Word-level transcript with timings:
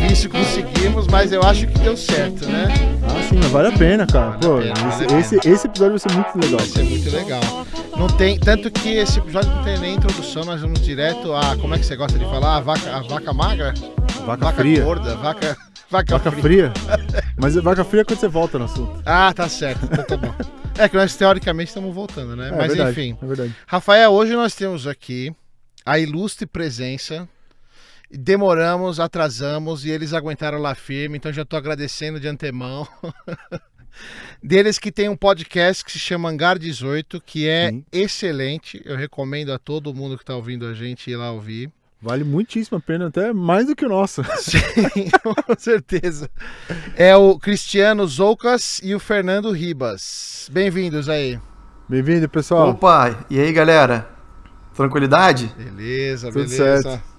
difícil, 0.00 0.30
conseguimos, 0.30 1.06
mas 1.06 1.32
eu 1.32 1.42
acho 1.42 1.66
que 1.66 1.78
deu 1.78 1.96
certo, 1.96 2.46
né? 2.46 2.68
Ah, 3.04 3.28
sim, 3.28 3.36
mas 3.36 3.50
vale 3.50 3.68
a 3.68 3.72
pena, 3.72 4.06
cara. 4.06 4.30
Vale 4.30 4.40
Pô, 4.40 4.58
pena, 4.58 4.88
esse, 4.88 5.06
vale 5.06 5.20
esse, 5.20 5.36
esse 5.48 5.66
episódio 5.66 5.98
vai 5.98 5.98
ser 5.98 6.12
muito 6.12 6.38
legal. 6.38 6.58
Vai 6.58 6.68
ser 6.68 6.82
muito 6.84 7.10
legal. 7.10 7.66
Não 7.96 8.06
tem, 8.08 8.38
tanto 8.38 8.70
que 8.70 8.88
esse 8.90 9.18
episódio 9.18 9.50
não 9.50 9.62
tem 9.62 9.78
nem 9.78 9.94
introdução, 9.96 10.44
nós 10.44 10.60
vamos 10.60 10.80
direto 10.80 11.32
a, 11.34 11.56
como 11.56 11.74
é 11.74 11.78
que 11.78 11.84
você 11.84 11.96
gosta 11.96 12.18
de 12.18 12.24
falar? 12.24 12.56
A 12.56 12.60
vaca, 12.60 12.96
a 12.96 13.00
vaca 13.02 13.32
magra? 13.32 13.74
Vaca, 14.24 14.44
Vaca 14.44 14.52
fria. 14.52 14.82
gorda, 14.84 15.16
vaca, 15.16 15.56
vaca, 15.90 16.18
Vaca 16.18 16.30
fria. 16.32 16.72
fria? 16.72 16.72
Mas 17.36 17.54
vaca 17.56 17.84
fria 17.84 18.02
é 18.02 18.04
quando 18.04 18.18
você 18.18 18.28
volta 18.28 18.58
no 18.58 18.64
assunto. 18.66 19.02
Ah, 19.04 19.32
tá 19.34 19.48
certo, 19.48 19.84
então 19.84 20.04
tá 20.04 20.16
bom. 20.16 20.34
É 20.78 20.88
que 20.88 20.96
nós 20.96 21.14
teoricamente 21.14 21.68
estamos 21.68 21.94
voltando, 21.94 22.34
né? 22.36 22.48
É, 22.48 22.52
Mas 22.52 22.68
verdade, 22.68 22.90
enfim. 22.90 23.18
É 23.20 23.26
verdade. 23.26 23.54
Rafael, 23.66 24.12
hoje 24.12 24.32
nós 24.34 24.54
temos 24.54 24.86
aqui 24.86 25.34
a 25.84 25.98
ilustre 25.98 26.46
presença. 26.46 27.28
Demoramos, 28.12 28.98
atrasamos 28.98 29.84
e 29.84 29.90
eles 29.90 30.12
aguentaram 30.12 30.58
lá 30.58 30.74
firme, 30.74 31.16
então 31.16 31.32
já 31.32 31.42
estou 31.42 31.56
agradecendo 31.56 32.18
de 32.18 32.26
antemão. 32.26 32.86
Deles 34.42 34.78
que 34.78 34.90
tem 34.90 35.08
um 35.08 35.16
podcast 35.16 35.84
que 35.84 35.92
se 35.92 35.98
chama 35.98 36.28
Hangar 36.28 36.58
18, 36.58 37.20
que 37.20 37.48
é 37.48 37.70
Sim. 37.70 37.84
excelente. 37.92 38.82
Eu 38.84 38.96
recomendo 38.96 39.52
a 39.52 39.58
todo 39.58 39.94
mundo 39.94 40.16
que 40.16 40.22
está 40.22 40.34
ouvindo 40.34 40.66
a 40.66 40.74
gente 40.74 41.10
ir 41.10 41.16
lá 41.16 41.30
ouvir. 41.30 41.70
Vale 42.02 42.24
muitíssimo 42.24 42.78
a 42.78 42.80
pena, 42.80 43.08
até 43.08 43.32
mais 43.32 43.66
do 43.66 43.76
que 43.76 43.84
o 43.84 43.88
nosso. 43.88 44.24
Sim, 44.40 45.10
com 45.22 45.54
certeza. 45.58 46.30
É 46.96 47.14
o 47.14 47.38
Cristiano 47.38 48.06
Zoucas 48.08 48.80
e 48.82 48.94
o 48.94 48.98
Fernando 48.98 49.52
Ribas. 49.52 50.48
Bem-vindos 50.50 51.08
aí. 51.08 51.38
Bem-vindo, 51.88 52.28
pessoal. 52.28 52.70
Opa, 52.70 53.26
e 53.28 53.38
aí 53.38 53.52
galera? 53.52 54.08
Tranquilidade? 54.74 55.54
Beleza, 55.56 56.28
Tudo 56.32 56.48
beleza. 56.48 56.82
certo. 56.82 57.09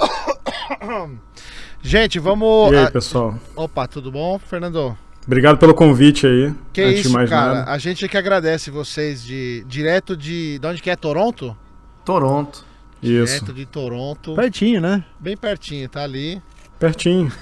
Gente, 1.82 2.18
vamos. 2.18 2.72
E 2.72 2.76
aí, 2.76 2.90
pessoal? 2.90 3.38
Opa, 3.56 3.86
tudo 3.86 4.10
bom, 4.10 4.38
Fernando? 4.38 4.96
Obrigado 5.26 5.58
pelo 5.58 5.74
convite 5.74 6.26
aí. 6.26 6.54
Que 6.72 6.82
antes 6.82 6.94
de 6.94 7.00
isso, 7.02 7.12
mais 7.12 7.28
cara. 7.30 7.54
nada. 7.54 7.70
A 7.70 7.78
gente 7.78 8.08
que 8.08 8.16
agradece 8.16 8.70
vocês 8.70 9.22
de 9.22 9.64
direto 9.66 10.16
de. 10.16 10.58
De 10.58 10.66
onde 10.66 10.82
que 10.82 10.90
é? 10.90 10.96
Toronto? 10.96 11.56
Toronto. 12.04 12.64
Isso. 13.02 13.34
Direto 13.34 13.52
de 13.52 13.66
Toronto. 13.66 14.34
Pertinho, 14.34 14.80
né? 14.80 15.04
Bem 15.18 15.36
pertinho, 15.36 15.88
tá 15.88 16.02
ali. 16.02 16.42
Pertinho. 16.78 17.32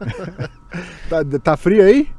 Tá, 1.08 1.24
tá 1.42 1.56
frio 1.56 1.82
aí? 1.82 2.10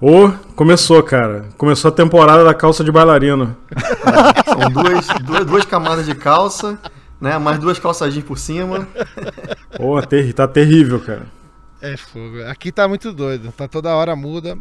Ô, 0.00 0.32
começou, 0.56 1.00
cara. 1.04 1.48
Começou 1.56 1.90
a 1.90 1.92
temporada 1.92 2.42
da 2.42 2.52
calça 2.52 2.82
de 2.82 2.90
bailarino. 2.90 3.56
São 4.44 4.70
duas, 4.70 5.06
duas, 5.22 5.46
duas 5.46 5.64
camadas 5.64 6.06
de 6.06 6.14
calça, 6.16 6.76
né? 7.22 7.38
Mais 7.38 7.58
duas 7.58 7.78
calças 7.78 8.12
jeans 8.12 8.24
por 8.26 8.36
cima. 8.36 8.86
Ô, 9.78 10.02
ter- 10.02 10.32
tá 10.34 10.46
terrível, 10.48 11.00
cara. 11.00 11.26
É 11.80 11.96
fogo. 11.96 12.42
Aqui 12.44 12.70
tá 12.70 12.86
muito 12.86 13.12
doido, 13.12 13.50
tá 13.52 13.66
toda 13.66 13.94
hora 13.94 14.14
muda. 14.14 14.58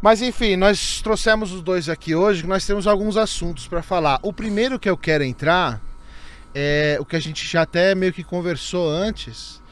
Mas 0.00 0.20
enfim, 0.20 0.56
nós 0.56 1.00
trouxemos 1.00 1.52
os 1.52 1.62
dois 1.62 1.88
aqui 1.88 2.14
hoje, 2.14 2.42
que 2.42 2.48
nós 2.48 2.66
temos 2.66 2.86
alguns 2.86 3.16
assuntos 3.16 3.66
para 3.66 3.82
falar. 3.82 4.18
O 4.22 4.32
primeiro 4.32 4.78
que 4.78 4.90
eu 4.90 4.96
quero 4.96 5.24
entrar 5.24 5.80
é 6.54 6.98
o 7.00 7.04
que 7.04 7.16
a 7.16 7.20
gente 7.20 7.46
já 7.48 7.62
até 7.62 7.94
meio 7.94 8.12
que 8.12 8.22
conversou 8.22 8.88
antes. 8.90 9.62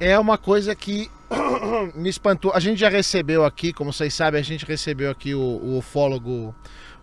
É 0.00 0.18
uma 0.18 0.36
coisa 0.38 0.74
que 0.74 1.08
me 1.94 2.08
espantou. 2.08 2.52
A 2.54 2.60
gente 2.60 2.78
já 2.80 2.88
recebeu 2.88 3.44
aqui, 3.44 3.72
como 3.72 3.92
vocês 3.92 4.12
sabem, 4.14 4.40
a 4.40 4.44
gente 4.44 4.64
recebeu 4.66 5.10
aqui 5.10 5.34
o, 5.34 5.40
o 5.40 5.78
ufólogo, 5.78 6.52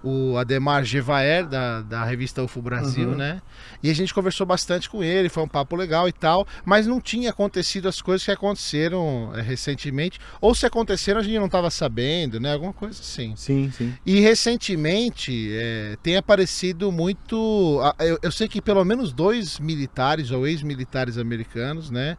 o 0.04 0.38
Ademar 0.38 0.84
Gevaer, 0.86 1.46
da, 1.46 1.82
da 1.82 2.06
revista 2.06 2.42
UFO 2.44 2.62
Brasil, 2.62 3.10
Uhum. 3.10 3.16
né? 3.16 3.42
E 3.84 3.90
a 3.90 3.94
gente 3.94 4.14
conversou 4.14 4.46
bastante 4.46 4.90
com 4.90 5.04
ele, 5.04 5.28
foi 5.30 5.44
um 5.44 5.48
papo 5.48 5.76
legal 5.76 6.08
e 6.08 6.12
tal, 6.14 6.48
mas 6.66 6.88
não 6.88 7.02
tinha 7.02 7.30
acontecido 7.32 7.88
as 7.88 8.02
coisas 8.02 8.24
que 8.24 8.32
aconteceram 8.32 9.32
eh, 9.36 9.42
recentemente, 9.42 10.20
ou 10.40 10.56
se 10.56 10.66
aconteceram 10.66 11.20
a 11.20 11.24
gente 11.24 11.38
não 11.38 11.48
estava 11.48 11.70
sabendo, 11.70 12.40
né? 12.40 12.54
Alguma 12.54 12.72
coisa 12.74 13.00
assim. 13.02 13.34
Sim, 13.36 13.72
sim. 13.76 13.94
E 14.06 14.20
recentemente 14.20 15.50
eh, 15.54 15.98
tem 16.04 16.18
aparecido 16.18 16.92
muito. 16.92 17.80
ah, 17.84 17.96
Eu, 18.04 18.18
eu 18.22 18.32
sei 18.32 18.48
que 18.48 18.62
pelo 18.62 18.84
menos 18.86 19.12
dois 19.14 19.60
militares 19.60 20.32
ou 20.32 20.48
ex-militares 20.48 21.18
americanos, 21.18 21.90
né? 21.90 22.18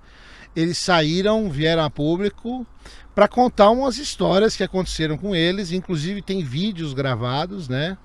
Eles 0.57 0.79
saíram, 0.79 1.49
vieram 1.49 1.85
a 1.85 1.91
público 1.91 2.67
para 3.15 3.29
contar 3.29 3.71
umas 3.71 3.99
histórias 3.99 4.57
que 4.57 4.63
aconteceram 4.63 5.17
com 5.17 5.35
eles, 5.35 5.73
inclusive 5.73 6.23
tem 6.23 6.43
vídeos 6.43 6.93
gravados, 6.93 7.69
né? 7.69 7.97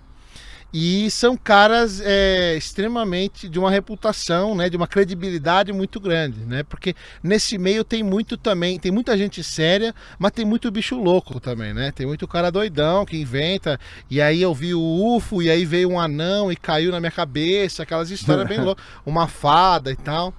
E 0.77 1.09
são 1.09 1.38
caras 1.38 2.01
é, 2.03 2.57
extremamente 2.57 3.47
de 3.47 3.57
uma 3.57 3.71
reputação, 3.71 4.53
né, 4.53 4.69
de 4.69 4.75
uma 4.75 4.88
credibilidade 4.88 5.71
muito 5.71 6.01
grande, 6.01 6.41
né? 6.41 6.63
Porque 6.63 6.94
nesse 7.23 7.57
meio 7.57 7.81
tem 7.81 8.03
muito 8.03 8.35
também, 8.35 8.77
tem 8.77 8.91
muita 8.91 9.17
gente 9.17 9.41
séria, 9.41 9.95
mas 10.19 10.33
tem 10.33 10.44
muito 10.44 10.69
bicho 10.69 11.01
louco 11.01 11.39
também, 11.39 11.73
né? 11.73 11.94
Tem 11.94 12.05
muito 12.05 12.27
cara 12.27 12.51
doidão 12.51 13.05
que 13.05 13.15
inventa, 13.15 13.79
e 14.09 14.21
aí 14.21 14.41
eu 14.41 14.53
vi 14.53 14.73
o 14.73 15.15
UFO, 15.15 15.41
e 15.41 15.49
aí 15.49 15.63
veio 15.63 15.91
um 15.91 15.99
anão 15.99 16.51
e 16.51 16.57
caiu 16.57 16.91
na 16.91 16.99
minha 16.99 17.11
cabeça, 17.11 17.83
aquelas 17.83 18.11
histórias 18.11 18.45
bem 18.45 18.59
loucas, 18.61 18.83
uma 19.05 19.29
fada 19.29 19.91
e 19.91 19.95
tal. 19.95 20.33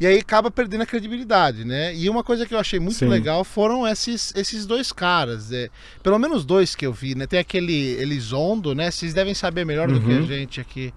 E 0.00 0.06
aí 0.06 0.18
acaba 0.18 0.50
perdendo 0.50 0.82
a 0.82 0.86
credibilidade, 0.86 1.64
né? 1.64 1.94
E 1.94 2.08
uma 2.08 2.22
coisa 2.22 2.46
que 2.46 2.54
eu 2.54 2.58
achei 2.58 2.78
muito 2.78 2.98
Sim. 2.98 3.08
legal 3.08 3.42
foram 3.42 3.86
esses, 3.86 4.32
esses 4.36 4.64
dois 4.64 4.92
caras. 4.92 5.50
é, 5.52 5.68
pelo 6.02 6.18
menos 6.18 6.44
dois 6.44 6.74
que 6.76 6.86
eu 6.86 6.92
vi, 6.92 7.14
né? 7.16 7.26
Tem 7.26 7.38
aquele 7.40 8.00
Elizondo, 8.00 8.74
né? 8.74 8.90
Vocês 8.90 9.12
devem 9.12 9.34
saber 9.34 9.64
melhor 9.66 9.88
do 9.88 10.00
que 10.00 10.06
a 10.12 10.14
Uhum. 10.14 10.26
gente 10.26 10.60
aqui. 10.60 10.94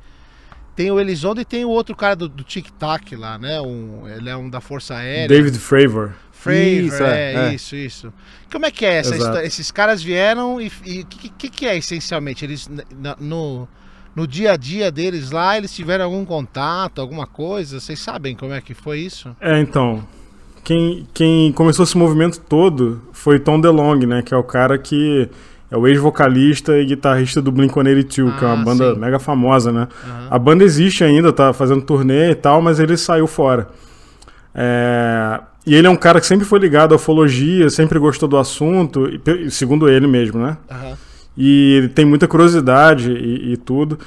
Tem 0.76 0.90
o 0.92 1.00
Elizondo 1.00 1.42
e 1.42 1.46
tem 1.46 1.66
o 1.66 1.70
outro 1.70 1.96
cara 1.96 2.16
do, 2.16 2.30
do 2.30 2.44
Tic 2.44 2.70
Tac 2.80 3.16
lá, 3.16 3.38
né? 3.38 3.60
Um, 3.60 4.08
ele 4.08 4.30
é 4.30 4.38
um 4.38 4.50
da 4.50 4.62
Força 4.62 4.96
Aérea. 4.96 5.28
David 5.28 5.58
Fravor. 5.58 6.14
Fravor, 6.32 6.62
Isso, 6.64 7.04
é, 7.04 7.34
é, 7.34 7.36
é. 7.50 7.54
isso, 7.54 7.76
isso. 7.76 8.14
Como 8.52 8.66
é 8.66 8.72
que 8.72 8.86
é 8.86 8.96
essa 8.98 9.10
Exato. 9.16 9.24
história? 9.32 9.48
Esses 9.48 9.70
caras 9.72 10.02
vieram 10.02 10.62
e 10.62 10.68
o 11.02 11.06
que, 11.08 11.30
que, 11.30 11.50
que 11.50 11.66
é 11.68 11.76
essencialmente? 11.78 12.46
Eles 12.46 12.70
no, 13.20 13.68
no 14.16 14.28
dia 14.28 14.54
a 14.54 14.58
dia 14.58 14.92
deles 14.92 15.32
lá, 15.32 15.58
eles 15.58 15.74
tiveram 15.74 16.06
algum 16.06 16.26
contato, 16.26 17.00
alguma 17.00 17.26
coisa? 17.26 17.80
Vocês 17.80 18.00
sabem 18.00 18.36
como 18.36 18.54
é 18.54 18.62
que 18.62 18.74
foi 18.74 19.00
isso? 19.00 19.36
É, 19.40 19.60
então. 19.60 20.04
Quem, 20.64 21.08
quem 21.14 21.52
começou 21.54 21.84
esse 21.84 21.98
movimento 21.98 22.40
todo 22.40 23.02
foi 23.12 23.40
Tom 23.40 23.60
DeLonge, 23.60 24.06
né? 24.06 24.22
Que 24.22 24.34
é 24.34 24.38
o 24.38 24.44
cara 24.44 24.78
que 24.78 25.28
é 25.72 25.76
o 25.78 25.88
ex-vocalista 25.88 26.78
e 26.78 26.86
guitarrista 26.86 27.42
do 27.42 27.52
Blink-182, 27.52 28.38
que 28.38 28.46
é 28.46 28.48
Ah, 28.48 28.54
uma 28.54 28.64
banda 28.64 28.94
sim. 28.94 29.00
mega 29.00 29.18
famosa, 29.18 29.72
né? 29.72 29.88
Aham. 30.06 30.28
A 30.30 30.38
banda 30.38 30.64
existe 30.64 31.04
ainda, 31.04 31.34
tá 31.34 31.52
fazendo 31.52 31.82
turnê 31.82 32.30
e 32.32 32.36
tal, 32.36 32.62
mas 32.62 32.80
ele 32.80 32.96
saiu 32.96 33.26
fora. 33.26 33.70
É, 34.54 35.40
E 35.66 35.76
ele 35.76 35.86
é 35.88 35.90
um 35.90 35.96
cara 35.96 36.20
que 36.20 36.26
sempre 36.26 36.46
foi 36.46 36.58
ligado 36.60 36.94
à 36.94 36.96
ufologia, 36.96 37.70
sempre 37.70 37.98
gostou 38.00 38.28
do 38.28 38.36
assunto, 38.38 39.08
e 39.26 39.50
segundo 39.52 39.88
ele 39.90 40.08
mesmo, 40.08 40.42
né? 40.44 40.58
Aham. 40.70 40.98
E 41.38 41.76
ele 41.78 41.90
tem 41.90 42.06
muita 42.06 42.28
curiosidade 42.28 43.12
e, 43.12 43.54
e 43.54 43.58
tudo. 43.58 43.98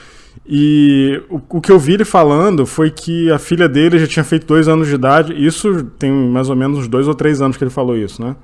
E 0.46 1.22
o, 1.30 1.40
o 1.48 1.60
que 1.60 1.72
eu 1.72 1.78
vi 1.78 1.94
ele 1.94 2.04
falando 2.04 2.66
foi 2.66 2.90
que 2.90 3.30
a 3.30 3.38
filha 3.38 3.68
dele 3.68 3.98
já 3.98 4.06
tinha 4.06 4.24
feito 4.24 4.46
dois 4.46 4.68
anos 4.68 4.88
de 4.88 4.94
idade. 4.94 5.32
Isso 5.34 5.84
tem 5.98 6.12
mais 6.12 6.50
ou 6.50 6.56
menos 6.56 6.80
uns 6.80 6.88
dois 6.88 7.08
ou 7.08 7.14
três 7.14 7.40
anos 7.40 7.56
que 7.56 7.64
ele 7.64 7.70
falou 7.70 7.96
isso, 7.96 8.22
né? 8.22 8.36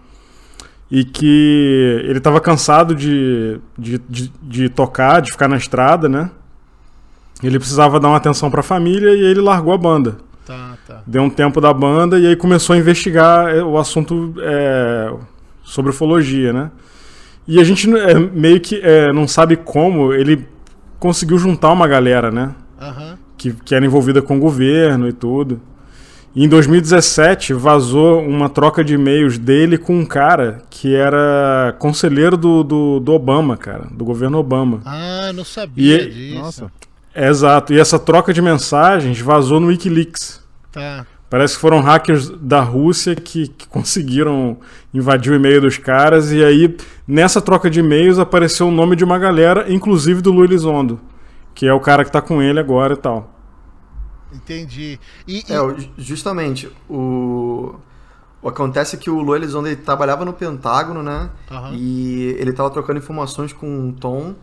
E 0.90 1.04
que 1.04 2.02
ele 2.04 2.18
estava 2.18 2.40
cansado 2.40 2.94
de, 2.94 3.60
de, 3.78 4.00
de, 4.08 4.32
de 4.42 4.68
tocar, 4.68 5.20
de 5.20 5.30
ficar 5.30 5.46
na 5.46 5.56
estrada, 5.56 6.08
né? 6.08 6.30
Ele 7.42 7.58
precisava 7.58 8.00
dar 8.00 8.08
uma 8.08 8.16
atenção 8.16 8.50
para 8.50 8.60
a 8.60 8.62
família 8.62 9.14
e 9.14 9.22
ele 9.22 9.40
largou 9.40 9.72
a 9.72 9.78
banda. 9.78 10.16
Tá, 10.44 10.76
tá. 10.86 11.02
Deu 11.06 11.22
um 11.22 11.30
tempo 11.30 11.60
da 11.60 11.72
banda 11.72 12.18
e 12.18 12.26
aí 12.26 12.34
começou 12.34 12.74
a 12.74 12.78
investigar 12.78 13.54
é, 13.54 13.62
o 13.62 13.78
assunto 13.78 14.34
é, 14.40 15.12
sobre 15.62 15.90
ufologia, 15.90 16.52
né? 16.52 16.70
E 17.50 17.60
a 17.60 17.64
gente 17.64 17.92
é, 17.96 18.14
meio 18.14 18.60
que 18.60 18.80
é, 18.82 19.12
não 19.12 19.26
sabe 19.26 19.56
como 19.56 20.12
ele 20.12 20.46
conseguiu 21.00 21.38
juntar 21.38 21.72
uma 21.72 21.88
galera, 21.88 22.30
né? 22.30 22.54
Aham. 22.80 23.18
Que, 23.36 23.52
que 23.52 23.74
era 23.74 23.84
envolvida 23.84 24.22
com 24.22 24.36
o 24.36 24.40
governo 24.40 25.08
e 25.08 25.12
tudo. 25.12 25.60
E 26.34 26.44
em 26.44 26.48
2017 26.48 27.52
vazou 27.54 28.20
uma 28.22 28.48
troca 28.48 28.84
de 28.84 28.94
e-mails 28.94 29.36
dele 29.36 29.76
com 29.76 29.98
um 29.98 30.06
cara 30.06 30.62
que 30.70 30.94
era 30.94 31.74
conselheiro 31.80 32.36
do, 32.36 32.62
do, 32.62 33.00
do 33.00 33.12
Obama, 33.12 33.56
cara, 33.56 33.88
do 33.90 34.04
governo 34.04 34.38
Obama. 34.38 34.80
Ah, 34.84 35.32
não 35.34 35.42
sabia 35.44 36.02
E- 36.02 36.08
disso. 36.08 36.38
Nossa. 36.38 36.72
É, 37.12 37.28
exato. 37.28 37.72
E 37.72 37.80
essa 37.80 37.98
troca 37.98 38.32
de 38.32 38.40
mensagens 38.40 39.18
vazou 39.20 39.58
no 39.58 39.66
Wikileaks. 39.66 40.40
Tá. 40.70 41.04
Parece 41.30 41.54
que 41.54 41.60
foram 41.60 41.80
hackers 41.80 42.28
da 42.28 42.60
Rússia 42.60 43.14
que, 43.14 43.46
que 43.48 43.68
conseguiram 43.68 44.58
invadir 44.92 45.32
o 45.32 45.36
e-mail 45.36 45.60
dos 45.60 45.78
caras. 45.78 46.32
E 46.32 46.44
aí, 46.44 46.76
nessa 47.06 47.40
troca 47.40 47.70
de 47.70 47.78
e-mails, 47.80 48.18
apareceu 48.18 48.66
o 48.66 48.70
nome 48.72 48.96
de 48.96 49.04
uma 49.04 49.16
galera, 49.18 49.72
inclusive 49.72 50.20
do 50.20 50.32
Lu 50.32 50.44
Elizondo, 50.44 51.00
que 51.54 51.66
é 51.66 51.72
o 51.72 51.78
cara 51.80 52.04
que 52.04 52.10
tá 52.10 52.20
com 52.20 52.42
ele 52.42 52.58
agora 52.58 52.94
e 52.94 52.96
tal. 52.96 53.32
Entendi. 54.34 54.98
E, 55.26 55.38
e- 55.38 55.44
É, 55.52 55.58
justamente, 55.98 56.68
o... 56.88 57.74
o 58.42 58.48
acontece 58.48 58.96
que 58.96 59.10
o 59.10 59.20
Lu 59.20 59.34
Elizondo 59.36 59.68
ele 59.68 59.76
trabalhava 59.76 60.24
no 60.24 60.32
Pentágono, 60.32 61.02
né? 61.02 61.30
Aham. 61.50 61.72
E 61.74 62.36
ele 62.38 62.52
tava 62.52 62.70
trocando 62.70 62.98
informações 62.98 63.52
com 63.52 63.88
o 63.88 63.92
Tom. 63.92 64.34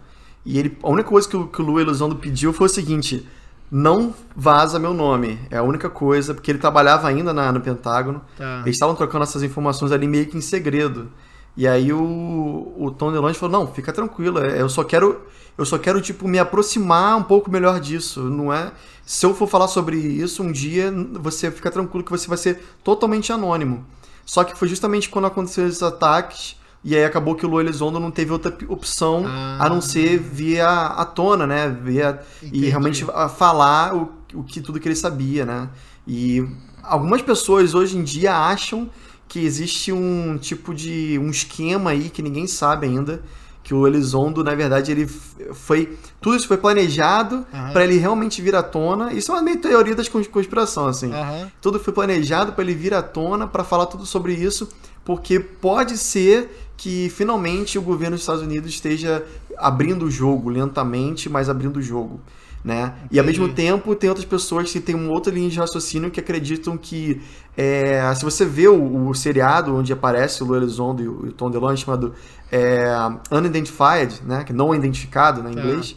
E 0.45 0.57
ele, 0.57 0.77
a 0.81 0.89
única 0.89 1.09
coisa 1.09 1.27
que 1.27 1.35
o, 1.35 1.47
que 1.47 1.61
o 1.61 1.65
Lu 1.65 1.79
Elizondo 1.79 2.15
pediu 2.15 2.53
foi 2.53 2.67
o 2.67 2.69
seguinte: 2.69 3.27
não 3.69 4.13
vaza 4.35 4.79
meu 4.79 4.93
nome. 4.93 5.39
É 5.49 5.57
a 5.57 5.63
única 5.63 5.89
coisa, 5.89 6.33
porque 6.33 6.51
ele 6.51 6.59
trabalhava 6.59 7.07
ainda 7.07 7.33
na, 7.33 7.51
no 7.51 7.61
Pentágono. 7.61 8.21
Tá. 8.37 8.61
Eles 8.63 8.75
estavam 8.75 8.95
trocando 8.95 9.23
essas 9.23 9.43
informações 9.43 9.91
ali 9.91 10.07
meio 10.07 10.25
que 10.27 10.37
em 10.37 10.41
segredo. 10.41 11.09
E 11.55 11.67
aí 11.67 11.91
o, 11.91 12.73
o 12.77 12.91
Tom 12.91 13.11
DeLonge 13.11 13.37
falou, 13.37 13.59
não, 13.59 13.73
fica 13.73 13.91
tranquilo, 13.91 14.39
é, 14.39 14.61
eu 14.61 14.69
só 14.69 14.83
quero, 14.83 15.21
eu 15.57 15.65
só 15.65 15.79
quero, 15.79 15.99
tipo, 15.99 16.27
me 16.27 16.37
aproximar 16.37 17.17
um 17.17 17.23
pouco 17.23 17.49
melhor 17.49 17.79
disso, 17.79 18.21
não 18.23 18.53
é... 18.53 18.71
Se 19.03 19.25
eu 19.25 19.33
for 19.33 19.47
falar 19.47 19.69
sobre 19.69 19.95
isso 19.97 20.43
um 20.43 20.51
dia, 20.51 20.93
você 21.13 21.49
fica 21.49 21.71
tranquilo 21.71 22.03
que 22.03 22.11
você 22.11 22.27
vai 22.27 22.37
ser 22.37 22.61
totalmente 22.83 23.31
anônimo. 23.31 23.85
Só 24.25 24.43
que 24.43 24.55
foi 24.55 24.67
justamente 24.67 25.09
quando 25.09 25.25
aconteceram 25.25 25.69
esses 25.69 25.81
ataques, 25.81 26.57
e 26.89 26.95
aí 26.95 27.03
acabou 27.03 27.35
que 27.35 27.45
o 27.45 27.49
Lu 27.49 27.59
Elizondo 27.59 27.99
não 27.99 28.11
teve 28.11 28.31
outra 28.31 28.55
opção 28.69 29.23
Ah. 29.27 29.57
a 29.65 29.69
não 29.69 29.81
ser 29.81 30.17
via 30.19 30.67
à 30.69 31.03
tona, 31.05 31.45
né? 31.45 31.69
Via, 31.83 32.21
Entendi. 32.41 32.65
e 32.65 32.69
realmente 32.69 33.05
a 33.13 33.27
falar 33.27 33.95
o, 33.95 34.09
o 34.33 34.43
que 34.43 34.61
tudo 34.61 34.79
que 34.79 34.87
ele 34.87 34.95
sabia, 34.95 35.45
né? 35.45 35.69
E 36.07 36.45
algumas 36.83 37.21
pessoas 37.21 37.73
hoje 37.75 37.97
em 37.97 38.03
dia 38.03 38.33
acham 38.35 38.89
que 39.27 39.39
existe 39.39 39.91
um 39.91 40.37
tipo 40.39 40.73
de 40.73 41.19
um 41.21 41.29
esquema 41.29 41.89
aí 41.91 42.09
que 42.09 42.21
ninguém 42.21 42.47
sabe 42.47 42.87
ainda 42.87 43.21
que 43.61 43.73
o 43.73 43.85
Elizondo 43.85 44.41
na 44.41 44.55
verdade 44.55 44.93
ele 44.93 45.05
foi 45.53 45.97
tudo 46.21 46.37
isso 46.37 46.47
foi 46.47 46.55
planejado 46.55 47.45
Aham. 47.53 47.73
para 47.73 47.83
ele 47.83 47.97
realmente 47.97 48.41
vir 48.41 48.55
à 48.55 48.63
tona 48.63 49.11
isso 49.11 49.29
é 49.31 49.35
uma 49.35 49.41
meio 49.41 49.57
teoria 49.59 49.93
das 49.93 50.07
cons- 50.07 50.27
conspiração 50.27 50.87
assim 50.87 51.11
Aham. 51.11 51.51
tudo 51.61 51.77
foi 51.77 51.91
planejado 51.91 52.53
para 52.53 52.63
ele 52.63 52.73
vir 52.73 52.93
à 52.93 53.01
tona 53.01 53.45
para 53.45 53.65
falar 53.65 53.87
tudo 53.87 54.05
sobre 54.05 54.33
isso, 54.33 54.69
porque 55.03 55.41
pode 55.41 55.97
ser 55.97 56.66
que 56.77 57.09
finalmente 57.09 57.79
o 57.79 57.81
governo 57.81 58.15
dos 58.15 58.21
Estados 58.21 58.43
Unidos 58.43 58.69
esteja 58.69 59.25
abrindo 59.57 60.05
o 60.05 60.11
jogo 60.11 60.47
lentamente, 60.49 61.27
mas 61.27 61.49
abrindo 61.49 61.77
o 61.77 61.81
jogo. 61.81 62.21
Né? 62.63 62.93
E 63.09 63.17
ao 63.17 63.25
mesmo 63.25 63.47
tempo 63.49 63.95
tem 63.95 64.09
outras 64.09 64.25
pessoas 64.25 64.71
que 64.71 64.79
têm 64.79 64.93
uma 64.93 65.11
outra 65.11 65.33
linha 65.33 65.49
de 65.49 65.57
raciocínio 65.57 66.11
que 66.11 66.19
acreditam 66.19 66.77
que 66.77 67.21
é, 67.55 68.13
se 68.13 68.25
você 68.25 68.45
vê 68.45 68.67
o, 68.67 69.07
o 69.07 69.13
seriado 69.13 69.73
onde 69.75 69.93
aparece 69.93 70.43
o 70.43 70.45
Lu 70.45 70.57
Elizondo 70.57 71.01
e 71.01 71.07
o, 71.07 71.31
Tom 71.31 71.49
DeLonge 71.49 71.83
chamado 71.85 72.13
é, 72.51 72.85
Unidentified, 73.31 74.21
né? 74.25 74.43
que 74.43 74.51
não 74.53 74.75
identificado 74.75 75.41
na 75.41 75.49
Tá. 75.49 75.59
inglês, 75.59 75.95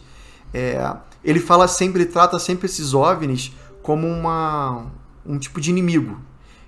é, 0.53 0.95
ele 1.23 1.39
fala 1.39 1.67
sempre, 1.67 2.03
ele 2.03 2.09
trata 2.09 2.39
sempre 2.39 2.65
esses 2.65 2.93
OVNIs 2.93 3.53
como 3.81 4.07
uma, 4.07 4.85
um 5.25 5.37
tipo 5.37 5.59
de 5.59 5.69
inimigo, 5.69 6.17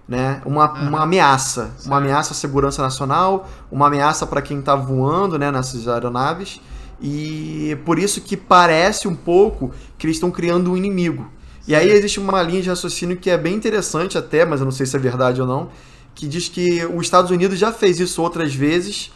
né? 0.08 0.42
Uma, 0.46 0.72
uma 0.74 1.02
ameaça, 1.04 1.72
uma 1.86 1.98
ameaça 1.98 2.34
à 2.34 2.36
segurança 2.36 2.82
nacional, 2.82 3.50
uma 3.72 3.88
ameaça 3.88 4.26
para 4.26 4.42
quem 4.42 4.60
está 4.60 4.76
voando, 4.76 5.38
né, 5.40 5.52
nessas 5.52 5.88
aeronaves. 5.88 6.60
E 7.02 7.78
por 7.86 8.00
isso 8.00 8.22
que 8.22 8.38
parece 8.38 9.08
um 9.08 9.16
pouco 9.16 9.72
que 9.98 10.06
eles 10.06 10.18
estão 10.18 10.32
criando 10.32 10.72
um 10.72 10.78
inimigo. 10.78 11.30
E 11.68 11.74
aí 11.76 11.90
existe 11.90 12.20
uma 12.20 12.42
linha 12.42 12.62
de 12.62 12.70
raciocínio 12.70 13.18
que 13.18 13.30
é 13.30 13.38
bem 13.38 13.56
interessante 13.56 14.18
até, 14.18 14.46
mas 14.46 14.60
eu 14.60 14.66
não 14.66 14.72
sei 14.72 14.86
se 14.86 14.96
é 14.96 15.00
verdade 15.00 15.42
ou 15.42 15.48
não, 15.48 15.70
que 16.14 16.28
diz 16.28 16.50
que 16.50 16.86
os 16.86 17.02
Estados 17.02 17.32
Unidos 17.32 17.58
já 17.58 17.72
fez 17.72 18.00
isso 18.00 18.22
outras 18.22 18.54
vezes, 18.54 19.12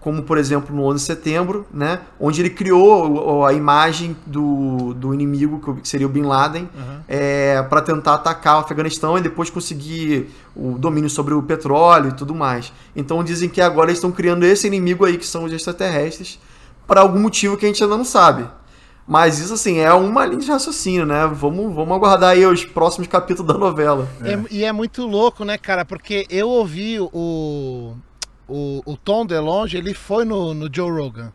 como 0.00 0.22
por 0.22 0.38
exemplo 0.38 0.74
no 0.74 0.84
11 0.84 0.96
de 0.96 1.02
setembro, 1.02 1.66
né, 1.72 2.00
onde 2.18 2.40
ele 2.40 2.50
criou 2.50 3.44
a 3.44 3.52
imagem 3.52 4.16
do, 4.26 4.94
do 4.94 5.12
inimigo, 5.12 5.76
que 5.80 5.88
seria 5.88 6.06
o 6.06 6.10
Bin 6.10 6.22
Laden, 6.22 6.68
Aham. 6.74 7.64
para 7.68 7.82
tentar 7.82 8.14
atacar 8.14 8.56
o 8.56 8.60
Afeganistão 8.60 9.18
e 9.18 9.20
depois 9.20 9.50
conseguir 9.50 10.30
o 10.56 10.78
domínio 10.78 11.10
sobre 11.10 11.34
o 11.34 11.42
petróleo 11.42 12.08
e 12.08 12.12
tudo 12.12 12.34
mais. 12.34 12.72
Então 12.96 13.22
dizem 13.22 13.48
que 13.48 13.60
agora 13.60 13.90
eles 13.90 13.98
estão 13.98 14.10
criando 14.10 14.44
esse 14.44 14.66
inimigo 14.66 15.04
aí, 15.04 15.18
que 15.18 15.26
são 15.26 15.44
os 15.44 15.52
extraterrestres, 15.52 16.40
por 16.86 16.96
algum 16.98 17.20
motivo 17.20 17.56
que 17.56 17.66
a 17.66 17.68
gente 17.68 17.82
ainda 17.82 17.96
não 17.96 18.04
sabe. 18.04 18.46
Mas 19.06 19.40
isso, 19.40 19.54
assim, 19.54 19.78
é 19.78 19.92
uma 19.92 20.24
linha 20.24 20.40
de 20.40 20.48
raciocínio, 20.48 21.04
né? 21.04 21.26
Vamos, 21.26 21.74
vamos 21.74 21.96
aguardar 21.96 22.30
aí 22.30 22.46
os 22.46 22.64
próximos 22.64 23.08
capítulos 23.08 23.52
da 23.52 23.58
novela. 23.58 24.08
É, 24.22 24.38
e 24.50 24.64
é 24.64 24.72
muito 24.72 25.04
louco, 25.04 25.44
né, 25.44 25.58
cara? 25.58 25.84
Porque 25.84 26.26
eu 26.30 26.48
ouvi 26.48 26.98
o, 27.00 27.92
o, 28.50 28.82
o 28.84 28.96
Tom 28.96 29.24
DeLonge, 29.24 29.76
ele 29.76 29.94
foi 29.94 30.24
no, 30.24 30.52
no 30.52 30.68
Joe 30.72 30.90
Rogan. 30.90 31.32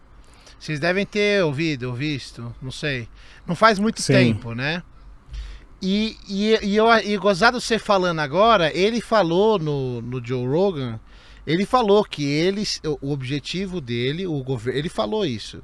Vocês 0.59 0.79
devem 0.79 1.05
ter 1.05 1.43
ouvido, 1.43 1.89
ou 1.89 1.93
visto, 1.93 2.53
não 2.61 2.71
sei. 2.71 3.07
Não 3.47 3.55
faz 3.55 3.79
muito 3.79 4.01
Sim. 4.01 4.13
tempo, 4.13 4.53
né? 4.53 4.83
E, 5.81 6.17
e, 6.27 6.57
e, 6.63 6.75
eu, 6.75 6.87
e 6.99 7.17
gozado 7.17 7.61
você 7.61 7.77
falando 7.77 8.19
agora, 8.19 8.75
ele 8.75 8.99
falou 9.01 9.59
no, 9.59 10.01
no 10.01 10.25
Joe 10.25 10.47
Rogan, 10.47 10.99
ele 11.45 11.65
falou 11.65 12.03
que 12.03 12.23
eles, 12.23 12.81
o 13.01 13.11
objetivo 13.11 13.79
dele, 13.79 14.25
o 14.25 14.41
governo, 14.43 14.79
ele 14.79 14.89
falou 14.89 15.25
isso, 15.25 15.61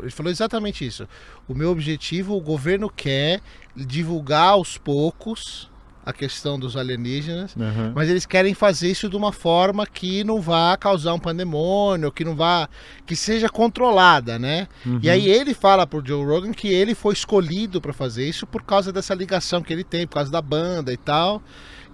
ele 0.00 0.10
falou 0.10 0.30
exatamente 0.30 0.86
isso. 0.86 1.08
O 1.48 1.54
meu 1.54 1.70
objetivo, 1.70 2.36
o 2.36 2.40
governo 2.40 2.88
quer 2.88 3.40
divulgar 3.74 4.50
aos 4.50 4.78
poucos 4.78 5.68
a 6.04 6.12
questão 6.12 6.58
dos 6.58 6.76
alienígenas, 6.76 7.54
Aham. 7.58 7.92
mas 7.94 8.08
eles 8.10 8.26
querem 8.26 8.52
fazer 8.54 8.90
isso 8.90 9.08
de 9.08 9.16
uma 9.16 9.32
forma 9.32 9.86
que 9.86 10.22
não 10.24 10.40
vá 10.40 10.76
causar 10.76 11.14
um 11.14 11.18
pandemônio, 11.18 12.12
que 12.12 12.24
não 12.24 12.34
vá, 12.36 12.68
que 13.06 13.16
seja 13.16 13.48
controlada, 13.48 14.38
né? 14.38 14.68
E 15.02 15.08
aí 15.08 15.28
ele 15.28 15.54
fala 15.54 15.86
pro 15.86 16.02
Joe 16.06 16.24
Rogan 16.24 16.52
que 16.52 16.68
ele 16.68 16.94
foi 16.94 17.14
escolhido 17.14 17.80
para 17.80 17.92
fazer 17.92 18.28
isso 18.28 18.46
por 18.46 18.62
causa 18.62 18.92
dessa 18.92 19.14
ligação 19.14 19.62
que 19.62 19.72
ele 19.72 19.84
tem, 19.84 20.06
por 20.06 20.14
causa 20.14 20.30
da 20.30 20.42
banda 20.42 20.92
e 20.92 20.96
tal. 20.96 21.42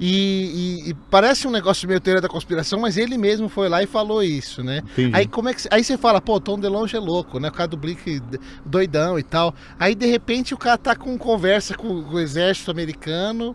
E, 0.02 0.80
e- 0.86 0.90
e 0.90 0.94
parece 1.10 1.46
um 1.46 1.50
negócio 1.50 1.86
meio 1.86 2.00
teoria 2.00 2.22
da 2.22 2.28
conspiração, 2.28 2.80
mas 2.80 2.96
ele 2.96 3.18
mesmo 3.18 3.50
foi 3.50 3.68
lá 3.68 3.82
e 3.82 3.86
falou 3.86 4.22
isso, 4.22 4.64
né? 4.64 4.78
Entendi. 4.92 5.14
Aí 5.14 5.26
como 5.26 5.50
é 5.50 5.54
que 5.54 5.62
aí 5.70 5.84
você 5.84 5.98
fala, 5.98 6.20
pô, 6.22 6.40
Tom 6.40 6.58
DeLonge 6.58 6.96
é 6.96 6.98
louco, 6.98 7.38
né? 7.38 7.48
O 7.48 7.52
cara 7.52 7.68
do 7.68 7.76
Blink 7.76 8.22
doidão 8.64 9.18
e 9.18 9.22
tal. 9.22 9.54
Aí 9.78 9.94
de 9.94 10.06
repente 10.06 10.54
o 10.54 10.56
cara 10.58 10.78
tá 10.78 10.96
com 10.96 11.18
conversa 11.18 11.74
com 11.76 11.86
o 11.88 12.18
exército 12.18 12.70
americano. 12.70 13.54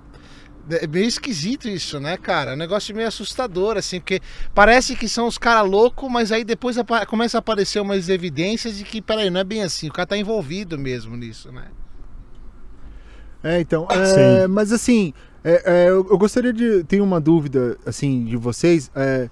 É 0.70 0.88
meio 0.88 1.06
esquisito 1.06 1.68
isso, 1.68 2.00
né, 2.00 2.18
cara? 2.18 2.52
É 2.52 2.54
um 2.56 2.58
negócio 2.58 2.96
meio 2.96 3.08
assustador, 3.08 3.78
assim, 3.78 4.00
porque 4.00 4.20
parece 4.54 4.96
que 4.96 5.08
são 5.08 5.28
os 5.28 5.38
caras 5.38 5.70
loucos, 5.70 6.10
mas 6.12 6.32
aí 6.32 6.44
depois 6.44 6.76
começa 7.08 7.38
a 7.38 7.40
aparecer 7.40 7.80
umas 7.80 8.10
evidências 8.10 8.78
de 8.78 8.84
que, 8.84 9.02
peraí, 9.02 9.30
não 9.30 9.40
é 9.40 9.44
bem 9.44 9.62
assim, 9.62 9.90
o 9.90 9.94
cara 9.94 10.08
tá 10.08 10.18
envolvido 10.18 10.78
mesmo 10.78 11.16
nisso, 11.16 11.52
né? 11.52 11.66
É, 13.44 13.60
então, 13.60 13.88
é, 13.92 14.48
mas 14.48 14.72
assim, 14.72 15.14
é, 15.44 15.62
é, 15.66 15.90
eu, 15.90 16.08
eu 16.10 16.18
gostaria 16.18 16.52
de 16.52 16.84
ter 16.86 17.00
uma 17.00 17.22
dúvida, 17.22 17.78
assim, 17.86 18.26
de 18.26 18.36
vocês. 18.36 18.90
é, 18.96 19.30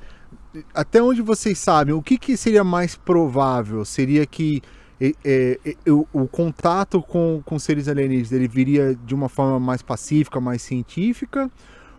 até 0.74 1.02
onde 1.02 1.22
vocês 1.22 1.58
sabem, 1.58 1.94
o 1.94 2.02
que, 2.02 2.18
que 2.18 2.38
seria 2.38 2.64
mais 2.64 2.96
provável? 2.96 3.84
Seria 3.84 4.26
que 4.26 4.62
é, 5.02 5.14
é, 5.24 5.60
é, 5.66 5.92
o, 5.92 6.08
o 6.14 6.28
contato 6.28 7.02
com, 7.02 7.42
com 7.46 7.60
seres 7.60 7.88
alienígenas 7.88 8.32
ele 8.32 8.48
viria 8.48 8.96
de 9.06 9.14
uma 9.14 9.28
forma 9.30 9.60
mais 9.60 9.82
pacífica, 9.82 10.40
mais 10.40 10.62
científica? 10.62 11.50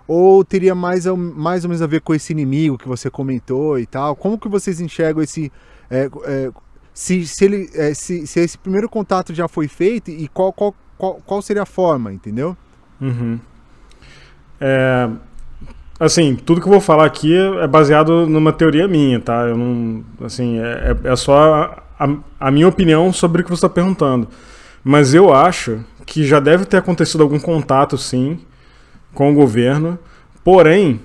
Ou 0.06 0.44
teria 0.44 0.74
mais, 0.74 1.06
mais 1.06 1.64
ou 1.64 1.70
menos 1.70 1.80
a 1.82 1.86
ver 1.86 2.00
com 2.02 2.14
esse 2.14 2.32
inimigo 2.32 2.76
que 2.76 2.86
você 2.86 3.08
comentou 3.10 3.78
e 3.78 3.86
tal? 3.86 4.14
Como 4.14 4.38
que 4.38 4.48
vocês 4.48 4.80
enxergam 4.80 5.22
esse... 5.22 5.50
é, 5.90 6.10
é, 6.24 6.50
se, 6.92 7.26
se, 7.26 7.44
ele, 7.44 7.68
é, 7.74 7.92
se, 7.92 8.26
se 8.26 8.38
esse 8.38 8.56
primeiro 8.56 8.88
contato 8.88 9.34
já 9.34 9.48
foi 9.48 9.66
feito 9.66 10.10
e 10.10 10.28
qual, 10.28 10.52
qual, 10.52 10.74
qual, 10.96 11.14
qual 11.26 11.42
seria 11.42 11.62
a 11.62 11.66
forma, 11.66 12.12
entendeu? 12.12 12.56
Uhum. 13.00 13.40
É, 14.60 15.10
assim, 15.98 16.36
tudo 16.36 16.60
que 16.60 16.68
eu 16.68 16.72
vou 16.72 16.80
falar 16.80 17.04
aqui 17.04 17.34
é 17.34 17.66
baseado 17.66 18.26
numa 18.26 18.52
teoria 18.52 18.86
minha, 18.86 19.20
tá? 19.20 19.42
Eu 19.48 19.56
não, 19.56 20.04
assim, 20.22 20.58
é, 20.60 20.96
é- 21.04 21.12
é 21.12 21.16
só 21.16 21.84
a, 21.98 22.08
a 22.40 22.50
minha 22.50 22.68
opinião 22.68 23.12
sobre 23.12 23.42
o 23.42 23.44
que 23.44 23.50
você 23.50 23.66
está 23.66 23.68
perguntando. 23.68 24.28
Mas 24.82 25.14
eu 25.14 25.32
acho 25.32 25.80
que 26.04 26.24
já 26.26 26.40
deve 26.40 26.64
ter 26.64 26.76
acontecido 26.76 27.22
algum 27.22 27.38
contato, 27.38 27.96
sim, 27.96 28.38
com 29.14 29.30
o 29.30 29.34
governo. 29.34 29.98
Porém, 30.42 31.00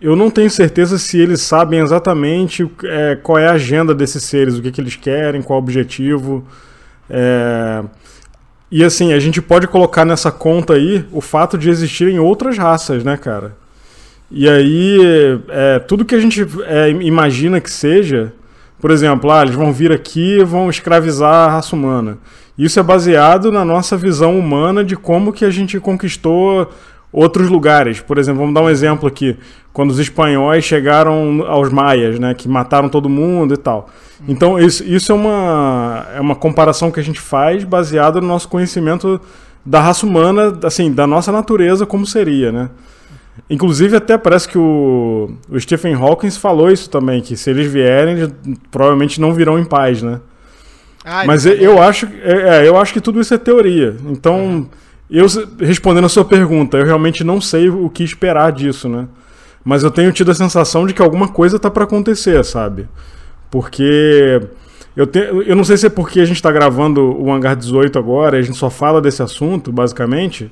eu 0.00 0.16
não 0.16 0.30
tenho 0.30 0.50
certeza 0.50 0.98
se 0.98 1.18
eles 1.18 1.42
sabem 1.42 1.80
exatamente 1.80 2.70
é, 2.84 3.16
qual 3.16 3.38
é 3.38 3.46
a 3.46 3.52
agenda 3.52 3.94
desses 3.94 4.22
seres, 4.24 4.56
o 4.56 4.62
que, 4.62 4.72
que 4.72 4.80
eles 4.80 4.96
querem, 4.96 5.42
qual 5.42 5.58
o 5.58 5.62
objetivo. 5.62 6.46
É, 7.08 7.84
e 8.70 8.84
assim, 8.84 9.12
a 9.12 9.18
gente 9.18 9.42
pode 9.42 9.66
colocar 9.66 10.04
nessa 10.04 10.30
conta 10.30 10.74
aí 10.74 11.04
o 11.12 11.20
fato 11.20 11.58
de 11.58 11.68
existirem 11.68 12.18
outras 12.18 12.56
raças, 12.56 13.04
né, 13.04 13.16
cara? 13.16 13.56
E 14.30 14.48
aí, 14.48 14.96
é, 15.48 15.80
tudo 15.80 16.04
que 16.04 16.14
a 16.14 16.20
gente 16.20 16.46
é, 16.64 16.88
imagina 16.88 17.60
que 17.60 17.70
seja, 17.70 18.32
por 18.80 18.90
exemplo, 18.90 19.30
ah, 19.30 19.42
eles 19.42 19.54
vão 19.54 19.72
vir 19.72 19.92
aqui 19.92 20.38
e 20.38 20.44
vão 20.44 20.70
escravizar 20.70 21.48
a 21.48 21.52
raça 21.52 21.76
humana. 21.76 22.18
Isso 22.56 22.78
é 22.78 22.82
baseado 22.82 23.52
na 23.52 23.64
nossa 23.64 23.96
visão 23.96 24.38
humana 24.38 24.84
de 24.84 24.96
como 24.96 25.32
que 25.32 25.44
a 25.44 25.50
gente 25.50 25.78
conquistou 25.78 26.70
outros 27.12 27.48
lugares. 27.48 28.00
Por 28.00 28.18
exemplo, 28.18 28.40
vamos 28.40 28.54
dar 28.54 28.62
um 28.62 28.70
exemplo 28.70 29.08
aqui. 29.08 29.36
Quando 29.72 29.90
os 29.90 29.98
espanhóis 29.98 30.64
chegaram 30.64 31.44
aos 31.46 31.70
maias, 31.70 32.18
né, 32.18 32.34
que 32.34 32.48
mataram 32.48 32.88
todo 32.88 33.08
mundo 33.08 33.54
e 33.54 33.56
tal. 33.56 33.88
Então, 34.28 34.58
isso, 34.58 34.84
isso 34.84 35.12
é, 35.12 35.14
uma, 35.14 36.06
é 36.14 36.20
uma 36.20 36.34
comparação 36.34 36.90
que 36.90 37.00
a 37.00 37.02
gente 37.02 37.20
faz 37.20 37.64
baseado 37.64 38.20
no 38.20 38.26
nosso 38.26 38.48
conhecimento 38.48 39.20
da 39.64 39.80
raça 39.80 40.04
humana, 40.04 40.58
assim, 40.64 40.92
da 40.92 41.06
nossa 41.06 41.30
natureza 41.30 41.86
como 41.86 42.06
seria, 42.06 42.50
né? 42.50 42.70
Inclusive, 43.48 43.96
até 43.96 44.18
parece 44.18 44.48
que 44.48 44.58
o, 44.58 45.30
o 45.48 45.58
Stephen 45.58 45.94
Hawking 45.94 46.30
falou 46.30 46.70
isso 46.70 46.88
também, 46.90 47.20
que 47.20 47.36
se 47.36 47.50
eles 47.50 47.70
vierem, 47.70 48.18
eles 48.18 48.32
provavelmente 48.70 49.20
não 49.20 49.32
virão 49.32 49.58
em 49.58 49.64
paz, 49.64 50.02
né? 50.02 50.20
Ah, 51.04 51.24
Mas 51.26 51.46
ele 51.46 51.64
eu, 51.64 51.70
falou. 51.70 51.78
eu 51.78 51.88
acho, 51.88 52.06
é, 52.22 52.64
é, 52.64 52.68
eu 52.68 52.76
acho 52.76 52.92
que 52.92 53.00
tudo 53.00 53.20
isso 53.20 53.32
é 53.34 53.38
teoria. 53.38 53.96
Então, 54.06 54.68
Eu, 55.10 55.26
respondendo 55.58 56.04
a 56.04 56.08
sua 56.08 56.24
pergunta, 56.24 56.76
eu 56.78 56.84
realmente 56.84 57.24
não 57.24 57.40
sei 57.40 57.68
o 57.68 57.90
que 57.90 58.04
esperar 58.04 58.52
disso, 58.52 58.88
né? 58.88 59.08
Mas 59.64 59.82
eu 59.82 59.90
tenho 59.90 60.12
tido 60.12 60.30
a 60.30 60.34
sensação 60.34 60.86
de 60.86 60.94
que 60.94 61.02
alguma 61.02 61.26
coisa 61.28 61.58
tá 61.58 61.68
para 61.70 61.84
acontecer, 61.84 62.44
sabe? 62.44 62.88
Porque 63.50 64.40
eu, 64.96 65.06
te, 65.06 65.18
eu 65.18 65.56
não 65.56 65.64
sei 65.64 65.76
se 65.76 65.86
é 65.86 65.90
porque 65.90 66.20
a 66.20 66.24
gente 66.24 66.36
está 66.36 66.52
gravando 66.52 67.00
o 67.20 67.32
Hangar 67.32 67.56
18 67.56 67.98
agora, 67.98 68.38
a 68.38 68.42
gente 68.42 68.56
só 68.56 68.70
fala 68.70 69.00
desse 69.00 69.22
assunto, 69.22 69.72
basicamente. 69.72 70.50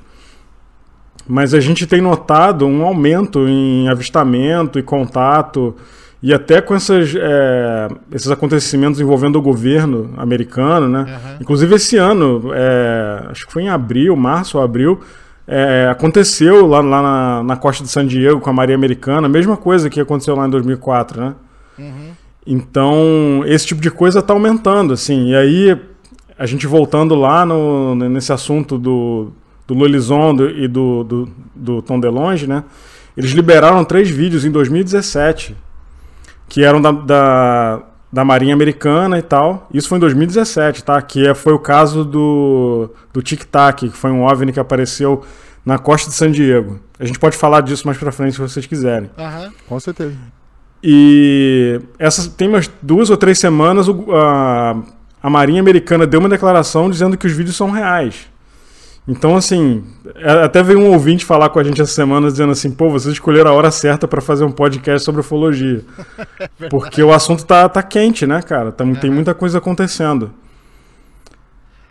Mas 1.29 1.53
a 1.53 1.61
gente 1.61 1.87
tem 1.87 2.01
notado 2.01 2.67
um 2.67 2.83
aumento 2.85 3.47
em 3.47 3.87
avistamento 3.89 4.79
e 4.79 4.83
contato, 4.83 5.77
e 6.23 6.35
até 6.35 6.61
com 6.61 6.75
essas, 6.75 7.15
é, 7.15 7.89
esses 8.13 8.31
acontecimentos 8.31 8.99
envolvendo 8.99 9.37
o 9.37 9.43
governo 9.43 10.11
americano, 10.17 10.89
né? 10.89 11.01
Uhum. 11.01 11.37
Inclusive 11.43 11.77
esse 11.77 11.97
ano, 11.97 12.51
é, 12.55 13.27
acho 13.31 13.47
que 13.47 13.53
foi 13.53 13.65
em 13.65 13.69
abril, 13.69 14.17
março 14.17 14.59
ou 14.59 14.65
abril, 14.65 15.01
é, 15.47 15.89
aconteceu 15.91 16.67
lá, 16.67 16.81
lá 16.81 17.03
na, 17.03 17.43
na, 17.43 17.57
costa 17.57 17.85
de 17.85 17.91
San 17.91 18.07
Diego 18.07 18.41
com 18.41 18.51
a 18.51 18.53
Maria 18.53 18.75
Americana, 18.75 19.27
a 19.27 19.31
mesma 19.31 19.57
coisa 19.57 19.89
que 19.89 20.01
aconteceu 20.01 20.35
lá 20.35 20.47
em 20.47 20.51
2004, 20.51 21.21
né? 21.21 21.35
Uhum. 21.79 22.11
Então, 22.47 23.43
esse 23.47 23.67
tipo 23.67 23.81
de 23.81 23.91
coisa 23.91 24.19
está 24.19 24.33
aumentando, 24.33 24.93
assim. 24.93 25.29
E 25.29 25.37
aí, 25.37 25.81
a 26.39 26.47
gente 26.47 26.67
voltando 26.67 27.15
lá 27.15 27.47
no, 27.47 27.95
nesse 27.95 28.33
assunto 28.33 28.77
do, 28.77 29.33
do 29.69 29.75
Lolizondo 29.75 30.49
e 30.49 30.67
do, 30.67 31.05
do, 31.05 31.29
do 31.55 31.83
Tom 31.83 32.01
DeLonge, 32.01 32.47
né? 32.47 32.65
Eles 33.15 33.33
liberaram 33.33 33.85
três 33.85 34.09
vídeos 34.09 34.47
em 34.47 34.51
2017, 34.51 35.55
que 36.49 36.65
eram 36.65 36.81
da, 36.81 36.91
da, 36.91 37.83
da 38.11 38.25
Marinha 38.25 38.55
Americana 38.55 39.19
e 39.19 39.23
tal. 39.23 39.69
Isso 39.73 39.89
foi 39.89 39.99
em 39.99 40.01
2017, 40.01 40.83
tá? 40.83 41.01
Que 41.03 41.29
é, 41.29 41.35
foi 41.35 41.53
o 41.53 41.59
caso 41.59 42.03
do, 42.03 42.91
do 43.13 43.21
Tic 43.21 43.45
Tac, 43.45 43.81
que 43.81 43.91
foi 43.91 44.11
um 44.11 44.23
OVNI 44.23 44.53
que 44.53 44.61
apareceu 44.61 45.23
na 45.67 45.79
costa 45.79 46.09
de 46.09 46.17
San 46.17 46.31
Diego. 46.31 46.81
A 46.99 47.05
gente 47.05 47.19
pode 47.19 47.37
falar 47.37 47.61
disso 47.61 47.87
mais 47.87 47.99
pra 47.99 48.11
frente 48.11 48.33
se 48.33 48.41
vocês 48.41 48.65
quiserem. 48.65 49.11
Uhum. 49.19 49.53
Com 49.69 49.81
certeza. 49.81 50.17
E 50.83 51.79
essas 51.99 52.27
tem 52.29 52.49
umas 52.49 52.71
duas 52.81 53.11
ou 53.11 53.19
três 53.19 53.39
semanas 53.39 53.87
a, 53.89 54.77
a 55.23 55.29
Marinha 55.29 55.61
Americana 55.61 56.07
deu 56.07 56.21
uma 56.21 56.29
declaração 56.29 56.89
dizendo 56.89 57.19
que 57.19 57.27
os 57.27 57.33
vídeos 57.33 57.57
são 57.57 57.71
reais. 57.71 58.29
Então, 59.09 59.35
assim, 59.35 59.83
é, 60.17 60.45
até 60.45 60.63
veio 60.63 60.81
um 60.81 60.93
ouvinte 60.93 61.25
falar 61.25 61.49
com 61.49 61.59
a 61.59 61.65
gente 61.65 61.81
essa 61.81 61.93
semana 61.93 62.31
dizendo 62.31 62.53
assim: 62.53 62.71
pô, 62.71 62.91
vocês 62.91 63.15
escolheram 63.15 63.51
a 63.51 63.55
hora 63.55 63.71
certa 63.71 64.07
para 64.07 64.21
fazer 64.21 64.45
um 64.45 64.53
podcast 64.53 65.03
sobre 65.03 65.23
ufologia. 65.23 65.83
é 66.61 66.69
Porque 66.69 67.03
o 67.03 67.11
assunto 67.11 67.47
tá, 67.47 67.67
tá 67.71 67.83
quente, 67.83 68.27
né, 68.27 68.43
cara? 68.43 68.71
Tá, 68.71 68.85
Tem 69.01 69.11
muita 69.11 69.35
coisa 69.35 69.57
acontecendo. 69.57 70.35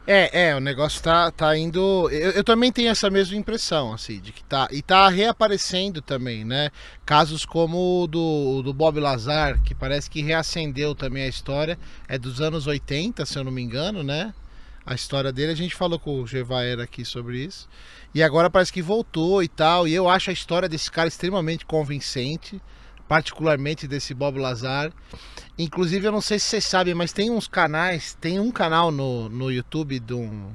É, 0.05 0.49
é, 0.49 0.55
o 0.55 0.59
negócio 0.59 1.01
tá, 1.01 1.31
tá 1.31 1.57
indo. 1.57 2.07
Eu, 2.11 2.31
eu, 2.31 2.43
também 2.43 2.71
tenho 2.71 2.89
essa 2.89 3.09
mesma 3.09 3.35
impressão, 3.35 3.91
assim, 3.93 4.21
de 4.21 4.31
que 4.31 4.43
tá. 4.43 4.67
E 4.71 4.83
tá 4.83 5.09
reaparecendo 5.09 6.03
também, 6.03 6.45
né? 6.45 6.69
Casos 7.03 7.45
como 7.45 8.03
o 8.03 8.07
do, 8.07 8.61
do 8.61 8.73
Bob 8.73 8.99
Lazar, 8.99 9.59
que 9.63 9.73
parece 9.73 10.07
que 10.07 10.21
reacendeu 10.21 10.93
também 10.93 11.23
a 11.23 11.27
história. 11.27 11.79
É 12.07 12.17
dos 12.17 12.39
anos 12.39 12.67
80, 12.67 13.25
se 13.25 13.37
eu 13.37 13.43
não 13.43 13.51
me 13.51 13.61
engano, 13.61 14.03
né? 14.03 14.33
A 14.87 14.95
história 14.95 15.33
dele. 15.33 15.51
A 15.51 15.55
gente 15.55 15.75
falou 15.75 15.99
com 15.99 16.21
o 16.21 16.25
Gevaer 16.25 16.79
aqui 16.79 17.03
sobre 17.03 17.43
isso. 17.43 17.67
E 18.15 18.23
agora 18.23 18.49
parece 18.49 18.71
que 18.71 18.81
voltou 18.81 19.43
e 19.43 19.47
tal. 19.49 19.85
E 19.85 19.93
eu 19.93 20.07
acho 20.07 20.29
a 20.29 20.33
história 20.33 20.69
desse 20.69 20.89
cara 20.89 21.09
extremamente 21.09 21.65
convincente, 21.65 22.61
particularmente 23.05 23.85
desse 23.85 24.13
Bob 24.13 24.39
Lazar. 24.39 24.93
Inclusive, 25.59 26.07
eu 26.07 26.11
não 26.11 26.21
sei 26.21 26.39
se 26.39 26.45
vocês 26.45 26.65
sabem, 26.65 26.93
mas 26.95 27.11
tem 27.11 27.29
uns 27.29 27.49
canais, 27.49 28.17
tem 28.19 28.39
um 28.39 28.49
canal 28.49 28.89
no, 28.89 29.27
no 29.27 29.51
YouTube 29.51 29.99
de 29.99 30.13
um, 30.13 30.53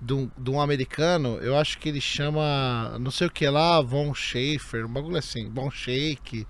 de 0.00 0.14
um, 0.14 0.30
de 0.38 0.50
um 0.50 0.60
americano, 0.60 1.38
eu 1.38 1.56
acho 1.56 1.78
que 1.78 1.88
ele 1.88 2.00
chama, 2.00 2.96
não 3.00 3.10
sei 3.10 3.26
o 3.26 3.30
que 3.30 3.48
lá, 3.48 3.80
Von 3.80 4.14
Schaefer, 4.14 4.84
um 4.84 4.92
bagulho 4.92 5.16
assim, 5.16 5.50
Von 5.50 5.70
Shake. 5.70 6.46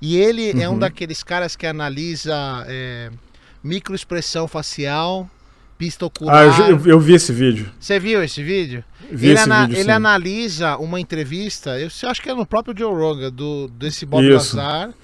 E 0.00 0.16
ele 0.16 0.52
uhum. 0.52 0.60
é 0.60 0.68
um 0.68 0.72
uhum. 0.72 0.78
daqueles 0.78 1.22
caras 1.22 1.56
que 1.56 1.66
analisa 1.66 2.64
é, 2.68 3.10
microexpressão 3.62 4.46
facial 4.46 5.28
pista 5.78 6.06
ocular. 6.06 6.36
Ah, 6.36 6.70
eu, 6.70 6.86
eu, 6.86 7.00
vi 7.00 7.14
esse 7.14 7.32
vídeo. 7.32 7.70
Você 7.78 7.98
viu 7.98 8.22
esse 8.22 8.42
vídeo? 8.42 8.84
Vi 9.10 9.28
ele, 9.28 9.34
esse 9.34 9.44
ana 9.44 9.66
vídeo, 9.66 9.80
ele 9.80 9.90
analisa 9.90 10.76
uma 10.78 11.00
entrevista, 11.00 11.78
eu 11.78 11.88
acho 12.08 12.22
que 12.22 12.30
é 12.30 12.34
no 12.34 12.46
próprio 12.46 12.76
Joe 12.76 12.94
Rogan, 12.94 13.30
do, 13.30 13.68
desse 13.68 14.06
Bob 14.06 14.24
Isso. 14.24 14.56
Lazar, 14.56 14.94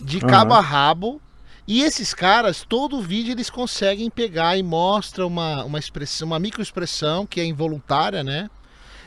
de 0.00 0.18
uhum. 0.18 0.26
cabo 0.28 0.54
a 0.54 0.60
rabo. 0.60 1.20
E 1.66 1.82
esses 1.82 2.12
caras, 2.12 2.64
todo 2.68 3.00
vídeo 3.00 3.32
eles 3.32 3.48
conseguem 3.48 4.10
pegar 4.10 4.56
e 4.56 4.62
mostra 4.64 5.24
uma, 5.24 5.64
uma 5.64 5.78
expressão, 5.78 6.26
uma 6.26 6.38
microexpressão 6.38 7.24
que 7.24 7.40
é 7.40 7.44
involuntária, 7.44 8.24
né? 8.24 8.50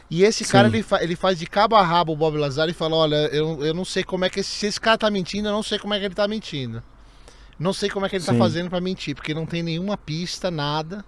E 0.10 0.24
esse 0.24 0.46
Sim. 0.46 0.52
cara 0.52 0.68
ele, 0.68 0.82
fa 0.84 1.04
ele 1.04 1.16
faz 1.16 1.38
de 1.38 1.46
cabo 1.46 1.76
a 1.76 1.84
rabo 1.84 2.14
o 2.14 2.16
Bob 2.16 2.38
Lazar 2.38 2.70
e 2.70 2.74
fala: 2.74 2.96
Olha, 2.96 3.16
eu, 3.34 3.66
eu 3.66 3.74
não 3.74 3.84
sei 3.84 4.04
como 4.04 4.24
é 4.24 4.30
que 4.30 4.40
esse, 4.40 4.50
se 4.50 4.68
esse 4.68 4.80
cara 4.80 4.98
tá 4.98 5.12
mentindo, 5.12 5.48
eu 5.48 5.52
não 5.52 5.64
sei 5.64 5.80
como 5.80 5.94
é 5.94 6.00
que 6.00 6.06
ele 6.06 6.16
tá 6.16 6.28
mentindo. 6.28 6.82
Não 7.60 7.74
sei 7.74 7.90
como 7.90 8.06
é 8.06 8.10
que 8.10 8.16
ele 8.16 8.24
tá 8.24 8.32
Sim. 8.32 8.38
tá 8.38 8.44
fazendo 8.44 8.70
para 8.70 8.82
mentir, 8.82 9.16
porque 9.16 9.34
não 9.34 9.46
tem 9.46 9.64
nenhuma 9.64 9.98
pista, 9.98 10.52
nada. 10.52 11.04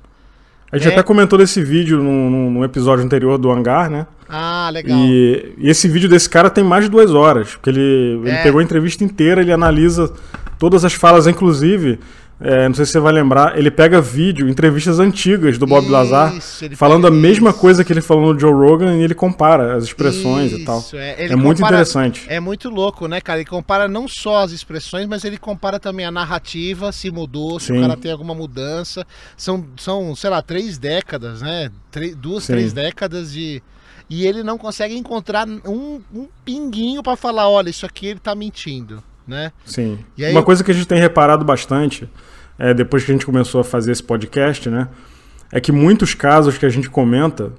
A 0.72 0.78
gente 0.78 0.90
é. 0.90 0.92
até 0.94 1.04
comentou 1.04 1.40
desse 1.40 1.64
vídeo 1.64 2.04
num, 2.04 2.52
num, 2.52 2.64
episódio 2.64 3.04
anterior 3.04 3.38
do 3.38 3.50
Hangar, 3.50 3.90
né? 3.90 4.06
Ah, 4.28 4.70
legal. 4.72 4.98
E, 4.98 5.54
e, 5.58 5.70
esse 5.70 5.88
vídeo 5.88 6.10
desse 6.10 6.30
cara 6.30 6.50
tem 6.50 6.64
mais 6.64 6.84
de 6.84 6.90
duas 6.90 7.12
horas, 7.12 7.56
porque 7.56 7.70
ele, 7.70 8.22
é. 8.26 8.30
ele 8.30 8.44
pegou 8.44 8.60
a 8.60 8.64
entrevista 8.64 9.04
inteira, 9.04 9.40
ele 9.40 9.54
analisa 9.54 10.14
todas 10.60 10.84
as 10.84 10.94
falas, 10.94 11.26
inclusive 11.26 12.00
é, 12.40 12.68
não 12.68 12.76
sei 12.76 12.86
se 12.86 12.92
você 12.92 13.00
vai 13.00 13.12
lembrar, 13.12 13.58
ele 13.58 13.72
pega 13.72 14.00
vídeo, 14.00 14.48
entrevistas 14.48 15.00
antigas 15.00 15.58
do 15.58 15.66
Bob 15.66 15.84
isso, 15.84 15.92
Lazar, 15.92 16.34
falando 16.76 17.08
a 17.08 17.12
mesma 17.12 17.50
isso. 17.50 17.60
coisa 17.60 17.84
que 17.84 17.92
ele 17.92 18.02
falou 18.02 18.32
no 18.32 18.40
Joe 18.40 18.54
Rogan 18.54 18.96
e 18.98 19.04
ele 19.04 19.16
compara 19.16 19.76
as 19.76 19.86
expressões 19.86 20.52
isso, 20.52 20.62
e 20.62 20.66
tal. 20.66 20.84
É, 20.94 21.26
é 21.26 21.36
muito 21.36 21.64
interessante. 21.64 22.26
É 22.28 22.40
muito 22.40 22.70
louco, 22.70 23.08
né, 23.08 23.20
cara? 23.20 23.40
Ele 23.40 23.50
compara 23.50 23.88
não 23.88 24.08
só 24.08 24.44
as 24.44 24.52
expressões, 24.52 25.08
mas 25.08 25.26
ele 25.26 25.38
compara 25.38 25.80
também 25.80 26.06
a 26.06 26.12
narrativa, 26.12 26.92
se 26.92 27.10
mudou, 27.10 27.60
se 27.60 27.68
Sim. 27.68 27.80
o 27.80 27.82
cara 27.82 27.98
tem 27.98 28.12
alguma 28.12 28.36
mudança. 28.36 29.04
São, 29.36 29.66
são 29.76 30.16
sei 30.16 30.30
lá, 30.30 30.40
três 30.40 30.78
décadas, 30.78 31.42
né? 31.42 31.72
Três, 31.90 32.16
duas, 32.16 32.44
Sim. 32.44 32.54
três 32.54 32.72
décadas 32.72 33.32
de. 33.32 33.64
E 34.08 34.26
ele 34.28 34.44
não 34.44 34.60
consegue 34.60 34.96
encontrar 34.96 35.48
um, 35.48 36.00
um 36.14 36.28
pinguinho 36.46 37.02
para 37.02 37.18
falar: 37.18 37.50
olha, 37.50 37.72
isso 37.72 37.86
aqui 37.86 38.06
ele 38.06 38.20
tá 38.20 38.36
mentindo 38.36 39.04
né? 39.28 39.52
Sim. 39.66 40.00
Aí... 40.18 40.32
Uma 40.32 40.44
coisa 40.44 40.64
que 40.64 40.72
a 40.72 40.74
gente 40.74 40.88
tem 40.88 41.00
reparado 41.00 41.44
bastante, 41.44 42.10
é, 42.58 42.74
depois 42.74 43.04
que 43.04 43.12
a 43.12 43.14
gente 43.14 43.26
começou 43.26 43.62
a 43.62 43.64
fazer 43.64 43.92
esse 43.92 44.04
podcast, 44.04 44.70
né? 44.70 44.88
É 45.52 45.60
que 45.60 45.72
muitos 45.72 46.14
casos 46.14 46.58
que 46.58 46.66
a 46.66 46.70
gente 46.70 46.90
comenta, 46.90 47.52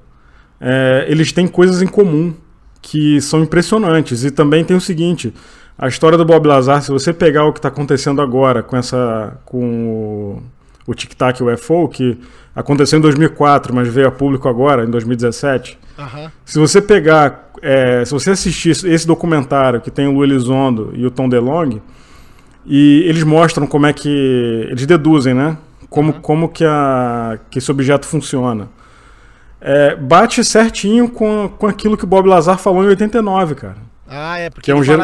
é, 0.61 1.07
eles 1.09 1.33
têm 1.33 1.47
coisas 1.47 1.83
em 1.83 1.87
comum 1.87 2.35
que 2.81 3.21
são 3.21 3.43
impressionantes. 3.43 4.25
E 4.25 4.31
também 4.31 4.65
tem 4.65 4.77
o 4.77 4.81
seguinte, 4.81 5.33
a 5.79 5.89
história 5.89 6.19
do 6.19 6.25
Bob 6.25 6.47
Lazar, 6.47 6.83
se 6.83 6.91
você 6.91 7.13
pegar 7.13 7.45
o 7.45 7.53
que 7.53 7.59
está 7.59 7.69
acontecendo 7.69 8.21
agora 8.21 8.63
com 8.63 8.77
essa 8.77 9.39
com 9.45 9.89
o, 9.89 10.43
o 10.91 10.95
Tic 10.95 11.15
Tac 11.15 11.41
UFO, 11.43 11.89
que 11.89 12.19
aconteceu 12.55 12.99
em 12.99 13.03
2004, 13.03 13.75
mas 13.75 13.89
veio 13.89 14.09
a 14.09 14.11
público 14.11 14.49
agora, 14.49 14.85
em 14.85 14.91
2017. 14.91 15.79
Uhum. 15.99 16.31
Se 16.45 16.59
você 16.59 16.83
pegar 16.83 17.48
é, 17.63 18.05
se 18.05 18.13
você 18.13 18.31
assistir 18.31 18.71
esse 18.71 19.07
documentário 19.07 19.81
que 19.81 19.91
tem 19.91 20.07
o 20.07 20.13
Lu 20.13 20.25
Elizondo 20.25 20.91
e 20.95 21.07
o 21.07 21.11
Tom 21.11 21.29
DeLonge, 21.29 21.81
e 22.67 23.03
eles 23.07 23.25
mostram 23.25 23.67
como 23.67 23.87
é 23.87 23.93
que. 23.93 24.09
Eles 24.71 24.87
deduzem, 24.87 25.35
né? 25.35 25.57
Como, 25.89 26.13
uhum. 26.13 26.21
como 26.21 26.49
que, 26.49 26.65
a, 26.65 27.39
que 27.51 27.59
esse 27.59 27.71
objeto 27.71 28.07
funciona. 28.07 28.69
É, 29.61 29.97
bate 29.97 30.45
certinho 30.45 31.09
com, 31.09 31.51
com 31.59 31.67
aquilo 31.67 31.97
que 31.97 32.05
o 32.05 32.07
Bob 32.07 32.29
Lazar 32.29 32.59
falou 32.59 32.85
em 32.85 32.89
89, 32.89 33.55
cara. 33.55 33.77
Ah, 34.07 34.39
é, 34.39 34.51
porque 34.51 34.67
que 34.67 34.71
é 34.71 34.75
um, 34.75 34.83
ger 34.83 34.99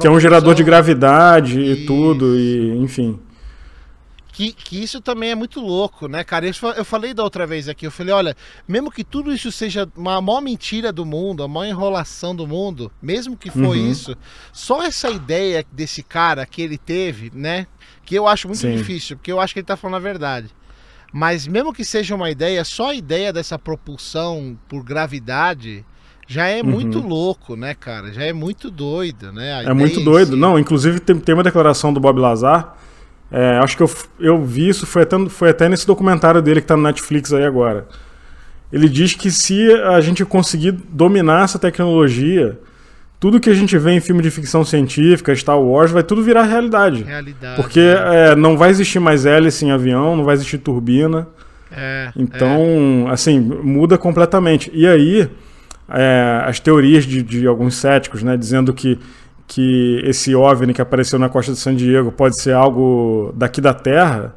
que 0.00 0.06
é 0.06 0.10
um 0.10 0.20
gerador 0.20 0.54
de 0.54 0.62
gravidade 0.62 1.60
Isso. 1.60 1.82
e 1.82 1.86
tudo, 1.86 2.36
e 2.36 2.76
enfim. 2.78 3.18
Que, 4.34 4.52
que 4.52 4.82
isso 4.82 5.00
também 5.00 5.30
é 5.30 5.34
muito 5.36 5.60
louco, 5.60 6.08
né, 6.08 6.24
cara? 6.24 6.44
Eu, 6.44 6.84
falei 6.84 7.14
da 7.14 7.22
outra 7.22 7.46
vez 7.46 7.68
aqui, 7.68 7.86
eu 7.86 7.90
falei, 7.92 8.12
olha, 8.12 8.36
mesmo 8.66 8.90
que 8.90 9.04
tudo 9.04 9.32
isso 9.32 9.52
seja 9.52 9.88
uma 9.96 10.20
maior 10.20 10.40
mentira 10.40 10.92
do 10.92 11.06
mundo, 11.06 11.44
a 11.44 11.46
maior 11.46 11.70
enrolação 11.70 12.34
do 12.34 12.44
mundo, 12.44 12.90
mesmo 13.00 13.36
que 13.36 13.48
foi 13.48 13.78
uhum. 13.78 13.90
isso, 13.92 14.16
só 14.52 14.82
essa 14.82 15.08
ideia 15.08 15.64
desse 15.70 16.02
cara 16.02 16.44
que 16.44 16.60
ele 16.60 16.76
teve, 16.76 17.30
né? 17.32 17.68
Que 18.04 18.16
eu 18.16 18.26
acho 18.26 18.48
muito 18.48 18.58
Sim. 18.58 18.76
difícil, 18.76 19.16
porque 19.16 19.30
eu 19.30 19.38
acho 19.40 19.54
que 19.54 19.60
ele 19.60 19.66
tá 19.66 19.76
falando 19.76 19.98
a 19.98 20.00
verdade. 20.00 20.48
Mas 21.12 21.46
mesmo 21.46 21.72
que 21.72 21.84
seja 21.84 22.16
uma 22.16 22.28
ideia, 22.28 22.64
só 22.64 22.90
a 22.90 22.94
ideia 22.96 23.32
dessa 23.32 23.56
propulsão 23.56 24.58
por 24.68 24.82
gravidade 24.82 25.84
já 26.26 26.48
é 26.48 26.60
uhum. 26.60 26.70
muito 26.70 26.98
louco, 26.98 27.54
né, 27.54 27.72
cara? 27.72 28.12
Já 28.12 28.24
é 28.24 28.32
muito 28.32 28.68
doido, 28.68 29.30
né? 29.30 29.54
A 29.54 29.62
é 29.62 29.72
muito 29.72 30.00
doido. 30.00 30.32
Si. 30.32 30.36
Não, 30.36 30.58
inclusive 30.58 30.98
tem, 30.98 31.20
tem 31.20 31.36
uma 31.36 31.44
declaração 31.44 31.92
do 31.92 32.00
Bob 32.00 32.18
Lazar 32.18 32.76
é, 33.30 33.58
acho 33.62 33.76
que 33.76 33.82
eu, 33.82 33.90
eu 34.20 34.44
vi 34.44 34.68
isso, 34.68 34.86
foi 34.86 35.02
até, 35.02 35.16
foi 35.28 35.50
até 35.50 35.68
nesse 35.68 35.86
documentário 35.86 36.40
dele 36.40 36.60
que 36.60 36.64
está 36.64 36.76
no 36.76 36.82
Netflix 36.82 37.32
aí 37.32 37.44
agora. 37.44 37.86
Ele 38.72 38.88
diz 38.88 39.14
que 39.14 39.30
se 39.30 39.72
a 39.72 40.00
gente 40.00 40.24
conseguir 40.24 40.72
dominar 40.72 41.44
essa 41.44 41.58
tecnologia, 41.58 42.58
tudo 43.20 43.40
que 43.40 43.48
a 43.48 43.54
gente 43.54 43.78
vê 43.78 43.92
em 43.92 44.00
filme 44.00 44.22
de 44.22 44.30
ficção 44.30 44.64
científica, 44.64 45.34
Star 45.34 45.58
Wars, 45.58 45.90
vai 45.90 46.02
tudo 46.02 46.22
virar 46.22 46.42
realidade. 46.42 47.02
Realidade. 47.04 47.56
Porque 47.56 47.80
é. 47.80 48.32
É, 48.32 48.36
não 48.36 48.56
vai 48.56 48.70
existir 48.70 49.00
mais 49.00 49.24
hélice 49.24 49.64
em 49.64 49.70
avião, 49.70 50.16
não 50.16 50.24
vai 50.24 50.34
existir 50.34 50.58
turbina. 50.58 51.26
É, 51.72 52.12
então, 52.16 53.06
é. 53.08 53.12
assim, 53.12 53.40
muda 53.40 53.96
completamente. 53.96 54.70
E 54.74 54.86
aí, 54.86 55.28
é, 55.88 56.42
as 56.44 56.60
teorias 56.60 57.04
de, 57.04 57.22
de, 57.22 57.46
alguns 57.46 57.76
céticos, 57.76 58.22
né, 58.22 58.36
dizendo 58.36 58.72
que, 58.74 58.98
que 59.46 60.00
esse 60.04 60.34
OVNI 60.34 60.74
que 60.74 60.82
apareceu 60.82 61.18
na 61.18 61.28
costa 61.28 61.52
de 61.52 61.58
San 61.58 61.74
Diego 61.74 62.10
pode 62.10 62.40
ser 62.40 62.52
algo 62.52 63.32
daqui 63.36 63.60
da 63.60 63.74
Terra, 63.74 64.34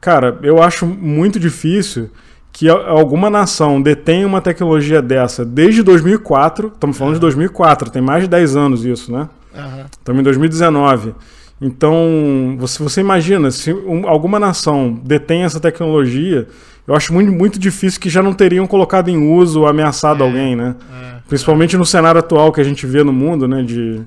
cara, 0.00 0.38
eu 0.42 0.62
acho 0.62 0.86
muito 0.86 1.38
difícil 1.38 2.10
que 2.52 2.68
alguma 2.68 3.30
nação 3.30 3.80
detenha 3.80 4.26
uma 4.26 4.40
tecnologia 4.40 5.00
dessa 5.00 5.44
desde 5.44 5.82
2004, 5.82 6.68
estamos 6.68 6.96
falando 6.96 7.14
uhum. 7.14 7.18
de 7.18 7.20
2004, 7.20 7.90
tem 7.90 8.02
mais 8.02 8.24
de 8.24 8.28
10 8.28 8.56
anos 8.56 8.84
isso, 8.84 9.10
né? 9.10 9.28
Uhum. 9.54 9.84
Estamos 9.90 10.20
em 10.20 10.24
2019. 10.24 11.14
Então, 11.60 12.56
você, 12.58 12.82
você 12.82 13.00
imagina, 13.00 13.50
se 13.50 13.72
um, 13.72 14.06
alguma 14.06 14.38
nação 14.38 15.00
detém 15.04 15.44
essa 15.44 15.60
tecnologia, 15.60 16.48
eu 16.86 16.94
acho 16.94 17.12
muito, 17.14 17.32
muito 17.32 17.58
difícil 17.58 18.00
que 18.00 18.10
já 18.10 18.22
não 18.22 18.34
teriam 18.34 18.66
colocado 18.66 19.08
em 19.08 19.32
uso 19.32 19.60
ou 19.60 19.68
ameaçado 19.68 20.22
é, 20.22 20.26
alguém, 20.26 20.56
né? 20.56 20.74
É, 20.92 21.14
Principalmente 21.28 21.76
é. 21.76 21.78
no 21.78 21.86
cenário 21.86 22.18
atual 22.18 22.52
que 22.52 22.60
a 22.60 22.64
gente 22.64 22.84
vê 22.84 23.04
no 23.04 23.12
mundo, 23.12 23.46
né? 23.46 23.62
De, 23.62 24.02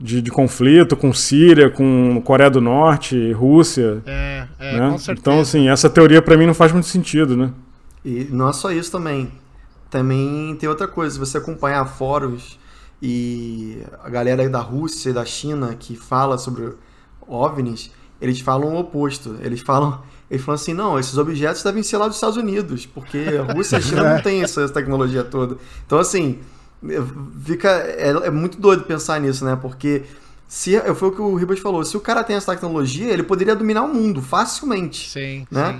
de, 0.00 0.22
de, 0.22 0.30
conflito 0.30 0.96
com 0.96 1.12
Síria, 1.12 1.68
com 1.68 2.20
Coreia 2.24 2.50
do 2.50 2.60
Norte, 2.60 3.32
Rússia. 3.32 4.02
É, 4.06 4.46
é 4.58 4.78
né? 4.78 4.90
com 4.90 4.98
certeza. 4.98 5.20
Então, 5.20 5.40
assim, 5.40 5.68
essa 5.68 5.90
teoria 5.90 6.22
para 6.22 6.36
mim 6.36 6.46
não 6.46 6.54
faz 6.54 6.72
muito 6.72 6.86
sentido, 6.86 7.36
né? 7.36 7.52
E 8.04 8.28
não 8.30 8.48
é 8.48 8.52
só 8.52 8.70
isso 8.70 8.92
também. 8.92 9.30
Também 9.90 10.54
tem 10.56 10.68
outra 10.68 10.86
coisa, 10.86 11.14
se 11.14 11.18
você 11.18 11.38
acompanhar 11.38 11.84
fóruns 11.86 12.58
e 13.02 13.82
a 14.02 14.08
galera 14.08 14.48
da 14.48 14.60
Rússia 14.60 15.10
e 15.10 15.12
da 15.12 15.24
China 15.24 15.74
que 15.78 15.96
fala 15.96 16.36
sobre 16.36 16.74
OVNIs, 17.26 17.90
eles 18.20 18.40
falam 18.40 18.74
o 18.74 18.78
oposto. 18.78 19.36
Eles 19.40 19.60
falam, 19.60 20.02
eles 20.30 20.44
falam 20.44 20.60
assim, 20.60 20.74
não, 20.74 20.98
esses 20.98 21.16
objetos 21.16 21.62
devem 21.62 21.82
ser 21.82 21.96
lá 21.96 22.06
dos 22.06 22.16
Estados 22.16 22.36
Unidos, 22.36 22.86
porque 22.86 23.18
a 23.18 23.52
Rússia 23.52 23.76
e 23.76 23.78
a 23.78 23.82
China 23.82 24.02
não 24.14 24.22
tem 24.22 24.42
essa 24.42 24.68
tecnologia 24.68 25.24
toda. 25.24 25.56
Então, 25.86 25.98
assim, 25.98 26.38
fica 27.44 27.68
é, 27.68 28.08
é, 28.08 28.30
muito 28.30 28.60
doido 28.60 28.84
pensar 28.84 29.20
nisso, 29.20 29.44
né? 29.44 29.56
Porque 29.60 30.04
se 30.46 30.78
foi 30.94 31.08
o 31.08 31.12
que 31.12 31.20
o 31.20 31.34
Ribas 31.34 31.58
falou, 31.58 31.84
se 31.84 31.96
o 31.96 32.00
cara 32.00 32.24
tem 32.24 32.36
essa 32.36 32.52
tecnologia, 32.52 33.12
ele 33.12 33.22
poderia 33.22 33.56
dominar 33.56 33.82
o 33.82 33.92
mundo 33.92 34.22
facilmente. 34.22 35.10
Sim, 35.10 35.46
né? 35.50 35.72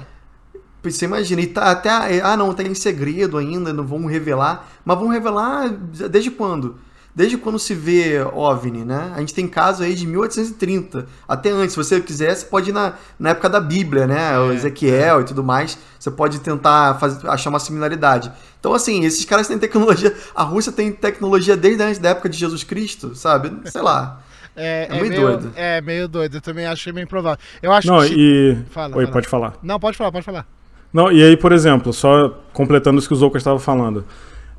Sim. 0.53 0.61
Você 0.83 1.05
imagina, 1.05 1.41
e 1.41 1.47
tá 1.47 1.71
até. 1.71 2.21
Ah, 2.23 2.37
não, 2.37 2.55
tá 2.55 2.63
em 2.63 2.75
segredo 2.75 3.37
ainda, 3.37 3.73
não 3.73 3.85
vão 3.85 4.07
revelar. 4.07 4.69
Mas 4.85 4.99
vão 4.99 5.09
revelar 5.09 5.69
desde 5.69 6.31
quando? 6.31 6.79
Desde 7.19 7.37
quando 7.37 7.59
se 7.59 7.75
vê 7.75 8.23
OVNI, 8.33 8.85
né? 8.85 9.13
A 9.13 9.19
gente 9.19 9.35
tem 9.35 9.49
casos 9.49 9.81
aí 9.81 9.93
de 9.93 10.07
1830. 10.07 11.05
Até 11.27 11.51
antes, 11.51 11.73
se 11.73 11.77
você 11.77 12.01
quiser, 12.01 12.33
você 12.33 12.47
pode 12.47 12.71
ir 12.71 12.73
na, 12.73 12.93
na 13.19 13.31
época 13.31 13.49
da 13.49 13.59
Bíblia, 13.59 14.07
né? 14.07 14.35
É, 14.35 14.39
o 14.39 14.53
Ezequiel 14.53 15.19
é. 15.19 15.23
e 15.23 15.25
tudo 15.25 15.43
mais. 15.43 15.77
Você 15.99 16.13
pode 16.13 16.39
tentar 16.39 16.97
fazer, 17.01 17.29
achar 17.29 17.51
uma 17.51 17.59
similaridade. 17.59 18.31
Então, 18.61 18.73
assim, 18.73 19.05
esses 19.05 19.25
caras 19.25 19.49
têm 19.49 19.59
tecnologia. 19.59 20.15
A 20.33 20.45
Rússia 20.45 20.71
tem 20.71 20.93
tecnologia 20.93 21.57
desde 21.57 21.83
antes 21.83 21.99
da 21.99 22.11
época 22.11 22.29
de 22.29 22.39
Jesus 22.39 22.63
Cristo, 22.63 23.13
sabe? 23.17 23.51
Sei 23.69 23.83
lá. 23.83 24.21
É, 24.55 24.87
é, 24.89 24.97
é 24.97 25.01
meio, 25.01 25.09
meio, 25.09 25.21
doido. 25.21 25.53
É, 25.57 25.81
meio 25.81 26.07
doido. 26.07 26.37
Eu 26.37 26.41
também 26.41 26.67
achei 26.67 26.93
meio 26.93 27.03
improvável. 27.03 27.45
Eu 27.61 27.73
acho 27.73 27.89
Não, 27.89 27.99
que. 27.99 28.15
E... 28.17 28.59
Fala, 28.71 28.97
Oi, 28.97 29.03
fala. 29.03 29.13
pode 29.13 29.27
falar. 29.27 29.55
Não, 29.61 29.81
pode 29.81 29.97
falar, 29.97 30.13
pode 30.13 30.25
falar. 30.25 30.47
Não, 30.93 31.11
e 31.11 31.21
aí, 31.21 31.37
por 31.37 31.51
exemplo, 31.51 31.93
só 31.93 32.39
completando 32.53 33.01
isso 33.01 33.09
que 33.09 33.15
o 33.15 33.17
Zouka 33.17 33.39
estava 33.39 33.59
falando. 33.59 34.05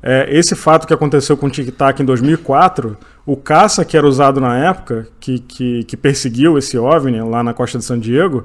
É, 0.02 0.26
esse 0.30 0.54
fato 0.54 0.86
que 0.86 0.94
aconteceu 0.94 1.36
com 1.36 1.46
o 1.46 1.50
Tic 1.50 1.70
Tac 1.76 2.00
em 2.00 2.04
2004, 2.04 2.96
o 3.26 3.36
caça 3.36 3.84
que 3.84 3.96
era 3.96 4.06
usado 4.06 4.40
na 4.40 4.56
época, 4.56 5.08
que, 5.20 5.38
que, 5.40 5.84
que, 5.84 5.96
perseguiu 5.96 6.56
esse 6.56 6.78
OVNI 6.78 7.20
lá 7.22 7.42
na 7.42 7.52
costa 7.52 7.78
de 7.78 7.84
San 7.84 7.98
Diego, 7.98 8.44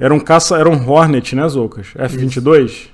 era 0.00 0.12
um 0.12 0.18
caça, 0.18 0.56
era 0.58 0.68
um 0.68 0.88
Hornet, 0.88 1.34
né, 1.36 1.48
Zoucas? 1.48 1.88
F-22? 1.94 2.64
Isso. 2.64 2.88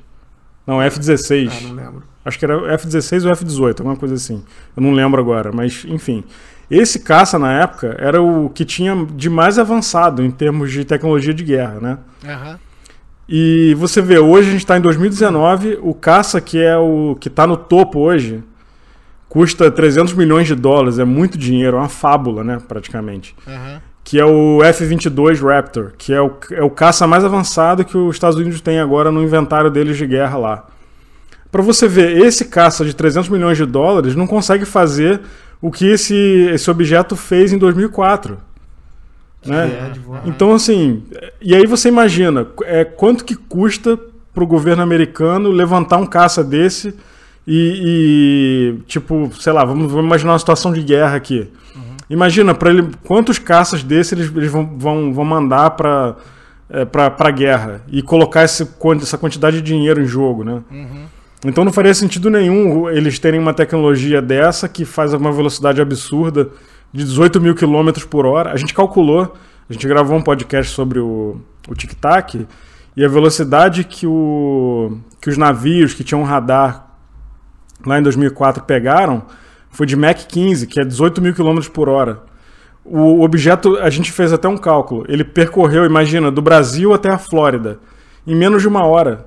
Não, 0.66 0.81
F-16. 0.83 1.51
Ah, 1.51 1.68
não 1.68 1.75
lembro. 1.75 2.03
Acho 2.25 2.38
que 2.38 2.44
era 2.44 2.75
F-16 2.75 3.25
ou 3.25 3.33
F-18, 3.33 3.81
alguma 3.81 3.96
coisa 3.96 4.14
assim. 4.14 4.44
Eu 4.77 4.83
não 4.83 4.92
lembro 4.92 5.20
agora, 5.20 5.51
mas 5.53 5.85
enfim. 5.88 6.22
Esse 6.70 7.01
caça 7.01 7.38
na 7.38 7.61
época 7.61 7.96
era 7.98 8.22
o 8.22 8.48
que 8.48 8.64
tinha 8.64 9.07
de 9.07 9.29
mais 9.29 9.59
avançado 9.59 10.22
em 10.22 10.31
termos 10.31 10.70
de 10.70 10.85
tecnologia 10.85 11.35
de 11.35 11.42
guerra, 11.42 11.81
né? 11.81 11.98
Aham. 12.25 12.51
Uhum. 12.53 12.71
E 13.28 13.74
você 13.78 14.02
vê, 14.02 14.18
hoje 14.18 14.48
a 14.48 14.52
gente 14.52 14.61
está 14.61 14.76
em 14.76 14.80
2019, 14.80 15.78
o 15.80 15.94
caça 15.94 16.40
que 16.40 16.58
é 16.58 16.76
o 16.76 17.16
que 17.18 17.28
está 17.28 17.46
no 17.46 17.56
topo 17.56 18.00
hoje 18.00 18.42
custa 19.28 19.70
300 19.70 20.12
milhões 20.12 20.46
de 20.46 20.54
dólares, 20.54 20.98
é 20.98 21.04
muito 21.04 21.38
dinheiro, 21.38 21.78
é 21.78 21.80
uma 21.80 21.88
fábula, 21.88 22.44
né, 22.44 22.58
praticamente. 22.68 23.35
Uhum. 23.46 23.80
Que 24.04 24.20
é 24.20 24.24
o 24.26 24.62
F-22 24.62 25.40
Raptor, 25.40 25.92
que 25.96 26.12
é 26.12 26.20
o, 26.20 26.32
é 26.50 26.62
o 26.62 26.68
caça 26.68 27.06
mais 27.06 27.24
avançado 27.24 27.82
que 27.82 27.96
os 27.96 28.14
Estados 28.14 28.37
Unidos 28.37 28.61
têm 28.61 28.78
agora 28.78 29.11
no 29.11 29.22
inventário 29.22 29.70
deles 29.70 29.96
de 29.96 30.06
guerra 30.06 30.37
lá. 30.37 30.66
Para 31.50 31.62
você 31.62 31.88
ver, 31.88 32.18
esse 32.18 32.44
caça 32.44 32.85
de 32.85 32.94
300 32.94 33.30
milhões 33.30 33.56
de 33.56 33.64
dólares 33.64 34.14
não 34.14 34.26
consegue 34.26 34.66
fazer 34.66 35.20
o 35.62 35.70
que 35.70 35.87
esse, 35.87 36.14
esse 36.52 36.70
objeto 36.70 37.16
fez 37.16 37.52
em 37.52 37.58
2004. 37.58 38.37
Né? 39.44 39.66
É, 39.66 39.92
então, 40.24 40.55
assim, 40.55 41.02
e 41.40 41.55
aí 41.55 41.66
você 41.66 41.88
imagina 41.88 42.46
é, 42.64 42.85
quanto 42.85 43.24
que 43.24 43.35
custa 43.35 43.98
para 44.33 44.44
o 44.44 44.46
governo 44.46 44.83
americano 44.83 45.50
levantar 45.50 45.98
um 45.98 46.07
caça 46.07 46.44
desse 46.44 46.94
e, 47.46 48.76
e, 48.78 48.83
tipo, 48.87 49.31
sei 49.38 49.52
lá, 49.52 49.64
vamos, 49.64 49.90
vamos, 49.90 50.07
imaginar 50.07 50.33
uma 50.33 50.38
situação 50.38 50.72
de 50.72 50.83
guerra 50.83 51.16
aqui. 51.16 51.48
Uhum. 51.74 51.96
Imagina 52.09 52.55
para 52.55 52.70
ele 52.70 52.88
quantos 53.05 53.38
caças 53.38 53.83
desses 53.83 54.12
eles, 54.12 54.33
eles 54.35 54.50
vão, 54.50 54.78
vão, 54.78 55.12
vão 55.12 55.24
mandar 55.24 55.70
para 55.70 56.16
é, 56.72 56.87
para 56.87 57.31
guerra 57.31 57.83
e 57.87 58.00
colocar 58.00 58.44
esse, 58.44 58.66
essa 59.02 59.18
quantidade 59.18 59.57
de 59.57 59.62
dinheiro 59.62 60.00
em 60.00 60.07
jogo, 60.07 60.42
né? 60.42 60.62
Uhum. 60.70 61.05
Então 61.44 61.64
não 61.64 61.72
faria 61.72 61.92
sentido 61.92 62.31
nenhum 62.31 62.88
eles 62.88 63.18
terem 63.18 63.38
uma 63.38 63.52
tecnologia 63.52 64.22
dessa 64.22 64.68
que 64.68 64.85
faz 64.85 65.12
uma 65.12 65.31
velocidade 65.31 65.83
absurda 65.83 66.48
de 66.92 67.05
18 67.05 67.40
mil 67.40 67.55
quilômetros 67.55 68.05
por 68.05 68.26
hora. 68.26 68.52
A 68.52 68.57
gente 68.57 68.74
calculou, 68.74 69.35
a 69.68 69.72
gente 69.72 69.87
gravou 69.87 70.16
um 70.16 70.22
podcast 70.22 70.72
sobre 70.72 70.98
o, 70.98 71.40
o 71.68 71.74
tic-tac 71.74 72.46
e 72.96 73.05
a 73.05 73.09
velocidade 73.09 73.85
que, 73.85 74.07
o, 74.07 74.98
que 75.20 75.31
os 75.31 75.38
navios 75.38 75.94
que 75.94 76.05
tinham 76.05 76.22
radar 76.22 76.88
lá 77.87 77.98
em 77.98 78.02
2004 78.02 78.64
pegaram 78.64 79.22
foi 79.70 79.87
de 79.87 79.96
Mach 79.96 80.26
15, 80.26 80.66
que 80.66 80.81
é 80.81 80.85
18 80.85 81.22
mil 81.22 81.35
quilômetros 81.35 81.68
por 81.68 81.88
hora. 81.88 82.22
O 82.85 83.22
objeto, 83.22 83.76
a 83.78 83.88
gente 83.88 84.12
fez 84.12 84.33
até 84.33 84.46
um 84.46 84.59
cálculo, 84.59 85.05
ele 85.09 85.24
percorreu, 85.24 85.85
imagina, 85.85 86.31
do 86.31 86.42
Brasil 86.42 86.92
até 86.92 87.09
a 87.11 87.16
Flórida, 87.16 87.78
em 88.26 88.35
menos 88.35 88.61
de 88.61 88.68
uma 88.68 88.87
hora. 88.87 89.26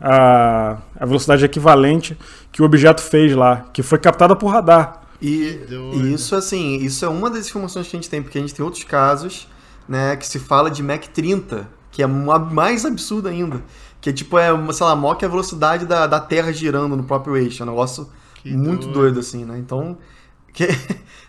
A, 0.00 0.78
a 0.98 1.04
velocidade 1.04 1.44
equivalente 1.44 2.16
que 2.52 2.62
o 2.62 2.64
objeto 2.64 3.02
fez 3.02 3.34
lá, 3.34 3.64
que 3.72 3.82
foi 3.82 3.98
captada 3.98 4.36
por 4.36 4.46
radar. 4.46 5.02
E, 5.20 5.60
e, 5.94 6.14
isso, 6.14 6.34
assim, 6.36 6.76
isso 6.76 7.04
é 7.04 7.08
uma 7.08 7.28
das 7.28 7.48
informações 7.48 7.88
que 7.88 7.96
a 7.96 8.00
gente 8.00 8.10
tem, 8.10 8.22
porque 8.22 8.38
a 8.38 8.40
gente 8.40 8.54
tem 8.54 8.64
outros 8.64 8.84
casos, 8.84 9.48
né, 9.88 10.16
que 10.16 10.26
se 10.26 10.38
fala 10.38 10.70
de 10.70 10.82
Mach 10.82 11.06
30, 11.08 11.68
que 11.90 12.02
é 12.02 12.06
mais 12.06 12.84
absurdo 12.84 13.28
ainda. 13.28 13.62
Que 14.00 14.12
tipo, 14.12 14.38
é, 14.38 14.50
sei 14.72 14.86
lá, 14.86 14.94
maior 14.94 15.16
que 15.16 15.24
a 15.24 15.28
velocidade 15.28 15.84
da, 15.84 16.06
da 16.06 16.20
Terra 16.20 16.52
girando 16.52 16.96
no 16.96 17.02
próprio 17.02 17.36
eixo. 17.36 17.62
É 17.62 17.66
um 17.66 17.70
negócio 17.70 18.08
que 18.36 18.56
muito 18.56 18.82
doido. 18.82 18.92
doido. 18.92 19.20
assim, 19.20 19.44
né? 19.44 19.58
Então, 19.58 19.98
que, 20.54 20.68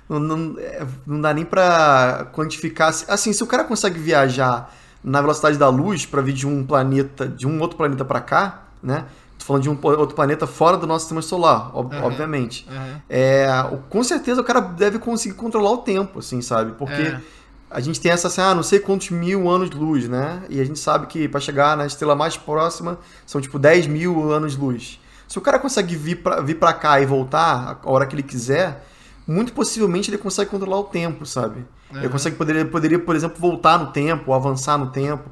não, 0.07 0.19
não, 0.19 0.55
é, 0.59 0.85
não 1.07 1.19
dá 1.19 1.33
nem 1.33 1.43
pra 1.43 2.29
quantificar. 2.31 2.89
Assim, 3.07 3.33
se 3.33 3.43
o 3.43 3.47
cara 3.47 3.63
consegue 3.63 3.99
viajar 3.99 4.71
na 5.03 5.21
velocidade 5.21 5.57
da 5.57 5.69
luz 5.69 6.05
para 6.05 6.21
vir 6.21 6.33
de 6.33 6.45
um 6.45 6.63
planeta, 6.63 7.27
de 7.27 7.47
um 7.47 7.59
outro 7.59 7.77
planeta 7.77 8.05
para 8.05 8.21
cá, 8.21 8.67
né? 8.83 9.05
Falando 9.49 9.63
de 9.63 9.69
um 9.71 9.79
outro 9.81 10.15
planeta 10.15 10.45
fora 10.45 10.77
do 10.77 10.85
nosso 10.85 11.05
sistema 11.05 11.23
solar, 11.23 11.75
ob 11.75 11.95
uhum, 11.95 12.03
obviamente. 12.03 12.67
Uhum. 12.69 13.01
É, 13.09 13.47
com 13.89 14.03
certeza 14.03 14.41
o 14.41 14.43
cara 14.43 14.59
deve 14.59 14.99
conseguir 14.99 15.33
controlar 15.33 15.71
o 15.71 15.77
tempo, 15.77 16.19
assim, 16.19 16.39
sabe? 16.39 16.73
Porque 16.73 17.01
é. 17.01 17.19
a 17.67 17.79
gente 17.79 17.99
tem 17.99 18.11
essa 18.11 18.27
assim, 18.27 18.41
ah, 18.41 18.53
não 18.53 18.61
sei 18.61 18.77
quantos 18.77 19.09
mil 19.09 19.49
anos 19.49 19.71
de 19.71 19.75
luz, 19.75 20.07
né? 20.07 20.43
E 20.49 20.61
a 20.61 20.63
gente 20.63 20.77
sabe 20.77 21.07
que 21.07 21.27
para 21.27 21.39
chegar 21.39 21.75
na 21.75 21.87
estrela 21.87 22.15
mais 22.15 22.37
próxima 22.37 22.99
são 23.25 23.41
tipo 23.41 23.57
10 23.57 23.87
mil 23.87 24.31
anos 24.31 24.51
de 24.51 24.59
luz. 24.59 24.99
Se 25.27 25.39
o 25.39 25.41
cara 25.41 25.57
consegue 25.57 25.95
vir 25.95 26.17
para 26.17 26.41
vir 26.41 26.59
pra 26.59 26.71
cá 26.71 27.01
e 27.01 27.07
voltar 27.07 27.79
a 27.83 27.89
hora 27.89 28.05
que 28.05 28.13
ele 28.13 28.21
quiser, 28.21 28.85
muito 29.25 29.51
possivelmente 29.51 30.11
ele 30.11 30.19
consegue 30.19 30.51
controlar 30.51 30.77
o 30.77 30.83
tempo, 30.83 31.25
sabe? 31.25 31.65
Uhum. 31.91 31.97
Ele 31.97 32.09
consegue 32.09 32.35
poderia, 32.35 32.65
poderia, 32.65 32.99
por 32.99 33.15
exemplo, 33.15 33.41
voltar 33.41 33.79
no 33.79 33.87
tempo, 33.87 34.31
avançar 34.31 34.77
no 34.77 34.91
tempo. 34.91 35.27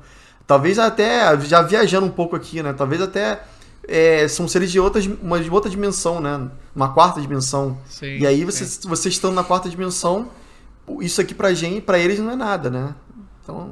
Talvez 0.48 0.80
até, 0.80 1.40
já 1.42 1.62
viajando 1.62 2.08
um 2.08 2.12
pouco 2.12 2.36
aqui, 2.36 2.64
né? 2.64 2.74
Talvez 2.74 3.00
até 3.00 3.44
é, 3.88 4.28
são 4.28 4.47
seres 4.47 4.71
de, 4.71 4.80
outras, 4.80 5.06
uma, 5.06 5.39
de 5.39 5.50
outra 5.50 5.69
dimensão, 5.69 6.19
né? 6.19 6.50
Uma 6.76 6.93
quarta 6.93 7.21
dimensão. 7.21 7.78
Sim, 7.88 8.17
e 8.19 8.28
aí, 8.28 8.43
vocês, 8.43 8.82
você 8.84 9.10
estando 9.10 9.34
na 9.34 9.43
quarta 9.43 9.69
dimensão, 9.69 10.30
isso 11.00 11.21
aqui 11.21 11.34
pra 11.34 11.54
gente, 11.54 11.82
pra 11.82 11.97
eles 11.97 12.19
não 12.19 12.32
é 12.32 12.36
nada, 12.36 12.69
né? 12.69 12.93
Então. 13.43 13.71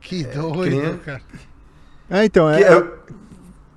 Que 0.00 0.24
é, 0.24 0.28
doido, 0.28 0.62
que 0.62 0.70
nem... 0.70 0.96
cara. 0.98 1.22
É, 2.08 2.24
então, 2.24 2.48
é, 2.48 2.62
é... 2.62 2.86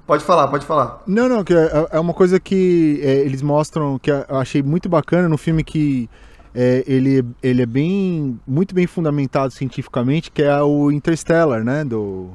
Pode 0.06 0.24
falar, 0.24 0.48
pode 0.48 0.66
falar. 0.66 1.02
Não, 1.08 1.28
não, 1.28 1.44
que 1.44 1.54
é, 1.54 1.88
é 1.92 2.00
uma 2.00 2.14
coisa 2.14 2.40
que 2.40 3.00
é, 3.02 3.20
eles 3.20 3.42
mostram 3.42 3.98
que 3.98 4.12
eu 4.12 4.26
achei 4.30 4.62
muito 4.62 4.90
bacana 4.90 5.28
no 5.28 5.38
filme 5.38 5.64
que 5.64 6.10
é, 6.54 6.84
ele, 6.86 7.26
ele 7.42 7.62
é 7.62 7.66
bem 7.66 8.40
muito 8.46 8.76
bem 8.76 8.86
fundamentado 8.88 9.54
cientificamente, 9.54 10.30
que 10.30 10.44
é 10.44 10.62
o 10.62 10.92
Interstellar, 10.92 11.64
né? 11.64 11.86
Do 11.86 12.32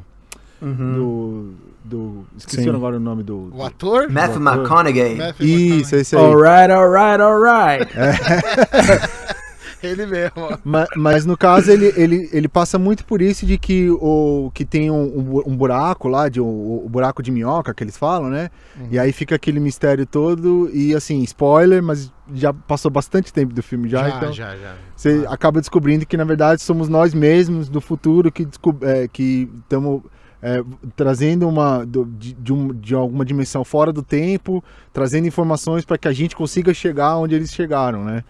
Uhum. 0.60 0.94
do, 0.94 1.54
do. 1.86 2.24
Esqueci 2.36 2.62
Sim. 2.64 2.70
agora 2.70 2.96
o 2.96 3.00
nome 3.00 3.22
do. 3.22 3.50
O 3.54 3.62
ator? 3.64 4.10
Matthew 4.10 4.46
ator. 4.46 4.54
McConaughey. 4.60 5.14
Matthew 5.16 5.46
Isso, 5.46 5.94
McConaughey. 5.94 6.00
esse 6.00 6.16
aí. 6.16 6.22
Alright, 6.22 6.72
alright, 6.72 7.22
alright. 7.22 7.92
Ele 9.82 10.06
mesmo. 10.06 10.32
ó. 10.36 10.56
Ma- 10.64 10.86
Mas, 10.96 11.26
no 11.26 11.36
caso, 11.36 11.70
ele, 11.70 11.92
ele, 11.96 12.28
ele 12.32 12.48
passa 12.48 12.78
muito 12.78 13.04
por 13.04 13.20
isso 13.20 13.44
de 13.46 13.58
que 13.58 13.88
o 13.90 14.50
que 14.54 14.64
tem 14.64 14.90
um, 14.90 15.18
um 15.18 15.22
bu- 15.22 15.50
buraco 15.50 16.08
lá, 16.08 16.28
de, 16.28 16.40
o, 16.40 16.46
o 16.84 16.88
buraco 16.88 17.22
de 17.22 17.30
minhoca 17.30 17.72
que 17.74 17.84
eles 17.84 17.96
falam, 17.96 18.30
né? 18.30 18.50
E 18.90 18.98
aí 18.98 19.12
fica 19.12 19.34
aquele 19.34 19.60
mistério 19.60 20.06
todo. 20.06 20.70
E 20.72 20.94
assim, 20.94 21.22
spoiler, 21.22 21.82
mas 21.82 22.10
já 22.32 22.52
passou 22.52 22.90
bastante 22.90 23.32
tempo 23.32 23.52
do 23.52 23.62
filme 23.62 23.88
já, 23.88 24.08
Já, 24.08 24.16
então. 24.16 24.32
já, 24.32 24.56
já. 24.56 24.74
Você 24.96 25.24
acaba 25.28 25.60
descobrindo 25.60 26.06
que, 26.06 26.16
na 26.16 26.24
verdade, 26.24 26.62
somos 26.62 26.88
nós 26.88 27.12
mesmos 27.14 27.68
do 27.68 27.80
futuro 27.80 28.32
que 28.32 28.48
é, 28.82 29.06
que 29.06 29.48
estamos 29.60 30.02
é, 30.48 30.62
trazendo 30.94 31.48
uma 31.48 31.84
do- 31.84 32.04
de, 32.04 32.32
de, 32.34 32.52
um- 32.52 32.72
de 32.72 32.94
alguma 32.94 33.24
dimensão 33.24 33.64
fora 33.64 33.92
do 33.92 34.00
tempo, 34.02 34.62
trazendo 34.92 35.26
informações 35.26 35.84
para 35.84 35.98
que 35.98 36.06
a 36.06 36.12
gente 36.12 36.36
consiga 36.36 36.72
chegar 36.72 37.16
onde 37.16 37.34
eles 37.34 37.50
chegaram, 37.52 38.04
né? 38.04 38.22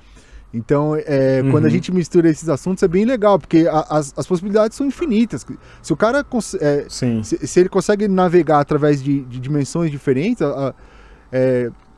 Então, 0.55 0.97
é, 0.97 1.43
Uhum. 1.45 1.51
quando 1.51 1.67
a 1.67 1.69
gente 1.69 1.93
mistura 1.93 2.31
esses 2.31 2.49
assuntos 2.49 2.83
é 2.83 2.89
bem 2.89 3.05
legal, 3.05 3.39
porque 3.39 3.67
a- 3.71 3.87
as, 3.91 4.15
as 4.17 4.27
possibilidades 4.27 4.75
são 4.79 4.87
infinitas. 4.87 5.45
Se 5.83 5.93
o 5.93 5.97
cara 5.97 6.25
é, 6.61 6.87
Sim. 6.89 7.23
se, 7.23 7.47
se 7.47 7.61
ele 7.61 7.69
consegue 7.69 8.09
navegar 8.09 8.61
através 8.61 9.03
de, 9.03 9.21
de 9.25 9.39
dimensões 9.39 9.91
diferentes, 9.91 10.41
a- 10.41 10.69
a- 10.69 10.75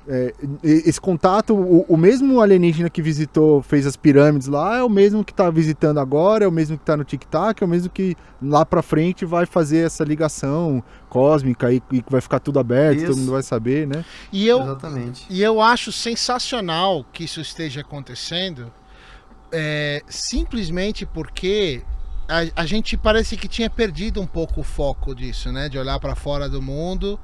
é, 0.09 0.33
esse 0.62 0.99
contato, 0.99 1.55
o, 1.55 1.85
o 1.87 1.97
mesmo 1.97 2.40
alienígena 2.40 2.88
que 2.88 3.03
visitou, 3.03 3.61
fez 3.61 3.87
as 3.87 3.94
pirâmides 3.94 4.49
lá, 4.49 4.79
é 4.79 4.83
o 4.83 4.88
mesmo 4.88 5.23
que 5.23 5.33
está 5.33 5.51
visitando 5.51 6.01
agora, 6.01 6.47
é 6.47 6.49
o 6.49 6.53
mesmo 6.53 6.79
que 6.79 6.83
está 6.83 6.97
no 6.97 7.05
Tic 7.05 7.25
Tac, 7.27 7.62
é 7.62 7.66
o 7.66 7.68
mesmo 7.68 7.90
que 7.90 8.16
lá 8.40 8.64
para 8.64 8.81
frente 8.81 9.27
vai 9.27 9.44
fazer 9.44 9.85
essa 9.85 10.03
ligação 10.05 10.83
cósmica 11.11 11.71
e, 11.71 11.83
e 11.92 12.01
que 12.01 12.11
vai 12.11 12.23
ficar 12.23 12.40
tudo 12.40 12.59
aberto, 12.59 13.01
todo 13.01 13.11
Isso. 13.11 13.21
mundo 13.21 13.33
vai 13.33 13.42
saber, 13.42 13.87
né? 13.87 14.03
E 14.33 14.49
eu, 14.49 14.62
Exatamente. 14.62 15.27
E 15.29 15.42
eu 15.42 15.61
acho 15.61 15.92
sensacional 15.92 17.05
que 17.12 17.25
isso 17.25 17.42
esteja 17.42 17.83
acontecendo, 17.83 18.73
é, 19.53 20.03
simplesmente 20.09 21.05
porque 21.05 21.83
a, 22.28 22.62
a 22.62 22.66
gente 22.66 22.96
parece 22.96 23.36
que 23.36 23.48
tinha 23.48 23.70
perdido 23.70 24.20
um 24.20 24.26
pouco 24.26 24.60
o 24.60 24.64
foco 24.64 25.14
disso, 25.14 25.50
né? 25.50 25.68
De 25.68 25.78
olhar 25.78 25.98
para 25.98 26.14
fora 26.14 26.48
do 26.48 26.60
mundo, 26.60 27.18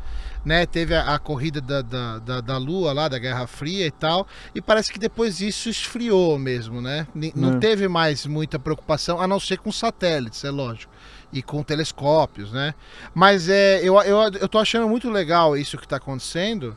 né? 0.45 0.65
Teve 0.67 0.95
a, 0.95 1.15
a 1.15 1.19
corrida 1.19 1.61
da, 1.61 1.83
da, 1.83 2.19
da, 2.19 2.41
da 2.41 2.57
Lua 2.57 2.93
lá, 2.93 3.07
da 3.09 3.19
Guerra 3.19 3.47
Fria 3.47 3.87
e 3.87 3.91
tal, 3.91 4.27
e 4.55 4.61
parece 4.63 4.93
que 4.93 4.99
depois 4.99 5.41
isso 5.41 5.69
esfriou 5.69 6.39
mesmo, 6.39 6.81
né? 6.81 7.07
Ni- 7.15 7.33
Não 7.37 7.55
É. 7.55 7.59
teve 7.59 7.87
mais 7.89 8.25
muita 8.27 8.59
preocupação, 8.59 9.21
a 9.21 9.27
não 9.27 9.39
ser 9.39 9.59
com 9.59 9.71
satélites, 9.71 10.43
é 10.45 10.51
lógico. 10.51 10.93
E 11.33 11.43
com 11.43 11.63
telescópios, 11.63 12.53
né? 12.53 12.75
Mas 13.13 13.49
é, 13.49 13.81
eu, 13.83 14.01
eu, 14.03 14.19
eu 14.41 14.49
tô 14.49 14.59
achando 14.59 14.89
muito 14.89 15.11
legal 15.11 15.57
isso 15.57 15.77
que 15.77 15.85
está 15.85 15.97
acontecendo. 15.97 16.77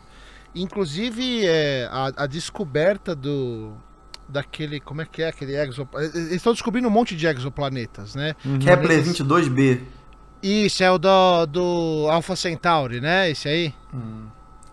Inclusive, 0.56 1.46
é, 1.46 1.88
a, 1.92 2.24
a 2.24 2.26
descoberta 2.28 3.16
do. 3.16 3.74
Daquele. 4.30 4.80
Como 4.80 5.02
é 5.02 5.06
que 5.06 5.22
é 5.22 5.30
aquele 5.30 5.56
exoplaneta? 5.56 6.18
Eles 6.18 6.32
estão 6.34 6.54
descobrindo 6.54 6.88
um 6.88 6.92
monte 6.92 7.16
de 7.16 7.26
exoplanetas, 7.28 8.16
né? 8.16 8.36
Kepler 8.60 9.04
22b. 9.04 9.82
Isso, 10.42 10.84
é 10.84 10.92
o 10.92 10.98
do, 10.98 11.46
do 11.48 12.08
Alpha 12.12 12.36
Centauri, 12.36 13.02
né? 13.02 13.30
Esse 13.30 13.48
aí? 13.48 13.74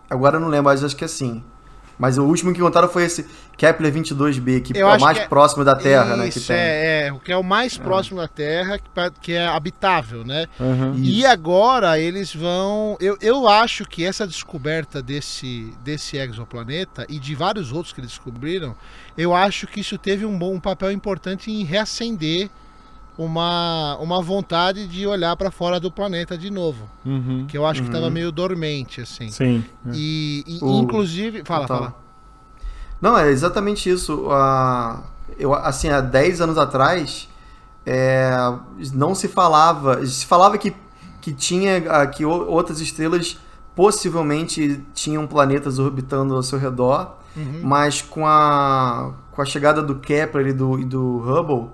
Agora 0.09 0.37
eu 0.37 0.39
não 0.39 0.47
lembro, 0.49 0.65
mas 0.65 0.83
acho 0.83 0.95
que 0.95 1.03
é 1.03 1.05
assim. 1.05 1.43
Mas 1.97 2.17
o 2.17 2.23
último 2.25 2.53
que 2.53 2.59
contaram 2.59 2.89
foi 2.89 3.03
esse 3.03 3.25
Kepler 3.57 3.93
22b, 3.93 4.61
que 4.61 4.77
Eu 4.77 4.89
é 4.89 4.97
o 4.97 4.99
mais 4.99 5.17
é- 5.17 5.27
próximo 5.27 5.63
da 5.63 5.75
Terra, 5.75 6.17
né? 6.17 6.29
Que 6.29 6.37
Isso, 6.37 6.47
tem. 6.47 6.57
é, 6.57 7.07
é. 7.07 7.13
O 7.13 7.19
que 7.19 7.31
é 7.31 7.37
o 7.37 7.43
mais 7.43 7.77
próximo 7.77 8.17
da 8.17 8.27
Terra, 8.27 8.79
que, 9.21 9.33
é 9.33 9.47
habitável, 9.47 10.25
né? 10.25 10.47
Aham. 10.59 10.95
E 10.97 11.25
agora 11.25 11.97
eles 11.99 12.35
vão. 12.35 12.97
Eu, 12.99 13.17
eu 13.21 13.47
acho 13.47 13.85
que 13.85 14.03
essa 14.03 14.27
descoberta 14.27 15.01
desse, 15.01 15.73
desse 15.83 16.17
exoplaneta 16.17 17.05
e 17.07 17.17
de 17.17 17.33
vários 17.33 17.71
outros 17.71 17.93
que 17.93 18.01
eles 18.01 18.11
descobriram, 18.11 18.75
eu 19.17 19.33
acho 19.33 19.65
que 19.67 19.79
isso 19.79 19.97
teve 19.97 20.25
um 20.25 20.37
bom 20.37 20.55
um 20.55 20.59
papel 20.59 20.91
importante 20.91 21.51
em 21.51 21.63
reacender 21.63 22.49
uma, 23.17 23.97
uma 23.99 24.21
vontade 24.21 24.87
de 24.87 25.05
olhar 25.07 25.35
para 25.37 25.49
fora 25.51 25.79
do 25.79 25.89
planeta 25.91 26.37
de 26.37 26.49
novo. 26.51 26.89
Uhum. 27.05 27.45
Que 27.47 27.57
eu 27.57 27.65
acho 27.65 27.81
que 27.81 27.87
Uhum. 27.87 27.93
estava 27.95 28.09
meio 28.11 28.31
dormente, 28.31 29.01
assim. 29.01 29.29
Sim. 29.29 29.63
E, 29.93 30.43
e, 30.47 30.59
O- 30.63 30.81
inclusive. 30.81 31.43
Fala, 31.45 31.67
Total. 31.67 31.77
fala. 31.77 31.95
Não, 33.01 33.17
é 33.17 33.29
exatamente 33.29 33.89
isso. 33.89 34.27
Ah, 34.31 35.03
eu, 35.37 35.53
assim, 35.53 35.89
há 35.89 36.01
10 36.01 36.41
anos 36.41 36.57
atrás, 36.57 37.29
é, 37.85 38.31
não 38.93 39.13
se 39.15 39.27
falava. 39.27 40.05
Se 40.05 40.25
falava 40.25 40.57
que, 40.57 40.73
que 41.21 41.33
tinha 41.33 42.07
que 42.07 42.25
outras 42.25 42.79
estrelas 42.81 43.37
possivelmente 43.75 44.83
tinham 44.93 45.27
planetas 45.27 45.79
orbitando 45.79 46.35
ao 46.35 46.43
seu 46.43 46.57
redor, 46.57 47.15
Uhum. 47.35 47.59
mas 47.63 48.01
com 48.01 48.25
a, 48.25 49.11
com 49.33 49.41
a 49.41 49.45
chegada 49.45 49.81
do 49.83 49.95
Kepler 49.95 50.47
e 50.47 50.53
do, 50.53 50.79
e 50.79 50.85
do 50.85 51.17
Hubble, 51.17 51.69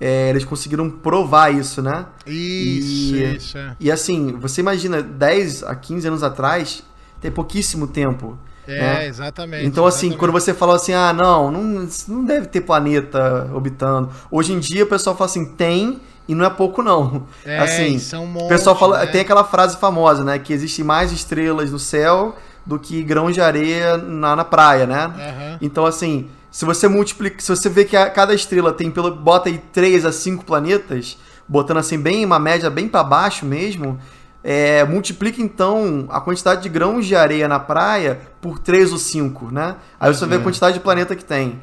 é, 0.00 0.30
eles 0.30 0.44
conseguiram 0.44 0.90
provar 0.90 1.52
isso, 1.54 1.80
né? 1.82 2.06
Isso, 2.26 3.14
E- 3.14 3.36
isso. 3.36 3.58
É, 3.58 3.76
E 3.80 3.90
assim, 3.90 4.32
você 4.38 4.60
imagina, 4.60 5.02
10 5.02 5.62
a 5.62 5.74
15 5.74 6.06
anos 6.08 6.22
atrás, 6.22 6.82
tem 7.20 7.30
pouquíssimo 7.30 7.86
tempo. 7.86 8.36
é 8.66 8.78
né? 8.80 9.06
exatamente. 9.06 9.64
Então, 9.66 9.86
assim, 9.86 10.06
exatamente. 10.08 10.18
quando 10.18 10.32
você 10.32 10.52
fala 10.52 10.76
assim, 10.76 10.92
ah, 10.92 11.12
não, 11.12 11.50
não, 11.50 11.88
não 12.08 12.24
deve 12.24 12.46
ter 12.48 12.60
planeta 12.62 13.48
orbitando. 13.52 14.10
Hoje 14.30 14.52
em 14.52 14.58
dia 14.58 14.84
o 14.84 14.86
pessoal 14.86 15.16
fala 15.16 15.30
assim, 15.30 15.44
tem, 15.44 16.00
e 16.28 16.34
não 16.34 16.44
é 16.44 16.50
pouco, 16.50 16.82
não. 16.82 17.26
É, 17.44 17.58
assim, 17.58 17.98
são 17.98 18.24
um 18.24 18.36
o 18.44 18.48
pessoal 18.48 18.74
monte, 18.74 18.80
fala, 18.80 18.98
né? 19.00 19.06
tem 19.06 19.20
aquela 19.20 19.44
frase 19.44 19.76
famosa, 19.76 20.24
né? 20.24 20.38
Que 20.38 20.52
existem 20.52 20.84
mais 20.84 21.12
estrelas 21.12 21.70
no 21.70 21.78
céu 21.78 22.34
do 22.66 22.78
que 22.80 23.00
grãos 23.04 23.32
de 23.32 23.40
areia 23.40 23.96
na, 23.96 24.34
na 24.34 24.44
praia, 24.44 24.86
né? 24.86 25.04
Aham. 25.04 25.58
Então, 25.62 25.86
assim, 25.86 26.28
se 26.56 26.64
você 26.64 26.88
multiplica, 26.88 27.38
se 27.38 27.48
você 27.48 27.68
vê 27.68 27.84
que 27.84 27.94
a- 27.94 28.08
cada 28.08 28.32
estrela 28.32 28.72
tem 28.72 28.90
pelo 28.90 29.14
bota 29.14 29.50
aí 29.50 29.58
3 29.58 30.06
a 30.06 30.10
5 30.10 30.42
planetas, 30.42 31.18
botando 31.46 31.76
assim 31.76 31.98
bem 31.98 32.24
uma 32.24 32.38
média 32.38 32.70
bem 32.70 32.88
para 32.88 33.04
baixo 33.04 33.44
mesmo, 33.44 34.00
é, 34.42 34.82
multiplica 34.84 35.42
então 35.42 36.06
a 36.08 36.18
quantidade 36.18 36.62
de 36.62 36.70
grãos 36.70 37.04
de 37.06 37.14
areia 37.14 37.46
na 37.46 37.60
praia 37.60 38.18
por 38.40 38.58
3 38.58 38.90
ou 38.90 38.96
5, 38.98 39.50
né? 39.52 39.76
Aí 40.00 40.14
você 40.14 40.24
vê 40.24 40.36
a 40.36 40.38
quantidade 40.40 40.74
de 40.78 40.80
planeta 40.80 41.14
que 41.14 41.24
tem. 41.24 41.60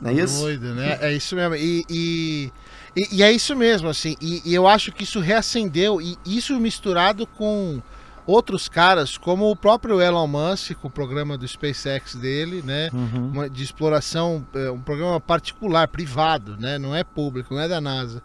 Não 0.00 0.10
é 0.10 0.14
isso? 0.14 0.42
Doido, 0.42 0.74
né? 0.76 0.96
É 1.00 1.12
isso 1.12 1.34
mesmo. 1.34 1.56
E, 1.56 1.84
e, 1.90 2.52
e- 2.94 3.08
e 3.16 3.22
é 3.24 3.32
isso 3.32 3.56
mesmo, 3.56 3.88
assim. 3.88 4.14
E, 4.20 4.42
e 4.44 4.54
eu 4.54 4.68
acho 4.68 4.92
que 4.92 5.02
isso 5.02 5.18
reacendeu. 5.18 6.00
E 6.00 6.16
isso 6.24 6.56
misturado 6.60 7.26
com 7.26 7.82
outros 8.28 8.68
caras, 8.68 9.16
como 9.16 9.50
o 9.50 9.56
próprio 9.56 10.00
Elon 10.02 10.26
Musk, 10.26 10.72
com 10.74 10.88
o 10.88 10.90
programa 10.90 11.38
do 11.38 11.48
SpaceX 11.48 12.14
dele, 12.14 12.62
né? 12.62 12.90
Uhum. 12.92 13.30
Uma- 13.32 13.48
de 13.50 13.62
exploração, 13.64 14.46
é, 14.54 14.70
um 14.70 14.80
programa 14.80 15.18
particular, 15.18 15.88
privado, 15.88 16.56
né? 16.58 16.78
Não 16.78 16.94
é 16.94 17.02
público, 17.02 17.54
não 17.54 17.62
é 17.62 17.66
da 17.68 17.80
NASA. 17.80 18.22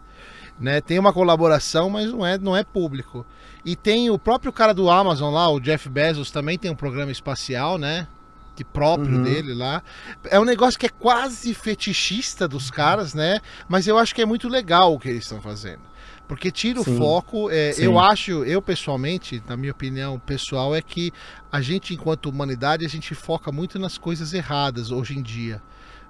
Né? 0.60 0.80
Tem 0.80 0.98
uma 1.00 1.12
colaboração, 1.12 1.90
mas 1.90 2.12
não 2.12 2.24
é, 2.24 2.38
não 2.38 2.56
é 2.56 2.62
público. 2.62 3.26
E 3.64 3.74
tem 3.74 4.08
o 4.10 4.18
próprio 4.18 4.52
cara 4.52 4.72
do 4.72 4.88
Amazon 4.88 5.32
lá, 5.34 5.48
o 5.50 5.58
Jeff 5.58 5.88
Bezos, 5.88 6.30
também 6.30 6.56
tem 6.58 6.70
um 6.70 6.76
programa 6.76 7.10
espacial, 7.10 7.76
né? 7.78 8.06
Que 8.54 8.62
próprio 8.62 9.16
Uhum. 9.16 9.22
dele 9.24 9.52
lá. 9.52 9.82
É 10.30 10.38
um 10.38 10.44
negócio 10.44 10.78
que 10.78 10.86
é 10.86 10.90
quase 10.90 11.52
fetichista 11.54 12.46
dos 12.46 12.70
caras, 12.70 13.14
né? 13.14 13.40
Mas 13.68 13.88
eu 13.88 13.98
acho 13.98 14.14
que 14.14 14.22
é 14.22 14.26
muito 14.26 14.48
legal 14.48 14.94
o 14.94 14.98
que 15.00 15.08
eles 15.08 15.24
estão 15.24 15.40
fazendo. 15.40 15.80
Porque 16.26 16.50
tira 16.50 16.80
o 16.80 16.84
Sim. 16.84 16.96
foco. 16.96 17.50
é, 17.50 17.74
eu 17.78 17.98
acho, 17.98 18.44
eu 18.44 18.62
pessoalmente, 18.62 19.42
na 19.46 19.56
minha 19.56 19.72
opinião 19.72 20.18
pessoal, 20.18 20.74
é 20.74 20.80
que 20.80 21.12
a 21.52 21.60
gente, 21.60 21.92
enquanto 21.94 22.26
humanidade, 22.30 22.84
a 22.84 22.88
gente 22.88 23.14
foca 23.14 23.52
muito 23.52 23.78
nas 23.78 23.98
coisas 23.98 24.32
erradas 24.32 24.90
hoje 24.90 25.18
em 25.18 25.22
dia. 25.22 25.60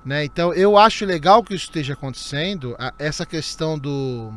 Né? 0.04 0.24
Então 0.24 0.52
eu 0.54 0.76
acho 0.78 1.04
legal 1.06 1.42
que 1.42 1.54
isso 1.54 1.64
esteja 1.64 1.94
acontecendo. 1.94 2.76
a- 2.78 2.92
essa 2.98 3.24
questão 3.26 3.78
do, 3.78 4.32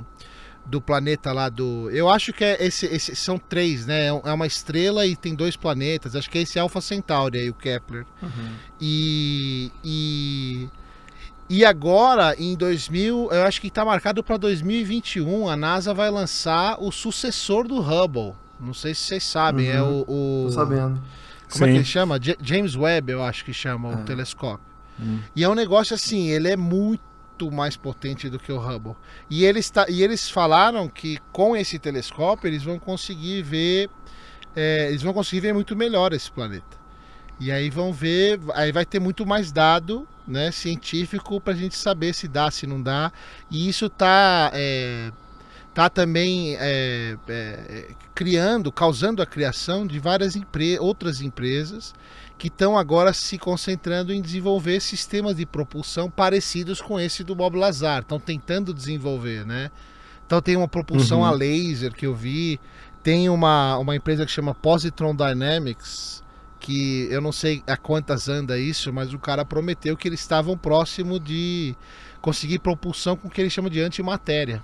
do 0.65 0.79
planeta 0.81 1.31
lá 1.33 1.47
do. 1.49 1.89
Eu 1.91 2.09
acho 2.09 2.31
que 2.33 2.43
é 2.43 2.65
esse, 2.65 2.85
esse- 2.87 3.15
são 3.15 3.37
três, 3.37 3.85
né? 3.85 4.07
É 4.07 4.31
uma 4.33 4.47
estrela 4.47 5.05
e 5.05 5.15
tem 5.15 5.35
dois 5.35 5.55
planetas. 5.57 6.15
Acho 6.15 6.29
que 6.29 6.37
é 6.37 6.41
esse 6.41 6.57
Alpha 6.57 6.79
Centauri 6.81 7.37
aí, 7.39 7.49
o 7.49 7.53
Kepler. 7.53 8.05
E, 8.79 9.71
e. 9.83 10.69
E 11.49 11.63
agora, 11.63 12.35
em 12.37 12.55
2000, 12.55 13.29
eu 13.31 13.43
acho 13.43 13.61
que 13.61 13.67
está 13.67 13.85
marcado 13.85 14.21
para 14.23 14.35
2021, 14.37 15.47
a 15.47 15.55
NASA 15.55 15.93
vai 15.93 16.09
lançar 16.09 16.77
o 16.81 16.91
sucessor 16.91 17.67
do 17.67 17.79
Hubble. 17.79 18.33
Não 18.59 18.73
sei 18.73 18.93
se 18.93 19.01
vocês 19.01 19.23
sabem, 19.23 19.69
é 19.69 19.81
o. 19.81 20.03
o- 20.07 20.43
Tô 20.47 20.51
sabendo. 20.51 21.01
como 21.51 21.63
é 21.65 21.67
que 21.67 21.73
Sim. 21.73 21.75
ele 21.77 21.85
chama? 21.85 22.19
Ja- 22.21 22.35
James 22.41 22.75
Webb, 22.75 23.11
eu 23.11 23.23
acho 23.23 23.45
que 23.45 23.53
chama 23.53 23.89
o 23.89 23.99
É. 24.01 24.03
telescópio. 24.03 24.65
Hum. 24.99 25.19
E 25.35 25.43
é 25.43 25.47
um 25.49 25.53
negócio 25.55 25.93
assim, 25.93 26.27
ele 26.27 26.49
é 26.49 26.57
muito 26.57 27.51
mais 27.51 27.77
potente 27.77 28.29
do 28.29 28.39
que 28.39 28.51
o 28.51 28.57
Hubble. 28.59 28.95
E 29.29 29.45
eles, 29.45 29.69
tá, 29.69 29.85
e 29.87 30.01
eles 30.03 30.27
falaram 30.29 30.89
que 30.89 31.19
com 31.31 31.55
esse 31.55 31.77
telescópio 31.79 32.47
eles 32.49 32.63
vão 32.63 32.77
conseguir 32.79 33.41
ver. 33.43 33.89
é, 34.59 34.87
eles 34.89 35.03
vão 35.03 35.13
conseguir 35.13 35.39
ver 35.41 35.53
muito 35.53 35.75
melhor 35.75 36.13
esse 36.13 36.31
planeta. 36.31 36.77
E 37.39 37.51
aí 37.51 37.69
vão 37.69 37.93
ver, 37.93 38.39
aí 38.55 38.71
vai 38.71 38.83
ter 38.87 38.99
muito 38.99 39.23
mais 39.23 39.51
dado 39.51 40.07
né, 40.27 40.51
científico 40.51 41.39
para 41.39 41.53
a 41.53 41.55
gente 41.55 41.75
saber 41.75 42.13
se 42.13 42.27
dá, 42.27 42.51
se 42.51 42.67
não 42.67 42.81
dá. 42.81 43.11
E 43.49 43.67
isso 43.69 43.89
tá, 43.89 44.51
é, 44.53 45.11
está 45.69 45.89
também 45.89 46.55
é, 46.59 47.17
é, 47.27 47.87
criando, 48.13 48.71
causando 48.71 49.21
a 49.21 49.25
criação 49.25 49.87
de 49.87 49.99
várias 49.99 50.35
empre 50.35 50.77
outras 50.79 51.21
empresas 51.21 51.93
que 52.37 52.47
estão 52.47 52.77
agora 52.77 53.13
se 53.13 53.37
concentrando 53.37 54.13
em 54.13 54.21
desenvolver 54.21 54.79
sistemas 54.79 55.37
de 55.37 55.45
propulsão 55.45 56.09
parecidos 56.09 56.81
com 56.81 56.99
esse 56.99 57.23
do 57.23 57.33
Bob 57.33 57.57
Lazar. 57.57 58.01
Estão 58.01 58.19
tentando 58.19 58.73
desenvolver, 58.73 59.45
né? 59.45 59.71
Então 60.25 60.41
tem 60.41 60.55
uma 60.55 60.67
propulsão 60.67 61.19
uhum. 61.19 61.25
a 61.25 61.31
laser 61.31 61.93
que 61.93 62.05
eu 62.05 62.13
vi, 62.13 62.59
tem 63.01 63.29
uma, 63.29 63.77
uma 63.77 63.95
empresa 63.95 64.25
que 64.25 64.31
chama 64.31 64.53
Positron 64.53 65.15
Dynamics, 65.15 66.21
que 66.59 67.07
eu 67.11 67.21
não 67.21 67.31
sei 67.31 67.63
a 67.67 67.77
quantas 67.77 68.27
anda 68.27 68.57
isso, 68.57 68.91
mas 68.91 69.13
o 69.13 69.19
cara 69.19 69.45
prometeu 69.45 69.95
que 69.95 70.07
eles 70.07 70.19
estavam 70.19 70.57
próximo 70.57 71.19
de 71.19 71.75
conseguir 72.21 72.59
propulsão 72.59 73.15
com 73.15 73.27
o 73.27 73.31
que 73.31 73.41
ele 73.41 73.49
chama 73.49 73.69
de 73.69 73.81
antimatéria. 73.81 74.61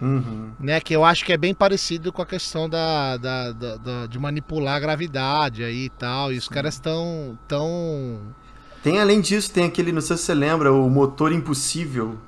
Uhum. 0.00 0.50
Né, 0.60 0.78
que 0.78 0.94
eu 0.94 1.04
acho 1.04 1.24
que 1.24 1.32
é 1.32 1.38
bem 1.38 1.54
parecido 1.54 2.12
com 2.12 2.20
a 2.20 2.26
questão 2.26 2.68
da, 2.68 3.16
da, 3.16 3.52
da, 3.52 3.76
da 3.76 4.06
de 4.06 4.18
manipular 4.18 4.76
a 4.76 4.80
gravidade 4.80 5.64
aí 5.64 5.86
e 5.86 5.90
tal. 5.90 6.32
E 6.32 6.36
os 6.36 6.48
caras 6.48 6.74
estão 6.74 7.38
tão. 7.48 8.20
Tem 8.82 9.00
além 9.00 9.20
disso, 9.22 9.50
tem 9.50 9.64
aquele, 9.64 9.92
não 9.92 10.02
sei 10.02 10.16
se 10.18 10.24
você 10.24 10.34
lembra, 10.34 10.70
o 10.72 10.88
motor 10.90 11.32
impossível 11.32 12.18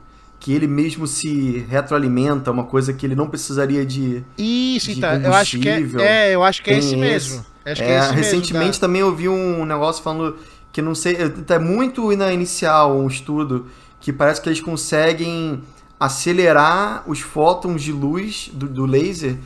que 0.41 0.53
ele 0.53 0.67
mesmo 0.67 1.07
se 1.07 1.67
retroalimenta, 1.69 2.51
uma 2.51 2.65
coisa 2.65 2.93
que 2.93 3.05
ele 3.05 3.15
não 3.15 3.29
precisaria 3.29 3.85
de. 3.85 4.25
Isso, 4.37 4.93
de 4.93 4.99
então, 4.99 5.13
eu 5.21 5.35
acho 5.35 5.59
que 5.59 5.69
é, 5.69 5.83
é, 5.99 6.35
eu 6.35 6.43
acho 6.43 6.63
que 6.63 6.71
é 6.71 6.79
esse 6.79 6.97
mesmo. 6.97 7.45
Acho 7.73 7.83
é, 7.83 7.91
é 7.91 7.99
esse 7.99 8.13
recentemente 8.13 8.67
mesmo, 8.67 8.81
também 8.81 9.01
eu 9.01 9.15
vi 9.15 9.29
um 9.29 9.65
negócio 9.65 10.03
falando 10.03 10.37
que 10.73 10.83
não 10.83 10.95
sei, 10.95 11.17
é 11.49 11.59
muito 11.59 12.15
na 12.17 12.33
inicial 12.33 12.97
um 12.97 13.07
estudo 13.07 13.67
que 14.01 14.13
parece 14.13 14.41
que 14.41 14.49
eles 14.49 14.61
conseguem 14.61 15.63
acelerar 15.99 17.03
os 17.07 17.21
fótons 17.21 17.83
de 17.83 17.93
luz 17.93 18.51
do, 18.53 18.69
do 18.69 18.87
laser 18.87 19.37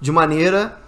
de 0.00 0.12
maneira 0.12 0.78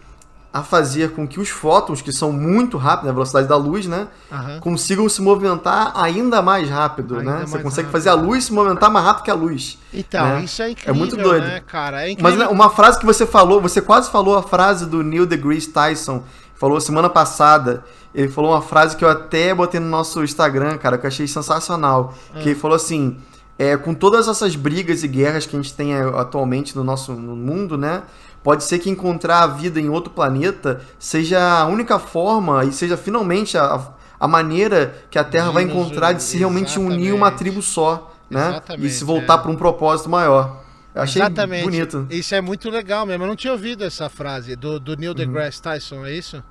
a 0.54 0.62
fazer 0.62 1.11
com 1.11 1.26
que 1.26 1.40
os 1.40 1.48
fótons, 1.48 2.00
que 2.00 2.12
são 2.12 2.30
muito 2.30 2.76
rápidos, 2.76 3.11
a 3.11 3.12
velocidade 3.12 3.48
da 3.48 3.57
luz, 3.57 3.88
né? 3.88 4.07
Uhum. 4.30 4.61
Consigam 4.61 5.09
se 5.09 5.20
movimentar 5.20 5.90
ainda 5.96 6.40
mais 6.40 6.70
rápido, 6.70 7.18
ainda 7.18 7.28
né? 7.28 7.37
Mais 7.38 7.50
Você 7.50 7.59
consegue 7.59 7.87
rápido. 7.88 7.92
fazer 7.92 8.11
a 8.11 8.14
luz 8.14 8.44
se 8.44 8.52
movimentar 8.52 8.88
mais 8.88 9.04
rápido 9.04 9.24
que 9.24 9.30
a 9.33 9.35
luz. 9.35 9.78
Então, 9.92 10.24
né? 10.24 10.44
isso 10.44 10.62
é 10.62 10.70
incrível, 10.70 10.94
É 10.94 10.96
muito 10.96 11.16
doido. 11.16 11.44
Né, 11.44 11.61
cara? 11.66 12.09
É 12.09 12.14
Mas 12.20 12.37
né, 12.37 12.46
uma 12.46 12.70
frase 12.70 13.00
que 13.00 13.04
você 13.04 13.26
falou, 13.26 13.61
você 13.61 13.83
quase 13.83 14.09
falou 14.12 14.38
a 14.38 14.44
frase 14.44 14.87
do 14.87 15.02
Neil 15.02 15.26
deGrasse 15.26 15.70
Tyson, 15.70 16.22
falou 16.64 16.81
semana 16.81 17.11
passada, 17.11 17.85
ele 18.14 18.29
falou 18.29 18.53
uma 18.53 18.62
frase 18.62 18.96
que 18.96 19.05
eu 19.05 19.09
até 19.11 19.55
botei 19.55 19.79
no 19.79 19.87
nosso 19.87 20.24
Instagram, 20.24 20.79
cara, 20.79 20.96
que 20.96 21.05
eu 21.05 21.09
achei 21.09 21.27
sensacional, 21.27 22.14
uhum. 22.35 22.40
que 22.40 22.48
ele 22.48 22.59
falou 22.59 22.74
assim, 22.74 23.18
é, 23.59 23.77
com 23.77 23.92
todas 23.92 24.29
essas 24.29 24.57
brigas 24.57 25.03
e 25.03 25.09
guerras 25.09 25.44
que 25.44 25.55
a 25.55 25.61
gente 25.61 25.74
tem 25.74 25.94
é, 25.94 26.00
atualmente 26.00 26.74
no 26.74 26.83
nosso 26.83 27.12
no 27.12 27.37
mundo, 27.37 27.77
né? 27.77 28.03
Pode 28.42 28.64
ser 28.64 28.79
que 28.79 28.88
encontrar 28.88 29.42
a 29.42 29.46
vida 29.46 29.79
em 29.79 29.90
outro 29.90 30.11
planeta 30.11 30.81
seja 30.98 31.38
a 31.38 31.66
única 31.66 31.98
forma 31.98 32.64
e 32.64 32.72
seja 32.72 32.96
finalmente 32.96 33.59
a, 33.59 33.87
a 34.18 34.27
maneira 34.27 34.94
que 35.11 35.18
a 35.18 35.24
Terra 35.24 35.48
de 35.48 35.55
vai 35.55 35.62
encontrar 35.64 36.12
de 36.12 36.22
se 36.22 36.38
realmente 36.38 36.79
unir 36.79 37.12
uma 37.12 37.31
tribo 37.31 37.61
só, 37.61 38.11
né? 38.31 38.48
Exatamente, 38.48 38.87
e 38.87 38.90
se 38.90 39.05
voltar 39.05 39.35
é. 39.35 39.38
para 39.38 39.50
um 39.50 39.57
propósito 39.57 40.09
maior. 40.09 40.64
Eu 40.94 41.03
achei 41.03 41.20
Exatamente. 41.20 41.64
bonito. 41.64 42.07
Isso 42.09 42.35
é 42.35 42.40
muito 42.40 42.70
legal 42.70 43.05
mesmo. 43.05 43.24
Eu 43.24 43.29
não 43.29 43.37
tinha 43.37 43.53
ouvido 43.53 43.85
essa 43.85 44.09
frase 44.09 44.57
do, 44.57 44.81
do 44.81 44.96
Neil 44.96 45.12
deGrasse 45.12 45.59
uhum. 45.59 45.62
Tyson, 45.62 46.07
é 46.07 46.12
isso? 46.12 46.42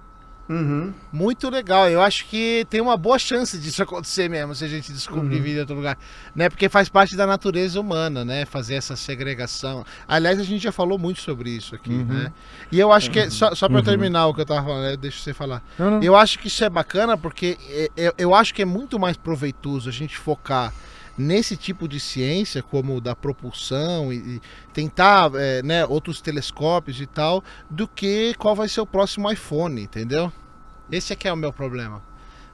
Uhum. 0.47 0.93
Muito 1.11 1.49
legal. 1.49 1.89
Eu 1.89 2.01
acho 2.01 2.25
que 2.25 2.65
tem 2.69 2.81
uma 2.81 2.97
boa 2.97 3.17
chance 3.17 3.57
disso 3.57 3.81
acontecer 3.81 4.29
mesmo, 4.29 4.53
se 4.53 4.65
a 4.65 4.67
gente 4.67 4.91
descobrir 4.91 5.37
uhum. 5.37 5.41
vida 5.41 5.57
em 5.57 5.59
outro 5.61 5.75
lugar. 5.75 5.97
Né? 6.35 6.49
Porque 6.49 6.67
faz 6.67 6.89
parte 6.89 7.15
da 7.15 7.25
natureza 7.25 7.79
humana, 7.79 8.25
né? 8.25 8.45
Fazer 8.45 8.75
essa 8.75 8.95
segregação. 8.95 9.85
Aliás, 10.07 10.39
a 10.39 10.43
gente 10.43 10.61
já 10.61 10.71
falou 10.71 10.97
muito 10.97 11.21
sobre 11.21 11.49
isso 11.49 11.75
aqui, 11.75 11.93
uhum. 11.93 12.05
né? 12.05 12.31
E 12.71 12.79
eu 12.79 12.91
acho 12.91 13.09
que, 13.09 13.19
é, 13.19 13.29
só, 13.29 13.55
só 13.55 13.67
para 13.67 13.77
uhum. 13.77 13.83
terminar 13.83 14.27
o 14.27 14.33
que 14.33 14.41
eu 14.41 14.45
tava 14.45 14.63
falando, 14.63 14.83
né? 14.83 14.97
deixa 14.97 15.19
você 15.19 15.33
falar. 15.33 15.63
Eu 16.01 16.15
acho 16.15 16.39
que 16.39 16.47
isso 16.47 16.63
é 16.63 16.69
bacana 16.69 17.17
porque 17.17 17.57
eu, 17.69 17.89
é, 17.97 18.07
é, 18.07 18.13
eu 18.17 18.35
acho 18.35 18.53
que 18.53 18.61
é 18.61 18.65
muito 18.65 18.99
mais 18.99 19.15
proveitoso 19.15 19.89
a 19.89 19.93
gente 19.93 20.17
focar 20.17 20.73
nesse 21.17 21.55
tipo 21.55 21.87
de 21.87 21.99
ciência, 21.99 22.63
como 22.63 22.99
da 22.99 23.15
propulsão 23.15 24.11
e, 24.11 24.17
e 24.17 24.41
tentar 24.73 25.31
é, 25.35 25.61
né, 25.61 25.85
outros 25.85 26.21
telescópios 26.21 26.99
e 26.99 27.05
tal, 27.05 27.43
do 27.69 27.87
que 27.87 28.33
qual 28.35 28.55
vai 28.55 28.67
ser 28.67 28.81
o 28.81 28.85
próximo 28.85 29.31
iPhone, 29.31 29.81
entendeu? 29.81 30.31
Esse 30.91 31.13
é 31.13 31.15
que 31.15 31.27
é 31.27 31.33
o 31.33 31.37
meu 31.37 31.53
problema. 31.53 32.01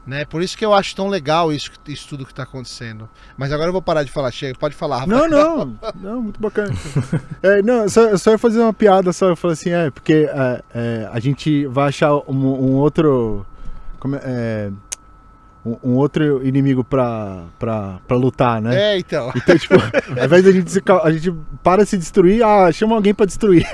Né? 0.08 0.26
Por 0.26 0.41
isso 0.41 0.58
que 0.58 0.65
eu 0.65 0.74
acho 0.74 0.95
tão 0.95 1.08
legal 1.08 1.54
isso, 1.54 1.72
isso 1.88 2.08
tudo 2.08 2.26
que 2.26 2.32
está 2.32 2.43
acontecendo. 2.43 3.08
Mas 3.38 3.52
agora 3.52 3.69
eu 3.69 3.74
vou 3.74 3.82
parar 3.82 4.04
de 4.04 4.12
falar, 4.12 4.32
chega, 4.32 4.58
pode 4.58 4.74
falar. 4.74 5.00
Rafael. 5.02 5.30
Não, 5.30 5.58
não, 5.58 5.80
não, 6.02 6.22
muito 6.24 6.39
bacana. 6.39 6.74
é, 7.43 7.62
não, 7.62 7.88
só, 7.88 8.17
só 8.17 8.32
ia 8.32 8.38
fazer 8.38 8.60
uma 8.60 8.74
piada, 8.74 9.13
só 9.13 9.28
eu 9.30 9.36
falei 9.36 9.54
assim, 9.54 9.69
é, 9.69 9.91
porque 9.91 10.28
é, 10.32 10.63
é, 10.74 11.10
a 11.12 11.19
gente 11.19 11.67
vai 11.67 11.89
achar 11.89 12.15
um, 12.15 12.24
um 12.28 12.74
outro. 12.76 13.45
Como 14.00 14.15
é, 14.15 14.22
é 14.24 14.72
um, 15.65 15.78
um, 15.84 15.95
outro 15.95 16.45
inimigo 16.45 16.84
pra, 16.84 17.45
pra, 17.58 18.00
pra 18.08 18.17
lutar, 18.17 18.62
né? 18.62 18.93
É, 18.93 18.98
então. 19.00 19.32
Então, 19.36 19.58
tipo, 19.58 19.76
ao 19.76 20.26
invés 20.26 20.43
da 20.43 20.52
gente, 20.52 20.72
se, 20.72 20.82
a 21.04 21.12
gente 21.12 21.34
para 21.63 21.84
de 21.84 21.89
se 21.89 21.98
destruir, 21.98 22.43
ah, 22.43 22.72
chama 22.72 22.95
alguém 22.95 23.13
pra 23.13 23.26
destruir. 23.26 23.65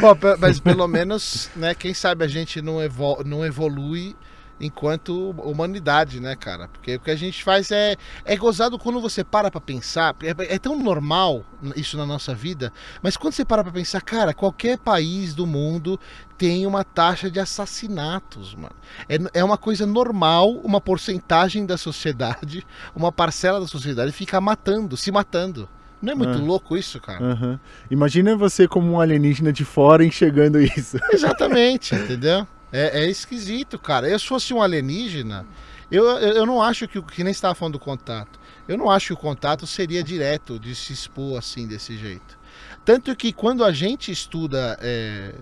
Bom, 0.00 0.16
mas 0.38 0.60
pelo 0.60 0.86
menos, 0.86 1.50
né, 1.56 1.74
quem 1.74 1.92
sabe 1.92 2.24
a 2.24 2.28
gente 2.28 2.62
não, 2.62 2.82
evol 2.82 3.22
não 3.24 3.44
evolui 3.44 4.14
enquanto 4.60 5.30
humanidade, 5.38 6.20
né, 6.20 6.36
cara? 6.36 6.68
Porque 6.68 6.96
o 6.96 7.00
que 7.00 7.10
a 7.10 7.16
gente 7.16 7.42
faz 7.42 7.70
é, 7.70 7.96
é 8.24 8.36
gozado 8.36 8.78
quando 8.78 9.00
você 9.00 9.24
para 9.24 9.50
pra 9.50 9.60
pensar. 9.60 10.14
É, 10.22 10.54
é 10.54 10.58
tão 10.58 10.78
normal 10.78 11.44
isso 11.74 11.96
na 11.96 12.04
nossa 12.04 12.34
vida, 12.34 12.72
mas 13.02 13.16
quando 13.16 13.32
você 13.32 13.44
para 13.44 13.64
pra 13.64 13.72
pensar, 13.72 14.00
cara, 14.02 14.34
qualquer 14.34 14.78
país 14.78 15.34
do 15.34 15.46
mundo 15.46 15.98
tem 16.36 16.66
uma 16.66 16.84
taxa 16.84 17.30
de 17.30 17.40
assassinatos, 17.40 18.54
mano. 18.54 18.74
É, 19.08 19.40
é 19.40 19.44
uma 19.44 19.56
coisa 19.56 19.86
normal, 19.86 20.52
uma 20.52 20.80
porcentagem 20.80 21.64
da 21.64 21.76
sociedade, 21.76 22.66
uma 22.94 23.10
parcela 23.10 23.60
da 23.60 23.66
sociedade 23.66 24.12
ficar 24.12 24.40
matando, 24.40 24.96
se 24.96 25.10
matando. 25.10 25.68
Não 26.00 26.12
é 26.12 26.14
muito 26.14 26.38
ah. 26.38 26.42
louco 26.42 26.76
isso, 26.76 26.98
cara? 26.98 27.22
Uhum. 27.22 27.58
Imagina 27.90 28.34
você 28.34 28.66
como 28.66 28.90
um 28.90 29.00
alienígena 29.00 29.52
de 29.52 29.66
fora 29.66 30.02
enxergando 30.02 30.58
isso. 30.58 30.98
Exatamente, 31.12 31.92
entendeu? 31.96 32.46
É, 32.72 33.02
é 33.02 33.10
esquisito, 33.10 33.78
cara. 33.78 34.08
Eu 34.08 34.18
se 34.18 34.26
fosse 34.26 34.54
um 34.54 34.62
alienígena, 34.62 35.46
eu, 35.90 36.04
eu, 36.04 36.32
eu 36.34 36.46
não 36.46 36.62
acho 36.62 36.86
que, 36.86 37.00
que 37.02 37.24
nem 37.24 37.32
estava 37.32 37.54
falando 37.54 37.74
do 37.74 37.80
contato. 37.80 38.38
Eu 38.68 38.78
não 38.78 38.90
acho 38.90 39.08
que 39.08 39.12
o 39.12 39.16
contato 39.16 39.66
seria 39.66 40.02
direto 40.02 40.58
de 40.58 40.74
se 40.74 40.92
expor 40.92 41.38
assim, 41.38 41.66
desse 41.66 41.96
jeito. 41.96 42.38
Tanto 42.84 43.14
que 43.16 43.32
quando 43.32 43.64
a 43.64 43.72
gente 43.72 44.10
estuda. 44.12 44.78
É, 44.80 45.34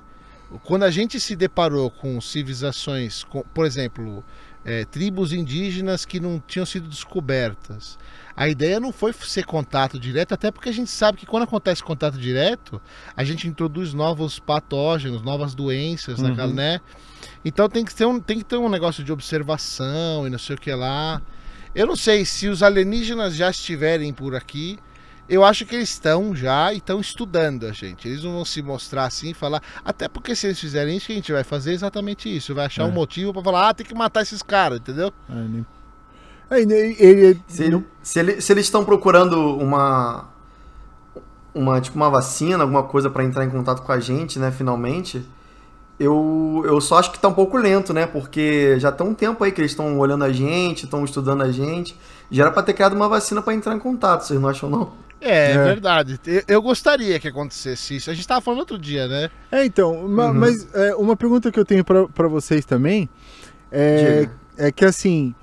quando 0.64 0.85
a 0.85 0.91
gente 0.91 1.21
se 1.21 1.37
deparou 1.37 1.91
com 1.91 2.19
civilizações, 2.23 3.23
com, 3.23 3.43
por 3.43 3.67
exemplo, 3.67 4.25
é, 4.64 4.85
tribos 4.85 5.33
indígenas 5.33 6.05
que 6.05 6.19
não 6.19 6.43
tinham 6.47 6.67
sido 6.67 6.88
descobertas. 6.88 7.99
A 8.37 8.49
ideia 8.49 8.79
não 8.79 8.93
foi 8.93 9.12
ser 9.12 9.45
contato 9.45 9.99
direto, 9.99 10.33
até 10.33 10.51
porque 10.51 10.69
a 10.69 10.73
gente 10.73 10.91
sabe 10.91 11.19
que 11.19 11.27
quando 11.27 11.43
acontece 11.43 11.83
contato 11.83 12.19
direto, 12.19 12.81
a 13.17 13.25
gente 13.25 13.49
introduz 13.49 13.93
novos 13.93 14.38
patógenos, 14.38 15.23
novas 15.23 15.55
doenças, 15.55 16.19
uhum. 16.19 16.29
naquela, 16.29 16.53
né? 16.53 16.81
Então 17.44 17.68
tem 17.68 17.85
que, 17.85 17.94
ter 17.94 18.07
um, 18.07 18.20
tem 18.20 18.38
que 18.38 18.44
ter 18.44 18.57
um 18.57 18.68
negócio 18.68 19.02
de 19.04 19.12
observação 19.12 20.26
e 20.26 20.31
não 20.31 20.38
sei 20.38 20.57
o 20.57 20.59
que 20.59 20.72
lá. 20.72 21.22
Eu 21.74 21.87
não 21.87 21.96
sei 21.96 22.24
se 22.24 22.48
os 22.48 22.62
alienígenas 22.62 23.35
já 23.35 23.50
estiverem 23.50 24.12
por 24.12 24.35
aqui. 24.35 24.78
Eu 25.28 25.44
acho 25.44 25.66
que 25.66 25.76
eles 25.76 25.90
estão 25.90 26.35
já 26.35 26.72
e 26.72 26.78
estão 26.78 27.00
estudando 27.00 27.66
a 27.66 27.72
gente. 27.72 28.09
Eles 28.09 28.24
não 28.24 28.33
vão 28.33 28.44
se 28.44 28.62
mostrar 28.62 29.04
assim 29.04 29.31
e 29.31 29.35
falar. 29.35 29.62
Até 29.85 30.09
porque 30.09 30.35
se 30.35 30.46
eles 30.46 30.59
fizerem 30.59 30.96
isso, 30.96 31.12
a 31.12 31.14
gente 31.14 31.31
vai 31.31 31.44
fazer 31.44 31.72
exatamente 31.72 32.35
isso. 32.35 32.54
Vai 32.54 32.66
achar 32.66 32.85
é. 32.85 32.87
um 32.87 32.92
motivo 32.92 33.33
para 33.33 33.42
falar, 33.42 33.68
ah, 33.68 33.74
tem 33.74 33.87
que 33.87 33.94
matar 33.94 34.22
esses 34.22 34.42
caras, 34.42 34.78
entendeu? 34.78 35.12
É, 36.50 36.61
ele, 36.62 36.96
ele, 36.98 37.42
se, 37.46 37.62
ele, 37.62 37.87
se, 38.02 38.18
ele, 38.18 38.40
se 38.40 38.52
eles 38.52 38.64
estão 38.64 38.85
procurando 38.85 39.57
uma. 39.57 40.37
Uma, 41.54 41.81
tipo, 41.81 41.96
uma 41.96 42.09
vacina, 42.09 42.62
alguma 42.62 42.85
coisa 42.85 43.11
para 43.11 43.24
entrar 43.24 43.44
em 43.44 43.50
contato 43.50 43.83
com 43.83 43.90
a 43.90 43.98
gente, 43.98 44.38
né, 44.38 44.52
finalmente 44.52 45.26
eu, 45.98 46.62
eu 46.64 46.80
só 46.80 46.98
acho 46.98 47.11
que 47.11 47.18
tá 47.18 47.28
um 47.28 47.34
pouco 47.34 47.56
lento, 47.56 47.92
né? 47.92 48.06
Porque 48.06 48.78
já 48.78 48.92
tem 48.92 49.06
um 49.06 49.14
tempo 49.14 49.42
aí 49.42 49.50
que 49.50 49.61
eles 49.61 49.72
estão 49.72 49.98
olhando 49.98 50.24
a 50.24 50.32
gente, 50.32 50.84
estão 50.84 51.04
estudando 51.04 51.42
a 51.42 51.50
gente. 51.50 51.96
Já 52.30 52.44
era 52.44 52.52
pra 52.52 52.62
ter 52.62 52.72
criado 52.72 52.94
uma 52.94 53.08
vacina 53.08 53.42
para 53.42 53.54
entrar 53.54 53.74
em 53.74 53.78
contato, 53.78 54.22
vocês 54.22 54.40
não 54.40 54.48
acham, 54.48 54.70
não? 54.70 54.92
É, 55.20 55.50
é, 55.50 55.54
é. 55.54 55.64
verdade. 55.64 56.20
Eu, 56.24 56.42
eu, 56.46 56.62
gostaria 56.62 57.18
que 57.18 57.26
acontecesse 57.26 57.96
isso. 57.96 58.11
A 58.11 58.14
gente 58.14 58.28
tava 58.28 58.40
falando 58.40 58.61
outro 58.61 58.78
dia, 58.78 59.08
né? 59.08 59.30
É, 59.50 59.64
então. 59.64 60.04
Uhum. 60.04 60.34
Mas 60.34 60.68
é, 60.72 60.94
uma 60.94 61.16
pergunta 61.16 61.50
que 61.50 61.58
eu 61.58 61.64
tenho 61.64 61.84
para 61.84 62.28
vocês 62.28 62.64
também 62.64 63.08
é, 63.72 64.28
é 64.56 64.70
que 64.70 64.84
assim. 64.84 65.34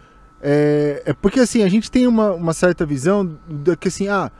É, 0.41 1.03
é, 1.05 1.13
porque 1.13 1.39
assim, 1.39 1.63
a 1.63 1.69
gente 1.69 1.89
tem 1.89 2.07
uma, 2.07 2.31
uma 2.31 2.53
certa 2.53 2.85
visão 2.85 3.37
de 3.47 3.75
que 3.75 3.87
assim, 3.87 4.07
ah, 4.07 4.31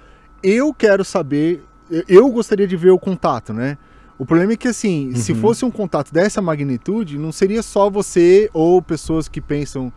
eu 0.44 0.74
quero 0.74 1.04
saber, 1.04 1.64
eu 2.08 2.30
gostaria 2.30 2.68
de 2.68 2.78
ver 2.78 2.92
o 2.92 3.00
contato, 3.00 3.52
né? 3.52 3.78
O 4.18 4.26
problema 4.26 4.54
é 4.54 4.58
que, 4.58 4.68
assim, 4.68 5.10
uhum. 5.10 5.16
se 5.16 5.36
fosse 5.36 5.66
um 5.66 5.72
contato 5.72 6.14
dessa 6.14 6.42
magnitude, 6.42 7.18
não 7.18 7.32
seria 7.32 7.62
só 7.62 7.90
você 7.90 8.50
ou 8.54 8.82
pessoas 8.82 9.28
que 9.28 9.42
pensam 9.42 9.92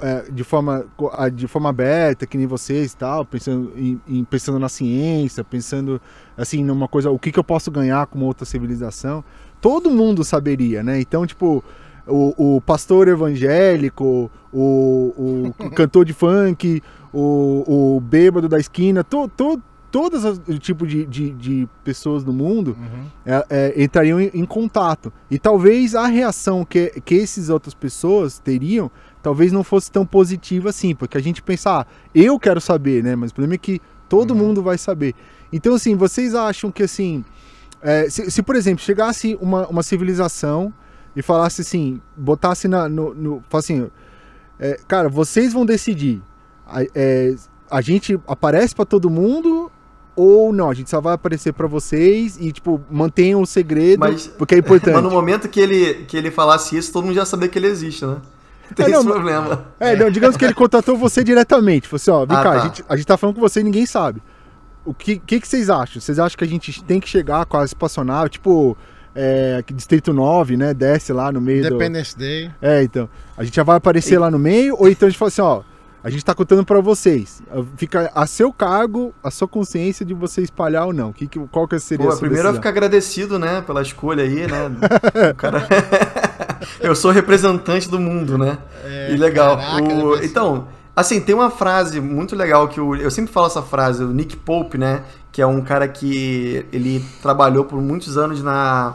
é, 0.00 0.30
de, 0.30 0.44
forma, 0.44 0.86
de 1.32 1.48
forma 1.48 1.68
aberta, 1.68 2.26
que 2.26 2.38
nem 2.38 2.46
vocês 2.46 2.92
e 2.92 2.96
tal, 2.96 3.24
pensando, 3.24 3.72
em- 3.76 4.24
pensando 4.24 4.58
na 4.58 4.68
ciência, 4.68 5.42
pensando 5.42 6.00
assim, 6.36 6.62
numa 6.62 6.86
coisa, 6.86 7.10
o 7.10 7.18
que, 7.18 7.32
que 7.32 7.38
eu 7.38 7.44
posso 7.44 7.72
ganhar 7.72 8.06
com 8.06 8.18
uma 8.18 8.26
outra 8.26 8.44
civilização, 8.44 9.24
todo 9.60 9.90
mundo 9.90 10.22
saberia, 10.22 10.82
né? 10.82 11.00
Então, 11.00 11.26
tipo, 11.26 11.62
o, 12.06 12.56
o 12.56 12.60
pastor 12.60 13.08
evangélico, 13.08 14.30
o, 14.52 15.52
o 15.58 15.70
cantor 15.74 16.04
de 16.04 16.12
funk, 16.12 16.80
o, 17.12 17.96
o 17.96 18.00
bêbado 18.00 18.48
da 18.48 18.58
esquina, 18.58 19.02
to, 19.02 19.28
to, 19.36 19.60
todas 19.94 20.24
as 20.24 20.40
tipo 20.58 20.84
de, 20.84 21.06
de, 21.06 21.30
de 21.30 21.68
pessoas 21.84 22.24
do 22.24 22.32
mundo 22.32 22.76
Uhum. 22.76 23.06
é, 23.24 23.46
é, 23.48 23.84
entrariam 23.84 24.20
em, 24.20 24.28
em 24.34 24.44
contato. 24.44 25.12
E 25.30 25.38
talvez 25.38 25.94
a 25.94 26.08
reação 26.08 26.64
que, 26.64 27.00
que 27.04 27.20
essas 27.20 27.48
outras 27.48 27.74
pessoas 27.74 28.40
teriam, 28.40 28.90
talvez 29.22 29.52
não 29.52 29.62
fosse 29.62 29.92
tão 29.92 30.04
positiva 30.04 30.70
assim, 30.70 30.96
porque 30.96 31.16
a 31.16 31.20
gente 31.20 31.40
pensa, 31.40 31.82
ah, 31.82 31.86
eu 32.12 32.40
quero 32.40 32.60
saber, 32.60 33.04
né? 33.04 33.14
Mas 33.14 33.30
o 33.30 33.34
problema 33.34 33.54
é 33.54 33.58
que 33.58 33.80
todo 34.08 34.34
mundo 34.34 34.64
vai 34.64 34.76
saber. 34.76 35.14
Então, 35.52 35.76
assim, 35.76 35.94
vocês 35.94 36.34
acham 36.34 36.72
que 36.72 36.82
assim, 36.82 37.24
é, 37.80 38.10
se, 38.10 38.28
se, 38.32 38.42
por 38.42 38.56
exemplo, 38.56 38.82
chegasse 38.82 39.38
uma, 39.40 39.68
uma 39.68 39.84
civilização 39.84 40.74
e 41.14 41.22
falasse 41.22 41.60
assim, 41.60 42.00
botasse 42.16 42.66
na, 42.66 42.88
no, 42.88 43.14
no 43.14 43.44
assim, 43.52 43.88
é, 44.58 44.76
cara, 44.88 45.08
vocês 45.08 45.52
vão 45.52 45.64
decidir. 45.64 46.20
A, 46.66 46.82
é, 46.96 47.36
a 47.70 47.80
gente 47.80 48.20
aparece 48.26 48.74
pra 48.74 48.84
todo 48.84 49.08
mundo 49.08 49.63
ou 50.16 50.52
não? 50.52 50.70
A 50.70 50.74
gente 50.74 50.88
só 50.90 51.00
vai 51.00 51.14
aparecer 51.14 51.52
pra 51.52 51.66
vocês 51.66 52.36
e, 52.40 52.52
tipo, 52.52 52.80
mantenham 52.90 53.40
o 53.42 53.46
segredo, 53.46 54.00
Mas- 54.00 54.26
porque 54.28 54.54
é 54.54 54.58
importante. 54.58 54.94
Mas 54.94 55.02
no 55.04 55.10
momento 55.10 55.48
que 55.48 55.60
ele, 55.60 56.04
que 56.06 56.16
ele 56.16 56.30
falasse 56.30 56.76
isso, 56.76 56.92
todo 56.92 57.04
mundo 57.04 57.14
já 57.14 57.24
sabia 57.24 57.48
que 57.48 57.58
ele 57.58 57.66
existe, 57.66 58.04
né? 58.06 58.16
Tem 58.74 58.86
É, 58.86 58.88
não, 58.88 58.98
esse 59.00 59.08
mas- 59.08 59.14
problema. 59.14 59.66
É, 59.78 59.94
não, 59.96 60.10
digamos 60.10 60.36
que 60.36 60.44
ele 60.44 60.54
contatou 60.54 60.96
você 60.96 61.22
diretamente. 61.22 61.86
Falou 61.86 61.96
assim, 61.96 62.10
ó, 62.10 62.24
vem 62.26 62.36
Ah, 62.36 62.42
cá, 62.42 62.52
tá. 62.52 62.56
a, 62.56 62.64
gente, 62.64 62.84
a 62.88 62.96
gente 62.96 63.06
tá 63.06 63.16
falando 63.16 63.34
com 63.36 63.40
você 63.42 63.60
e 63.60 63.64
ninguém 63.64 63.84
sabe. 63.86 64.22
O 64.84 64.92
que, 64.94 65.18
que, 65.18 65.40
que 65.40 65.46
vocês 65.48 65.68
acham? 65.70 66.00
Vocês 66.00 66.18
acham 66.18 66.36
que 66.36 66.44
a 66.44 66.48
gente 66.48 66.82
tem 66.84 66.98
que 67.00 67.08
chegar 67.08 67.44
com 67.46 67.56
a 67.58 67.64
espaçonave, 67.64 68.30
tipo, 68.30 68.76
é, 69.14 69.62
Distrito 69.72 70.12
9, 70.12 70.56
né? 70.56 70.72
Desce 70.74 71.12
lá 71.12 71.30
no 71.30 71.40
meio 71.40 71.62
do... 71.62 71.68
Independence 71.68 72.16
Day. 72.18 72.50
É, 72.60 72.82
então. 72.82 73.08
A 73.36 73.44
gente 73.44 73.54
já 73.56 73.62
vai 73.62 73.76
aparecer 73.76 74.18
lá 74.18 74.30
no 74.30 74.38
meio, 74.38 74.76
ou 74.78 74.88
então 74.88 75.06
a 75.06 75.10
gente 75.10 75.18
fala 75.18 75.28
assim, 75.28 75.42
ó, 75.42 75.62
a 76.04 76.10
gente 76.10 76.22
tá 76.24 76.34
contando 76.34 76.64
pra 76.66 76.80
vocês. 76.82 77.42
Fica 77.78 78.12
a 78.14 78.26
seu 78.26 78.52
cargo, 78.52 79.14
a 79.22 79.30
sua 79.30 79.48
consciência 79.48 80.04
de 80.04 80.12
você 80.12 80.42
espalhar 80.42 80.84
ou 80.86 80.92
não. 80.92 81.12
Que, 81.12 81.26
que, 81.26 81.38
qual 81.48 81.66
que 81.66 81.78
seria 81.78 82.04
Pô, 82.04 82.10
a 82.10 82.12
sua 82.12 82.20
primeiro 82.20 82.46
eu 82.46 82.52
decisão? 82.52 82.60
ficar 82.62 82.68
agradecido, 82.68 83.38
né, 83.38 83.62
pela 83.62 83.80
escolha 83.80 84.22
aí, 84.22 84.46
né? 84.46 84.70
Cara... 85.38 85.66
eu 86.80 86.94
sou 86.94 87.10
representante 87.10 87.88
do 87.88 87.98
mundo, 87.98 88.36
né? 88.36 88.58
É, 88.84 89.12
e 89.12 89.16
legal. 89.16 89.56
caraca, 89.56 89.94
O-. 89.94 90.16
Então, 90.22 90.68
assim, 90.94 91.20
tem 91.20 91.34
uma 91.34 91.50
frase 91.50 92.00
muito 92.00 92.36
legal 92.36 92.68
que 92.68 92.80
o... 92.80 92.94
eu 92.94 93.10
sempre 93.10 93.32
falo 93.32 93.46
essa 93.46 93.62
frase, 93.62 94.04
o 94.04 94.08
Nick 94.08 94.36
Pope, 94.36 94.76
né? 94.78 95.02
Que 95.32 95.40
é 95.42 95.46
um 95.46 95.62
cara 95.62 95.88
que 95.88 96.66
ele 96.72 97.04
trabalhou 97.22 97.64
por 97.64 97.80
muitos 97.80 98.16
anos 98.18 98.42
na, 98.42 98.94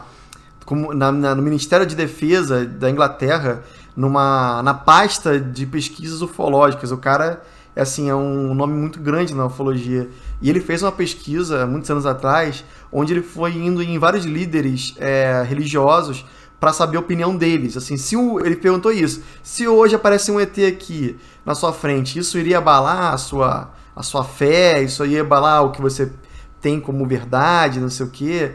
como, 0.64 0.94
na, 0.94 1.10
na- 1.12 1.34
no 1.34 1.42
Ministério 1.42 1.84
de 1.84 1.94
Defesa 1.96 2.64
da 2.64 2.88
Inglaterra, 2.88 3.62
numa, 3.96 4.62
na 4.62 4.74
pasta 4.74 5.38
de 5.38 5.66
pesquisas 5.66 6.22
ufológicas. 6.22 6.92
O 6.92 6.96
cara, 6.96 7.42
é 7.74 7.82
assim, 7.82 8.08
é 8.08 8.14
um 8.14 8.54
nome 8.54 8.74
muito 8.74 9.00
grande 9.00 9.34
na 9.34 9.46
ufologia. 9.46 10.08
E 10.40 10.48
ele 10.48 10.60
fez 10.60 10.82
uma 10.82 10.92
pesquisa, 10.92 11.66
muitos 11.66 11.90
anos 11.90 12.06
atrás, 12.06 12.64
onde 12.92 13.12
ele 13.12 13.22
foi 13.22 13.52
indo 13.52 13.82
em 13.82 13.98
vários 13.98 14.24
líderes 14.24 14.94
é, 14.98 15.44
religiosos 15.46 16.24
para 16.60 16.72
saber 16.72 16.98
a 16.98 17.00
opinião 17.00 17.34
deles. 17.34 17.76
Assim, 17.76 17.96
se 17.96 18.16
o, 18.16 18.38
ele 18.44 18.56
perguntou 18.56 18.92
isso: 18.92 19.22
se 19.42 19.66
hoje 19.66 19.94
aparece 19.94 20.30
um 20.30 20.38
ET 20.38 20.56
aqui 20.58 21.16
na 21.44 21.54
sua 21.54 21.72
frente, 21.72 22.18
isso 22.18 22.38
iria 22.38 22.58
abalar 22.58 23.14
a 23.14 23.18
sua, 23.18 23.70
a 23.96 24.02
sua 24.02 24.22
fé? 24.22 24.82
Isso 24.82 25.04
iria 25.04 25.22
abalar 25.22 25.64
o 25.64 25.72
que 25.72 25.80
você 25.80 26.12
tem 26.60 26.78
como 26.78 27.06
verdade, 27.06 27.80
não 27.80 27.88
sei 27.88 28.04
o 28.04 28.10
quê? 28.10 28.52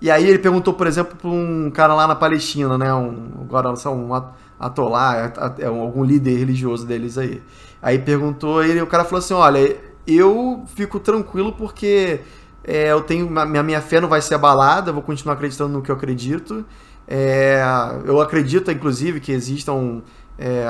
E 0.00 0.10
aí 0.10 0.28
ele 0.28 0.38
perguntou, 0.38 0.74
por 0.74 0.86
exemplo, 0.86 1.16
para 1.16 1.30
um 1.30 1.70
cara 1.70 1.94
lá 1.94 2.06
na 2.06 2.14
Palestina, 2.14 2.76
né? 2.76 2.92
Um, 2.92 3.28
agora 3.40 3.74
sei, 3.76 3.90
um 3.90 4.12
at- 4.58 4.66
atolá, 4.72 5.32
é- 5.58 5.62
é 5.64 5.66
algum 5.66 6.04
líder 6.04 6.36
religioso 6.38 6.86
deles 6.86 7.18
aí. 7.18 7.42
Aí 7.82 7.98
perguntou, 7.98 8.62
ele, 8.64 8.80
o 8.80 8.86
cara 8.86 9.04
falou 9.04 9.18
assim: 9.18 9.34
olha, 9.34 9.76
eu 10.06 10.64
fico 10.74 10.98
tranquilo 11.00 11.52
porque 11.52 12.20
é, 12.64 12.90
eu 12.92 13.00
tenho 13.02 13.28
minha, 13.30 13.62
minha 13.62 13.80
fé 13.80 14.00
não 14.00 14.08
vai 14.08 14.20
ser 14.22 14.34
abalada, 14.34 14.92
vou 14.92 15.02
continuar 15.02 15.34
acreditando 15.34 15.72
no 15.72 15.82
que 15.82 15.90
eu 15.90 15.94
acredito. 15.96 16.64
É, 17.06 17.62
eu 18.06 18.20
acredito, 18.20 18.70
inclusive, 18.70 19.20
que 19.20 19.32
existam 19.32 20.02
é, 20.38 20.64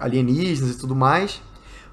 alienígenas 0.00 0.74
e 0.76 0.78
tudo 0.78 0.94
mais. 0.96 1.42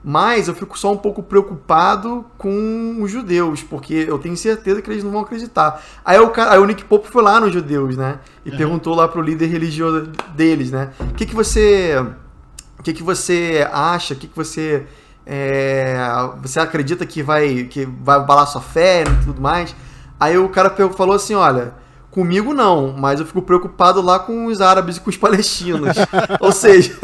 Mas 0.03 0.49
eu 0.49 0.53
fico 0.53 0.77
só 0.77 0.91
um 0.91 0.97
pouco 0.97 1.23
preocupado 1.23 2.25
com 2.37 2.97
os 2.99 3.09
judeus, 3.09 3.63
porque 3.63 3.93
eu 3.93 4.19
tenho 4.19 4.35
certeza 4.35 4.81
que 4.81 4.91
eles 4.91 5.01
não 5.01 5.11
vão 5.11 5.21
acreditar. 5.21 5.81
Aí 6.03 6.19
o, 6.19 6.29
cara, 6.29 6.51
aí 6.51 6.59
o 6.59 6.65
Nick 6.65 6.83
Pope 6.83 7.07
foi 7.07 7.23
lá 7.23 7.39
nos 7.39 7.53
judeus, 7.53 7.95
né? 7.95 8.19
E 8.45 8.51
perguntou 8.51 8.93
lá 8.93 9.07
pro 9.07 9.21
líder 9.21 9.47
religioso 9.47 10.11
deles, 10.35 10.71
né? 10.71 10.91
O 10.99 11.13
que, 11.13 11.25
que 11.25 11.33
você. 11.33 11.95
O 12.77 12.83
que, 12.83 12.91
que 12.91 13.01
você 13.01 13.65
acha? 13.71 14.13
O 14.13 14.17
que, 14.17 14.27
que 14.27 14.35
você. 14.35 14.85
é, 15.25 15.95
você 16.41 16.59
acredita 16.59 17.05
que 17.05 17.23
vai, 17.23 17.63
que 17.63 17.85
vai 17.85 18.17
abalar 18.17 18.45
sua 18.45 18.61
fé 18.61 19.03
e 19.03 19.25
tudo 19.25 19.41
mais? 19.41 19.73
Aí 20.19 20.37
o 20.37 20.49
cara 20.49 20.69
falou 20.91 21.15
assim: 21.15 21.33
olha. 21.33 21.81
Comigo 22.11 22.53
não, 22.53 22.93
mas 22.95 23.19
eu 23.19 23.25
fico 23.25 23.41
preocupado 23.41 23.99
lá 23.99 24.19
com 24.19 24.45
os 24.45 24.61
árabes 24.61 24.97
e 24.97 25.01
com 25.01 25.09
os 25.09 25.17
palestinos. 25.17 25.97
Ou 26.39 26.51
seja, 26.51 26.95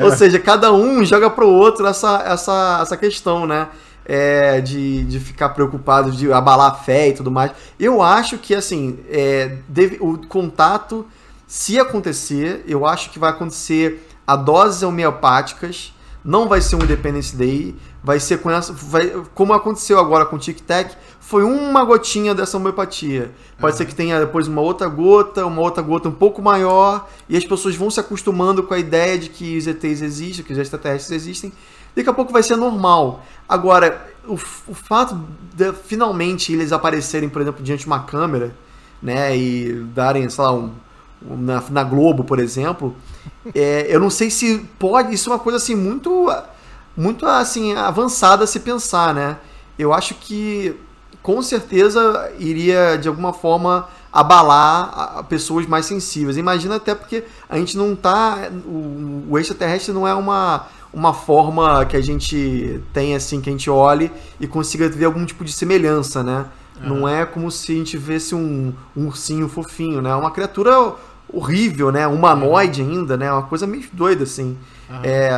ou 0.00 0.10
seja, 0.16 0.38
cada 0.38 0.72
um 0.72 1.04
joga 1.04 1.28
pro 1.30 1.48
outro 1.48 1.86
essa, 1.86 2.22
essa, 2.26 2.78
essa 2.82 2.96
questão, 2.96 3.46
né? 3.46 3.68
É, 4.04 4.60
de, 4.60 5.04
de 5.04 5.20
ficar 5.20 5.50
preocupado, 5.50 6.10
de 6.10 6.32
abalar 6.32 6.72
a 6.72 6.74
fé 6.74 7.08
e 7.08 7.12
tudo 7.12 7.30
mais. 7.30 7.52
Eu 7.78 8.02
acho 8.02 8.36
que, 8.36 8.52
assim, 8.54 8.98
é, 9.08 9.58
deve- 9.68 9.98
o 10.00 10.18
contato, 10.26 11.06
se 11.46 11.78
acontecer, 11.78 12.64
eu 12.66 12.84
acho 12.84 13.10
que 13.10 13.18
vai 13.20 13.30
acontecer 13.30 14.08
a 14.26 14.34
doses 14.34 14.82
homeopáticas, 14.82 15.92
não 16.24 16.48
vai 16.48 16.60
ser 16.60 16.74
um 16.76 16.82
Independence 16.82 17.36
Day, 17.36 17.76
vai 18.02 18.18
ser 18.20 18.38
com 18.38 18.50
essa. 18.50 18.72
Vai, 18.72 19.08
como 19.34 19.52
aconteceu 19.52 19.98
agora 19.98 20.24
com 20.26 20.36
o 20.36 20.38
Tic 20.38 20.60
Tac, 20.60 20.92
foi 21.20 21.44
uma 21.44 21.84
gotinha 21.84 22.34
dessa 22.34 22.56
homeopatia. 22.56 23.30
Pode 23.58 23.76
ser 23.76 23.84
que 23.86 23.94
tenha 23.94 24.18
depois 24.20 24.48
uma 24.48 24.60
outra 24.60 24.88
gota, 24.88 25.46
uma 25.46 25.60
outra 25.62 25.82
gota 25.82 26.08
um 26.08 26.12
pouco 26.12 26.42
maior, 26.42 27.08
e 27.28 27.36
as 27.36 27.44
pessoas 27.44 27.76
vão 27.76 27.90
se 27.90 28.00
acostumando 28.00 28.62
com 28.62 28.74
a 28.74 28.78
ideia 28.78 29.16
de 29.18 29.28
que 29.28 29.56
os 29.56 29.66
ETs 29.66 30.02
existem, 30.02 30.44
que 30.44 30.52
os 30.52 30.58
extraterrestres 30.58 31.22
existem. 31.22 31.52
Daqui 31.94 32.08
a 32.08 32.12
pouco 32.12 32.32
vai 32.32 32.42
ser 32.42 32.56
normal. 32.56 33.22
Agora, 33.48 34.08
o, 34.26 34.34
o 34.34 34.74
fato 34.74 35.20
de 35.54 35.72
finalmente 35.72 36.52
eles 36.52 36.72
aparecerem, 36.72 37.28
por 37.28 37.42
exemplo, 37.42 37.62
diante 37.62 37.80
de 37.80 37.86
uma 37.86 38.00
câmera, 38.04 38.54
né, 39.02 39.36
e 39.36 39.72
darem, 39.94 40.28
sei 40.30 40.42
lá, 40.44 40.52
um, 40.52 40.70
um- 41.28 41.36
na, 41.36 41.62
na 41.70 41.84
Globo, 41.84 42.24
por 42.24 42.38
exemplo, 42.38 42.94
é, 43.54 43.86
eu 43.88 44.00
não 44.00 44.08
sei 44.10 44.30
se 44.30 44.58
pode. 44.78 45.12
Isso 45.14 45.28
é 45.28 45.32
uma 45.34 45.38
coisa 45.38 45.56
assim 45.58 45.74
muito, 45.74 46.28
muito 46.96 47.26
assim 47.26 47.74
avançada 47.74 48.44
a 48.44 48.46
se 48.46 48.60
pensar, 48.60 49.14
né? 49.14 49.36
Eu 49.78 49.92
acho 49.92 50.14
que 50.14 50.74
com 51.22 51.40
certeza 51.42 52.30
iria 52.38 52.96
de 52.96 53.08
alguma 53.08 53.32
forma 53.32 53.88
abalar 54.12 54.90
a- 55.18 55.22
pessoas 55.22 55.66
mais 55.66 55.86
sensíveis. 55.86 56.36
Imagina 56.36 56.76
até 56.76 56.94
porque 56.94 57.24
a 57.48 57.56
gente 57.56 57.76
não 57.76 57.94
tá. 57.96 58.50
O, 58.66 59.24
o 59.30 59.38
extraterrestre 59.38 59.92
não 59.92 60.06
é 60.06 60.14
uma, 60.14 60.66
uma 60.92 61.14
forma 61.14 61.84
que 61.86 61.96
a 61.96 62.00
gente 62.00 62.80
tem 62.92 63.14
assim, 63.14 63.40
que 63.40 63.48
a 63.48 63.52
gente 63.52 63.70
olhe 63.70 64.10
e 64.38 64.46
consiga 64.46 64.88
ver 64.88 65.06
algum 65.06 65.24
tipo 65.24 65.44
de 65.44 65.52
semelhança, 65.52 66.22
né? 66.22 66.46
Não 66.84 67.06
é 67.08 67.24
como 67.24 67.48
se 67.50 67.70
a 67.72 67.74
gente 67.76 67.96
visse 67.96 68.34
um, 68.34 68.72
um 68.96 69.06
ursinho 69.06 69.48
fofinho, 69.48 70.02
né? 70.02 70.10
É 70.10 70.14
uma 70.16 70.32
criatura 70.32 70.94
horrível, 71.32 71.90
né? 71.90 72.06
Humanoide 72.06 72.82
ainda, 72.82 73.16
né? 73.16 73.32
Uma 73.32 73.42
coisa 73.42 73.66
meio 73.66 73.84
doida, 73.92 74.24
assim. 74.24 74.56
É, 75.02 75.30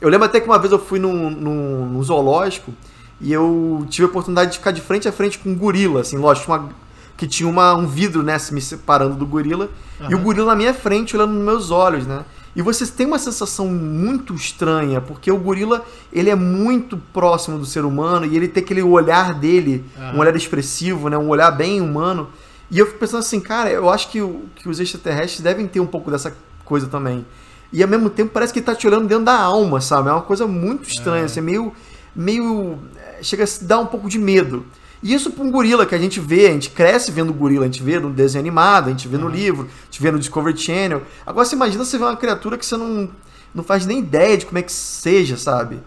eu 0.00 0.08
lembro 0.08 0.26
até 0.26 0.40
que 0.40 0.46
uma 0.46 0.58
vez 0.58 0.72
eu 0.72 0.78
fui 0.78 0.98
num, 0.98 1.30
num, 1.30 1.86
num 1.86 2.02
zoológico 2.02 2.72
e 3.20 3.32
eu 3.32 3.86
tive 3.88 4.04
a 4.06 4.08
oportunidade 4.10 4.52
de 4.52 4.58
ficar 4.58 4.72
de 4.72 4.80
frente 4.80 5.06
a 5.08 5.12
frente 5.12 5.38
com 5.38 5.50
um 5.50 5.54
gorila, 5.54 6.00
assim, 6.00 6.16
lógico, 6.18 6.50
uma- 6.52 6.68
que 7.16 7.26
tinha 7.26 7.48
uma, 7.48 7.74
um 7.74 7.86
vidro, 7.86 8.22
né, 8.22 8.38
se 8.38 8.52
me 8.52 8.60
separando 8.60 9.14
do 9.14 9.24
gorila, 9.24 9.70
e 10.10 10.14
o 10.14 10.18
gorila 10.18 10.46
na 10.48 10.54
minha 10.56 10.74
frente, 10.74 11.16
olhando 11.16 11.32
nos 11.32 11.44
meus 11.44 11.70
olhos, 11.70 12.06
né? 12.06 12.24
E 12.54 12.60
você 12.60 12.86
tem 12.86 13.06
uma 13.06 13.18
sensação 13.18 13.68
muito 13.68 14.34
estranha, 14.34 15.00
porque 15.00 15.30
o 15.30 15.36
gorila, 15.38 15.82
ele 16.12 16.28
é 16.28 16.34
muito 16.34 16.96
próximo 17.14 17.58
do 17.58 17.64
ser 17.64 17.84
humano, 17.86 18.26
e 18.26 18.36
ele 18.36 18.48
tem 18.48 18.62
aquele 18.62 18.82
olhar 18.82 19.32
dele, 19.34 19.84
um 20.14 20.18
olhar 20.18 20.34
expressivo, 20.36 21.08
né, 21.08 21.16
um 21.16 21.28
olhar 21.28 21.50
bem 21.52 21.80
humano, 21.80 22.28
e 22.70 22.78
eu 22.78 22.86
fico 22.86 22.98
pensando 22.98 23.20
assim, 23.20 23.40
cara, 23.40 23.70
eu 23.70 23.88
acho 23.90 24.10
que, 24.10 24.20
o- 24.20 24.42
que 24.56 24.68
os 24.68 24.80
extraterrestres 24.80 25.40
devem 25.40 25.66
ter 25.66 25.80
um 25.80 25.86
pouco 25.86 26.10
dessa 26.10 26.34
coisa 26.64 26.86
também. 26.86 27.24
E 27.72 27.82
ao 27.82 27.88
mesmo 27.88 28.08
tempo 28.10 28.30
parece 28.32 28.52
que 28.52 28.58
ele 28.60 28.66
tá 28.66 28.74
te 28.74 28.86
olhando 28.86 29.06
dentro 29.08 29.24
da 29.24 29.38
alma, 29.38 29.80
sabe? 29.80 30.08
É 30.08 30.12
uma 30.12 30.22
coisa 30.22 30.46
muito 30.46 30.88
estranha, 30.88 31.24
assim, 31.24 31.40
meio. 31.40 31.72
meio. 32.14 32.78
eh, 32.96 33.18
chega 33.22 33.44
a 33.44 33.46
se 33.46 33.64
dar 33.64 33.78
um 33.78 33.86
pouco 33.86 34.08
de 34.08 34.18
medo. 34.18 34.64
E 35.02 35.12
isso 35.12 35.30
pra 35.30 35.44
um 35.44 35.50
gorila 35.50 35.84
que 35.84 35.94
a 35.94 35.98
gente 35.98 36.18
vê, 36.18 36.46
a 36.46 36.52
gente 36.52 36.70
cresce 36.70 37.12
vendo 37.12 37.32
gorila, 37.32 37.64
a 37.64 37.66
gente 37.68 37.82
vê 37.82 37.98
no 38.00 38.10
desenho 38.10 38.40
animado, 38.42 38.86
a 38.86 38.90
gente 38.90 39.06
vê 39.06 39.18
no 39.18 39.28
livro, 39.28 39.64
a 39.82 39.84
gente 39.84 40.00
vê 40.02 40.10
no 40.10 40.18
Discovery 40.18 40.56
Channel. 40.56 41.02
Agora 41.26 41.44
você 41.44 41.54
imagina 41.54 41.84
você 41.84 41.98
ver 41.98 42.04
uma 42.04 42.16
criatura 42.16 42.56
que 42.56 42.64
você 42.64 42.76
não, 42.76 43.08
não 43.54 43.62
faz 43.62 43.84
nem 43.86 43.98
ideia 43.98 44.36
de 44.38 44.46
como 44.46 44.58
é 44.58 44.62
que 44.62 44.72
seja, 44.72 45.36
sabe? 45.36 45.80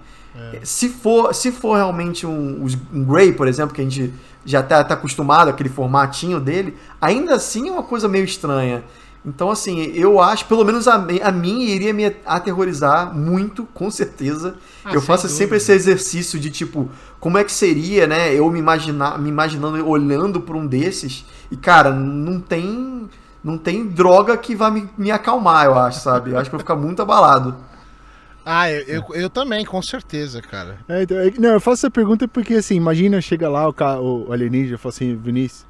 É. 0.53 0.59
Se, 0.63 0.89
for, 0.89 1.33
se 1.33 1.51
for 1.51 1.75
realmente 1.75 2.25
um, 2.25 2.65
um 2.93 3.03
Grey, 3.03 3.33
por 3.33 3.47
exemplo, 3.47 3.73
que 3.73 3.81
a 3.81 3.83
gente 3.83 4.13
já 4.49 4.63
tá, 4.63 4.83
tá 4.83 4.95
acostumado, 4.95 5.49
aquele 5.49 5.69
formatinho 5.69 6.39
dele, 6.39 6.75
ainda 6.99 7.35
assim 7.35 7.69
é 7.69 7.71
uma 7.71 7.83
coisa 7.83 8.07
meio 8.07 8.25
estranha. 8.25 8.83
Então, 9.23 9.51
assim, 9.51 9.79
eu 9.93 10.19
acho, 10.19 10.45
pelo 10.45 10.63
menos 10.63 10.87
a, 10.87 10.95
a 10.95 11.31
mim 11.31 11.61
iria 11.61 11.93
me 11.93 12.15
aterrorizar 12.25 13.15
muito, 13.15 13.63
com 13.75 13.91
certeza. 13.91 14.55
Ah, 14.83 14.91
eu 14.93 15.01
faço 15.01 15.27
sempre 15.29 15.57
esse 15.57 15.71
exercício 15.71 16.39
de 16.39 16.49
tipo, 16.49 16.89
como 17.19 17.37
é 17.37 17.43
que 17.43 17.51
seria, 17.51 18.07
né? 18.07 18.33
Eu 18.33 18.49
me 18.49 18.57
imaginar, 18.57 19.19
me 19.19 19.29
imaginando 19.29 19.87
olhando 19.87 20.41
por 20.41 20.55
um 20.55 20.65
desses. 20.65 21.25
E, 21.51 21.57
cara, 21.57 21.91
não 21.91 22.39
tem. 22.39 23.07
Não 23.41 23.57
tem 23.57 23.87
droga 23.87 24.35
que 24.35 24.53
vá 24.53 24.69
me, 24.69 24.89
me 24.97 25.11
acalmar, 25.11 25.65
eu 25.65 25.77
acho, 25.77 26.01
sabe? 26.01 26.31
Eu 26.31 26.37
acho 26.37 26.49
que 26.49 26.55
eu 26.55 26.59
vou 26.59 26.65
ficar 26.65 26.75
muito 26.75 27.01
abalado. 27.01 27.55
Ah, 28.51 28.67
eu, 28.71 28.81
eu, 28.87 29.03
eu, 29.13 29.29
também, 29.29 29.63
com 29.63 29.79
certeza, 29.79 30.41
cara. 30.41 30.79
É, 30.89 31.03
então, 31.03 31.19
é, 31.19 31.29
não, 31.37 31.49
eu 31.49 31.61
faço 31.61 31.85
essa 31.85 31.91
pergunta 31.91 32.27
porque, 32.27 32.55
assim, 32.55 32.73
imagina, 32.73 33.21
chega 33.21 33.47
lá 33.47 33.69
o, 33.69 34.27
o 34.27 34.33
alienígena 34.33 34.73
e 34.73 34.77
fala 34.79 34.91
assim, 34.91 35.15
Vinícius, 35.15 35.67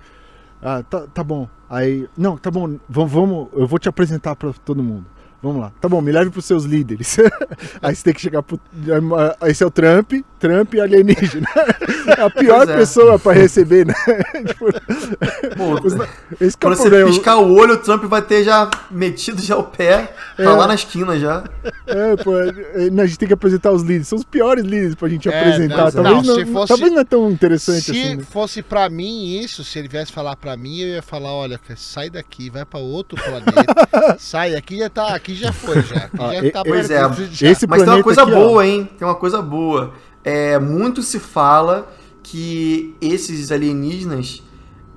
ah, 0.61 0.81
tá, 0.81 1.05
tá 1.07 1.21
bom. 1.21 1.45
Aí, 1.69 2.07
não, 2.17 2.37
tá 2.37 2.49
bom, 2.49 2.79
vamos, 2.87 3.11
vamos, 3.11 3.47
eu 3.51 3.67
vou 3.67 3.77
te 3.79 3.89
apresentar 3.89 4.33
para 4.37 4.53
todo 4.53 4.81
mundo. 4.81 5.05
Vamos 5.41 5.61
lá. 5.61 5.71
Tá 5.79 5.87
bom, 5.87 6.01
me 6.01 6.11
leve 6.11 6.29
pros 6.29 6.43
seus 6.43 6.65
líderes. 6.65 7.17
Aí 7.81 7.95
você 7.95 8.03
tem 8.03 8.13
que 8.13 8.19
chegar 8.19 8.43
pro. 8.43 8.59
Esse 9.47 9.63
é 9.63 9.65
o 9.65 9.71
Trump, 9.71 10.11
Trump 10.37 10.73
alienígena. 10.75 11.47
É 12.17 12.21
a 12.23 12.29
pior 12.29 12.69
é. 12.69 12.75
pessoa 12.75 13.17
pra 13.17 13.31
receber, 13.31 13.85
né? 13.85 13.93
tipo, 14.45 14.65
Pô, 15.55 15.87
esse 16.41 16.55
é 16.55 16.59
quando 16.59 16.75
você 16.75 16.89
problema. 16.89 17.09
piscar 17.09 17.37
o 17.37 17.53
olho, 17.53 17.75
o 17.75 17.77
Trump 17.77 18.03
vai 18.03 18.21
ter 18.21 18.43
já 18.43 18.69
metido 18.91 19.41
já 19.41 19.55
o 19.55 19.63
pé, 19.63 20.13
tá 20.35 20.43
é. 20.43 20.49
lá 20.49 20.67
na 20.67 20.75
esquina 20.75 21.17
já. 21.17 21.45
É, 21.87 22.17
pô, 22.21 22.37
é, 22.37 23.01
a 23.01 23.05
gente 23.05 23.17
tem 23.19 23.27
que 23.27 23.33
apresentar 23.33 23.71
os 23.71 23.81
líderes. 23.81 24.09
São 24.09 24.17
os 24.17 24.25
piores 24.25 24.65
líderes 24.65 24.95
pra 24.95 25.07
gente 25.07 25.29
é, 25.29 25.39
apresentar. 25.39 25.85
Não, 25.85 25.91
talvez, 25.91 26.27
não, 26.27 26.37
não, 26.37 26.47
fosse, 26.47 26.67
talvez 26.67 26.91
não 26.91 26.99
é 26.99 27.05
tão 27.05 27.31
interessante 27.31 27.81
se 27.81 27.91
assim. 27.91 28.03
Se 28.09 28.15
né? 28.17 28.23
fosse 28.29 28.61
pra 28.61 28.89
mim 28.89 29.39
isso, 29.39 29.63
se 29.63 29.79
ele 29.79 29.87
viesse 29.87 30.11
falar 30.11 30.35
pra 30.35 30.57
mim, 30.57 30.79
eu 30.79 30.95
ia 30.95 31.01
falar: 31.01 31.31
olha, 31.31 31.57
sai 31.77 32.09
daqui, 32.09 32.49
vai 32.49 32.65
pra 32.65 32.79
outro 32.79 33.17
planeta. 33.21 34.17
sai, 34.19 34.55
aqui 34.55 34.79
já 34.79 34.89
tá. 34.89 35.15
Aqui 35.15 35.28
aqui 35.29 35.35
já 35.35 35.53
foi, 35.53 35.81
já. 35.83 35.95
Aqui 35.95 36.17
ah, 36.19 36.43
já 36.43 36.51
tá 36.51 36.63
pois 36.63 36.89
é. 36.89 37.01
Esse 37.41 37.67
Mas 37.67 37.83
tem 37.83 37.93
uma 37.93 38.03
coisa 38.03 38.23
aqui, 38.23 38.31
boa, 38.31 38.51
ó. 38.51 38.61
hein? 38.61 38.89
Tem 38.97 39.07
uma 39.07 39.15
coisa 39.15 39.41
boa. 39.41 39.93
É, 40.23 40.57
muito 40.59 41.01
se 41.01 41.19
fala 41.19 41.91
que 42.23 42.95
esses 42.99 43.51
alienígenas, 43.51 44.43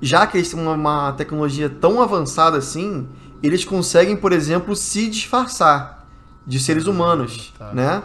já 0.01 0.27
que 0.27 0.37
eles 0.37 0.51
têm 0.51 0.61
uma, 0.61 0.73
uma 0.73 1.13
tecnologia 1.13 1.69
tão 1.69 2.03
avançada 2.03 2.57
assim, 2.57 3.07
eles 3.43 3.65
conseguem, 3.65 4.17
por 4.17 4.33
exemplo, 4.33 4.75
se 4.75 5.09
disfarçar 5.09 6.07
de 6.47 6.59
seres 6.59 6.87
humanos, 6.87 7.53
tá. 7.59 7.73
né? 7.73 8.03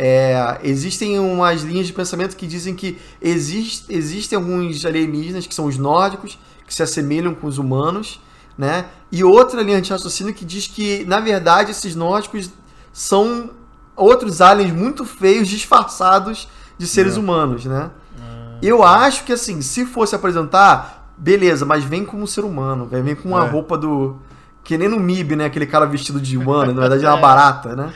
É, 0.00 0.60
existem 0.62 1.18
umas 1.18 1.62
linhas 1.62 1.88
de 1.88 1.92
pensamento 1.92 2.36
que 2.36 2.46
dizem 2.46 2.74
que 2.74 2.98
existe, 3.20 3.84
existem 3.88 4.36
alguns 4.36 4.84
alienígenas 4.84 5.44
que 5.44 5.54
são 5.54 5.66
os 5.66 5.76
nórdicos, 5.76 6.38
que 6.64 6.72
se 6.72 6.82
assemelham 6.82 7.34
com 7.34 7.48
os 7.48 7.58
humanos, 7.58 8.20
né? 8.58 8.86
E 9.10 9.22
outra 9.22 9.62
linha 9.62 9.80
de 9.80 9.90
raciocínio 9.90 10.34
que 10.34 10.44
diz 10.44 10.66
que, 10.66 11.04
na 11.06 11.20
verdade, 11.20 11.70
esses 11.70 11.94
nórdicos 11.94 12.50
são 12.92 13.50
outros 13.94 14.40
aliens 14.40 14.72
muito 14.72 15.04
feios 15.04 15.46
disfarçados 15.46 16.48
de 16.76 16.86
seres 16.86 17.16
é. 17.16 17.20
humanos, 17.20 17.64
né? 17.64 17.90
É. 18.20 18.58
Eu 18.60 18.82
acho 18.82 19.24
que, 19.24 19.32
assim, 19.32 19.62
se 19.62 19.86
fosse 19.86 20.16
apresentar, 20.16 21.12
beleza, 21.16 21.64
mas 21.64 21.84
vem 21.84 22.04
como 22.04 22.24
um 22.24 22.26
ser 22.26 22.44
humano, 22.44 22.86
vem 22.86 23.14
com 23.14 23.28
uma 23.28 23.46
é. 23.46 23.48
roupa 23.48 23.78
do... 23.78 24.16
Que 24.64 24.76
nem 24.76 24.86
no 24.86 25.00
MIB, 25.00 25.34
né? 25.34 25.46
Aquele 25.46 25.64
cara 25.64 25.86
vestido 25.86 26.20
de 26.20 26.36
humano, 26.36 26.74
na 26.74 26.82
verdade 26.82 27.02
é 27.02 27.08
uma 27.08 27.16
é. 27.16 27.20
barata, 27.22 27.74
né? 27.74 27.90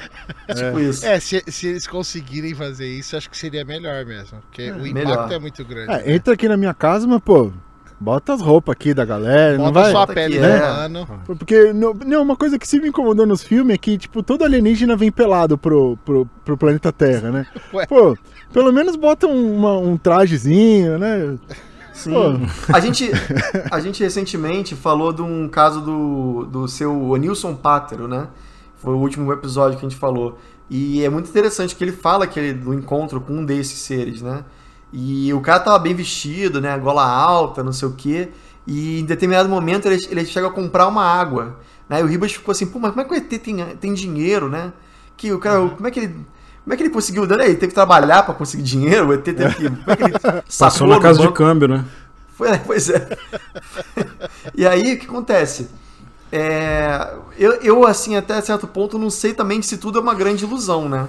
É. 0.49 0.55
Tipo 0.55 0.81
isso. 0.81 1.05
É, 1.05 1.21
se, 1.21 1.45
se, 1.47 1.67
eles 1.67 1.87
conseguirem 1.87 2.55
fazer 2.55 2.87
isso, 2.87 3.15
acho 3.15 3.29
que 3.29 3.37
seria 3.37 3.63
melhor 3.63 4.07
mesmo. 4.07 4.39
Porque 4.41 4.71
o 4.71 4.87
impacto 4.87 4.95
melhor. 4.95 5.33
é 5.33 5.39
muito 5.39 5.63
grande. 5.67 5.89
Né? 5.89 6.15
Entra 6.15 6.33
aqui 6.33 6.49
na 6.49 6.57
minha 6.57 6.73
casa, 6.73 7.07
mas, 7.07 7.21
pô, 7.21 7.53
Bota 8.03 8.33
as 8.33 8.41
roupas 8.41 8.73
aqui 8.73 8.93
da 8.93 9.05
galera. 9.05 9.57
Bota 9.57 9.67
não 9.67 9.73
vai, 9.73 9.91
sua 9.93 10.07
pele, 10.09 10.41
né? 10.41 10.59
Mano. 10.59 11.07
Porque 11.25 11.73
não, 11.73 11.95
não, 11.95 12.23
uma 12.23 12.35
coisa 12.35 12.59
que 12.59 12.67
se 12.67 12.81
me 12.81 12.89
incomodou 12.89 13.25
nos 13.25 13.45
filmes 13.45 13.75
é 13.75 13.79
que, 13.79 13.97
tipo, 13.97 14.25
todo 14.25 14.43
alienígena 14.43 14.97
vem 14.97 15.13
pelado 15.13 15.57
pro, 15.57 15.97
pro, 16.05 16.27
pro 16.45 16.59
planeta 16.59 16.91
Terra, 16.91 17.31
né? 17.31 17.47
Ué. 17.73 17.87
Pô, 17.87 18.19
pelo 18.53 18.73
menos 18.73 18.97
bota 18.97 19.29
um, 19.29 19.57
uma, 19.57 19.79
um 19.79 19.97
trajezinho, 19.97 20.99
né? 20.99 21.39
Sim. 21.93 22.13
A 22.73 22.81
gente, 22.81 23.09
a 23.71 23.79
gente 23.79 24.03
recentemente 24.03 24.75
falou 24.75 25.13
de 25.13 25.23
um 25.23 25.49
caso 25.49 25.81
do, 25.81 26.45
do 26.47 26.67
seu 26.67 27.17
Nilson 27.17 27.55
Pátero, 27.55 28.09
né? 28.09 28.27
Foi 28.79 28.95
o 28.95 28.99
último 28.99 29.33
episódio 29.33 29.79
que 29.79 29.87
a 29.87 29.89
gente 29.89 29.99
falou. 29.99 30.41
E 30.69 31.05
é 31.05 31.09
muito 31.09 31.31
interessante 31.31 31.77
que 31.77 31.85
ele 31.85 31.93
fala 31.93 32.27
que 32.27 32.41
ele, 32.41 32.53
do 32.53 32.75
encontro 32.75 33.21
com 33.21 33.35
um 33.35 33.45
desses 33.45 33.79
seres, 33.79 34.23
né? 34.23 34.45
E 34.93 35.33
o 35.33 35.41
cara 35.41 35.61
tava 35.61 35.79
bem 35.79 35.95
vestido, 35.95 36.61
né? 36.61 36.77
Gola 36.79 37.05
alta, 37.05 37.63
não 37.63 37.73
sei 37.73 37.89
o 37.89 37.93
quê. 37.93 38.29
E 38.67 39.01
em 39.01 39.05
determinado 39.05 39.49
momento 39.49 39.87
ele, 39.87 39.99
ele 40.11 40.25
chega 40.25 40.47
a 40.47 40.51
comprar 40.51 40.87
uma 40.87 41.05
água. 41.05 41.57
Né? 41.89 42.01
E 42.01 42.03
o 42.03 42.07
Ribas 42.07 42.33
ficou 42.33 42.53
assim, 42.53 42.67
pô, 42.67 42.79
mas 42.79 42.91
como 42.91 43.03
é 43.03 43.05
que 43.05 43.15
o 43.15 43.17
ET 43.17 43.43
tem, 43.43 43.65
tem 43.77 43.95
dinheiro, 43.95 44.49
né? 44.49 44.73
Que 45.17 45.33
o 45.33 45.39
cara, 45.39 45.61
uhum. 45.61 45.71
como 45.71 45.87
é 45.87 45.91
que 45.91 46.01
ele. 46.01 46.17
Como 46.65 46.75
é 46.75 46.77
que 46.77 46.83
ele 46.85 46.91
conseguiu? 46.91 47.25
Ele 47.25 47.55
teve 47.55 47.69
que 47.69 47.75
trabalhar 47.75 48.23
para 48.23 48.35
conseguir 48.35 48.63
dinheiro, 48.63 49.09
o 49.09 49.13
ET 49.13 49.25
teve 49.25 49.55
que. 49.55 49.69
Como 49.69 49.91
é 49.91 49.97
que 49.97 50.05
ele 50.05 50.13
Passou 50.59 50.87
na 50.87 51.01
casa 51.01 51.21
de 51.21 51.33
câmbio, 51.33 51.69
né? 51.69 51.85
Foi, 52.35 52.51
né? 52.51 52.63
pois 52.65 52.89
é. 52.89 53.09
e 54.55 54.67
aí, 54.67 54.95
o 54.95 54.99
que 54.99 55.07
acontece? 55.07 55.69
É, 56.31 57.15
eu, 57.37 57.53
eu, 57.57 57.87
assim, 57.87 58.17
até 58.17 58.41
certo 58.41 58.67
ponto, 58.67 58.99
não 58.99 59.11
sei 59.11 59.35
também 59.35 59.61
se 59.61 59.77
tudo 59.77 59.99
é 59.99 60.03
uma 60.03 60.15
grande 60.15 60.45
ilusão, 60.45 60.89
né? 60.89 61.09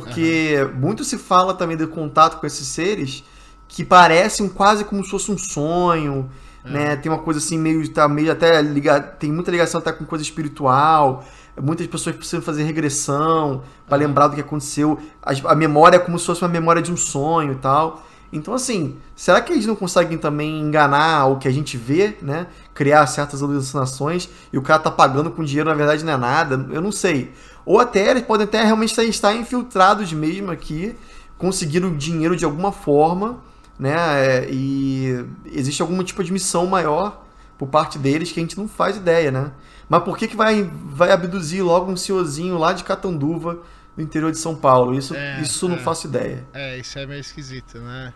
Porque 0.00 0.58
uhum. 0.60 0.80
muito 0.80 1.04
se 1.04 1.18
fala 1.18 1.54
também 1.54 1.76
do 1.76 1.88
contato 1.88 2.38
com 2.38 2.46
esses 2.46 2.66
seres 2.66 3.24
que 3.68 3.84
parecem 3.84 4.48
quase 4.48 4.84
como 4.84 5.04
se 5.04 5.10
fosse 5.10 5.30
um 5.30 5.38
sonho, 5.38 6.30
uhum. 6.64 6.70
né? 6.70 6.96
Tem 6.96 7.10
uma 7.10 7.18
coisa 7.18 7.38
assim 7.38 7.58
meio 7.58 7.86
tá 7.92 8.08
meio 8.08 8.30
até 8.32 8.60
ligado, 8.62 9.16
tem 9.18 9.32
muita 9.32 9.50
ligação 9.50 9.80
até 9.80 9.92
com 9.92 10.04
coisa 10.04 10.22
espiritual. 10.22 11.24
Muitas 11.60 11.86
pessoas 11.86 12.14
precisam 12.14 12.42
fazer 12.42 12.64
regressão 12.64 13.62
para 13.88 13.96
uhum. 13.96 14.06
lembrar 14.06 14.28
do 14.28 14.34
que 14.34 14.40
aconteceu. 14.40 14.98
A, 15.22 15.52
a, 15.52 15.54
memória 15.54 15.96
é 15.96 16.00
como 16.00 16.18
se 16.18 16.26
fosse 16.26 16.42
uma 16.42 16.48
memória 16.48 16.82
de 16.82 16.92
um 16.92 16.96
sonho 16.96 17.52
e 17.52 17.56
tal. 17.56 18.04
Então, 18.32 18.52
assim, 18.52 18.96
será 19.14 19.40
que 19.40 19.52
eles 19.52 19.66
não 19.66 19.76
conseguem 19.76 20.18
também 20.18 20.60
enganar 20.60 21.26
o 21.26 21.38
que 21.38 21.48
a 21.48 21.50
gente 21.50 21.76
vê, 21.76 22.16
né? 22.20 22.48
Criar 22.76 23.06
certas 23.06 23.42
alucinações 23.42 24.28
e 24.52 24.58
o 24.58 24.62
cara 24.62 24.78
tá 24.78 24.90
pagando 24.90 25.30
com 25.30 25.42
dinheiro, 25.42 25.70
na 25.70 25.74
verdade 25.74 26.04
não 26.04 26.12
é 26.12 26.16
nada? 26.16 26.66
Eu 26.70 26.82
não 26.82 26.92
sei. 26.92 27.32
Ou 27.64 27.80
até 27.80 28.10
eles 28.10 28.22
podem 28.22 28.44
até 28.44 28.62
realmente 28.62 29.00
estar 29.00 29.34
infiltrados 29.34 30.12
mesmo 30.12 30.50
aqui, 30.52 30.94
conseguiram 31.38 31.96
dinheiro 31.96 32.36
de 32.36 32.44
alguma 32.44 32.70
forma, 32.70 33.40
né? 33.78 33.94
É, 33.96 34.48
e 34.50 35.24
existe 35.46 35.80
algum 35.80 36.02
tipo 36.04 36.22
de 36.22 36.30
missão 36.30 36.66
maior 36.66 37.24
por 37.56 37.66
parte 37.68 37.98
deles 37.98 38.30
que 38.30 38.38
a 38.38 38.42
gente 38.42 38.58
não 38.58 38.68
faz 38.68 38.98
ideia, 38.98 39.30
né? 39.30 39.52
Mas 39.88 40.02
por 40.02 40.18
que, 40.18 40.28
que 40.28 40.36
vai, 40.36 40.70
vai 40.84 41.10
abduzir 41.12 41.62
logo 41.62 41.90
um 41.90 41.96
senhorzinho 41.96 42.58
lá 42.58 42.74
de 42.74 42.84
Catanduva, 42.84 43.58
no 43.96 44.02
interior 44.02 44.30
de 44.30 44.38
São 44.38 44.54
Paulo? 44.54 44.94
Isso, 44.94 45.14
é, 45.14 45.40
isso 45.40 45.64
é. 45.66 45.68
não 45.70 45.78
faço 45.78 46.06
ideia. 46.06 46.44
É, 46.52 46.78
isso 46.78 46.98
é 46.98 47.06
meio 47.06 47.20
esquisito, 47.20 47.78
né? 47.78 48.12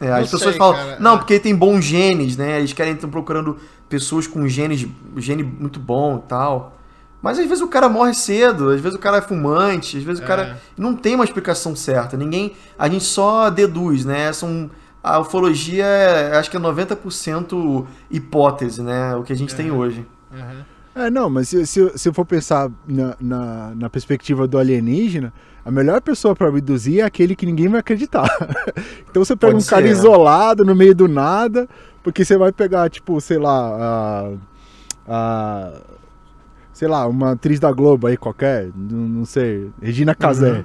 É, 0.00 0.10
as 0.10 0.30
pessoas 0.30 0.52
sei, 0.52 0.58
falam, 0.58 0.76
cara, 0.76 0.98
não, 0.98 1.16
é. 1.16 1.18
porque 1.18 1.38
tem 1.38 1.54
bons 1.54 1.84
genes, 1.84 2.36
né? 2.36 2.58
Eles 2.58 2.72
querem 2.72 2.94
estão 2.94 3.10
procurando 3.10 3.58
pessoas 3.90 4.26
com 4.26 4.48
genes, 4.48 4.86
gene 5.18 5.42
muito 5.42 5.78
bom 5.78 6.22
e 6.24 6.28
tal. 6.28 6.78
Mas 7.20 7.38
às 7.38 7.46
vezes 7.46 7.62
o 7.62 7.68
cara 7.68 7.88
morre 7.88 8.14
cedo, 8.14 8.70
às 8.70 8.80
vezes 8.80 8.96
o 8.96 9.00
cara 9.00 9.18
é 9.18 9.20
fumante, 9.20 9.98
às 9.98 10.02
vezes 10.02 10.20
é. 10.20 10.24
o 10.24 10.26
cara 10.26 10.58
não 10.78 10.96
tem 10.96 11.14
uma 11.14 11.24
explicação 11.24 11.76
certa. 11.76 12.16
Ninguém, 12.16 12.54
a 12.78 12.88
gente 12.88 13.04
só 13.04 13.50
deduz, 13.50 14.06
né? 14.06 14.32
São 14.32 14.70
a 15.02 15.18
ufologia, 15.18 15.84
é, 15.84 16.36
acho 16.36 16.50
que 16.50 16.56
é 16.56 16.60
90% 16.60 17.86
hipótese, 18.10 18.82
né? 18.82 19.14
O 19.16 19.22
que 19.22 19.32
a 19.32 19.36
gente 19.36 19.54
tem 19.54 19.70
hoje. 19.70 20.06
Uhum. 20.32 20.62
É, 20.94 21.10
não, 21.10 21.30
mas 21.30 21.48
se, 21.48 21.66
se, 21.66 21.92
se 21.96 22.08
eu 22.08 22.12
for 22.12 22.24
pensar 22.24 22.70
na, 22.86 23.16
na, 23.20 23.72
na, 23.74 23.90
perspectiva 23.90 24.46
do 24.46 24.58
alienígena, 24.58 25.32
a 25.64 25.70
melhor 25.70 26.00
pessoa 26.00 26.34
para 26.34 26.48
abduzir 26.48 27.00
é 27.00 27.02
aquele 27.02 27.36
que 27.36 27.46
ninguém 27.46 27.68
vai 27.68 27.80
acreditar. 27.80 28.28
então 29.08 29.24
você 29.24 29.36
pega 29.36 29.52
Pode 29.52 29.56
um 29.56 29.60
ser, 29.60 29.70
cara 29.70 29.82
né? 29.82 29.90
isolado 29.90 30.64
no 30.64 30.74
meio 30.74 30.94
do 30.94 31.06
nada, 31.06 31.68
porque 32.02 32.24
você 32.24 32.36
vai 32.36 32.52
pegar, 32.52 32.88
tipo, 32.88 33.20
sei 33.20 33.38
lá, 33.38 33.76
a, 33.76 34.32
a 35.08 35.72
sei 36.72 36.88
lá, 36.88 37.06
uma 37.06 37.32
atriz 37.32 37.60
da 37.60 37.70
Globo 37.72 38.06
aí 38.06 38.16
qualquer, 38.16 38.70
não, 38.74 38.98
não 38.98 39.24
sei, 39.24 39.70
Regina 39.82 40.14
Casé. 40.14 40.52
Uhum. 40.52 40.64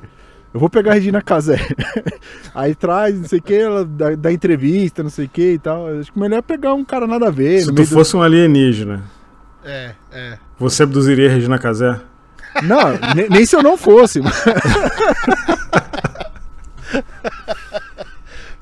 Eu 0.53 0.59
vou 0.61 0.69
pegar 0.69 0.91
a 0.91 0.93
Regina 0.93 1.21
Casé. 1.21 1.59
aí 2.55 2.73
traz, 2.73 3.19
não 3.19 3.27
sei 3.27 3.39
o 3.39 3.41
que, 3.41 3.55
ela 3.55 3.83
dá, 3.83 4.15
dá, 4.15 4.31
entrevista, 4.31 5.03
não 5.03 5.09
sei 5.09 5.25
o 5.25 5.29
que 5.29 5.51
e 5.53 5.59
tal. 5.59 5.87
Acho 5.87 6.13
que 6.13 6.17
melhor 6.17 6.37
é 6.37 6.41
pegar 6.41 6.73
um 6.73 6.85
cara 6.85 7.05
nada 7.05 7.27
a 7.27 7.31
ver. 7.31 7.59
Se 7.59 7.73
tu 7.73 7.85
fosse 7.85 8.13
do... 8.13 8.19
um 8.19 8.21
alienígena. 8.21 9.03
É, 9.65 9.91
é. 10.13 10.37
Você 10.57 10.83
abduziria 10.83 11.29
a 11.29 11.33
Regina 11.33 11.59
Casé? 11.59 11.99
Não, 12.63 12.97
nem, 13.13 13.29
nem 13.29 13.45
se 13.45 13.53
eu 13.53 13.61
não 13.61 13.75
fosse. 13.75 14.21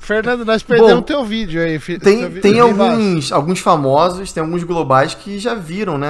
Fernando, 0.04 0.44
nós 0.44 0.62
perdemos 0.62 0.92
Bom, 0.94 1.02
teu 1.02 1.24
vídeo 1.24 1.60
aí. 1.62 1.78
Tem, 1.98 2.30
tem 2.30 2.60
alguns, 2.60 3.32
alguns 3.32 3.58
famosos, 3.60 4.32
tem 4.32 4.42
alguns 4.42 4.62
globais 4.62 5.14
que 5.14 5.38
já 5.38 5.54
viram, 5.54 5.96
né? 5.98 6.08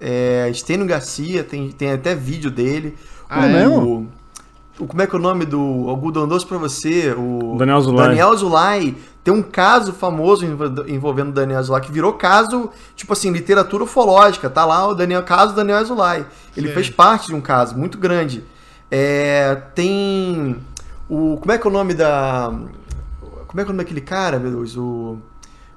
É, 0.00 0.48
Estênio 0.50 0.86
Garcia, 0.86 1.42
tem, 1.42 1.70
tem 1.70 1.92
até 1.92 2.14
vídeo 2.14 2.50
dele. 2.50 2.96
Ah, 3.28 3.46
é 3.46 3.52
mesmo? 3.52 4.08
O, 4.78 4.84
o- 4.84 4.86
como 4.86 5.02
é 5.02 5.06
que 5.06 5.14
é 5.16 5.18
o 5.18 5.22
nome 5.22 5.44
do 5.44 5.86
algodão 5.88 6.28
doce 6.28 6.46
pra 6.46 6.58
você? 6.58 7.12
O 7.16 7.56
Daniel 7.58 7.80
Zulay. 7.80 8.08
Daniel 8.08 8.36
Zulay. 8.36 8.94
Tem 9.24 9.34
um 9.34 9.42
caso 9.42 9.92
famoso 9.92 10.46
env- 10.46 10.88
envolvendo 10.88 11.30
o 11.30 11.32
Daniel 11.32 11.60
Zulay 11.64 11.80
que 11.82 11.90
virou 11.90 12.12
caso, 12.12 12.70
tipo 12.94 13.12
assim, 13.12 13.32
literatura 13.32 13.82
ufológica. 13.82 14.48
Tá 14.48 14.64
lá 14.64 14.86
o 14.86 14.94
Daniel, 14.94 15.24
caso 15.24 15.52
do 15.52 15.56
Daniel 15.56 15.84
Zulay. 15.84 16.24
Ele 16.56 16.68
Sim. 16.68 16.74
fez 16.74 16.90
parte 16.90 17.26
de 17.26 17.34
um 17.34 17.40
caso 17.40 17.76
muito 17.76 17.98
grande. 17.98 18.44
É, 18.88 19.56
tem 19.74 20.56
o 21.08 21.36
como 21.40 21.50
é 21.50 21.58
que 21.58 21.66
é 21.66 21.70
o 21.70 21.72
nome 21.72 21.92
da 21.92 22.52
como 23.56 23.60
é 23.60 23.64
que 23.64 23.70
é 23.70 23.72
o 23.72 23.76
nome 23.76 23.84
daquele 23.84 24.00
cara, 24.00 24.38
meu 24.38 24.50
Deus, 24.50 24.76
o 24.76 25.18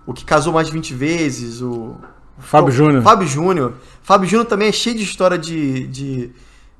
o 0.05 0.13
que 0.13 0.25
casou 0.25 0.51
mais 0.51 0.65
de 0.67 0.73
20 0.73 0.93
vezes, 0.95 1.61
o 1.61 1.95
Fábio 2.39 2.71
Júnior. 2.71 3.03
Fábio 3.03 3.27
Júnior. 3.27 3.73
Fábio 4.01 4.27
Júnior 4.27 4.47
também 4.47 4.69
é 4.69 4.71
cheio 4.71 4.95
de 4.95 5.03
história 5.03 5.37
de, 5.37 5.85
de, 5.87 6.27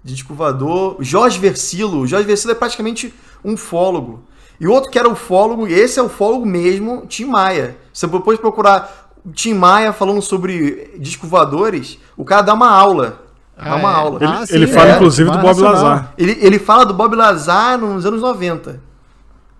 de 0.03 0.13
disco 0.15 0.33
voador. 0.33 0.97
Jorge 0.99 1.37
Versilo. 1.37 2.07
Jorge 2.07 2.25
Versilo 2.25 2.53
é 2.53 2.55
praticamente 2.55 3.13
um 3.45 3.55
fólogo. 3.55 4.23
E 4.59 4.67
outro 4.67 4.89
que 4.89 4.97
era 4.97 5.07
ufólogo, 5.07 5.67
e 5.67 5.73
esse 5.73 5.99
é 5.99 6.01
ufólogo 6.03 6.43
mesmo, 6.45 7.05
Tim 7.07 7.25
Maia. 7.25 7.77
Você 7.93 8.07
depois 8.07 8.39
procurar 8.39 9.11
Tim 9.33 9.53
Maia 9.53 9.93
falando 9.93 10.21
sobre 10.23 10.95
disco 10.97 11.27
voadores, 11.27 11.99
o 12.17 12.25
cara 12.25 12.41
dá 12.41 12.53
uma 12.55 12.69
aula. 12.71 13.21
Dá 13.55 13.73
Ah, 13.73 13.75
uma 13.75 13.91
é? 13.91 13.93
aula. 13.95 14.17
Ele, 14.23 14.31
Ah, 14.33 14.45
sim, 14.47 14.55
ele 14.55 14.67
fala, 14.67 14.89
é. 14.93 14.95
inclusive, 14.95 15.29
do 15.29 15.37
Mas 15.37 15.55
Bob. 15.57 15.61
Lazar. 15.61 16.13
Ele, 16.17 16.37
ele 16.41 16.57
fala 16.57 16.83
do 16.85 16.93
Bob 16.95 17.15
Lazar 17.15 17.77
nos 17.77 18.05
anos 18.07 18.21
90. 18.21 18.88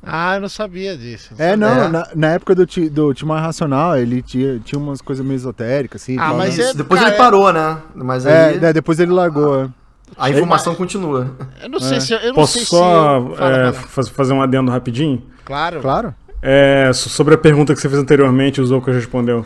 Ah, 0.02 0.36
eu 0.36 0.42
não 0.42 0.50
sabia 0.50 0.98
disso. 0.98 1.34
É, 1.38 1.56
não, 1.58 1.68
É. 1.86 1.88
Na, 1.90 2.08
na 2.16 2.28
época 2.30 2.56
do, 2.56 2.66
Ti- 2.66 2.90
do 2.90 3.14
Timar 3.14 3.44
Racional, 3.44 3.98
ele 3.98 4.22
tinha, 4.22 4.58
tinha 4.60 4.80
umas 4.80 5.02
coisas 5.02 5.26
meio 5.26 5.36
esotéricas, 5.36 6.02
assim. 6.02 6.18
Ah, 6.18 6.34
mas 6.34 6.58
né? 6.58 6.70
é- 6.70 6.74
Depois 6.74 7.00
cara, 7.02 7.12
ele 7.14 7.18
parou, 7.22 7.52
né? 7.52 7.78
Mas 7.94 8.26
É, 8.26 8.46
aí 8.50 8.60
né, 8.60 8.72
depois 8.74 9.00
ele 9.00 9.12
largou. 9.12 9.66
é. 9.66 9.70
a 10.18 10.30
informação 10.30 10.74
continua. 10.74 11.36
Eu 11.62 11.70
não 11.70 11.80
sei 11.80 11.98
É. 11.98 12.00
se 12.00 12.14
eu 12.14 12.28
não 12.30 12.34
Posso 12.34 12.54
sei 12.54 12.66
só 12.66 13.20
se 13.32 13.36
fala, 13.38 13.52
é, 13.52 13.72
fala. 13.72 13.74
faz- 13.74 14.10
fazer 14.10 14.34
um 14.34 14.42
adendo 14.42 14.72
rapidinho? 14.72 15.22
Claro. 15.46 15.82
Claro. 15.82 16.16
É, 16.42 16.90
so- 16.94 17.10
sobre 17.10 17.36
a 17.36 17.38
pergunta 17.38 17.76
que 17.76 17.80
você 17.82 17.88
fez 17.90 18.02
anteriormente, 18.02 18.60
o 18.62 18.66
Zoucas 18.66 18.96
respondeu. 18.96 19.46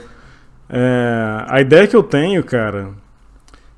É, 0.70 1.44
a 1.48 1.60
ideia 1.62 1.88
que 1.88 1.96
eu 1.96 2.04
tenho, 2.04 2.44
cara, 2.44 2.90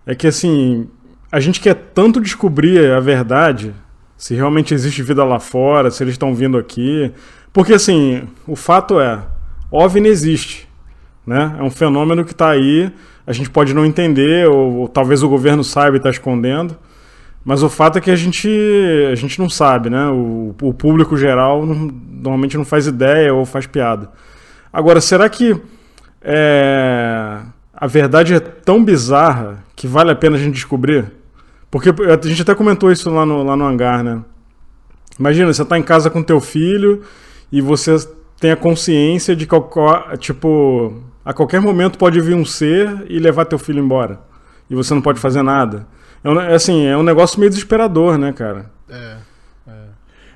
é 0.05 0.13
que 0.13 0.27
assim, 0.27 0.87
a 1.31 1.39
gente 1.39 1.59
quer 1.59 1.73
tanto 1.93 2.21
descobrir 2.21 2.91
a 2.91 2.99
verdade, 2.99 3.73
se 4.17 4.33
realmente 4.35 4.73
existe 4.73 5.03
vida 5.03 5.23
lá 5.23 5.39
fora, 5.39 5.91
se 5.91 6.03
eles 6.03 6.13
estão 6.13 6.33
vindo 6.33 6.57
aqui. 6.57 7.11
Porque 7.51 7.73
assim, 7.73 8.23
o 8.47 8.55
fato 8.55 8.99
é, 8.99 9.19
OVNI 9.71 10.09
existe. 10.09 10.67
Né? 11.25 11.55
É 11.59 11.63
um 11.63 11.71
fenômeno 11.71 12.23
que 12.23 12.31
está 12.31 12.49
aí, 12.49 12.91
a 13.25 13.33
gente 13.33 13.49
pode 13.49 13.73
não 13.73 13.85
entender, 13.85 14.47
ou, 14.47 14.75
ou 14.75 14.87
talvez 14.87 15.23
o 15.23 15.29
governo 15.29 15.63
saiba 15.63 15.95
e 15.95 15.97
está 15.97 16.09
escondendo. 16.09 16.77
Mas 17.43 17.61
o 17.61 17.69
fato 17.69 17.97
é 17.97 18.01
que 18.01 18.09
a 18.09 18.15
gente, 18.15 18.49
a 19.11 19.15
gente 19.15 19.37
não 19.39 19.49
sabe, 19.49 19.89
né? 19.89 20.07
O, 20.07 20.55
o 20.61 20.73
público 20.73 21.15
geral 21.15 21.65
não- 21.65 21.91
normalmente 22.09 22.57
não 22.57 22.65
faz 22.65 22.87
ideia 22.87 23.33
ou 23.33 23.45
faz 23.45 23.67
piada. 23.67 24.09
Agora, 24.73 24.99
será 24.99 25.29
que 25.29 25.55
é, 26.21 27.39
a 27.71 27.85
verdade 27.87 28.33
é 28.33 28.39
tão 28.39 28.83
bizarra 28.83 29.63
que 29.75 29.87
vale 29.87 30.09
a 30.09 30.15
pena 30.15 30.35
a 30.37 30.39
gente 30.39 30.55
descobrir? 30.55 31.05
Porque 31.75 31.89
a 31.89 32.27
gente 32.29 32.41
até 32.41 32.55
comentou 32.55 32.89
isso 32.89 33.09
lá 33.09 33.25
no, 33.25 33.43
lá 33.43 33.57
no 33.57 33.65
hangar, 33.65 34.01
né? 34.01 34.21
Imagina, 35.19 35.53
você 35.53 35.65
tá 35.65 35.77
em 35.77 35.83
casa 35.83 36.09
com 36.09 36.23
teu 36.23 36.39
filho 36.39 37.01
e 37.51 37.59
você 37.59 37.97
tem 38.39 38.51
a 38.51 38.55
consciência 38.55 39.35
de 39.35 39.45
que, 39.45 39.55
tipo, 40.17 41.03
a 41.25 41.33
qualquer 41.33 41.59
momento 41.59 41.97
pode 41.97 42.21
vir 42.21 42.33
um 42.33 42.45
ser 42.45 43.05
e 43.09 43.19
levar 43.19 43.43
teu 43.43 43.59
filho 43.59 43.83
embora. 43.83 44.21
E 44.69 44.75
você 44.75 44.93
não 44.93 45.01
pode 45.01 45.19
fazer 45.19 45.41
nada. 45.43 45.85
É, 46.23 46.29
um, 46.29 46.39
é 46.39 46.53
assim, 46.55 46.85
é 46.85 46.95
um 46.95 47.03
negócio 47.03 47.37
meio 47.41 47.49
desesperador, 47.49 48.17
né, 48.17 48.31
cara? 48.31 48.71
É. 48.89 49.17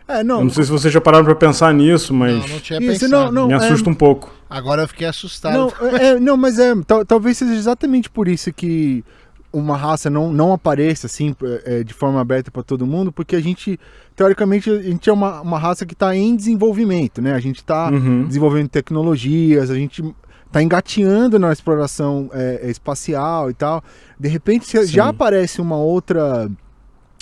É, 0.09 0.19
Eu 0.19 0.25
não. 0.25 0.43
não 0.43 0.49
sei 0.49 0.65
se 0.65 0.71
vocês 0.71 0.93
já 0.93 0.99
pararam 0.99 1.23
pra 1.23 1.35
pensar 1.35 1.73
nisso, 1.73 2.13
mas 2.13 2.33
Não, 2.33 2.47
não 2.49 2.59
tinha 2.59 2.79
Isso, 2.79 2.99
pensado. 3.05 3.11
não, 3.11 3.31
não. 3.31 3.47
me 3.47 3.53
é- 3.53 3.57
assusta 3.57 3.89
um 3.89 3.93
pouco. 3.93 4.29
Agora 4.49 4.81
eu 4.81 4.87
fiquei 4.89 5.07
assustado. 5.07 5.53
Não, 5.53 5.87
é, 5.97 6.19
não, 6.19 6.35
mas 6.35 6.59
é, 6.59 6.73
tal- 6.85 7.05
talvez 7.05 7.37
seja 7.37 7.53
exatamente 7.53 8.09
por 8.09 8.27
isso 8.27 8.51
que 8.51 9.05
uma 9.51 9.75
raça 9.75 10.09
não, 10.09 10.31
não 10.31 10.53
apareça 10.53 11.07
assim 11.07 11.35
é, 11.65 11.83
de 11.83 11.93
forma 11.93 12.21
aberta 12.21 12.51
para 12.51 12.61
todo 12.63 12.85
mundo, 12.85 13.11
porque 13.11 13.35
a 13.35 13.41
gente, 13.41 13.79
teoricamente, 14.15 14.69
a 14.69 14.81
gente 14.81 15.09
é 15.09 15.13
uma, 15.13 15.41
uma 15.41 15.57
raça 15.57 15.85
que 15.85 15.93
está 15.93 16.15
em 16.15 16.35
desenvolvimento, 16.35 17.21
né? 17.21 17.33
A 17.33 17.39
gente 17.39 17.57
está 17.57 17.89
Uhum. 17.89 18.25
desenvolvendo 18.25 18.69
tecnologias, 18.69 19.71
a 19.71 19.75
gente 19.75 20.03
está 20.45 20.61
engateando 20.61 21.37
na 21.39 21.51
exploração 21.51 22.29
é, 22.33 22.61
é, 22.63 22.69
espacial 22.69 23.49
e 23.49 23.53
tal. 23.53 23.83
De 24.19 24.27
repente, 24.27 24.65
se 24.65 24.77
Sim. 24.85 24.93
já 24.93 25.09
aparece 25.09 25.61
uma 25.61 25.77
outra, 25.77 26.49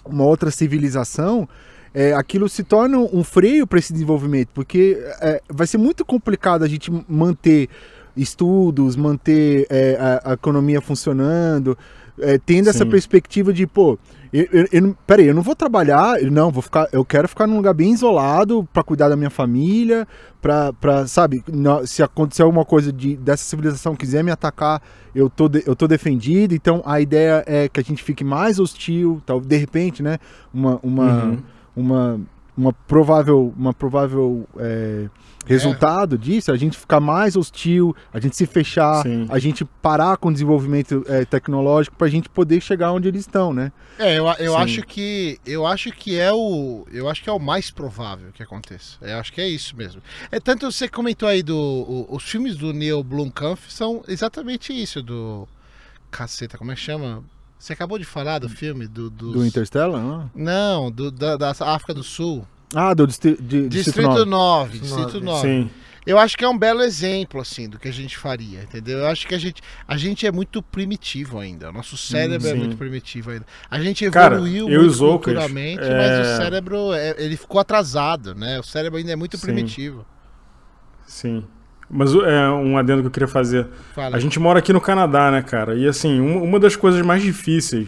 uma 0.05 0.23
outra 0.23 0.49
civilização, 0.51 1.47
é, 1.93 2.13
aquilo 2.13 2.47
se 2.47 2.63
torna 2.63 2.97
um 2.97 3.23
freio 3.23 3.65
para 3.65 3.79
esse 3.79 3.91
desenvolvimento, 3.91 4.49
porque 4.53 4.97
é, 5.21 5.41
vai 5.49 5.65
ser 5.67 5.77
muito 5.77 6.05
complicado 6.05 6.63
a 6.63 6.67
gente 6.67 6.91
manter 7.07 7.69
estudos, 8.15 8.95
manter 8.95 9.67
é, 9.69 9.97
a, 10.23 10.31
a 10.31 10.33
economia 10.33 10.81
funcionando, 10.81 11.77
é, 12.19 12.37
tendo 12.37 12.69
essa 12.69 12.83
Sim. 12.83 12.89
perspectiva 12.89 13.53
de, 13.53 13.65
pô, 13.67 13.97
eu, 14.33 14.47
eu, 14.51 14.67
eu, 14.71 14.97
peraí, 15.05 15.27
eu 15.27 15.33
não 15.33 15.41
vou 15.41 15.55
trabalhar, 15.55 16.21
não, 16.23 16.51
vou 16.51 16.61
ficar, 16.61 16.87
eu 16.91 17.05
quero 17.05 17.27
ficar 17.27 17.47
num 17.47 17.57
lugar 17.57 17.73
bem 17.73 17.93
isolado 17.93 18.67
para 18.73 18.83
cuidar 18.83 19.07
da 19.09 19.15
minha 19.15 19.29
família, 19.29 20.07
pra, 20.41 20.73
pra 20.73 21.07
sabe, 21.07 21.41
se 21.85 22.03
acontecer 22.03 22.41
alguma 22.43 22.65
coisa 22.65 22.91
de, 22.91 23.15
dessa 23.15 23.43
civilização 23.43 23.95
quiser 23.95 24.23
me 24.23 24.31
atacar, 24.31 24.81
eu 25.15 25.29
tô, 25.29 25.47
de- 25.47 25.63
eu 25.65 25.75
tô 25.75 25.87
defendido, 25.87 26.53
então 26.53 26.81
a 26.85 26.99
ideia 26.99 27.43
é 27.47 27.69
que 27.69 27.79
a 27.79 27.83
gente 27.83 28.03
fique 28.03 28.23
mais 28.23 28.59
hostil, 28.59 29.21
tal, 29.25 29.39
de 29.39 29.55
repente, 29.57 30.03
né, 30.03 30.17
uma, 30.53 30.79
uma, 30.83 31.05
Uhum. 31.23 31.37
uma, 31.75 32.21
uma 32.57 32.73
provável, 32.73 33.53
uma 33.55 33.71
provável 33.73 34.47
é, 34.57 35.07
resultado 35.45 36.17
disso, 36.17 36.51
é 36.51 36.53
a 36.53 36.57
gente 36.57 36.77
ficar 36.77 36.99
mais 36.99 37.35
hostil, 37.35 37.95
a 38.11 38.19
gente 38.19 38.35
se 38.35 38.45
fechar, 38.45 39.03
Sim. 39.03 39.27
a 39.29 39.37
gente 39.39 39.63
parar 39.81 40.17
com 40.17 40.29
o 40.29 40.33
desenvolvimento 40.33 41.05
é, 41.07 41.23
tecnológico 41.23 41.95
para 41.95 42.07
a 42.07 42.09
gente 42.09 42.27
poder 42.29 42.59
chegar 42.61 42.91
onde 42.91 43.07
eles 43.07 43.21
estão, 43.21 43.53
né? 43.53 43.71
É, 43.99 44.17
eu, 44.17 44.25
eu 44.39 44.53
Sim. 44.53 44.57
acho 44.57 44.81
que 44.83 45.39
eu 45.45 45.65
acho 45.67 45.91
que 45.91 46.19
é 46.19 46.31
o 46.33 46.85
eu 46.91 47.07
acho 47.07 47.23
que 47.23 47.29
é 47.29 47.33
o 47.33 47.39
mais 47.39 47.69
provável 47.71 48.31
que 48.33 48.41
aconteça. 48.43 48.97
Eu 49.01 49.17
acho 49.19 49.31
que 49.31 49.39
é 49.39 49.47
isso 49.47 49.75
mesmo. 49.77 50.01
É 50.31 50.39
tanto 50.39 50.69
você 50.71 50.87
comentou 50.89 51.29
aí 51.29 51.43
do 51.43 51.55
o- 51.57 52.07
os 52.15 52.23
filmes 52.23 52.55
do 52.55 52.73
Neil 52.73 53.03
Blomkamp 53.03 53.59
são 53.69 54.03
exatamente 54.07 54.73
isso 54.73 55.01
do 55.01 55.47
caceta, 56.09 56.57
como 56.57 56.71
é 56.71 56.75
que 56.75 56.81
chama? 56.81 57.23
Você 57.59 57.73
acabou 57.73 57.97
de 57.97 58.05
falar 58.05 58.39
do 58.39 58.47
filme 58.49 58.87
do 58.87 59.09
dos- 59.09 59.33
Do 59.33 59.45
Interstellar, 59.45 60.01
não? 60.01 60.31
Não, 60.35 60.91
do, 60.91 61.09
da, 61.11 61.35
da 61.37 61.49
África 61.51 61.93
do 61.93 62.03
Sul. 62.03 62.45
Ah, 62.75 62.93
do 62.93 63.07
Distri 63.07 63.35
de, 63.35 63.67
Distrito 63.69 63.69
Distrito 64.09 64.25
9. 64.25 64.25
9, 64.25 64.79
Distrito 64.79 64.95
Distrito 65.03 65.25
nove. 65.25 65.47
9. 65.47 65.63
Sim. 65.63 65.69
Eu 66.05 66.17
acho 66.17 66.37
que 66.37 66.45
é 66.45 66.47
um 66.47 66.57
belo 66.57 66.81
exemplo, 66.83 67.41
assim, 67.41 67.67
do 67.67 67.77
que 67.77 67.87
a 67.87 67.91
gente 67.91 68.17
faria, 68.17 68.61
entendeu? 68.63 68.99
Eu 68.99 69.07
acho 69.07 69.27
que 69.27 69.35
a 69.35 69.37
gente, 69.37 69.61
a 69.85 69.97
gente 69.97 70.25
é 70.25 70.31
muito 70.31 70.61
primitivo 70.63 71.37
ainda. 71.37 71.69
O 71.69 71.73
nosso 71.73 71.97
cérebro 71.97 72.47
é 72.47 72.51
sim. 72.51 72.57
muito 72.57 72.77
primitivo 72.77 73.31
ainda. 73.31 73.45
A 73.69 73.81
gente 73.81 74.09
Cara, 74.09 74.35
evoluiu 74.35 74.69
eu 74.69 74.83
e 74.83 74.85
muito 74.85 74.97
culturalmente, 74.99 75.83
é- 75.83 75.97
mas 75.97 76.27
o 76.27 76.37
cérebro, 76.41 76.93
é- 76.93 77.13
ele 77.17 77.35
ficou 77.35 77.59
atrasado, 77.59 78.33
né? 78.33 78.57
O 78.57 78.63
cérebro 78.63 78.97
ainda 78.99 79.11
é 79.11 79.15
muito 79.17 79.35
Sim. 79.35 79.41
primitivo. 79.47 80.05
Sim. 81.05 81.43
Mas 81.89 82.13
é 82.13 82.49
um 82.49 82.77
adendo 82.77 83.01
que 83.01 83.07
eu 83.07 83.11
queria 83.11 83.27
fazer. 83.27 83.67
Fala. 83.95 84.15
A 84.15 84.19
gente 84.19 84.39
mora 84.39 84.59
aqui 84.59 84.73
no 84.73 84.81
Canadá, 84.81 85.31
né, 85.31 85.41
cara? 85.41 85.75
E 85.75 85.87
assim, 85.87 86.19
uma, 86.19 86.41
uma 86.41 86.59
das 86.59 86.75
coisas 86.75 87.01
mais 87.01 87.21
difíceis 87.21 87.87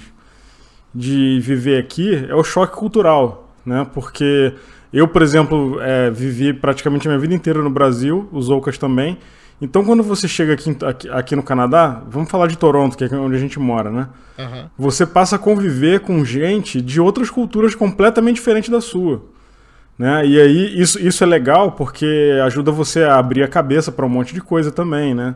de 0.94 1.40
viver 1.42 1.80
aqui 1.80 2.26
é 2.28 2.36
o 2.36 2.44
choque 2.44 2.76
cultural, 2.76 3.50
né? 3.66 3.86
Porque 3.94 4.54
eu, 4.92 5.08
por 5.08 5.22
exemplo, 5.22 5.80
é, 5.82 6.10
vivi 6.10 6.54
praticamente 6.54 7.08
a 7.08 7.12
minha 7.12 7.20
vida 7.20 7.34
inteira 7.34 7.62
no 7.62 7.70
Brasil, 7.70 8.28
os 8.32 8.50
Ocas 8.50 8.78
também. 8.78 9.18
Então, 9.62 9.84
quando 9.84 10.02
você 10.02 10.28
chega 10.28 10.54
aqui, 10.54 10.76
aqui, 10.86 11.10
aqui 11.10 11.36
no 11.36 11.44
Canadá, 11.44 12.02
vamos 12.08 12.30
falar 12.30 12.48
de 12.48 12.58
Toronto, 12.58 12.98
que 12.98 13.04
é 13.04 13.18
onde 13.18 13.36
a 13.36 13.40
gente 13.40 13.60
mora, 13.60 13.92
né? 13.92 14.08
Aham. 14.38 14.70
você 14.78 15.06
passa 15.06 15.36
a 15.36 15.40
conviver 15.40 16.00
com 16.00 16.24
gente 16.24 16.82
de 16.82 17.02
outras 17.02 17.30
culturas 17.30 17.76
completamente 17.76 18.36
diferentes 18.36 18.70
da 18.70 18.80
sua. 18.80 19.22
Né? 20.00 20.26
E 20.26 20.40
aí 20.40 20.82
isso, 20.82 20.98
isso 20.98 21.22
é 21.26 21.28
legal 21.28 21.74
porque 21.74 22.08
ajuda 22.46 22.72
você 22.72 23.04
a 23.04 23.18
abrir 23.20 23.44
a 23.44 23.50
cabeça 23.50 23.92
para 23.92 24.06
um 24.06 24.10
monte 24.10 24.34
de 24.34 24.40
coisa 24.40 24.72
também, 24.72 25.14
né? 25.14 25.36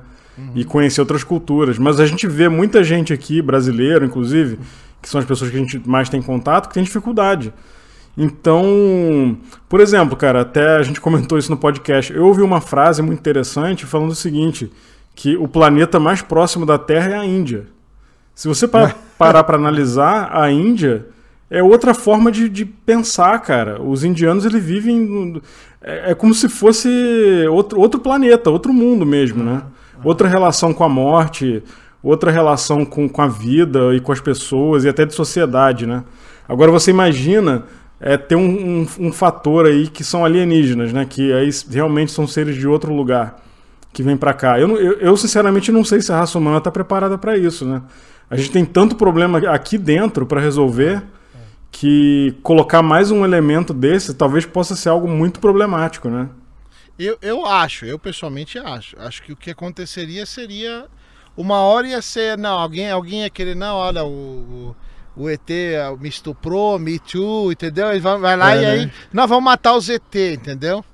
E 0.55 0.63
conhecer 0.63 1.01
outras 1.01 1.21
culturas. 1.23 1.77
Mas 1.77 1.99
a 1.99 2.05
gente 2.05 2.25
vê 2.27 2.47
muita 2.49 2.81
gente 2.83 3.11
aqui, 3.13 3.41
brasileiro 3.41 4.05
inclusive, 4.05 4.57
que 5.01 5.09
são 5.09 5.19
as 5.19 5.25
pessoas 5.25 5.51
que 5.51 5.57
a 5.57 5.59
gente 5.59 5.81
mais 5.85 6.07
tem 6.07 6.21
contato, 6.21 6.69
que 6.69 6.73
tem 6.75 6.83
dificuldade. 6.83 7.53
Então, 8.17 9.37
por 9.67 9.79
exemplo, 9.79 10.15
cara, 10.15 10.41
até 10.41 10.77
a 10.77 10.81
gente 10.83 10.99
comentou 11.01 11.37
isso 11.37 11.51
no 11.51 11.57
podcast. 11.57 12.13
Eu 12.13 12.25
ouvi 12.25 12.41
uma 12.41 12.61
frase 12.61 13.01
muito 13.01 13.19
interessante 13.19 13.85
falando 13.85 14.11
o 14.11 14.15
seguinte: 14.15 14.71
que 15.13 15.35
o 15.35 15.47
planeta 15.47 15.99
mais 15.99 16.21
próximo 16.21 16.65
da 16.65 16.77
Terra 16.77 17.11
é 17.11 17.17
a 17.17 17.25
Índia. 17.25 17.65
Se 18.33 18.47
você 18.47 18.67
pa- 18.67 18.95
parar 19.19 19.43
para 19.43 19.57
analisar, 19.57 20.29
a 20.31 20.49
Índia 20.49 21.07
é 21.53 21.61
outra 21.61 21.93
forma 21.93 22.31
de, 22.31 22.49
de 22.49 22.65
pensar, 22.65 23.37
cara. 23.39 23.79
Os 23.79 24.03
indianos 24.03 24.43
eles 24.43 24.63
vivem. 24.63 25.39
É, 25.79 26.09
é 26.11 26.15
como 26.15 26.33
se 26.33 26.49
fosse 26.49 26.89
outro, 27.51 27.79
outro 27.79 27.99
planeta, 27.99 28.49
outro 28.49 28.73
mundo 28.73 29.05
mesmo, 29.05 29.43
né? 29.43 29.61
Outra 30.03 30.27
relação 30.27 30.73
com 30.73 30.83
a 30.83 30.89
morte, 30.89 31.61
outra 32.01 32.31
relação 32.31 32.83
com, 32.83 33.07
com 33.07 33.21
a 33.21 33.27
vida 33.27 33.93
e 33.93 33.99
com 33.99 34.11
as 34.11 34.19
pessoas 34.19 34.83
e 34.83 34.89
até 34.89 35.05
de 35.05 35.13
sociedade, 35.13 35.85
né? 35.85 36.03
Agora 36.49 36.71
você 36.71 36.89
imagina 36.89 37.65
é, 38.01 38.17
ter 38.17 38.35
um, 38.35 38.81
um, 38.81 38.87
um, 38.99 39.11
fator 39.13 39.67
aí 39.67 39.87
que 39.87 40.03
são 40.03 40.25
alienígenas, 40.25 40.91
né? 40.91 41.05
Que 41.07 41.31
aí 41.31 41.51
realmente 41.69 42.11
são 42.11 42.25
seres 42.25 42.55
de 42.55 42.67
outro 42.67 42.91
lugar 42.91 43.39
que 43.93 44.01
vêm 44.01 44.17
para 44.17 44.33
cá. 44.33 44.59
Eu, 44.59 44.75
eu, 44.75 44.93
eu, 44.93 45.15
sinceramente 45.15 45.71
não 45.71 45.85
sei 45.85 46.01
se 46.01 46.11
a 46.11 46.17
raça 46.17 46.35
humana 46.39 46.57
está 46.57 46.71
preparada 46.71 47.15
para 47.15 47.37
isso, 47.37 47.63
né? 47.63 47.83
A 48.27 48.35
gente 48.35 48.49
tem 48.49 48.65
tanto 48.65 48.95
problema 48.95 49.37
aqui 49.49 49.77
dentro 49.77 50.25
para 50.25 50.41
resolver 50.41 51.03
que 51.73 52.35
colocar 52.43 52.83
mais 52.83 53.09
um 53.09 53.25
elemento 53.25 53.73
desse 53.73 54.13
talvez 54.13 54.45
possa 54.45 54.75
ser 54.75 54.89
algo 54.89 55.07
muito 55.07 55.39
problemático, 55.39 56.07
né? 56.07 56.29
Eu, 56.97 57.17
eu 57.19 57.45
acho, 57.47 57.83
eu 57.83 57.97
pessoalmente 57.97 58.59
acho. 58.59 58.95
Acho 58.99 59.23
que 59.23 59.33
o 59.33 59.35
que 59.35 59.49
aconteceria 59.49 60.25
seria. 60.25 60.85
Uma 61.35 61.61
hora 61.61 61.87
ia 61.87 62.01
ser. 62.01 62.37
Não, 62.37 62.59
alguém, 62.59 62.91
alguém 62.91 63.21
ia 63.21 63.29
querer, 63.29 63.55
não, 63.55 63.75
olha, 63.75 64.05
o, 64.05 64.75
o, 65.17 65.27
ET 65.27 65.49
me 65.99 66.07
estuprou, 66.07 66.77
me 66.77 66.99
too, 66.99 67.51
entendeu? 67.51 67.89
Ele 67.89 67.99
vai, 67.99 68.19
vai 68.19 68.37
lá 68.37 68.55
é, 68.55 68.61
e 68.61 68.65
aí. 68.65 68.85
Né? 68.85 68.91
Não, 69.11 69.27
vamos 69.27 69.43
matar 69.43 69.75
os 69.75 69.89
ET, 69.89 70.15
entendeu? 70.15 70.85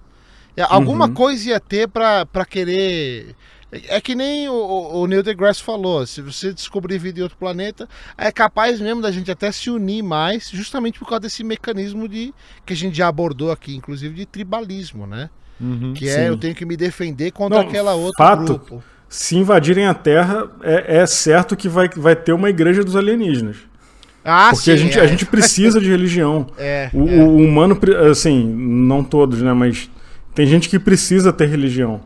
Alguma 0.70 1.08
uhum. 1.08 1.14
coisa 1.14 1.50
ia 1.50 1.60
ter 1.60 1.90
pra 1.90 2.46
querer. 2.50 3.36
É 3.72 4.02
que 4.02 4.16
nem 4.16 4.50
o, 4.50 4.54
o 4.54 5.08
Neil 5.08 5.22
deGrasse 5.22 5.62
falou: 5.62 6.06
se 6.06 6.22
você 6.22 6.52
descobrir 6.52 6.98
vida 6.98 7.20
em 7.20 7.24
outro 7.24 7.38
planeta, 7.38 7.88
é 8.18 8.32
capaz 8.32 8.80
mesmo 8.80 9.02
da 9.02 9.12
gente 9.12 9.30
até 9.30 9.52
se 9.52 9.70
unir 9.70 10.02
mais, 10.02 10.50
justamente 10.50 10.98
por 10.98 11.08
causa 11.08 11.22
desse 11.22 11.44
mecanismo 11.44 12.08
de 12.08 12.34
que 12.66 12.74
a 12.74 12.76
gente 12.76 12.98
já 12.98 13.08
abordou 13.08 13.52
aqui, 13.52 13.76
inclusive 13.76 14.16
de 14.16 14.26
tribalismo, 14.26 15.06
né? 15.06 15.30
Uhum, 15.62 15.94
que 15.94 16.08
é 16.08 16.16
sim. 16.16 16.22
eu 16.22 16.38
tenho 16.38 16.56
que 16.56 16.66
me 16.66 16.76
defender 16.76 17.32
contra 17.32 17.60
Não, 17.60 17.68
aquela 17.68 17.94
outra 17.94 18.26
fato, 18.26 18.46
grupo. 18.46 18.84
Se 19.08 19.36
invadirem 19.36 19.86
a 19.86 19.94
Terra, 19.94 20.50
é, 20.62 21.00
é, 21.00 21.06
certo 21.06 21.56
que 21.56 21.68
vai, 21.68 21.90
vai 21.90 22.16
ter 22.16 22.32
uma 22.32 22.50
igreja 22.50 22.84
dos 22.84 22.96
alienígenas. 22.96 23.58
Ah, 24.24 24.50
Porque 24.52 24.66
sim, 24.66 24.72
a, 24.72 24.76
gente, 24.76 25.00
é. 25.00 25.02
a 25.02 25.08
gente 25.08 25.26
precisa 25.26 25.80
de 25.80 25.90
religião. 25.90 26.48
É, 26.58 26.90
o, 26.94 27.10
é. 27.10 27.24
o 27.24 27.38
humano, 27.38 27.80
assim, 28.10 28.46
não 28.46 29.04
todos, 29.04 29.42
né? 29.42 29.54
Mas 29.54 29.90
tem 30.36 30.46
gente 30.46 30.70
que 30.70 30.78
precisa 30.78 31.34
ter 31.34 31.48
religião. 31.48 32.02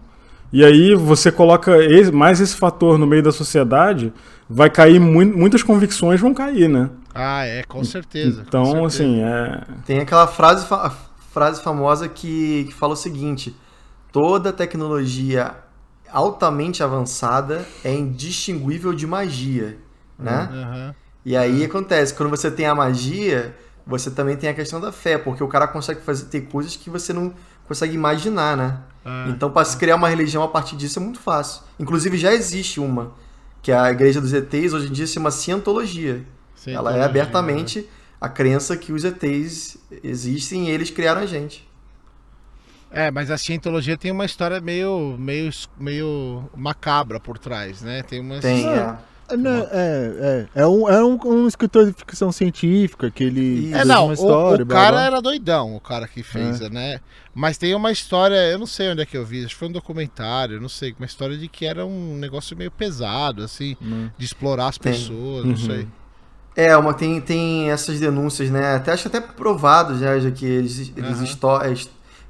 E 0.53 0.63
aí 0.63 0.93
você 0.93 1.31
coloca 1.31 1.71
mais 2.13 2.39
esse 2.39 2.55
fator 2.55 2.99
no 2.99 3.07
meio 3.07 3.23
da 3.23 3.31
sociedade, 3.31 4.13
vai 4.47 4.69
cair 4.69 4.99
mu 4.99 5.25
muitas 5.25 5.63
convicções 5.63 6.21
vão 6.21 6.31
cair, 6.31 6.69
né? 6.69 6.91
Ah, 7.11 7.43
é, 7.43 7.63
com 7.63 7.83
certeza. 7.83 8.43
Então, 8.47 8.63
com 8.63 8.87
certeza. 8.87 9.03
assim, 9.03 9.23
é. 9.23 9.61
Tem 9.83 9.99
aquela 9.99 10.27
frase, 10.27 10.67
fa 10.67 10.95
frase 11.31 11.63
famosa 11.63 12.07
que, 12.07 12.65
que 12.65 12.73
fala 12.75 12.93
o 12.93 12.95
seguinte: 12.95 13.55
toda 14.11 14.53
tecnologia 14.53 15.55
altamente 16.11 16.83
avançada 16.83 17.65
é 17.83 17.91
indistinguível 17.91 18.93
de 18.93 19.07
magia, 19.07 19.79
né? 20.19 20.49
Uhum. 20.53 20.93
E 21.25 21.35
aí 21.35 21.61
uhum. 21.61 21.65
acontece, 21.65 22.13
quando 22.13 22.29
você 22.29 22.51
tem 22.51 22.67
a 22.67 22.75
magia, 22.75 23.55
você 23.87 24.11
também 24.11 24.37
tem 24.37 24.51
a 24.51 24.53
questão 24.53 24.79
da 24.79 24.91
fé, 24.91 25.17
porque 25.17 25.43
o 25.43 25.47
cara 25.47 25.67
consegue 25.67 26.01
fazer 26.01 26.25
ter 26.25 26.41
coisas 26.41 26.75
que 26.75 26.91
você 26.91 27.11
não 27.11 27.33
consegue 27.67 27.95
imaginar, 27.95 28.55
né? 28.55 28.77
Ah, 29.05 29.25
então, 29.29 29.51
para 29.51 29.65
se 29.65 29.75
criar 29.77 29.95
uma 29.95 30.07
religião 30.07 30.43
a 30.43 30.47
partir 30.47 30.75
disso 30.75 30.99
é 30.99 31.01
muito 31.01 31.19
fácil. 31.19 31.63
Inclusive, 31.79 32.17
já 32.17 32.33
existe 32.33 32.79
uma, 32.79 33.13
que 33.61 33.71
é 33.71 33.77
a 33.77 33.91
Igreja 33.91 34.21
dos 34.21 34.33
ETs, 34.33 34.73
hoje 34.73 34.87
em 34.87 34.91
dia 34.91 35.07
se 35.07 35.13
chama 35.13 35.31
Cientologia. 35.31 36.25
Cientologia 36.55 36.97
Ela 36.97 37.03
é 37.03 37.05
abertamente 37.05 37.81
né? 37.81 37.85
a 38.21 38.29
crença 38.29 38.77
que 38.77 38.93
os 38.93 39.03
ETs 39.03 39.77
existem 40.03 40.67
e 40.67 40.71
eles 40.71 40.89
criaram 40.89 41.21
a 41.21 41.25
gente. 41.25 41.67
É, 42.89 43.09
mas 43.09 43.31
a 43.31 43.37
cientologia 43.39 43.97
tem 43.97 44.11
uma 44.11 44.23
história 44.23 44.61
meio, 44.61 45.17
meio, 45.17 45.49
meio 45.79 46.47
macabra 46.55 47.19
por 47.19 47.39
trás, 47.39 47.81
né? 47.81 48.03
Tem 48.03 48.21
umas. 48.21 48.41
Tem, 48.41 48.67
é. 48.67 48.95
É, 49.33 49.37
né, 49.37 49.67
é, 49.71 50.47
é, 50.55 50.61
é, 50.61 50.67
um, 50.67 50.89
é 50.89 51.03
um, 51.03 51.19
um, 51.25 51.47
escritor 51.47 51.85
de 51.85 51.93
ficção 51.93 52.31
científica 52.31 53.09
que 53.09 53.23
ele 53.23 53.73
é, 53.73 53.83
não, 53.83 54.05
uma 54.05 54.13
história. 54.13 54.63
O, 54.63 54.65
o 54.65 54.69
cara 54.69 54.91
blá, 54.91 55.05
era 55.05 55.21
doidão, 55.21 55.75
o 55.75 55.79
cara 55.79 56.07
que 56.07 56.21
fez, 56.21 56.61
é. 56.61 56.69
né? 56.69 56.99
Mas 57.33 57.57
tem 57.57 57.73
uma 57.73 57.91
história, 57.91 58.35
eu 58.35 58.59
não 58.59 58.67
sei 58.67 58.91
onde 58.91 59.01
é 59.01 59.05
que 59.05 59.17
eu 59.17 59.25
vi, 59.25 59.43
acho 59.43 59.55
que 59.55 59.59
foi 59.59 59.67
um 59.67 59.71
documentário, 59.71 60.61
não 60.61 60.69
sei, 60.69 60.93
uma 60.97 61.05
história 61.05 61.37
de 61.37 61.47
que 61.47 61.65
era 61.65 61.85
um 61.85 62.15
negócio 62.17 62.55
meio 62.55 62.69
pesado, 62.69 63.43
assim, 63.43 63.75
hum. 63.81 64.09
de 64.17 64.25
explorar 64.25 64.67
as 64.67 64.77
pessoas, 64.77 65.43
não 65.43 65.51
uhum. 65.51 65.57
sei. 65.57 65.87
É, 66.55 66.77
uma, 66.77 66.93
tem, 66.93 67.19
tem 67.19 67.71
essas 67.71 67.99
denúncias, 67.99 68.51
né? 68.51 68.75
Até 68.75 68.91
acho 68.91 69.07
até 69.07 69.19
provado 69.19 69.97
já, 69.97 70.19
já 70.19 70.29
que 70.29 70.45
eles, 70.45 70.91
eles 70.95 71.19
uhum 71.19 71.25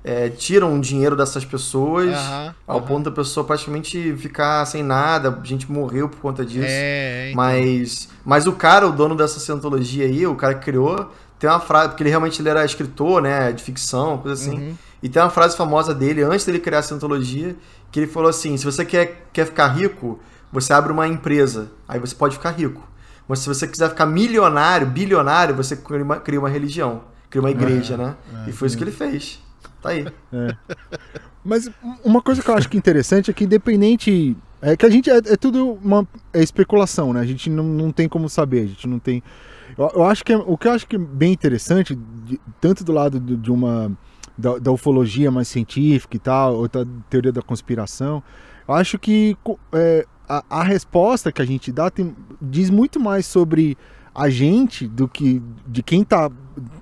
é, 0.03 0.29
tiram 0.29 0.75
o 0.75 0.81
dinheiro 0.81 1.15
dessas 1.15 1.45
pessoas 1.45 2.15
uhum, 2.15 2.53
ao 2.67 2.79
uhum. 2.79 2.85
ponto 2.85 3.05
da 3.05 3.11
pessoa 3.11 3.45
praticamente 3.45 4.13
ficar 4.17 4.65
sem 4.65 4.83
nada, 4.83 5.39
a 5.41 5.45
gente 5.45 5.71
morreu 5.71 6.09
por 6.09 6.19
conta 6.19 6.45
disso. 6.45 6.67
É, 6.67 7.29
então. 7.29 7.37
mas, 7.37 8.09
mas 8.25 8.45
o 8.45 8.51
cara, 8.51 8.87
o 8.87 8.91
dono 8.91 9.15
dessa 9.15 9.39
cientologia 9.39 10.05
aí, 10.05 10.27
o 10.27 10.35
cara 10.35 10.55
que 10.55 10.65
criou, 10.65 11.09
tem 11.39 11.49
uma 11.49 11.59
frase, 11.59 11.89
porque 11.89 12.03
ele 12.03 12.09
realmente 12.09 12.41
ele 12.41 12.49
era 12.49 12.65
escritor, 12.65 13.21
né, 13.21 13.51
de 13.51 13.63
ficção, 13.63 14.17
coisa 14.17 14.41
assim. 14.41 14.57
Uhum. 14.57 14.75
E 15.01 15.09
tem 15.09 15.21
uma 15.21 15.29
frase 15.29 15.55
famosa 15.55 15.93
dele, 15.93 16.21
antes 16.23 16.45
dele 16.45 16.59
criar 16.59 16.79
a 16.79 16.83
cientologia, 16.83 17.55
que 17.91 17.99
ele 17.99 18.07
falou 18.07 18.29
assim: 18.29 18.55
se 18.57 18.65
você 18.65 18.85
quer, 18.85 19.27
quer 19.33 19.45
ficar 19.45 19.67
rico, 19.67 20.19
você 20.51 20.71
abre 20.71 20.91
uma 20.91 21.07
empresa, 21.07 21.71
aí 21.87 21.99
você 21.99 22.15
pode 22.15 22.35
ficar 22.35 22.51
rico. 22.51 22.81
Mas 23.27 23.39
se 23.39 23.47
você 23.47 23.67
quiser 23.67 23.89
ficar 23.89 24.05
milionário, 24.05 24.87
bilionário, 24.87 25.55
você 25.55 25.75
cria 25.75 26.03
uma, 26.03 26.17
cria 26.17 26.39
uma 26.39 26.49
religião, 26.49 27.03
cria 27.29 27.41
uma 27.41 27.51
igreja, 27.51 27.95
é, 27.95 27.97
né? 27.97 28.15
É, 28.45 28.49
e 28.49 28.53
foi 28.53 28.67
isso 28.67 28.77
que 28.77 28.83
ele 28.83 28.91
fez. 28.91 29.41
Tá 29.83 29.89
aí. 29.89 30.07
É. 30.31 30.55
Mas 31.43 31.69
uma 32.03 32.21
coisa 32.21 32.41
que 32.41 32.49
eu 32.49 32.55
acho 32.55 32.69
que 32.69 32.77
é 32.77 32.79
interessante 32.79 33.29
é 33.29 33.33
que 33.33 33.43
independente. 33.43 34.35
É 34.61 34.77
que 34.77 34.85
a 34.85 34.89
gente. 34.89 35.09
É, 35.09 35.17
é 35.17 35.35
tudo 35.35 35.73
uma 35.83 36.07
é 36.31 36.41
especulação, 36.41 37.11
né? 37.11 37.19
A 37.19 37.25
gente 37.25 37.49
não, 37.49 37.65
não 37.65 37.91
tem 37.91 38.07
como 38.07 38.29
saber. 38.29 38.61
A 38.61 38.67
gente 38.67 38.87
não 38.87 38.97
tem. 38.97 39.21
Eu, 39.77 39.91
eu 39.95 40.03
acho 40.05 40.23
que 40.23 40.31
é, 40.31 40.37
o 40.37 40.57
que 40.57 40.69
eu 40.69 40.71
acho 40.71 40.87
que 40.87 40.95
é 40.95 40.99
bem 40.99 41.33
interessante, 41.33 41.93
de, 41.95 42.39
tanto 42.61 42.83
do 42.83 42.93
lado 42.93 43.19
de, 43.19 43.35
de 43.35 43.51
uma. 43.51 43.91
Da, 44.35 44.57
da, 44.57 44.71
ufologia 44.71 45.29
mais 45.29 45.47
científica 45.47 46.15
e 46.15 46.19
tal, 46.19 46.55
ou 46.55 46.67
da 46.67 46.83
teoria 47.07 47.31
da 47.31 47.43
conspiração, 47.43 48.23
eu 48.67 48.73
acho 48.73 48.97
que 48.97 49.37
é, 49.71 50.07
a, 50.27 50.43
a, 50.49 50.63
resposta 50.63 51.31
que 51.31 51.39
a 51.39 51.45
gente 51.45 51.71
dá 51.71 51.91
tem, 51.91 52.15
diz 52.41 52.71
muito 52.71 52.99
mais 52.99 53.27
sobre 53.27 53.77
a 54.13 54.29
gente 54.29 54.87
do 54.87 55.07
que 55.07 55.41
de 55.67 55.81
quem 55.81 56.01
está 56.01 56.29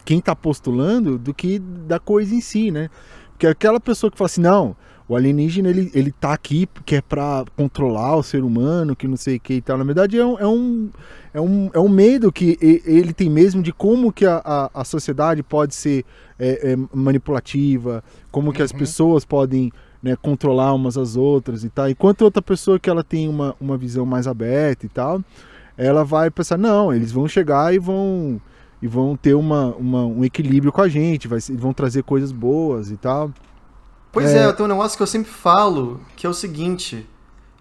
quem 0.03 0.19
tá 0.19 0.35
postulando 0.35 1.17
do 1.17 1.33
que 1.33 1.59
da 1.59 1.99
coisa 1.99 2.35
em 2.35 2.41
si, 2.41 2.71
né? 2.71 2.89
Porque 3.31 3.47
aquela 3.47 3.79
pessoa 3.79 4.11
que 4.11 4.17
fala 4.17 4.25
assim, 4.27 4.41
não, 4.41 4.75
o 5.07 5.15
alienígena 5.15 5.69
ele, 5.69 5.91
ele 5.93 6.11
tá 6.11 6.31
aqui 6.33 6.65
porque 6.65 6.95
é 6.95 7.01
para 7.01 7.43
controlar 7.55 8.15
o 8.15 8.23
ser 8.23 8.43
humano, 8.43 8.95
que 8.95 9.07
não 9.07 9.17
sei 9.17 9.37
o 9.37 9.39
que 9.39 9.55
e 9.55 9.61
tal. 9.61 9.77
Na 9.77 9.83
verdade 9.83 10.17
é 10.17 10.25
um, 10.25 10.39
é 10.39 10.47
um, 10.47 10.89
é 11.33 11.41
um, 11.41 11.69
é 11.73 11.79
um 11.79 11.89
medo 11.89 12.31
que 12.31 12.57
ele 12.61 13.13
tem 13.13 13.29
mesmo 13.29 13.63
de 13.63 13.71
como 13.71 14.11
que 14.11 14.25
a, 14.25 14.41
a, 14.43 14.81
a 14.81 14.83
sociedade 14.83 15.41
pode 15.41 15.73
ser 15.73 16.05
é, 16.37 16.73
é, 16.73 16.77
manipulativa, 16.93 18.03
como 18.31 18.53
que 18.53 18.61
as 18.61 18.71
uhum. 18.71 18.77
pessoas 18.77 19.25
podem 19.25 19.71
né, 20.01 20.15
controlar 20.15 20.73
umas 20.73 20.97
às 20.97 21.15
outras 21.15 21.63
e 21.63 21.69
tal. 21.69 21.89
Enquanto 21.89 22.21
outra 22.21 22.41
pessoa 22.41 22.79
que 22.79 22.89
ela 22.89 23.03
tem 23.03 23.27
uma, 23.27 23.55
uma 23.59 23.77
visão 23.77 24.05
mais 24.05 24.27
aberta 24.27 24.85
e 24.85 24.89
tal, 24.89 25.21
ela 25.81 26.03
vai 26.03 26.29
pensar, 26.29 26.57
não, 26.57 26.93
eles 26.93 27.11
vão 27.11 27.27
chegar 27.27 27.73
e 27.73 27.79
vão 27.79 28.39
e 28.81 28.87
vão 28.87 29.15
ter 29.15 29.33
uma, 29.33 29.75
uma 29.75 30.05
um 30.05 30.23
equilíbrio 30.23 30.71
com 30.71 30.81
a 30.81 30.87
gente, 30.87 31.27
vai, 31.27 31.39
vão 31.51 31.73
trazer 31.73 32.03
coisas 32.03 32.31
boas 32.31 32.91
e 32.91 32.97
tal. 32.97 33.31
Pois 34.11 34.29
é, 34.31 34.43
é, 34.43 34.53
tem 34.53 34.65
um 34.65 34.69
negócio 34.69 34.97
que 34.97 35.03
eu 35.03 35.07
sempre 35.07 35.31
falo, 35.31 36.01
que 36.15 36.25
é 36.25 36.29
o 36.29 36.33
seguinte, 36.33 37.07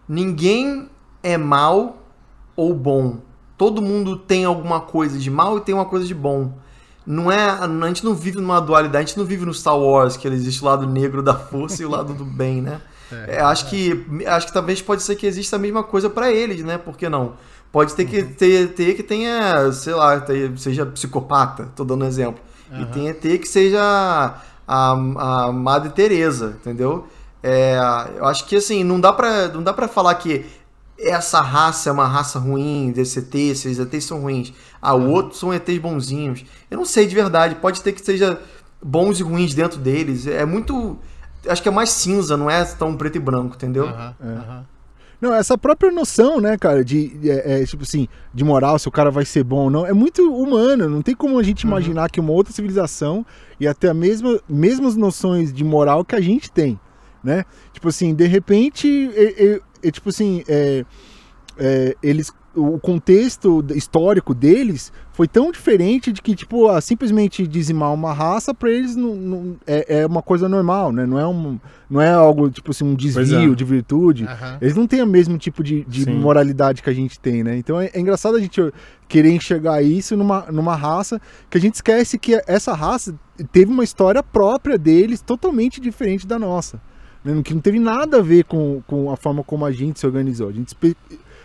ninguém 0.09 0.89
é 1.23 1.37
mal 1.37 2.03
ou 2.57 2.75
bom. 2.75 3.19
Todo 3.57 3.81
mundo 3.81 4.17
tem 4.17 4.45
alguma 4.45 4.81
coisa 4.81 5.19
de 5.19 5.31
mal 5.31 5.59
e 5.59 5.61
tem 5.61 5.75
uma 5.75 5.85
coisa 5.85 6.07
de 6.07 6.15
bom. 6.15 6.53
Não 7.07 7.31
é, 7.31 7.51
a 7.51 7.87
gente 7.89 8.05
não 8.05 8.15
vive 8.15 8.39
numa 8.39 8.61
dualidade, 8.61 9.05
a 9.05 9.07
gente 9.07 9.19
não 9.19 9.25
vive 9.25 9.45
no 9.45 9.55
Star 9.55 9.79
Wars, 9.79 10.17
que 10.17 10.29
existe 10.29 10.63
o 10.63 10.67
lado 10.67 10.87
negro 10.87 11.23
da 11.23 11.35
força 11.35 11.83
e 11.83 11.87
o 11.87 11.91
lado 11.91 12.15
do 12.15 12.25
bem, 12.25 12.61
né? 12.61 12.81
É, 13.13 13.37
é, 13.37 13.41
acho, 13.41 13.69
que, 13.69 14.07
acho 14.27 14.47
que 14.47 14.53
talvez 14.53 14.81
pode 14.81 15.03
ser 15.03 15.17
que 15.17 15.27
exista 15.27 15.57
a 15.57 15.59
mesma 15.59 15.83
coisa 15.83 16.09
para 16.09 16.31
eles, 16.31 16.63
né? 16.63 16.79
Por 16.79 16.97
que 16.97 17.09
não? 17.09 17.35
Pode 17.73 17.95
ter 17.95 18.05
que 18.05 18.21
uhum. 18.21 18.33
ter, 18.35 18.69
ter 18.75 18.95
que 18.95 19.03
tenha, 19.03 19.71
sei 19.73 19.95
lá, 19.95 20.19
ter, 20.21 20.57
seja 20.59 20.85
psicopata, 20.87 21.69
tô 21.77 21.85
dando 21.85 22.05
um 22.05 22.09
exemplo. 22.09 22.43
Uhum. 22.71 22.83
E 22.83 22.87
tenha 22.87 23.15
ter 23.15 23.39
que 23.39 23.49
seja 23.49 23.81
a, 23.81 24.93
a 24.93 25.53
Madre 25.53 25.91
Teresa, 25.91 26.57
entendeu? 26.61 27.07
É, 27.43 27.79
eu 28.17 28.27
acho 28.27 28.45
que 28.47 28.57
assim, 28.57 28.83
não 28.83 29.01
dá 29.01 29.13
pra, 29.13 29.49
não 29.49 29.63
dá 29.63 29.73
pra 29.73 29.89
falar 29.89 30.15
que 30.17 30.45
essa 30.99 31.41
raça 31.41 31.89
é 31.89 31.93
uma 31.93 32.07
raça 32.07 32.39
ruim, 32.39 32.93
desse 32.93 33.21
ET, 33.21 33.35
esses 33.35 33.79
ETs 33.79 34.05
são 34.05 34.21
ruins. 34.21 34.53
Ah, 34.83 34.95
o 34.95 34.99
uhum. 34.99 35.11
outro 35.11 35.37
são 35.37 35.55
ETs 35.55 35.79
bonzinhos. 35.79 36.45
Eu 36.71 36.77
não 36.77 36.85
sei 36.85 37.07
de 37.07 37.15
verdade, 37.15 37.55
pode 37.55 37.81
ter 37.81 37.93
que 37.93 38.05
seja 38.05 38.39
bons 38.83 39.19
e 39.21 39.23
ruins 39.23 39.55
dentro 39.55 39.79
deles. 39.79 40.27
É 40.27 40.45
muito. 40.45 40.99
Acho 41.49 41.63
que 41.63 41.69
é 41.69 41.73
mais 41.73 41.91
cinza, 41.91 42.37
não 42.37 42.51
é 42.51 42.65
tão 42.65 42.97
preto 42.97 43.17
e 43.17 43.21
branco, 43.21 43.55
entendeu? 43.55 43.87
Uhum. 43.87 44.15
É. 44.21 44.63
Não, 45.21 45.35
essa 45.35 45.59
própria 45.59 45.93
noção, 45.93 46.41
né, 46.41 46.57
cara, 46.57 46.83
de, 46.83 47.13
é, 47.29 47.61
é, 47.61 47.67
tipo 47.67 47.83
assim, 47.83 48.09
de 48.33 48.43
moral, 48.43 48.79
se 48.79 48.89
o 48.89 48.91
cara 48.91 49.11
vai 49.11 49.25
ser 49.25 49.45
bom 49.45 49.65
ou 49.65 49.71
não, 49.71 49.87
é 49.87 49.93
muito 49.93 50.23
humana. 50.35 50.89
Não 50.89 51.03
tem 51.03 51.15
como 51.15 51.39
a 51.39 51.43
gente 51.43 51.65
uhum. 51.65 51.73
imaginar 51.73 52.11
que 52.11 52.21
uma 52.21 52.33
outra 52.33 52.53
civilização 52.53 53.25
ia 53.59 53.75
ter 53.75 53.89
a 53.89 53.95
mesma, 53.95 54.41
mesmas 54.49 54.97
noções 54.97 55.53
de 55.53 55.63
moral 55.63 56.05
que 56.05 56.15
a 56.15 56.21
gente 56.21 56.51
tem, 56.51 56.81
né? 57.23 57.45
Tipo 57.73 57.89
assim, 57.89 58.15
de 58.15 58.27
repente, 58.27 59.11
é, 59.15 59.45
é, 59.45 59.61
é 59.83 59.91
tipo 59.91 60.09
assim, 60.09 60.43
é, 60.49 60.85
eles 62.03 62.33
o 62.55 62.79
contexto 62.79 63.65
histórico 63.75 64.35
deles 64.35 64.93
foi 65.13 65.29
tão 65.29 65.53
diferente 65.53 66.13
de 66.13 66.21
que, 66.21 66.35
tipo, 66.35 66.69
ah, 66.69 66.81
simplesmente 66.81 67.47
dizimar 67.47 67.93
uma 67.93 68.13
raça 68.13 68.53
para 68.53 68.71
eles 68.71 68.97
não, 68.97 69.15
não, 69.15 69.57
é, 69.67 70.01
é 70.01 70.07
uma 70.07 70.23
coisa 70.23 70.49
normal, 70.49 70.91
né? 70.93 71.07
Não 71.07 71.19
é, 71.19 71.27
um, 71.27 71.61
não 71.89 72.01
é 72.01 72.11
algo, 72.11 72.51
tipo 72.51 72.71
assim, 72.71 72.85
um 72.85 72.95
desvio 72.95 73.53
é. 73.53 73.55
de 73.55 73.65
virtude. 73.65 74.25
Aham. 74.25 74.59
Eles 74.61 74.75
não 74.75 74.87
têm 74.87 75.03
o 75.03 75.07
mesmo 75.07 75.39
tipo 75.39 75.63
de, 75.63 75.85
de 75.85 76.11
moralidade 76.11 76.83
que 76.83 76.91
a 76.91 76.95
gente 76.95 77.21
tem, 77.21 77.45
né? 77.45 77.57
Então 77.57 77.81
é, 77.81 77.91
é 77.93 78.01
engraçado 78.01 78.37
a 78.37 78.41
gente 78.41 78.61
querer 79.07 79.31
enxergar 79.31 79.83
isso 79.83 80.17
numa, 80.17 80.47
numa 80.51 80.75
raça 80.75 81.21
que 81.49 81.59
a 81.59 81.61
gente 81.61 81.75
esquece 81.75 82.19
que 82.19 82.41
essa 82.47 82.73
raça 82.73 83.15
teve 83.53 83.71
uma 83.71 83.85
história 83.85 84.23
própria 84.23 84.77
deles 84.77 85.21
totalmente 85.21 85.81
diferente 85.81 86.27
da 86.27 86.39
nossa. 86.39 86.81
Né? 87.25 87.41
Que 87.43 87.55
não 87.55 87.61
teve 87.61 87.79
nada 87.79 88.19
a 88.19 88.23
ver 88.23 88.45
com, 88.45 88.83
com 88.87 89.11
a 89.11 89.17
forma 89.17 89.45
como 89.45 89.65
a 89.65 89.73
gente 89.73 90.01
se 90.01 90.07
organizou. 90.07 90.49
A 90.49 90.53
gente, 90.53 90.75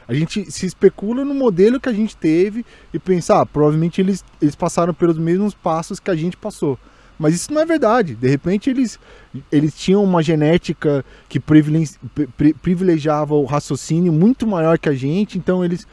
a 0.08 0.14
gente 0.14 0.52
se 0.52 0.66
especula 0.66 1.24
no 1.26 1.34
modelo 1.34 1.80
que 1.80 1.90
a 1.90 1.94
gente 1.94 2.16
teve 2.16 2.66
e 2.94 3.00
pensa, 3.00 3.42
ah, 3.42 3.46
provavelmente 3.46 4.00
eles, 4.02 4.24
eles 4.42 4.56
passaram 4.56 4.94
pelos 4.94 5.18
mesmos 5.18 5.54
passos 5.54 6.00
que 6.00 6.12
a 6.12 6.16
gente 6.16 6.38
passou. 6.38 6.78
Mas 7.18 7.34
isso 7.34 7.54
não 7.54 7.62
é 7.62 7.66
verdade. 7.66 8.14
De 8.14 8.28
repente 8.28 8.70
eles, 8.70 9.00
eles 9.52 9.74
tinham 9.74 10.04
uma 10.04 10.22
genética 10.22 11.04
que 11.30 11.40
privile- 11.40 11.90
pri- 12.36 12.54
privilegiava 12.54 13.34
o 13.36 13.46
raciocínio 13.46 14.12
muito 14.12 14.46
maior 14.46 14.78
que 14.78 14.90
a 14.90 14.94
gente, 14.94 15.38
então 15.38 15.64
eles 15.64 15.88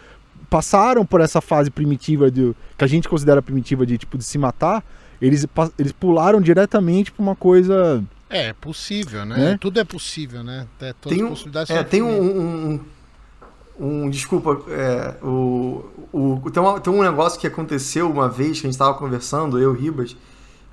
passaram 0.50 1.06
por 1.06 1.20
essa 1.20 1.40
fase 1.40 1.70
primitiva 1.70 2.30
do 2.30 2.54
que 2.76 2.84
a 2.84 2.88
gente 2.88 3.08
considera 3.08 3.40
primitiva 3.40 3.86
de 3.86 3.96
tipo 3.96 4.18
de 4.18 4.24
se 4.24 4.36
matar, 4.36 4.84
eles, 5.20 5.46
eles 5.78 5.92
pularam 5.92 6.40
diretamente 6.40 7.12
para 7.12 7.22
uma 7.22 7.36
coisa 7.36 8.02
É, 8.28 8.48
é 8.48 8.52
possível, 8.52 9.24
né? 9.24 9.36
Né? 9.36 9.58
Tudo 9.60 9.78
é 9.80 9.84
possível, 9.84 10.42
né? 10.42 10.66
Até 10.76 10.92
todas 10.92 11.16
Tem 11.16 11.24
as 11.24 11.30
possibilidades 11.32 11.70
é, 11.70 11.82
tem 11.84 12.02
um, 12.02 12.08
infinitas. 12.18 12.42
um, 12.42 12.80
um- 13.86 14.08
desculpa, 14.10 14.60
é, 14.68 15.14
o, 15.22 15.84
o, 16.12 16.50
tem, 16.50 16.62
uma- 16.62 16.80
tem 16.80 16.92
um 16.92 17.02
negócio 17.02 17.38
que 17.40 17.46
aconteceu 17.46 18.10
uma 18.10 18.28
vez 18.28 18.60
que 18.60 18.66
a 18.66 18.68
gente 18.68 18.74
estava 18.74 18.94
conversando, 18.94 19.58
eu 19.58 19.74
e 19.74 19.78
Ribas, 19.78 20.16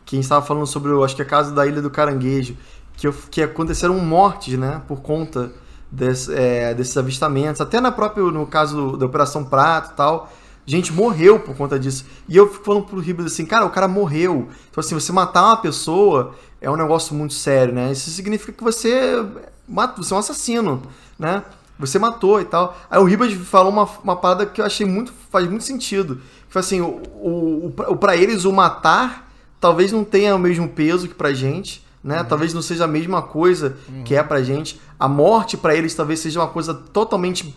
que 0.06 0.16
a 0.16 0.18
gente 0.18 0.26
estava 0.26 0.46
falando 0.46 0.66
sobre, 0.68 0.92
acho 1.04 1.16
que 1.16 1.22
é 1.22 1.26
a 1.26 1.28
casa 1.28 1.52
da 1.52 1.66
Ilha 1.66 1.82
do 1.82 1.90
Caranguejo, 1.90 2.56
que, 2.96 3.12
que 3.32 3.42
aconteceram 3.42 3.98
mortes, 4.00 4.58
né, 4.58 4.82
por 4.88 5.02
conta 5.02 5.52
desse- 5.92 6.34
é, 6.34 6.74
desses 6.74 6.96
avistamentos, 6.98 7.62
até 7.62 7.80
na 7.82 7.92
própria, 7.92 8.24
no 8.26 8.46
caso 8.46 8.76
do- 8.92 8.98
da 8.98 9.06
Operação 9.06 9.44
Prato 9.44 9.92
e 9.94 9.96
tal, 9.96 10.32
gente 10.66 10.94
morreu 10.94 11.40
por 11.40 11.56
conta 11.56 11.80
disso. 11.80 12.06
E 12.28 12.38
eu 12.38 12.48
fico 12.48 12.64
falando 12.64 12.84
pro 12.86 13.00
Ribas 13.00 13.26
assim, 13.26 13.44
cara, 13.44 13.66
o 13.66 13.72
cara 13.72 13.88
morreu. 13.88 14.50
Então 14.70 14.82
assim, 14.82 14.94
você 14.94 15.12
matar 15.12 15.44
uma 15.46 15.58
pessoa 15.58 16.36
é 16.62 16.70
um 16.70 16.76
negócio 16.76 17.16
muito 17.16 17.34
sério, 17.34 17.74
né? 17.74 17.92
Isso 17.92 18.12
significa 18.12 18.52
que 18.54 18.64
você 18.64 19.26
mata, 19.68 20.00
você 20.02 20.14
é 20.14 20.16
um 20.16 20.20
assassino, 20.20 20.84
né? 21.18 21.44
Você 21.80 21.98
matou 21.98 22.42
e 22.42 22.46
tal. 22.46 22.78
Aí 22.92 23.00
o 23.00 23.06
Ribas 23.06 23.32
falou 23.34 23.72
uma, 23.72 23.88
uma 24.04 24.16
parada 24.16 24.46
que 24.46 24.60
eu 24.62 24.66
achei 24.66 24.86
muito. 24.86 25.14
faz 25.32 25.48
muito 25.48 25.64
sentido. 25.64 26.20
Foi 26.50 26.60
assim, 26.60 26.82
o, 26.82 27.02
o, 27.22 27.66
o, 27.68 27.72
pra- 27.72 27.96
pra 27.96 28.18
eles 28.18 28.44
o 28.46 28.52
matar 28.52 29.32
talvez 29.62 29.92
não 29.92 30.04
tenha 30.04 30.36
o 30.36 30.40
mesmo 30.40 30.68
peso 30.70 31.08
que 31.08 31.14
pra 31.14 31.32
gente, 31.34 31.86
né? 32.04 32.24
Talvez 32.24 32.54
não 32.54 32.62
seja 32.62 32.86
a 32.86 32.88
mesma 32.88 33.22
coisa 33.22 33.78
que 34.04 34.16
é 34.16 34.24
pra 34.24 34.42
gente. 34.42 34.80
A 35.00 35.08
morte 35.08 35.56
pra 35.58 35.76
eles 35.76 35.94
talvez 35.96 36.20
seja 36.20 36.40
uma 36.42 36.48
coisa 36.48 36.74
totalmente 36.74 37.56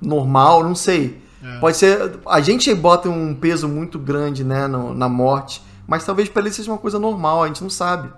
normal, 0.00 0.62
não 0.64 0.74
sei. 0.74 1.22
É. 1.42 1.58
Pode 1.58 1.76
ser. 1.76 2.18
A 2.26 2.40
gente 2.40 2.72
bota 2.74 3.08
um 3.08 3.34
peso 3.34 3.68
muito 3.68 3.98
grande, 3.98 4.44
né, 4.44 4.66
no- 4.66 4.94
na 4.94 5.08
morte, 5.08 5.62
mas 5.86 6.04
talvez 6.04 6.28
pra 6.28 6.42
eles 6.42 6.54
seja 6.54 6.70
uma 6.70 6.78
coisa 6.78 6.98
normal, 6.98 7.42
a 7.42 7.46
gente 7.48 7.62
não 7.62 7.70
sabe. 7.70 8.08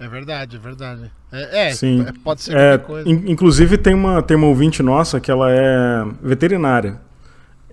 É 0.00 0.08
verdade, 0.08 0.56
é 0.56 0.58
verdade. 0.58 1.10
É, 1.30 1.68
é, 1.68 1.72
Sim. 1.72 2.04
é, 2.08 2.12
pode 2.24 2.42
ser 2.42 2.52
É, 2.56 2.78
qualquer 2.78 2.86
coisa. 3.04 3.08
in- 3.08 3.30
inclusive 3.30 3.76
tem 3.76 3.94
uma, 3.94 4.22
tem 4.22 4.36
uma 4.36 4.46
ouvinte 4.46 4.82
nossa 4.82 5.20
que 5.20 5.30
ela 5.30 5.50
é 5.50 6.04
veterinária. 6.22 6.98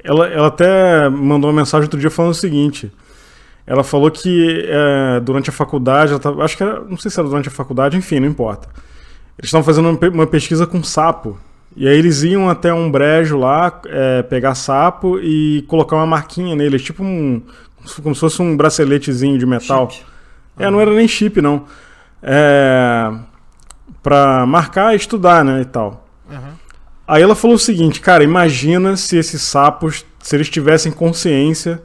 Ela, 0.03 0.28
ela 0.28 0.47
até 0.47 1.09
mandou 1.09 1.49
uma 1.49 1.55
mensagem 1.61 1.86
outro 1.86 1.99
dia 1.99 2.09
falando 2.11 2.32
o 2.32 2.36
seguinte. 2.36 2.91
Ela 3.65 3.84
falou 3.84 4.11
que 4.11 4.65
é, 4.69 5.19
durante 5.21 5.49
a 5.49 5.53
faculdade, 5.53 6.11
ela 6.11 6.19
tava- 6.19 6.43
acho 6.43 6.55
que 6.55 6.63
era, 6.63 6.82
não 6.82 6.97
sei 6.97 7.09
se 7.11 7.19
era 7.19 7.28
durante 7.28 7.47
a 7.47 7.51
faculdade, 7.51 7.97
enfim, 7.97 8.19
não 8.19 8.28
importa. 8.28 8.67
Eles 9.38 9.47
estavam 9.49 9.63
fazendo 9.63 9.89
uma, 9.89 9.97
pe- 9.97 10.07
uma 10.09 10.28
pesquisa 10.28 10.65
com 10.67 10.84
sapo. 10.84 11.38
E 11.75 11.88
aí 11.88 11.97
eles 11.97 12.23
iam 12.23 12.49
até 12.49 12.73
um 12.73 12.89
brejo 12.89 13.38
lá, 13.38 13.82
é, 13.86 14.23
pegar 14.23 14.55
sapo 14.55 15.19
e 15.19 15.63
colocar 15.67 15.95
uma 15.95 16.05
marquinha 16.07 16.55
nele, 16.55 16.80
tipo 16.80 17.03
um. 17.03 17.41
como 18.01 18.15
se 18.15 18.19
fosse 18.21 18.41
um 18.41 18.55
braceletezinho 18.57 19.38
de 19.38 19.45
metal. 19.45 19.89
Chip. 19.89 20.05
É, 20.57 20.71
não 20.71 20.80
era 20.82 20.91
nem 20.91 21.07
chip, 21.07 21.39
não. 21.41 21.65
É. 22.22 23.11
Pra 24.03 24.45
marcar 24.45 24.93
e 24.93 24.97
estudar, 24.97 25.43
né? 25.43 25.61
E 25.61 25.65
tal. 25.65 26.07
Aham. 26.30 26.53
Aí 27.07 27.22
ela 27.24 27.36
falou 27.36 27.55
o 27.55 27.59
seguinte, 27.59 28.01
cara, 28.01 28.24
imagina 28.24 28.97
se 28.97 29.15
esses 29.18 29.41
sapos, 29.41 30.05
se 30.20 30.36
eles 30.36 30.49
tivessem 30.49 30.91
consciência, 30.91 31.82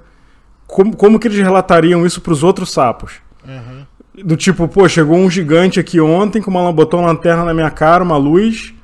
como, 0.67 0.97
como 0.97 1.19
que 1.19 1.29
eles 1.29 1.39
relatariam 1.39 2.05
isso 2.05 2.21
pros 2.21 2.43
outros 2.43 2.73
sapos? 2.73 3.15
Aham. 3.47 3.87
Do 4.25 4.37
tipo, 4.37 4.67
pô, 4.69 4.87
chegou 4.89 5.17
um 5.17 5.31
gigante 5.31 5.81
aqui 5.81 6.01
ontem 6.01 6.43
com 6.43 6.51
uma 6.51 6.73
botou 6.73 7.01
uma 7.01 7.07
lanterna 7.09 7.45
na 7.45 7.55
minha 7.55 7.71
cara, 7.71 8.03
uma 8.05 8.17
luz 8.17 8.75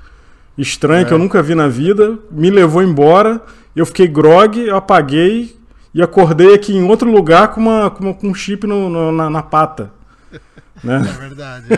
estranha 0.57 1.05
que 1.05 1.13
eu 1.13 1.19
nunca 1.19 1.43
vi 1.43 1.55
na 1.55 1.69
vida, 1.69 2.19
me 2.31 2.51
levou 2.51 2.83
embora, 2.83 3.41
eu 3.77 3.85
fiquei 3.85 4.09
grog, 4.09 4.59
eu 4.59 4.77
apaguei 4.77 5.57
e 5.93 6.01
acordei 6.03 6.55
aqui 6.55 6.75
em 6.75 6.83
outro 6.85 7.11
lugar 7.11 7.49
com, 7.49 7.61
uma, 7.61 7.91
com, 7.91 8.05
uma- 8.05 8.15
com 8.15 8.29
um 8.29 8.35
chip 8.35 8.67
no- 8.67 8.89
no- 8.89 9.13
na, 9.13 9.29
na 9.29 9.43
pata. 9.43 9.93
Né? 10.83 10.97
É 11.09 11.19
verdade, 11.19 11.67
é. 11.73 11.75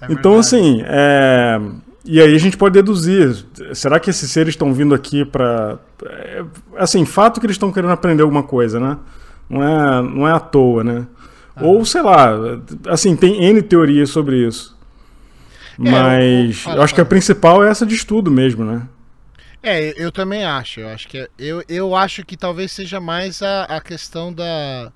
É 0.00 0.06
Então, 0.12 0.32
verdade. 0.32 0.38
assim, 0.40 0.82
é, 0.84 1.60
e 2.04 2.20
aí 2.20 2.34
a 2.34 2.38
gente 2.38 2.56
pode 2.56 2.74
deduzir: 2.74 3.44
será 3.74 4.00
que 4.00 4.10
esses 4.10 4.30
seres 4.30 4.54
estão 4.54 4.72
vindo 4.74 4.94
aqui 4.94 5.24
para. 5.24 5.78
Assim, 6.76 7.04
fato 7.04 7.38
que 7.40 7.46
eles 7.46 7.54
estão 7.54 7.70
querendo 7.72 7.92
aprender 7.92 8.22
alguma 8.22 8.42
coisa, 8.42 8.80
né? 8.80 8.98
Não 9.48 9.62
é, 9.62 10.02
não 10.02 10.28
é 10.28 10.32
à 10.32 10.40
toa, 10.40 10.82
né? 10.82 11.06
Ah. 11.54 11.64
Ou 11.64 11.84
sei 11.84 12.02
lá, 12.02 12.30
assim, 12.88 13.14
tem 13.14 13.44
N 13.44 13.60
teorias 13.62 14.10
sobre 14.10 14.46
isso. 14.46 14.76
É, 15.78 15.90
Mas 15.90 16.56
o- 16.56 16.60
fala, 16.60 16.76
eu 16.78 16.82
acho 16.82 16.94
que 16.94 17.00
a 17.00 17.04
principal 17.04 17.62
é 17.64 17.70
essa 17.70 17.86
de 17.86 17.94
estudo 17.94 18.30
mesmo, 18.30 18.64
né? 18.64 18.82
É, 19.62 19.94
eu 20.02 20.10
também 20.10 20.44
acho. 20.44 20.80
Eu 20.80 20.88
acho 20.88 21.06
que, 21.08 21.18
é- 21.18 21.28
eu, 21.38 21.62
eu 21.68 21.94
acho 21.94 22.24
que 22.24 22.36
talvez 22.36 22.72
seja 22.72 22.98
mais 23.00 23.42
a, 23.42 23.64
a 23.64 23.80
questão 23.80 24.32
da, 24.32 24.90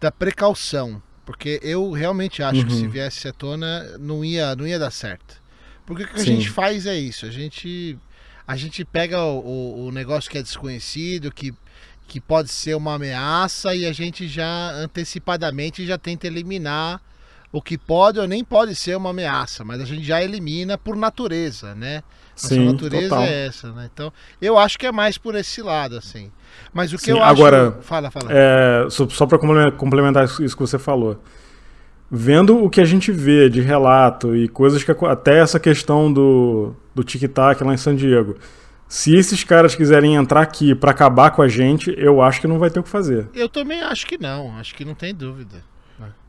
da 0.00 0.12
precaução. 0.12 1.02
Porque 1.24 1.58
eu 1.62 1.90
realmente 1.90 2.42
acho 2.42 2.64
que 2.66 2.72
Uhum. 2.72 2.78
se 2.80 2.86
viesse 2.88 3.26
à 3.28 3.32
tona, 3.32 3.96
não 3.98 4.24
ia, 4.24 4.54
não 4.54 4.66
ia 4.66 4.78
dar 4.78 4.90
certo. 4.90 5.42
Porque 5.86 6.02
o 6.04 6.06
que 6.08 6.14
a 6.20 6.24
Sim. 6.24 6.36
gente 6.36 6.50
faz 6.50 6.86
é 6.86 6.96
isso. 6.96 7.24
A 7.26 7.30
gente, 7.30 7.98
a 8.46 8.56
gente 8.56 8.84
pega 8.84 9.22
o, 9.22 9.38
o- 9.40 9.86
o 9.86 9.90
negócio 9.92 10.30
que 10.30 10.38
é 10.38 10.42
desconhecido, 10.42 11.30
que, 11.32 11.54
que 12.06 12.20
pode 12.20 12.50
ser 12.50 12.74
uma 12.76 12.94
ameaça, 12.94 13.74
e 13.74 13.86
a 13.86 13.92
gente 13.92 14.28
já 14.28 14.70
antecipadamente 14.72 15.86
já 15.86 15.96
tenta 15.98 16.26
eliminar 16.26 17.00
o 17.52 17.62
que 17.62 17.78
pode 17.78 18.18
ou 18.18 18.26
nem 18.26 18.42
pode 18.42 18.74
ser 18.74 18.96
uma 18.96 19.10
ameaça, 19.10 19.64
mas 19.64 19.80
a 19.80 19.84
gente 19.84 20.02
já 20.04 20.22
elimina 20.22 20.76
por 20.76 20.96
natureza, 20.96 21.74
né? 21.74 22.02
Nossa 22.34 22.54
Sim, 22.54 22.66
natureza 22.66 23.08
total. 23.08 23.22
é 23.24 23.46
essa, 23.46 23.72
né? 23.72 23.88
Então, 23.92 24.12
eu 24.42 24.58
acho 24.58 24.78
que 24.78 24.86
é 24.86 24.92
mais 24.92 25.16
por 25.16 25.34
esse 25.34 25.62
lado, 25.62 25.96
assim. 25.96 26.30
Mas 26.72 26.92
o 26.92 26.96
que 26.96 27.04
Sim, 27.04 27.10
eu 27.12 27.22
acho. 27.22 27.30
agora, 27.30 27.78
Fala, 27.82 28.10
fala. 28.10 28.28
É, 28.30 28.86
só 28.90 29.08
só 29.08 29.24
para 29.26 29.38
complementar 29.38 30.24
isso 30.24 30.56
que 30.56 30.60
você 30.60 30.78
falou. 30.78 31.22
Vendo 32.10 32.62
o 32.62 32.68
que 32.68 32.80
a 32.80 32.84
gente 32.84 33.10
vê 33.10 33.48
de 33.48 33.60
relato 33.60 34.36
e 34.36 34.48
coisas 34.48 34.82
que 34.84 34.90
até 35.06 35.38
essa 35.38 35.58
questão 35.58 36.12
do, 36.12 36.74
do 36.94 37.02
tic-tac 37.02 37.62
lá 37.62 37.72
em 37.72 37.76
San 37.78 37.94
Diego. 37.96 38.36
Se 38.86 39.16
esses 39.16 39.42
caras 39.42 39.74
quiserem 39.74 40.14
entrar 40.14 40.42
aqui 40.42 40.74
para 40.74 40.90
acabar 40.90 41.30
com 41.30 41.42
a 41.42 41.48
gente, 41.48 41.92
eu 41.96 42.20
acho 42.22 42.40
que 42.40 42.46
não 42.46 42.58
vai 42.58 42.70
ter 42.70 42.78
o 42.78 42.82
que 42.82 42.88
fazer. 42.88 43.28
Eu 43.34 43.48
também 43.48 43.80
acho 43.80 44.06
que 44.06 44.18
não, 44.18 44.56
acho 44.56 44.74
que 44.74 44.84
não 44.84 44.94
tem 44.94 45.14
dúvida. 45.14 45.64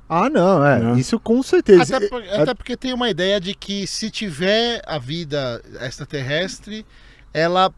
Ah, 0.08 0.30
não, 0.30 0.66
é. 0.66 0.80
Né? 0.80 1.00
Isso 1.00 1.20
com 1.20 1.42
certeza. 1.42 1.98
Até, 1.98 2.08
por- 2.08 2.22
até 2.24 2.54
porque 2.54 2.78
tem 2.78 2.94
uma 2.94 3.10
ideia 3.10 3.40
de 3.40 3.56
que 3.56 3.88
se 3.88 4.10
tiver 4.12 4.82
a 4.86 5.00
vida 5.00 5.62
extraterrestre, 5.82 6.86
ela, 7.34 7.72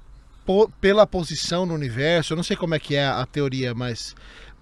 po- 0.45 0.69
pela 0.81 1.07
posição 1.07 1.65
no 1.65 1.73
universo, 1.73 2.33
eu 2.33 2.37
não 2.37 2.43
sei 2.43 2.55
como 2.57 2.75
é 2.75 2.79
que 2.79 2.95
é 2.95 3.05
a 3.05 3.25
teoria, 3.25 3.73
mas 3.73 4.13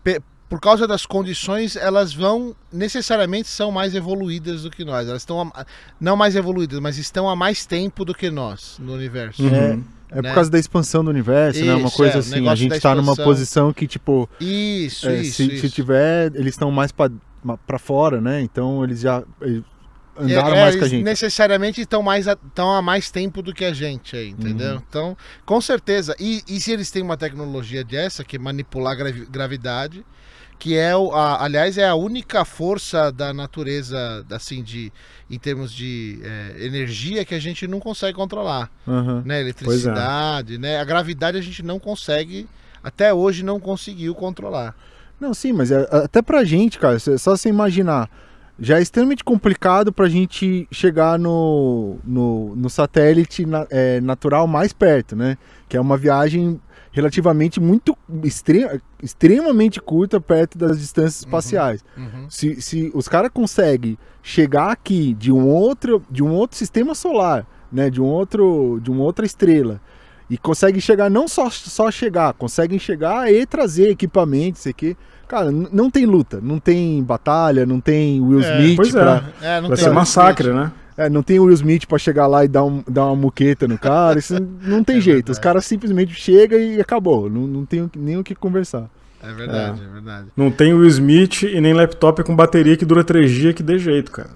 pe- 0.03 0.22
por 0.47 0.61
causa 0.61 0.88
das 0.88 1.07
condições, 1.07 1.76
elas 1.76 2.13
vão 2.13 2.55
necessariamente 2.72 3.47
são 3.47 3.72
mais 3.72 3.95
evoluídas 3.95 4.61
do 4.61 4.70
que 4.70 4.86
nós. 4.86 5.07
Elas 5.07 5.24
estão 5.24 5.41
a- 5.41 5.66
não 5.99 6.16
mais 6.16 6.36
evoluídas, 6.36 6.80
mas 6.80 6.97
estão 6.99 7.28
há 7.28 7.36
mais 7.36 7.66
tempo 7.66 8.05
do 8.05 8.13
que 8.13 8.30
nós 8.30 8.78
no 8.80 8.93
universo. 8.93 9.41
Uhum. 9.41 9.84
É 10.11 10.16
por 10.18 10.24
né? 10.24 10.34
causa 10.36 10.51
da 10.51 10.59
expansão 10.59 11.03
do 11.03 11.09
universo, 11.09 11.66
né? 11.66 11.74
Uma 11.74 11.88
Isso, 11.88 11.97
coisa 11.97 12.18
é, 12.18 12.20
assim. 12.20 12.47
A 12.47 12.53
gente 12.53 12.74
da 12.74 12.80
tá 12.80 12.93
numa 12.95 13.16
posição 13.16 13.74
que, 13.74 13.88
tipo, 13.88 14.30
Isso, 14.39 15.09
é, 15.09 15.22
isso, 15.22 15.38
se, 15.38 15.51
isso. 15.51 15.61
se 15.68 15.70
tiver, 15.74 16.32
eles 16.36 16.53
estão 16.53 16.70
mais 16.70 16.91
pra, 16.91 17.09
pra 17.67 17.77
fora, 17.79 18.19
né? 18.19 18.41
Então 18.41 18.83
eles 18.83 19.01
já 19.01 19.23
eles 19.41 19.63
andaram 20.17 20.55
É, 20.55 20.57
é, 20.57 20.61
mais 20.61 20.75
que 20.75 20.83
a 20.83 20.87
gente. 20.87 21.03
necessariamente 21.03 21.81
estão 21.81 22.01
mais 22.01 22.27
estão 22.27 22.71
há 22.73 22.81
mais 22.81 23.11
tempo 23.11 23.41
do 23.41 23.53
que 23.53 23.65
a 23.65 23.73
gente 23.73 24.15
aí, 24.15 24.29
entendeu? 24.29 24.75
Uhum. 24.75 24.81
Então, 24.89 25.17
com 25.45 25.59
certeza. 25.61 26.15
E, 26.19 26.41
e 26.47 26.59
se 26.59 26.71
eles 26.71 26.89
têm 26.89 27.01
uma 27.03 27.17
tecnologia 27.17 27.83
dessa, 27.83 28.23
que 28.23 28.37
é 28.37 28.39
manipular 28.39 28.95
gravi- 28.95 29.25
gravidade, 29.25 30.05
que 30.57 30.77
é, 30.77 30.95
o, 30.95 31.11
a, 31.11 31.43
aliás, 31.43 31.77
é 31.77 31.85
a 31.85 31.95
única 31.95 32.45
força 32.45 33.11
da 33.11 33.33
natureza, 33.33 34.25
assim, 34.31 34.63
de, 34.63 34.91
em 35.29 35.37
termos 35.37 35.71
de 35.73 36.19
é, 36.23 36.65
energia 36.65 37.25
que 37.25 37.35
a 37.35 37.39
gente 37.39 37.67
não 37.67 37.81
consegue 37.81 38.13
controlar. 38.13 38.71
Aham. 38.87 39.21
Né? 39.25 39.39
é. 39.39 39.41
Eletricidade, 39.41 40.57
né? 40.57 40.79
A 40.79 40.83
gravidade 40.85 41.37
a 41.37 41.41
gente 41.41 41.61
não 41.61 41.77
consegue, 41.77 42.47
até 42.81 43.13
hoje 43.13 43.43
não 43.43 43.59
conseguiu 43.59 44.15
controlar. 44.15 44.73
Não, 45.20 45.34
sim, 45.34 45.53
mas 45.53 45.72
é, 45.72 45.88
até 45.91 46.22
pra 46.22 46.43
gente, 46.43 46.78
cara, 46.80 46.95
é 46.97 47.18
só 47.18 47.36
você 47.38 47.49
imaginar. 47.49 48.09
Já 48.59 48.80
é 48.80 48.82
extremamente 48.82 49.24
complicado 49.24 49.91
pra 49.91 50.07
gente 50.07 50.68
chegar 50.72 51.20
no, 51.20 51.97
no, 52.05 52.55
no 52.55 52.70
satélite 52.70 53.45
na- 53.45 53.68
é, 53.70 53.99
natural 53.99 54.47
mais 54.47 54.72
perto, 54.72 55.16
né? 55.16 55.38
Que 55.68 55.76
é 55.76 55.82
uma 55.82 55.97
viagem 55.97 56.59
relativamente 56.91 57.59
muito 57.59 57.97
extre- 58.24 58.80
extremamente 59.03 59.82
curta 59.82 60.22
perto 60.22 60.57
das 60.57 60.80
distâncias 60.80 61.20
espaciais. 61.20 61.84
Uhum. 61.97 62.30
Se, 62.30 62.61
se 62.61 62.91
os 62.93 63.09
caras 63.09 63.30
conseguem 63.34 63.97
chegar 64.24 64.72
aqui 64.72 65.13
de 65.13 65.32
um 65.34 65.45
outro 65.47 66.01
de 66.09 66.24
um 66.24 66.32
outro 66.32 66.57
sistema 66.57 66.95
solar, 66.95 67.45
né, 67.72 67.89
de 67.89 68.01
um 68.01 68.05
outro 68.05 68.80
de 68.82 68.89
uma 68.89 69.03
outra 69.03 69.26
estrela 69.26 69.82
e 70.30 70.38
conseguem 70.38 70.80
chegar 70.82 71.09
não 71.09 71.28
só 71.28 71.49
só 71.49 71.89
chegar, 71.91 72.34
conseguem 72.34 72.80
chegar 72.80 73.32
e 73.32 73.45
trazer 73.45 73.89
equipamentos, 73.89 74.61
isso 74.61 74.69
aqui. 74.69 74.97
Cara, 75.28 75.51
não 75.51 75.89
tem 75.89 76.05
luta, 76.05 76.39
não 76.41 76.59
tem 76.59 77.01
batalha, 77.03 77.65
não 77.65 77.80
tem 77.82 78.21
Will 78.21 78.41
É, 78.41 78.59
Smith 78.61 78.76
pois 78.76 78.93
é. 78.95 79.01
pra, 79.01 79.23
É, 79.41 79.61
não 79.61 79.69
Vai 79.69 79.78
tem 79.78 79.86
ser 79.88 79.91
massacre, 79.93 80.49
limite. 80.49 80.65
né? 80.65 80.71
é, 80.97 81.09
não 81.09 81.23
tem 81.23 81.39
Will 81.39 81.53
Smith 81.53 81.88
pra 81.88 81.97
chegar 81.97 82.28
lá 82.28 82.45
e 82.45 82.47
dar, 82.47 82.63
um, 82.63 82.84
dar 82.88 83.05
uma 83.07 83.15
muqueta 83.15 83.67
no 83.67 83.78
cara, 83.78 84.19
isso 84.19 84.36
não 84.61 84.84
tem 84.84 84.97
É 84.97 85.01
jeito. 85.01 85.30
Os 85.32 85.38
verdade. 85.38 85.41
caras 85.43 85.65
simplesmente 85.65 86.13
chegam 86.13 86.59
e 86.59 86.80
acabou, 86.80 87.28
não, 87.30 87.41
não 87.47 87.65
tem 87.65 87.82
o 87.82 87.91
nem 87.95 88.17
o 88.17 88.23
que 88.23 88.36
conversar. 88.36 88.88
É 89.28 89.34
verdade, 89.34 89.82
é, 89.82 89.93
verdade. 89.93 90.28
Não 90.38 90.51
tem 90.51 90.73
Will 90.73 90.88
Smith 90.88 91.43
e 91.43 91.59
nem 91.59 91.73
laptop 91.73 92.23
com 92.23 92.36
bateria 92.36 92.78
que 92.78 92.86
dura 92.86 93.03
três 93.03 93.32
dias 93.32 93.53
que 93.53 93.63
dê 93.63 93.80
jeito, 93.80 94.11
cara. 94.11 94.30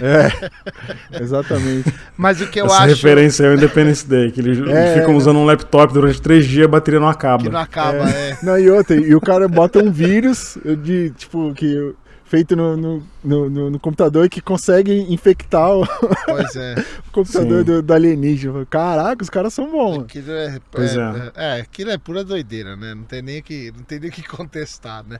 É, 0.00 0.30
exatamente. 1.20 1.92
Mas 2.16 2.40
o 2.40 2.46
que 2.46 2.60
eu 2.60 2.66
Essa 2.66 2.76
acho 2.76 2.86
referência 2.94 3.44
é 3.44 3.50
o 3.50 3.54
Independence 3.54 4.06
Day, 4.06 4.30
que 4.30 4.40
eles 4.40 4.58
É, 4.68 4.94
ficam 4.94 5.14
é. 5.14 5.16
usando 5.16 5.38
um 5.38 5.44
laptop 5.44 5.92
durante 5.92 6.20
três 6.22 6.46
dias 6.46 6.62
e 6.62 6.64
a 6.64 6.68
bateria 6.68 7.00
não 7.00 7.08
acaba. 7.08 7.42
que 7.42 7.48
não 7.48 7.60
acaba, 7.60 8.08
é. 8.08 8.38
Não, 8.42 8.58
e 8.58 8.70
outra, 8.70 8.96
e 8.96 9.14
o 9.14 9.20
cara 9.20 9.48
bota 9.48 9.78
um 9.82 9.90
vírus 9.90 10.56
de, 10.82 11.10
tipo, 11.10 11.52
que 11.54 11.94
feito 12.28 12.56
no, 12.56 12.76
no, 12.76 13.02
no, 13.22 13.48
no- 13.50 13.70
no 13.70 13.78
computador 13.80 14.28
que 14.28 14.40
consegue 14.40 14.92
infectar 15.12 15.70
o 15.70 15.86
Pois 16.26 16.56
é. 16.56 16.74
computador 17.12 17.58
Sim. 17.60 17.64
do, 17.64 17.82
do 17.82 17.92
alienígena. 17.94 18.66
Caraca, 18.66 19.22
os 19.22 19.30
caras 19.30 19.54
são 19.54 19.70
bons. 19.70 19.90
mano. 19.92 20.04
Aquilo 20.04 20.32
é, 20.32 20.58
Pois 20.70 20.96
é, 20.96 21.00
é. 21.00 21.58
é, 21.58 21.60
aquilo 21.60 21.90
é 21.90 21.98
pura 21.98 22.24
doideira, 22.24 22.76
né? 22.76 22.94
Não 22.94 23.04
tem 23.04 23.22
nem 23.22 23.38
o 23.38 23.42
que, 23.42 23.72
não 23.76 23.84
tem 23.84 24.00
nem 24.00 24.10
o 24.10 24.12
que 24.12 24.22
contestar, 24.28 25.04
né? 25.08 25.18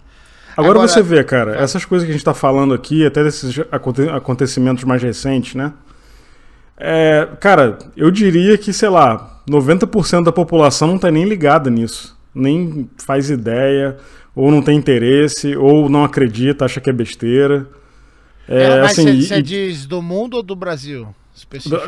Agora, 0.56 0.72
Agora- 0.78 0.88
você 0.88 1.02
vê, 1.02 1.22
cara, 1.22 1.56
essas 1.56 1.84
coisas 1.84 2.06
que 2.06 2.10
a 2.10 2.16
gente 2.16 2.24
tá 2.24 2.32
falando 2.34 2.72
aqui, 2.74 3.04
até 3.06 3.22
desses 3.22 3.58
aconte- 3.70 4.08
acontecimentos 4.08 4.84
mais 4.84 5.02
recentes, 5.02 5.54
né? 5.54 5.72
É, 6.78 7.28
cara, 7.40 7.78
eu 7.96 8.10
diria 8.10 8.58
que, 8.58 8.72
sei 8.72 8.88
lá, 8.88 9.40
90% 9.48 10.24
da 10.24 10.32
população 10.32 10.88
não 10.88 10.98
tá 10.98 11.10
nem 11.10 11.24
ligada 11.24 11.70
nisso. 11.70 12.16
Nem 12.34 12.88
faz 12.98 13.30
ideia, 13.30 13.96
ou 14.36 14.50
não 14.50 14.60
tem 14.60 14.76
interesse, 14.76 15.56
ou 15.56 15.88
não 15.88 16.04
acredita, 16.04 16.66
acha 16.66 16.80
que 16.80 16.90
é 16.90 16.92
besteira. 16.92 17.66
É, 18.46 18.80
mas 18.82 18.96
assim, 18.98 19.22
você 19.22 19.38
e- 19.38 19.42
diz 19.42 19.86
do 19.86 20.02
mundo 20.02 20.34
ou 20.34 20.42
do 20.42 20.54
Brasil? 20.54 21.08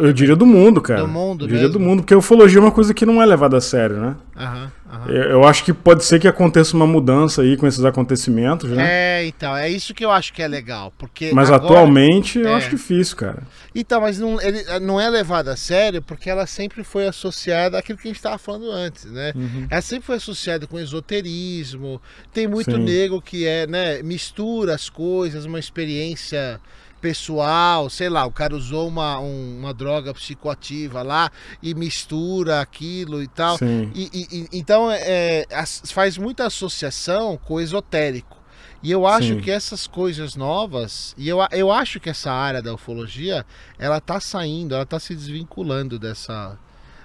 Eu 0.01 0.13
diria 0.13 0.37
do 0.37 0.47
mundo, 0.47 0.81
cara. 0.81 1.01
Do 1.01 1.09
mundo 1.09 1.45
eu 1.45 1.49
diria 1.49 1.63
mesmo? 1.65 1.79
do 1.79 1.81
mundo, 1.81 2.03
porque 2.03 2.15
a 2.15 2.19
ufologia 2.19 2.59
é 2.59 2.63
uma 2.63 2.71
coisa 2.73 2.93
que 2.93 3.07
não 3.07 3.23
é 3.23 3.27
levada 3.27 3.57
a 3.57 3.61
sério, 3.61 3.97
né? 3.97 4.17
Aham, 4.37 4.73
aham. 4.93 5.09
Eu 5.11 5.23
eu 5.39 5.45
acho 5.45 5.65
que 5.65 5.73
pode 5.73 6.05
ser 6.05 6.19
que 6.21 6.29
aconteça 6.29 6.77
uma 6.77 6.87
mudança 6.87 7.43
aí 7.43 7.57
com 7.57 7.67
esses 7.67 7.85
acontecimentos, 7.85 8.71
né? 8.71 8.85
É, 9.21 9.27
então, 9.27 9.57
é 9.57 9.69
isso 9.69 9.95
que 9.95 10.05
eu 10.05 10.11
acho 10.11 10.33
que 10.33 10.43
é 10.43 10.49
legal, 10.49 10.93
porque 10.99 11.31
Mas 11.33 11.51
agora- 11.51 11.65
atualmente 11.73 12.39
eu 12.39 12.49
é. 12.49 12.55
acho 12.55 12.71
difícil, 12.71 13.17
cara. 13.17 13.43
Então, 13.75 14.01
mas 14.01 14.19
não, 14.19 14.41
ele, 14.41 14.63
não 14.81 15.01
é 15.01 15.09
levada 15.09 15.53
a 15.53 15.57
sério 15.57 16.03
porque 16.03 16.29
ela 16.29 16.47
sempre 16.47 16.83
foi 16.85 17.07
associada 17.07 17.79
àquilo 17.79 17.99
que 17.99 18.09
a 18.09 18.11
gente 18.11 18.17
estava 18.17 18.39
falando 18.39 18.71
antes, 18.71 19.05
né? 19.07 19.33
Uhum. 19.35 19.67
Ela 19.71 19.83
sempre 19.83 20.07
foi 20.07 20.17
associada 20.17 20.67
com 20.67 20.79
esoterismo. 20.79 22.01
Tem 22.33 22.47
muito 22.47 22.71
Sim. 22.73 22.83
nego 22.85 23.21
que 23.21 23.47
é, 23.47 23.67
né, 23.67 24.03
mistura 24.03 24.75
as 24.75 24.89
coisas, 24.89 25.45
uma 25.45 25.59
experiência 25.59 26.61
pessoal, 27.01 27.89
sei 27.91 28.09
lá, 28.09 28.25
o 28.27 28.31
cara 28.33 28.55
usou 28.55 28.87
uma, 28.89 29.19
um- 29.21 29.59
uma 29.59 29.75
droga 29.75 30.13
psicoativa 30.15 31.03
lá 31.03 31.31
e 31.63 31.75
mistura 31.75 32.61
aquilo 32.61 33.23
e 33.23 33.29
tal. 33.29 33.57
E, 33.95 34.11
e- 34.13 34.29
e- 34.41 34.49
então 34.53 34.91
é, 34.91 35.45
as- 35.53 35.83
faz 35.93 36.17
muita 36.19 36.47
associação 36.47 37.37
com 37.45 37.55
o 37.55 37.61
esotérico. 37.61 38.37
E 38.83 38.93
eu 38.93 39.07
acho 39.07 39.35
Sim. 39.35 39.41
que 39.41 39.51
essas 39.51 39.89
coisas 39.89 40.37
novas, 40.37 41.13
e 41.19 41.29
eu, 41.29 41.39
eu 41.51 41.73
acho 41.73 41.99
que 41.99 42.09
essa 42.09 42.31
área 42.31 42.63
da 42.63 42.73
ufologia, 42.73 43.45
ela 43.77 44.01
tá 44.01 44.21
saindo, 44.21 44.75
ela 44.75 44.87
tá 44.87 45.01
se 45.01 45.17
desvinculando 45.17 45.99
dessa, 45.99 46.57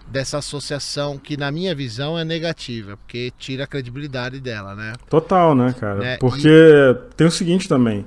dessa 0.08 0.38
associação 0.38 1.18
que 1.18 1.36
na 1.36 1.50
minha 1.52 1.74
visão 1.74 2.18
é 2.20 2.24
negativa, 2.24 2.96
porque 2.98 3.34
tira 3.40 3.64
a 3.64 3.68
credibilidade 3.68 4.40
dela, 4.40 4.76
né? 4.76 4.94
Total, 5.10 5.56
né, 5.56 5.74
cara? 5.80 5.96
Né, 6.00 6.18
Porque 6.18 6.48
tem 7.18 7.26
o 7.26 7.32
seguinte 7.32 7.68
também. 7.68 8.06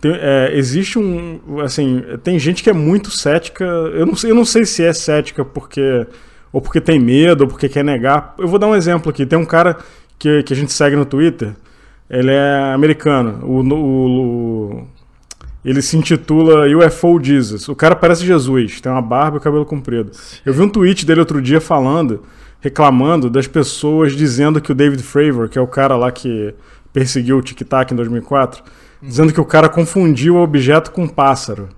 Tem- 0.00 0.14
é, 0.14 0.50
existe 0.54 0.98
um. 0.98 1.40
Assim, 1.60 2.02
tem 2.22 2.38
gente 2.38 2.62
que 2.62 2.70
é 2.70 2.72
muito 2.72 3.10
cética. 3.10 3.64
Eu 3.64 4.06
não, 4.06 4.14
eu 4.24 4.34
não 4.34 4.44
sei 4.44 4.64
se 4.64 4.82
é 4.84 4.92
cética 4.92 5.44
porque. 5.44 6.06
Ou 6.52 6.60
porque 6.60 6.80
tem 6.80 6.98
medo, 6.98 7.42
ou 7.42 7.48
porque 7.48 7.68
quer 7.68 7.84
negar. 7.84 8.34
Eu 8.38 8.48
vou 8.48 8.58
dar 8.58 8.66
um 8.66 8.74
exemplo 8.74 9.10
aqui. 9.10 9.24
Tem 9.24 9.38
um 9.38 9.44
cara 9.44 9.76
que, 10.18 10.42
que 10.42 10.52
a 10.52 10.56
gente 10.56 10.72
segue 10.72 10.96
no 10.96 11.04
Twitter. 11.04 11.54
Ele 12.08 12.32
é 12.32 12.72
americano. 12.74 13.38
O, 13.44 13.60
o- 13.60 14.74
o- 14.80 14.88
ele 15.64 15.80
se 15.82 15.96
intitula 15.96 16.66
UFO 16.76 17.22
Jesus. 17.22 17.68
O 17.68 17.76
cara 17.76 17.94
parece 17.94 18.24
Jesus, 18.24 18.80
tem 18.80 18.90
uma 18.90 19.02
barba 19.02 19.36
e 19.36 19.40
cabelo 19.40 19.64
comprido. 19.66 20.10
Eu 20.44 20.52
vi 20.54 20.62
um 20.62 20.68
tweet 20.68 21.04
dele 21.06 21.20
outro 21.20 21.40
dia 21.40 21.60
falando, 21.60 22.22
reclamando 22.60 23.28
das 23.30 23.46
pessoas 23.46 24.16
dizendo 24.16 24.60
que 24.60 24.72
o 24.72 24.74
David 24.74 25.02
Fravor, 25.02 25.48
que 25.50 25.58
é 25.58 25.60
o 25.62 25.66
cara 25.66 25.96
lá 25.96 26.10
que 26.10 26.54
perseguiu 26.92 27.36
o 27.38 27.42
Tic 27.42 27.60
Tac 27.60 27.92
em 27.92 27.96
2004, 27.96 28.62
dizendo 29.02 29.32
que 29.32 29.40
o 29.40 29.44
cara 29.44 29.68
confundiu 29.68 30.36
o 30.36 30.42
objeto 30.42 30.90
com 30.90 31.02
um 31.04 31.08
pássaro. 31.08 31.68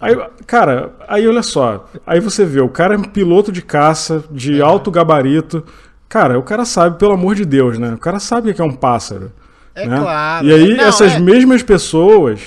Aí, 0.00 0.16
cara, 0.46 0.92
aí 1.06 1.26
olha 1.28 1.42
só, 1.42 1.88
aí 2.04 2.18
você 2.18 2.44
vê, 2.44 2.60
o 2.60 2.68
cara 2.68 2.94
é 2.94 2.98
um 2.98 3.04
piloto 3.04 3.52
de 3.52 3.62
caça, 3.62 4.24
de 4.30 4.60
alto 4.60 4.90
gabarito. 4.90 5.64
Cara, 6.08 6.38
o 6.38 6.42
cara 6.42 6.64
sabe, 6.64 6.98
pelo 6.98 7.12
amor 7.12 7.36
de 7.36 7.44
Deus, 7.44 7.78
né? 7.78 7.94
O 7.94 7.98
cara 7.98 8.18
sabe 8.18 8.50
o 8.50 8.54
que 8.54 8.60
é 8.60 8.64
um 8.64 8.72
pássaro. 8.74 9.30
É 9.74 9.86
né? 9.86 9.98
claro. 9.98 10.46
E 10.46 10.52
aí 10.52 10.76
Não, 10.76 10.84
essas 10.84 11.12
é- 11.12 11.18
mesmas 11.20 11.62
pessoas 11.62 12.40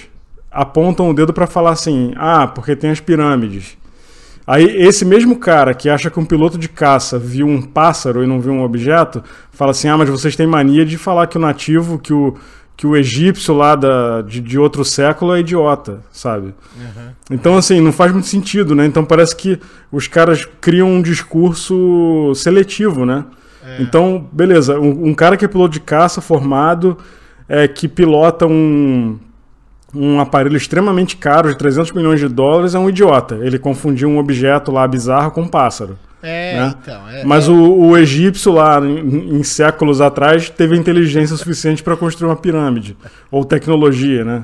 apontam 0.52 1.10
o 1.10 1.14
dedo 1.14 1.34
pra 1.34 1.48
falar 1.48 1.72
assim: 1.72 2.14
"Ah, 2.18 2.46
porque 2.46 2.76
tem 2.76 2.92
as 2.92 3.00
pirâmides". 3.00 3.78
Aí 4.46 4.64
esse 4.64 5.04
mesmo 5.04 5.40
cara 5.40 5.74
que 5.74 5.90
acha 5.90 6.12
que 6.12 6.20
um 6.20 6.26
piloto 6.26 6.58
de 6.58 6.70
caça 6.70 7.18
viu 7.18 7.48
um 7.48 7.62
pássaro 7.62 8.24
e 8.24 8.28
não 8.28 8.40
viu 8.40 8.54
um 8.54 8.62
objeto, 8.64 9.24
fala 9.50 9.72
assim: 9.72 9.88
"Ah, 9.88 9.98
mas 9.98 10.10
vocês 10.10 10.36
têm 10.36 10.46
mania 10.46 10.86
de 10.86 10.98
falar 10.98 11.26
que 11.28 11.38
o 11.38 11.42
nativo, 11.42 11.98
que 11.98 12.14
o 12.14 12.36
que 12.78 12.86
o 12.86 12.96
egípcio 12.96 13.54
lá 13.56 13.76
da, 13.76 14.22
de, 14.22 14.42
de 14.42 14.60
outro 14.60 14.84
século 14.84 15.34
é 15.34 15.40
idiota, 15.40 16.02
sabe? 16.12 16.54
Então, 17.32 17.58
assim, 17.58 17.80
não 17.80 17.92
faz 17.92 18.12
muito 18.12 18.28
sentido, 18.28 18.76
né? 18.76 18.86
Então 18.86 19.06
parece 19.06 19.36
que 19.36 19.60
os 19.92 20.08
caras 20.08 20.46
criam 20.60 20.90
um 20.90 21.02
discurso 21.02 22.34
seletivo, 22.36 23.06
né? 23.06 23.26
Então, 23.80 24.30
beleza, 24.32 24.80
um, 24.80 25.08
um 25.08 25.14
cara 25.14 25.36
que 25.38 25.46
é 25.46 25.48
piloto 25.48 25.74
de 25.74 25.80
caça 25.80 26.22
formado, 26.22 26.98
é, 27.48 27.68
que 27.68 27.88
pilota 27.88 28.46
um, 28.46 29.18
um 29.96 30.20
aparelho 30.20 30.58
extremamente 30.58 31.16
caro, 31.18 31.50
de 31.50 31.58
300 31.58 31.92
milhões 31.92 32.20
de 32.20 32.28
dólares, 32.28 32.76
é 32.76 32.80
um 32.80 32.90
idiota. 32.90 33.40
Ele 33.42 33.58
confundiu 33.58 34.10
um 34.10 34.18
objeto 34.18 34.72
lá 34.72 34.88
bizarro 34.88 35.32
com 35.32 35.42
um 35.42 35.48
pássaro. 35.48 35.98
É, 36.22 36.60
né? 36.60 36.76
então. 36.82 37.10
É, 37.10 37.24
Mas 37.24 37.48
é- 37.48 37.52
o, 37.52 37.90
o 37.90 37.98
egípcio 37.98 38.52
lá, 38.52 38.80
em, 38.80 39.38
em 39.38 39.44
séculos 39.44 40.02
atrás, 40.02 40.50
teve 40.50 40.76
inteligência 40.76 41.38
suficiente 41.38 41.84
para 41.84 41.96
construir 41.96 42.30
uma 42.30 42.36
pirâmide. 42.36 42.98
Ou 43.30 43.46
tecnologia, 43.46 44.26
né? 44.26 44.44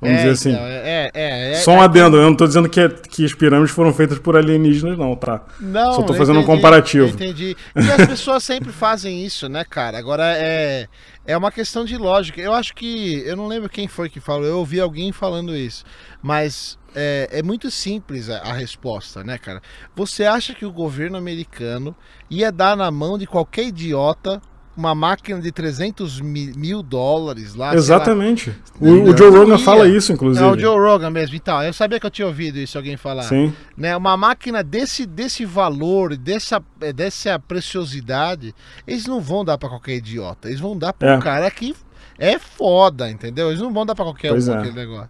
Vamos 0.00 0.16
é, 0.16 0.20
dizer 0.20 0.30
assim. 0.30 0.50
então, 0.52 0.64
é, 0.64 1.10
é, 1.12 1.52
é, 1.52 1.54
Só 1.56 1.72
um 1.72 1.80
adendo, 1.80 2.16
eu 2.16 2.22
não 2.22 2.34
tô 2.34 2.46
dizendo 2.46 2.68
que, 2.68 2.80
é- 2.80 2.88
que 2.88 3.24
as 3.24 3.34
pirâmides 3.34 3.70
foram 3.70 3.92
feitas 3.92 4.18
por 4.18 4.36
alienígenas, 4.36 4.96
não, 4.96 5.14
tá? 5.14 5.42
Não, 5.60 5.92
Só 5.94 6.02
tô 6.02 6.14
eu 6.14 6.16
fazendo 6.16 6.36
um 6.36 6.42
entendi, 6.42 6.56
comparativo. 6.56 7.06
eu 7.06 7.10
Entendi. 7.10 7.56
E 7.76 7.90
as 7.92 8.06
pessoas 8.06 8.42
sempre 8.42 8.72
fazem 8.72 9.24
isso, 9.24 9.48
né, 9.48 9.62
cara? 9.62 9.98
Agora 9.98 10.24
é, 10.36 10.88
é 11.26 11.36
uma 11.36 11.52
questão 11.52 11.84
de 11.84 11.96
lógica. 11.96 12.40
Eu 12.40 12.54
acho 12.54 12.74
que. 12.74 13.22
Eu 13.26 13.36
não 13.36 13.46
lembro 13.46 13.68
quem 13.68 13.86
foi 13.86 14.08
que 14.08 14.20
falou, 14.20 14.46
eu 14.46 14.58
ouvi 14.58 14.80
alguém 14.80 15.12
falando 15.12 15.54
isso. 15.54 15.84
Mas 16.22 16.78
é, 16.94 17.28
é 17.30 17.42
muito 17.42 17.70
simples 17.70 18.30
a, 18.30 18.38
a 18.38 18.52
resposta, 18.52 19.22
né, 19.22 19.36
cara? 19.36 19.60
Você 19.94 20.24
acha 20.24 20.54
que 20.54 20.64
o 20.64 20.72
governo 20.72 21.16
americano 21.18 21.94
ia 22.30 22.50
dar 22.50 22.76
na 22.76 22.90
mão 22.90 23.18
de 23.18 23.26
qualquer 23.26 23.66
idiota 23.66 24.40
uma 24.76 24.94
máquina 24.94 25.40
de 25.40 25.52
300 25.52 26.20
mi- 26.20 26.52
mil 26.56 26.82
dólares 26.82 27.54
lá? 27.54 27.68
lá, 27.68 27.74
Exatamente. 27.74 28.54
Não, 28.80 29.04
O, 29.04 29.10
o 29.10 29.16
Joe 29.16 29.30
Rogan 29.30 29.58
fala 29.58 29.86
isso, 29.88 30.12
inclusive. 30.12 30.44
É 30.44 30.48
o 30.48 30.58
Joe 30.58 30.78
Rogan 30.78 31.10
mesmo. 31.10 31.36
Então, 31.36 31.62
eu 31.62 31.72
sabia 31.72 32.00
que 32.00 32.06
eu 32.06 32.10
tinha 32.10 32.26
ouvido 32.26 32.58
isso 32.58 32.78
alguém 32.78 32.96
falar 32.96 33.24
Sim. 33.24 33.52
né, 33.76 33.96
uma 33.96 34.16
máquina 34.16 34.62
desse, 34.62 35.04
desse 35.06 35.44
valor, 35.44 36.16
dessa, 36.16 36.62
dessa 36.94 37.38
preciosidade, 37.38 38.54
eles 38.86 39.06
não 39.06 39.20
vão 39.20 39.44
dar 39.44 39.58
para 39.58 39.68
qualquer 39.68 39.96
idiota. 39.96 40.48
Eles 40.48 40.60
vão 40.60 40.76
dar 40.76 40.92
para 40.92 41.16
um 41.16 41.18
É. 41.18 41.22
cara 41.22 41.50
que 41.50 41.74
É 42.18 42.38
foda, 42.38 43.10
entendeu? 43.10 43.48
Eles 43.48 43.62
não 43.62 43.72
vão 43.72 43.86
dar 43.86 43.94
pra 43.94 44.04
qualquer 44.04 44.28
Pois 44.28 44.46
um 44.46 44.52
é. 44.52 44.58
aquele 44.58 44.74
negócio. 44.74 45.08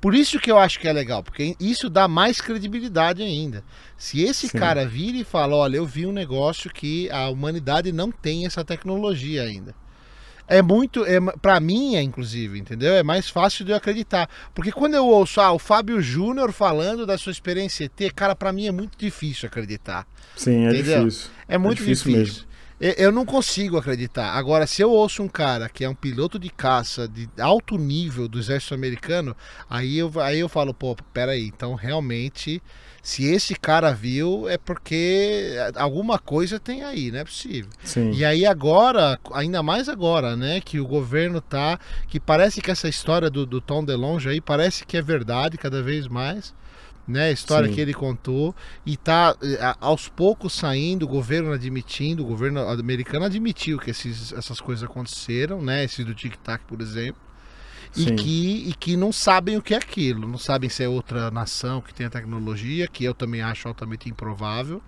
Por 0.00 0.14
isso 0.14 0.40
que 0.40 0.50
eu 0.50 0.58
acho 0.58 0.80
que 0.80 0.88
é 0.88 0.92
legal, 0.92 1.22
porque 1.22 1.54
isso 1.60 1.90
dá 1.90 2.08
mais 2.08 2.40
credibilidade 2.40 3.22
ainda. 3.22 3.62
Se 3.98 4.22
esse 4.22 4.48
Sim. 4.48 4.58
cara 4.58 4.86
vira 4.86 5.18
e 5.18 5.24
fala, 5.24 5.54
olha, 5.54 5.76
eu 5.76 5.84
vi 5.84 6.06
um 6.06 6.12
negócio 6.12 6.70
que 6.70 7.10
a 7.10 7.28
humanidade 7.28 7.92
não 7.92 8.10
tem 8.10 8.46
essa 8.46 8.64
tecnologia 8.64 9.42
ainda. 9.42 9.74
É 10.48 10.62
muito, 10.62 11.04
é, 11.04 11.20
para 11.40 11.60
mim, 11.60 11.94
é, 11.94 12.02
inclusive, 12.02 12.58
entendeu? 12.58 12.94
É 12.94 13.04
mais 13.04 13.28
fácil 13.28 13.64
de 13.64 13.70
eu 13.70 13.76
acreditar. 13.76 14.28
Porque 14.52 14.72
quando 14.72 14.94
eu 14.94 15.06
ouço 15.06 15.40
ah, 15.40 15.52
o 15.52 15.60
Fábio 15.60 16.02
Júnior 16.02 16.50
falando 16.50 17.06
da 17.06 17.16
sua 17.16 17.30
experiência 17.30 17.84
ET, 17.84 18.12
cara, 18.16 18.34
pra 18.34 18.52
mim 18.52 18.66
é 18.66 18.72
muito 18.72 18.98
difícil 18.98 19.46
acreditar. 19.46 20.04
Sim, 20.34 20.66
é 20.66 20.70
Entendeu? 20.70 21.04
difícil. 21.04 21.30
É 21.46 21.56
muito 21.56 21.78
difícil 21.78 22.12
difícil. 22.12 22.44
Eu, 22.80 23.12
não 23.12 23.26
consigo 23.26 23.76
acreditar. 23.76 24.32
Agora, 24.32 24.66
se 24.66 24.80
eu 24.80 24.90
ouço 24.90 25.22
um 25.22 25.28
cara 25.28 25.68
que 25.68 25.84
é 25.84 25.88
um 25.88 25.94
piloto 25.94 26.38
de 26.38 26.48
caça 26.48 27.06
de 27.06 27.28
alto 27.38 27.76
nível 27.76 28.26
do 28.26 28.38
exército 28.38 28.72
americano, 28.72 29.36
aí 29.68 29.98
eu, 29.98 30.10
aí 30.18 30.38
eu 30.38 30.48
falo, 30.48 30.72
pô, 30.72 30.96
peraí, 31.12 31.46
então 31.46 31.74
realmente, 31.74 32.62
se 33.02 33.24
esse 33.24 33.54
cara 33.54 33.92
viu, 33.92 34.48
é 34.48 34.56
porque 34.56 35.56
alguma 35.76 36.18
coisa 36.18 36.58
tem 36.58 36.82
aí, 36.82 37.10
não 37.10 37.18
é 37.18 37.24
possível. 37.24 37.70
Sim. 37.84 38.12
E 38.12 38.24
aí 38.24 38.46
agora, 38.46 39.20
ainda 39.32 39.62
mais 39.62 39.86
agora, 39.86 40.34
né, 40.34 40.62
que 40.62 40.80
o 40.80 40.86
governo 40.86 41.42
tá, 41.42 41.78
que 42.08 42.18
parece 42.18 42.62
que 42.62 42.70
essa 42.70 42.88
história 42.88 43.28
do, 43.28 43.44
do 43.44 43.60
Tom 43.60 43.84
DeLonge 43.84 44.30
aí 44.30 44.40
parece 44.40 44.86
que 44.86 44.96
é 44.96 45.02
verdade 45.02 45.58
cada 45.58 45.82
vez 45.82 46.08
mais, 46.08 46.54
né, 47.10 47.28
a 47.28 47.30
história 47.32 47.68
Sim. 47.68 47.74
que 47.74 47.80
ele 47.80 47.92
contou 47.92 48.54
e 48.86 48.96
tá 48.96 49.36
eh, 49.42 49.74
aos 49.80 50.08
poucos 50.08 50.52
saindo, 50.52 51.04
o 51.04 51.08
governo 51.08 51.52
admitindo, 51.52 52.22
o 52.22 52.26
governo 52.26 52.60
americano 52.68 53.24
admitiu 53.24 53.78
que 53.78 53.90
esses, 53.90 54.32
essas 54.32 54.60
coisas 54.60 54.88
aconteceram, 54.88 55.60
né, 55.60 55.84
esse 55.84 56.04
do 56.04 56.14
Tic 56.14 56.36
Tac, 56.36 56.64
por 56.64 56.80
exemplo. 56.80 57.20
E 57.96 58.04
Sim. 58.04 58.16
que, 58.16 58.68
e 58.68 58.74
que 58.74 58.96
não 58.96 59.12
sabem 59.12 59.56
o 59.56 59.62
que 59.62 59.74
é 59.74 59.76
aquilo, 59.76 60.28
não 60.28 60.38
sabem 60.38 60.70
se 60.70 60.84
é 60.84 60.88
outra 60.88 61.30
nação 61.30 61.80
que 61.80 61.92
tem 61.92 62.06
a 62.06 62.10
tecnologia, 62.10 62.86
que 62.86 63.02
eu 63.02 63.12
também 63.12 63.42
acho 63.42 63.66
altamente 63.66 64.08
improvável. 64.08 64.80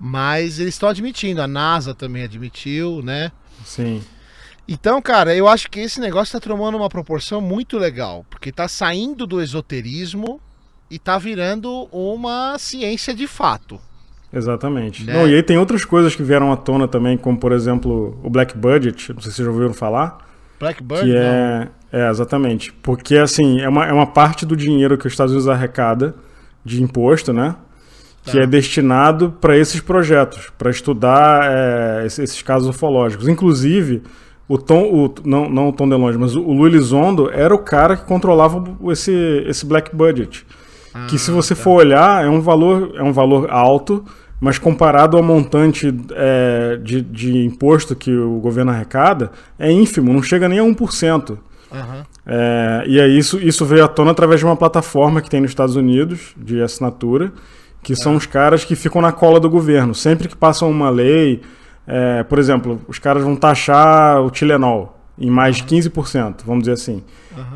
Mas 0.00 0.58
eles 0.58 0.74
estão 0.74 0.88
admitindo, 0.88 1.42
a 1.42 1.46
NASA 1.46 1.94
também 1.94 2.24
admitiu, 2.24 3.02
né? 3.02 3.30
Sim. 3.64 4.02
Então, 4.66 5.02
cara, 5.02 5.34
eu 5.34 5.46
acho 5.46 5.70
que 5.70 5.80
esse 5.80 6.00
negócio 6.00 6.40
tá 6.40 6.48
tomando 6.48 6.76
uma 6.76 6.88
proporção 6.88 7.40
muito 7.40 7.76
legal, 7.76 8.24
porque 8.30 8.50
tá 8.50 8.66
saindo 8.66 9.26
do 9.26 9.42
esoterismo 9.42 10.40
e 10.92 10.98
tá 10.98 11.16
virando 11.16 11.88
uma 11.90 12.58
ciência 12.58 13.14
de 13.14 13.26
fato. 13.26 13.80
Exatamente. 14.30 15.04
Né? 15.04 15.14
Não, 15.14 15.26
e 15.26 15.34
aí 15.34 15.42
tem 15.42 15.56
outras 15.56 15.84
coisas 15.86 16.14
que 16.14 16.22
vieram 16.22 16.52
à 16.52 16.56
tona 16.56 16.86
também, 16.86 17.16
como 17.16 17.38
por 17.38 17.50
exemplo 17.50 18.18
o 18.22 18.28
Black 18.28 18.56
Budget, 18.56 19.12
não 19.12 19.20
sei 19.22 19.30
se 19.30 19.36
vocês 19.36 19.46
já 19.46 19.50
ouviram 19.50 19.72
falar. 19.72 20.18
Blackbird, 20.60 21.02
Que 21.04 21.12
não. 21.12 21.18
é, 21.18 21.68
é, 21.92 22.10
exatamente. 22.10 22.72
Porque, 22.74 23.16
assim, 23.16 23.60
é 23.60 23.68
uma, 23.68 23.86
é 23.86 23.92
uma 23.92 24.06
parte 24.06 24.46
do 24.46 24.54
dinheiro 24.54 24.96
que 24.96 25.06
os 25.06 25.12
Estados 25.12 25.32
Unidos 25.32 25.48
arrecada 25.48 26.14
de 26.64 26.80
imposto, 26.82 27.32
né? 27.32 27.56
Que 28.24 28.32
Tá. 28.32 28.42
é 28.42 28.46
destinado 28.46 29.34
para 29.40 29.56
esses 29.58 29.80
projetos, 29.80 30.52
para 30.56 30.70
estudar 30.70 31.50
é, 31.50 32.06
esses, 32.06 32.40
casos 32.42 32.68
ufológicos. 32.68 33.26
Inclusive, 33.26 34.02
o 34.46 34.56
Tom, 34.56 34.84
o, 34.84 35.14
não, 35.24 35.50
não 35.50 35.68
o 35.70 35.72
Tom 35.72 35.88
DeLonge, 35.88 36.16
mas 36.16 36.36
o, 36.36 36.42
o 36.42 36.52
Lu 36.52 36.68
Elizondo 36.68 37.28
era 37.32 37.52
o 37.52 37.58
cara 37.58 37.96
que 37.96 38.04
controlava 38.04 38.62
esse, 38.92 39.12
esse 39.48 39.66
Black 39.66 39.94
Budget. 39.96 40.46
Que 41.08 41.18
se 41.18 41.30
Ah, 41.30 41.34
você 41.34 41.54
tá. 41.54 41.62
for 41.62 41.72
olhar, 41.76 42.24
é 42.24 42.28
um 42.28 42.40
valor, 42.40 42.92
é 42.96 43.02
um 43.02 43.12
valor 43.12 43.50
alto, 43.50 44.04
mas 44.40 44.58
comparado 44.58 45.16
ao 45.16 45.22
montante 45.22 45.94
é, 46.14 46.78
de, 46.82 47.00
de 47.00 47.44
imposto 47.44 47.94
que 47.94 48.14
o 48.14 48.38
governo 48.40 48.70
arrecada, 48.72 49.30
é 49.58 49.70
ínfimo, 49.70 50.12
não 50.12 50.22
chega 50.22 50.48
nem 50.48 50.58
a 50.58 50.62
1%. 50.62 51.38
Aham. 51.72 52.04
É, 52.26 52.84
e 52.86 53.00
aí 53.00 53.16
isso, 53.18 53.38
isso 53.38 53.64
veio 53.64 53.84
à 53.84 53.88
tona 53.88 54.10
através 54.10 54.40
de 54.40 54.46
uma 54.46 54.56
plataforma 54.56 55.20
que 55.22 55.30
tem 55.30 55.40
nos 55.40 55.50
Estados 55.50 55.74
Unidos, 55.76 56.34
de 56.36 56.60
assinatura, 56.60 57.32
que 57.82 57.96
são 57.96 58.14
os 58.14 58.26
caras 58.26 58.64
que 58.64 58.76
ficam 58.76 59.00
na 59.00 59.10
cola 59.12 59.40
do 59.40 59.48
governo. 59.50 59.94
Sempre 59.94 60.28
que 60.28 60.36
passam 60.36 60.70
uma 60.70 60.90
lei, 60.90 61.40
é, 61.86 62.22
por 62.22 62.38
exemplo, 62.38 62.80
os 62.86 62.98
caras 62.98 63.22
vão 63.24 63.34
taxar 63.34 64.20
o 64.22 64.30
Tilenol 64.30 64.98
em 65.18 65.30
mais 65.30 65.56
de 65.56 65.64
15%, 65.64 66.36
vamos 66.44 66.62
dizer 66.62 66.72
assim. 66.72 67.02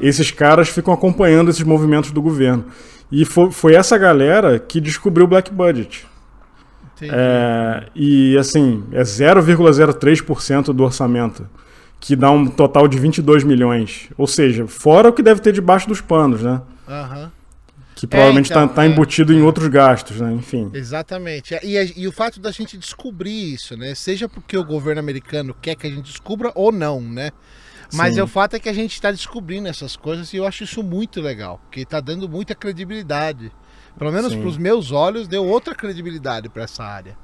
Esses 0.01 0.31
caras 0.31 0.69
ficam 0.69 0.93
acompanhando 0.95 1.51
esses 1.51 1.63
movimentos 1.63 2.11
do 2.11 2.23
governo. 2.23 2.65
E 3.11 3.25
foi, 3.25 3.51
foi 3.51 3.75
essa 3.75 3.97
galera 3.97 4.59
que 4.59 4.81
descobriu 4.81 5.25
o 5.27 5.29
Black 5.29 5.53
Budget. 5.53 6.07
É, 7.03 7.89
e 7.95 8.37
assim, 8.39 8.85
é 8.93 9.03
0,03% 9.03 10.73
do 10.73 10.83
orçamento, 10.83 11.47
que 12.01 12.17
dá 12.17 12.31
um 12.31 12.47
total 12.47 12.89
de 12.89 12.99
22 12.99 13.45
milhões. 13.45 14.09
Ou 14.17 14.27
seja, 14.27 14.67
fora 14.67 15.09
o 15.11 15.13
que 15.13 15.23
deve 15.23 15.41
ter 15.41 15.53
debaixo 15.53 15.89
dos 15.89 16.01
panos, 16.01 16.43
né? 16.43 16.63
Aham. 16.89 17.31
Que 17.95 18.07
provavelmente 18.07 18.51
está 18.51 18.63
então, 18.65 18.85
é. 18.85 18.87
embutido 18.89 19.33
em 19.33 19.41
outros 19.41 19.69
gastos, 19.69 20.21
né? 20.21 20.31
Enfim. 20.33 20.71
Exatamente. 20.75 21.55
E, 21.63 21.79
a- 21.79 21.85
e 21.97 22.07
o 22.07 22.13
fato 22.13 22.39
da 22.39 22.51
gente 22.51 22.77
descobrir 22.77 23.55
isso, 23.55 23.75
né? 23.75 23.95
Seja 23.95 24.29
porque 24.29 24.57
o 24.59 24.65
governo 24.65 25.01
americano 25.01 25.57
quer 25.63 25.75
que 25.77 25.87
a 25.87 25.91
gente 25.91 26.03
descubra 26.03 26.53
ou 26.55 26.71
não, 26.71 27.01
né? 27.01 27.31
Mas 27.93 28.15
Sim. 28.15 28.21
é 28.21 28.23
o 28.23 28.27
fato 28.27 28.55
é 28.57 28.59
que 28.59 28.69
a 28.69 28.73
gente 28.73 28.93
está 28.93 29.11
descobrindo 29.11 29.69
essas 29.69 29.97
coisas 29.97 30.33
e 30.33 30.37
eu 30.37 30.47
acho 30.47 30.65
isso 30.65 30.83
muito 30.83 31.21
legal, 31.21 31.61
porque 31.65 31.81
está 31.81 32.01
dando 32.01 32.29
muita 32.29 32.55
credibilidade. 32.55 33.53
Pelo 33.99 34.13
menos 34.13 34.35
para 34.35 34.47
os 34.47 34.59
meus 34.59 34.93
olhos, 34.93 35.27
deu 35.27 35.45
outra 35.45 35.75
credibilidade 35.75 36.49
para 36.51 36.65
essa 36.65 36.85
área, 36.85 37.17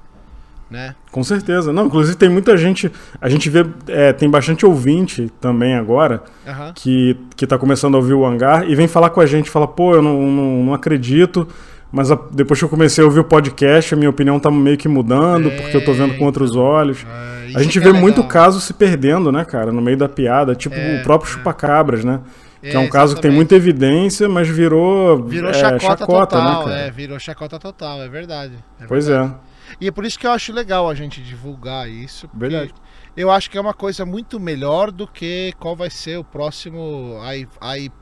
né? 0.70 0.94
Com 1.10 1.22
certeza. 1.22 1.70
Não, 1.72 1.86
inclusive 1.86 2.16
tem 2.16 2.30
muita 2.30 2.56
gente. 2.56 2.90
A 3.20 3.28
gente 3.28 3.50
vê. 3.50 3.66
é, 3.88 4.12
tem 4.12 4.30
bastante 4.30 4.64
ouvinte 4.64 5.30
também 5.40 5.74
agora 5.74 6.22
Aham. 6.46 6.72
que, 6.74 7.16
que 7.36 7.46
tá 7.46 7.58
começando 7.58 7.94
a 7.94 7.98
ouvir 7.98 8.14
o 8.14 8.24
hangar 8.24 8.66
e 8.68 8.74
vem 8.74 8.88
falar 8.88 9.10
com 9.10 9.20
a 9.20 9.26
gente, 9.26 9.50
fala, 9.50 9.68
pô, 9.68 9.94
eu 9.94 10.00
não, 10.02 10.22
não, 10.30 10.64
não 10.64 10.74
acredito. 10.74 11.46
Mas 11.90 12.10
a- 12.10 12.18
depois 12.30 12.58
que 12.58 12.64
eu 12.64 12.70
comecei 12.70 13.04
a 13.04 13.06
ouvir 13.06 13.20
o 13.20 13.24
podcast, 13.24 13.92
a 13.92 13.96
minha 13.98 14.08
opinião 14.08 14.40
tá 14.40 14.50
meio 14.50 14.78
que 14.78 14.88
mudando, 14.88 15.50
É, 15.50 15.56
porque 15.60 15.76
eu 15.76 15.84
tô 15.84 15.92
vendo 15.92 16.16
com 16.16 16.24
outros 16.24 16.56
olhos. 16.56 17.04
É, 17.06 17.41
A 17.56 17.62
gente 17.62 17.78
que 17.78 17.84
vê 17.84 17.90
é 17.90 17.92
muito 17.92 18.18
legal. 18.18 18.28
caso 18.30 18.60
se 18.60 18.72
perdendo, 18.72 19.30
né, 19.32 19.44
cara, 19.44 19.72
no 19.72 19.80
meio 19.82 19.96
da 19.96 20.08
piada. 20.08 20.54
Tipo 20.54 20.74
É, 20.74 21.00
o 21.00 21.02
próprio 21.02 21.28
é. 21.30 21.32
chupacabras, 21.32 22.04
né? 22.04 22.20
Que 22.60 22.68
é, 22.68 22.74
É, 22.74 22.78
um 22.78 22.88
caso 22.88 23.16
que 23.16 23.20
tem 23.22 23.30
muita 23.30 23.56
evidência, 23.56 24.28
mas 24.28 24.48
virou, 24.48 25.24
Virou 25.24 25.50
é, 25.50 25.54
chacota, 25.54 26.06
total, 26.06 26.58
né, 26.60 26.64
cara? 26.64 26.80
é, 26.86 26.90
virou 26.90 27.18
chacota 27.18 27.58
total, 27.58 28.00
é 28.02 28.08
verdade. 28.08 28.54
é 28.80 28.86
Pois 28.86 29.06
verdade. 29.08 29.34
é. 29.48 29.52
E 29.80 29.88
é 29.88 29.90
por 29.90 30.04
isso 30.04 30.18
que 30.18 30.26
eu 30.26 30.30
acho 30.32 30.52
legal 30.52 30.88
a 30.88 30.94
gente 30.94 31.20
divulgar 31.22 31.88
isso. 31.88 32.28
Verdade. 32.32 32.72
Eu 33.16 33.30
acho 33.30 33.50
que 33.50 33.58
é 33.58 33.60
uma 33.60 33.74
coisa 33.74 34.04
muito 34.06 34.38
melhor 34.38 34.90
do 34.90 35.06
que 35.08 35.52
qual 35.58 35.74
vai 35.74 35.90
ser 35.90 36.18
o 36.18 36.24
próximo 36.24 37.18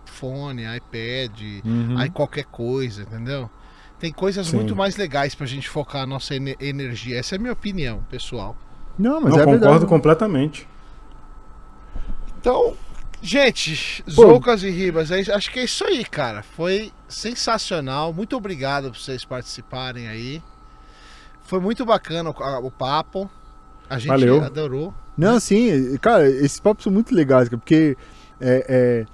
iPhone, 0.05 0.63
iPad, 0.63 1.41
Uhum. 1.65 1.97
aí 1.99 2.11
qualquer 2.11 2.45
coisa, 2.45 3.03
entendeu? 3.03 3.49
Tem 3.99 4.13
coisas 4.13 4.47
Sim. 4.49 4.57
muito 4.57 4.75
mais 4.75 4.97
legais 4.97 5.35
pra 5.35 5.47
gente 5.47 5.69
focar 5.69 6.03
a 6.03 6.07
nossa 6.07 6.35
ene- 6.35 6.57
energia. 6.61 7.19
Essa 7.19 7.35
é 7.35 7.39
a 7.39 7.41
minha 7.41 7.53
opinião, 7.53 8.03
pessoal. 8.11 8.57
Não, 9.01 9.19
mas 9.19 9.33
Não, 9.33 9.41
é 9.41 9.45
concordo 9.45 9.67
verdade. 9.67 9.87
completamente. 9.87 10.69
Então, 12.39 12.77
gente, 13.23 14.05
Zoucas 14.09 14.63
e 14.63 14.71
Ribas, 14.71 15.11
é 15.11 15.21
acho 15.21 15.51
que 15.51 15.61
é 15.61 15.65
isso 15.65 15.85
aí, 15.85 16.05
cara. 16.05 16.43
Foi 16.43 16.93
sensacional. 17.09 18.13
Muito 18.13 18.37
obrigado 18.37 18.91
por 18.91 18.99
vocês 18.99 19.25
participarem 19.25 20.07
aí. 20.07 20.43
Foi 21.45 21.61
muito 21.61 21.85
bacana 21.87 22.29
o, 22.31 22.71
papo. 22.71 23.29
A 23.89 23.99
gente 23.99 24.09
Valeu. 24.09 24.45
adorou. 24.45 24.95
Não, 25.17 25.41
sim, 25.41 25.97
cara, 25.97 26.29
esses 26.29 26.61
papos 26.61 26.85
são 26.85 26.93
muito 26.93 27.15
legais, 27.15 27.49
porque 27.49 27.97
é, 28.39 28.67
é, 28.69 29.07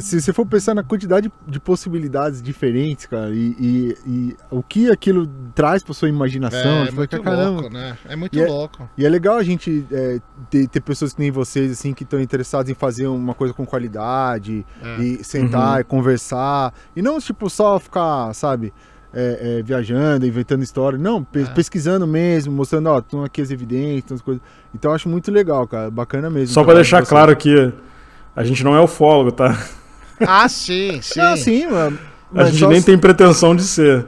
se 0.00 0.20
você 0.20 0.32
for 0.32 0.44
pensar 0.46 0.74
na 0.74 0.82
quantidade 0.82 1.32
de 1.46 1.60
possibilidades 1.60 2.42
diferentes, 2.42 3.06
cara, 3.06 3.30
e, 3.30 3.54
e- 3.58 3.96
e 4.06 4.36
o 4.50 4.62
que 4.62 4.90
aquilo 4.90 5.26
traz 5.54 5.82
pra 5.82 5.94
sua 5.94 6.08
imaginação, 6.08 6.82
é, 6.82 6.84
gente 6.86 6.94
muito 6.94 7.16
fica, 7.16 7.30
louco, 7.30 7.68
né? 7.70 7.96
É 8.08 8.16
muito 8.16 8.36
E 8.36 8.42
é- 8.42 8.46
louco. 8.46 8.88
E 8.98 9.04
é 9.06 9.08
legal 9.08 9.36
a 9.36 9.42
gente 9.42 9.86
é, 9.90 10.18
ter, 10.50 10.68
ter 10.68 10.80
pessoas 10.80 11.12
que 11.14 11.20
nem 11.20 11.30
vocês, 11.30 11.70
assim, 11.72 11.92
que 11.94 12.02
estão 12.04 12.20
interessados 12.20 12.70
em 12.70 12.74
fazer 12.74 13.06
uma 13.06 13.34
coisa 13.34 13.54
com 13.54 13.64
qualidade, 13.64 14.66
É. 14.82 15.02
e 15.02 15.24
sentar 15.24 15.74
Uhum. 15.74 15.80
e 15.80 15.84
conversar, 15.84 16.72
e 16.94 17.02
não, 17.02 17.18
tipo, 17.18 17.48
só 17.48 17.78
ficar, 17.78 18.32
sabe, 18.34 18.72
é, 19.16 19.58
é, 19.58 19.62
viajando, 19.62 20.26
inventando 20.26 20.62
história, 20.62 20.98
não, 20.98 21.22
pe- 21.22 21.42
É. 21.42 21.44
pesquisando 21.46 22.06
mesmo, 22.06 22.52
mostrando, 22.52 22.88
ó, 22.88 22.98
estão 22.98 23.22
aqui 23.22 23.40
as 23.40 23.50
evidências, 23.50 24.12
as 24.12 24.20
coisas. 24.20 24.42
Então 24.74 24.90
eu 24.90 24.94
acho 24.96 25.08
muito 25.08 25.30
legal, 25.30 25.66
cara, 25.68 25.90
bacana 25.90 26.28
mesmo. 26.28 26.52
Só 26.52 26.64
de 26.64 26.74
deixar 26.74 27.06
claro 27.06 27.36
que 27.36 27.72
a 28.34 28.44
gente 28.44 28.64
não 28.64 28.74
é 28.74 28.80
ufólogo, 28.80 29.32
tá? 29.32 29.58
Ah, 30.20 30.48
sim, 30.48 31.00
sim. 31.02 31.20
Não, 31.20 31.36
sim, 31.36 31.66
mano. 31.66 31.98
A 32.32 32.38
Mas 32.38 32.48
gente 32.50 32.60
só, 32.60 32.68
nem 32.68 32.82
tem 32.82 32.98
pretensão 32.98 33.54
de 33.54 33.62
ser. 33.62 34.06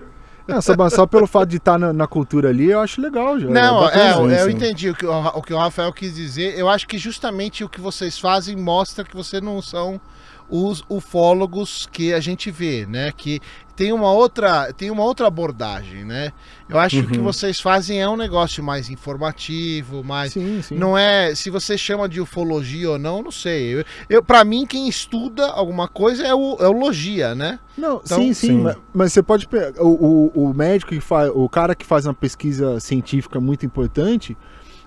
não, 0.49 0.61
só, 0.61 0.75
só 0.89 1.07
pelo 1.07 1.27
fato 1.27 1.49
de 1.49 1.59
estar 1.59 1.79
na, 1.79 1.93
na 1.93 2.07
cultura 2.07 2.49
ali, 2.49 2.71
eu 2.71 2.81
acho 2.81 3.01
legal 3.01 3.39
já. 3.39 3.49
Não, 3.49 3.81
bacana 3.81 4.35
é, 4.35 4.41
eu, 4.43 4.47
eu 4.47 4.51
entendi 4.51 4.91
o 4.91 4.95
que 4.95 5.07
o, 5.07 5.13
o 5.13 5.43
que 5.43 5.55
o 5.55 5.59
Rafael 5.59 5.93
quis 5.93 6.15
dizer. 6.15 6.59
Eu 6.59 6.69
acho 6.69 6.87
que 6.89 6.99
justamente 6.99 7.63
o 7.63 7.69
que 7.69 7.81
vocês 7.81 8.19
fazem 8.19 8.57
mostra 8.57 9.05
que 9.05 9.17
vocês 9.17 9.43
não 9.43 9.63
são 9.63 10.01
os 10.49 10.85
ufólogos 10.89 11.89
que 11.91 12.13
a 12.13 12.21
gente 12.21 12.51
vê, 12.51 12.87
né? 12.87 13.13
Que 13.17 13.41
tem 13.75 13.93
uma 13.93 14.11
outra, 14.11 14.73
tem 14.73 14.91
uma 14.91 15.03
outra 15.05 15.27
abordagem, 15.27 16.05
né? 16.05 16.33
Eu 16.69 16.79
acho 16.79 17.01
que 17.01 17.07
o 17.07 17.11
que 17.11 17.19
Uhum. 17.19 17.25
vocês 17.25 17.61
fazem 17.61 18.01
é 18.01 18.09
um 18.09 18.17
negócio 18.17 18.63
mais 18.65 18.89
informativo, 18.89 20.03
mais 20.03 20.33
Sim, 20.33 20.63
sim. 20.63 20.77
não 20.77 20.97
é 20.97 21.35
se 21.35 21.51
você 21.51 21.77
chama 21.77 22.09
de 22.09 22.21
ufologia 22.21 22.93
ou 22.93 22.99
não, 22.99 23.23
não 23.23 23.31
sei. 23.31 23.75
Eu, 23.81 23.85
eu 24.09 24.23
para 24.23 24.45
mim 24.45 24.65
quem 24.67 24.89
estuda 24.89 25.47
alguma 25.49 25.89
coisa 25.89 26.27
é 26.27 26.35
o, 26.35 26.57
é 26.61 26.69
o 26.69 26.73
logia, 26.73 27.35
né? 27.35 27.59
Não, 27.77 28.01
Então, 28.05 28.19
sim, 28.19 28.33
sim, 28.33 28.47
sim. 28.49 28.63
ma- 28.63 28.77
Mas, 28.95 29.13
você 29.13 29.23
pode 29.23 29.47
pegar. 29.47 29.73
O, 29.83 30.31
o, 30.35 30.51
o 30.51 30.55
médico 30.55 30.93
que 30.93 31.01
faz. 31.01 31.31
O 31.35 31.47
cara 31.49 31.75
que 31.75 31.85
faz 31.85 32.07
uma 32.07 32.15
pesquisa 32.15 32.81
científica 32.81 33.39
muito 33.41 33.67
importante. 33.67 34.37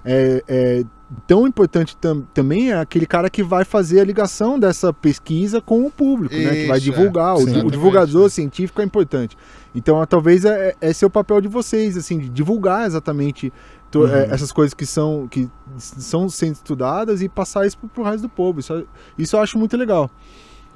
É, 0.03 0.43
é 0.47 0.83
tão 1.25 1.47
importante 1.47 1.97
tam- 1.97 2.21
também 2.33 2.71
é 2.71 2.79
aquele 2.79 3.05
cara 3.05 3.29
que 3.29 3.41
vai 3.41 3.63
fazer 3.65 3.99
a 3.99 4.03
ligação 4.03 4.59
dessa 4.59 4.93
pesquisa 4.93 5.59
com 5.59 5.85
o 5.85 5.89
público, 5.91 6.35
né? 6.35 6.49
Que 6.55 6.67
vai 6.67 6.77
Isso, 6.77 6.89
é. 6.89 6.91
divulgar. 6.93 7.33
O, 7.35 7.37
di- 7.37 7.43
o 7.43 7.47
Exatamente. 7.49 7.71
divulgador 7.71 8.29
científico 8.29 8.81
é 8.81 8.85
importante. 8.85 9.37
Então, 9.73 10.05
talvez 10.05 10.45
é, 10.45 10.75
é 10.81 10.89
esse 10.89 11.03
é 11.03 11.07
o 11.07 11.09
papel 11.09 11.41
de 11.41 11.47
vocês, 11.47 11.97
assim, 11.97 12.17
de 12.19 12.29
divulgar 12.29 12.85
exatamente 12.85 13.51
to- 13.91 14.01
Uhum. 14.01 14.07
é, 14.15 14.27
essas 14.31 14.51
coisas 14.51 14.73
que 14.73 14.85
são, 14.85 15.27
que 15.27 15.49
são 15.77 16.29
sendo 16.29 16.53
estudadas 16.53 17.21
e 17.21 17.29
passar 17.29 17.65
isso 17.65 17.77
pro, 17.77 17.87
pro 17.89 18.03
resto 18.03 18.21
do 18.23 18.29
povo. 18.29 18.59
Isso, 18.59 18.85
isso 19.17 19.35
eu 19.35 19.41
acho 19.41 19.57
muito 19.57 19.75
legal. 19.75 20.09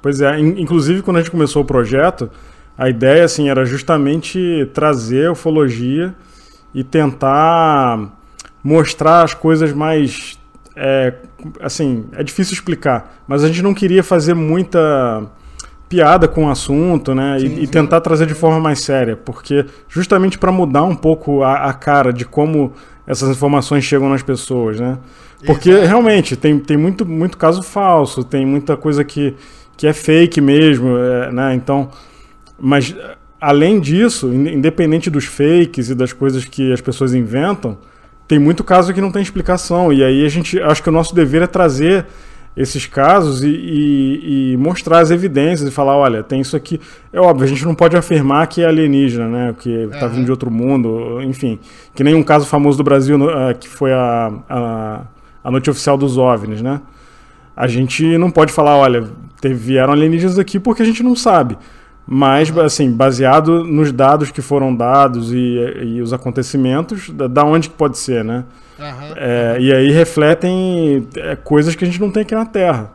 Pois 0.02 0.20
é, 0.20 0.38
in- 0.38 0.60
inclusive 0.60 1.00
quando 1.02 1.16
a 1.18 1.20
gente 1.20 1.30
começou 1.30 1.62
o 1.62 1.64
projeto, 1.64 2.28
a 2.76 2.88
ideia 2.88 3.24
assim 3.24 3.48
era 3.48 3.64
justamente 3.64 4.68
trazer 4.74 5.28
a 5.28 5.32
ufologia 5.32 6.14
e 6.74 6.82
tentar 6.82 8.12
mostrar 8.64 9.22
as 9.22 9.34
coisas 9.34 9.72
mais 9.72 10.38
é, 10.74 11.12
assim, 11.60 12.06
é 12.12 12.24
difícil 12.24 12.54
explicar, 12.54 13.22
mas 13.28 13.44
a 13.44 13.46
gente 13.46 13.62
não 13.62 13.74
queria 13.74 14.02
fazer 14.02 14.34
muita 14.34 15.22
piada 15.88 16.26
com 16.26 16.46
o 16.46 16.50
assunto, 16.50 17.14
né? 17.14 17.38
E, 17.38 17.64
e 17.64 17.66
tentar 17.66 18.00
trazer 18.00 18.26
de 18.26 18.34
forma 18.34 18.58
mais 18.58 18.80
séria, 18.80 19.16
porque 19.16 19.66
justamente 19.88 20.38
para 20.38 20.50
mudar 20.50 20.82
um 20.82 20.96
pouco 20.96 21.42
a, 21.44 21.68
a 21.68 21.72
cara 21.72 22.12
de 22.12 22.24
como 22.24 22.72
essas 23.06 23.28
informações 23.28 23.84
chegam 23.84 24.08
nas 24.08 24.22
pessoas, 24.22 24.80
né? 24.80 24.98
Porque 25.46 25.70
Exato. 25.70 25.86
realmente 25.86 26.36
tem, 26.36 26.58
tem 26.58 26.76
muito, 26.76 27.04
muito 27.04 27.36
caso 27.36 27.62
falso, 27.62 28.24
tem 28.24 28.46
muita 28.46 28.76
coisa 28.78 29.04
que, 29.04 29.34
que 29.76 29.86
é 29.86 29.92
fake 29.92 30.40
mesmo, 30.40 30.96
é, 30.96 31.30
né? 31.30 31.54
Então, 31.54 31.90
mas 32.58 32.96
além 33.38 33.78
disso, 33.78 34.32
in- 34.32 34.54
independente 34.54 35.10
dos 35.10 35.26
fakes 35.26 35.90
e 35.90 35.94
das 35.94 36.12
coisas 36.14 36.46
que 36.46 36.72
as 36.72 36.80
pessoas 36.80 37.12
inventam, 37.14 37.76
tem 38.34 38.38
muito 38.40 38.64
caso 38.64 38.92
que 38.92 39.00
não 39.00 39.12
tem 39.12 39.22
explicação. 39.22 39.92
E 39.92 40.02
aí 40.02 40.24
a 40.26 40.28
gente, 40.28 40.60
acho 40.60 40.82
que 40.82 40.88
o 40.88 40.92
nosso 40.92 41.14
dever 41.14 41.42
é 41.42 41.46
trazer 41.46 42.04
esses 42.56 42.84
casos 42.86 43.42
e, 43.44 43.48
e- 43.48 44.52
e 44.52 44.56
mostrar 44.56 44.98
as 45.00 45.10
evidências 45.12 45.68
e 45.68 45.72
falar, 45.72 45.96
olha, 45.96 46.20
tem 46.22 46.40
isso 46.40 46.56
aqui. 46.56 46.80
É 47.12 47.20
óbvio, 47.20 47.44
a 47.44 47.48
gente 47.48 47.64
não 47.64 47.74
pode 47.76 47.96
afirmar 47.96 48.46
que 48.48 48.60
é 48.62 48.66
alienígena, 48.66 49.28
né? 49.28 49.54
Que 49.58 49.70
está 49.84 50.06
vindo 50.08 50.24
de 50.24 50.30
outro 50.32 50.50
mundo, 50.50 51.20
enfim. 51.22 51.58
Que 51.94 52.02
nem 52.02 52.14
um 52.14 52.22
caso 52.24 52.44
famoso 52.46 52.76
do 52.78 52.82
Brasil, 52.84 53.16
ah, 53.30 53.54
que 53.54 53.68
foi 53.68 53.92
a, 53.92 54.32
a, 54.48 55.00
a 55.44 55.50
noite 55.50 55.70
oficial 55.70 55.96
dos 55.96 56.18
OVNIs, 56.18 56.60
né? 56.60 56.80
A 57.56 57.68
gente 57.68 58.18
não 58.18 58.30
pode 58.32 58.52
falar, 58.52 58.76
olha, 58.76 59.04
teve- 59.40 59.54
vieram 59.54 59.92
alienígenas 59.92 60.38
aqui 60.40 60.58
porque 60.58 60.82
a 60.82 60.86
gente 60.86 61.02
não 61.04 61.14
sabe. 61.14 61.56
Mas, 62.06 62.56
assim, 62.58 62.90
baseado 62.90 63.64
nos 63.64 63.90
dados 63.90 64.30
que 64.30 64.42
foram 64.42 64.74
dados 64.74 65.32
e, 65.32 65.56
e 65.82 66.02
os 66.02 66.12
acontecimentos, 66.12 67.08
da, 67.10 67.26
da 67.26 67.44
onde 67.44 67.68
que 67.70 67.74
pode 67.76 67.96
ser, 67.98 68.22
né? 68.22 68.44
Aham. 68.78 69.14
É, 69.16 69.56
e 69.60 69.72
aí 69.72 69.90
refletem 69.90 71.06
é, 71.16 71.34
coisas 71.36 71.74
que 71.74 71.84
a 71.84 71.86
gente 71.86 72.00
não 72.00 72.10
tem 72.10 72.22
aqui 72.22 72.34
na 72.34 72.44
Terra, 72.44 72.92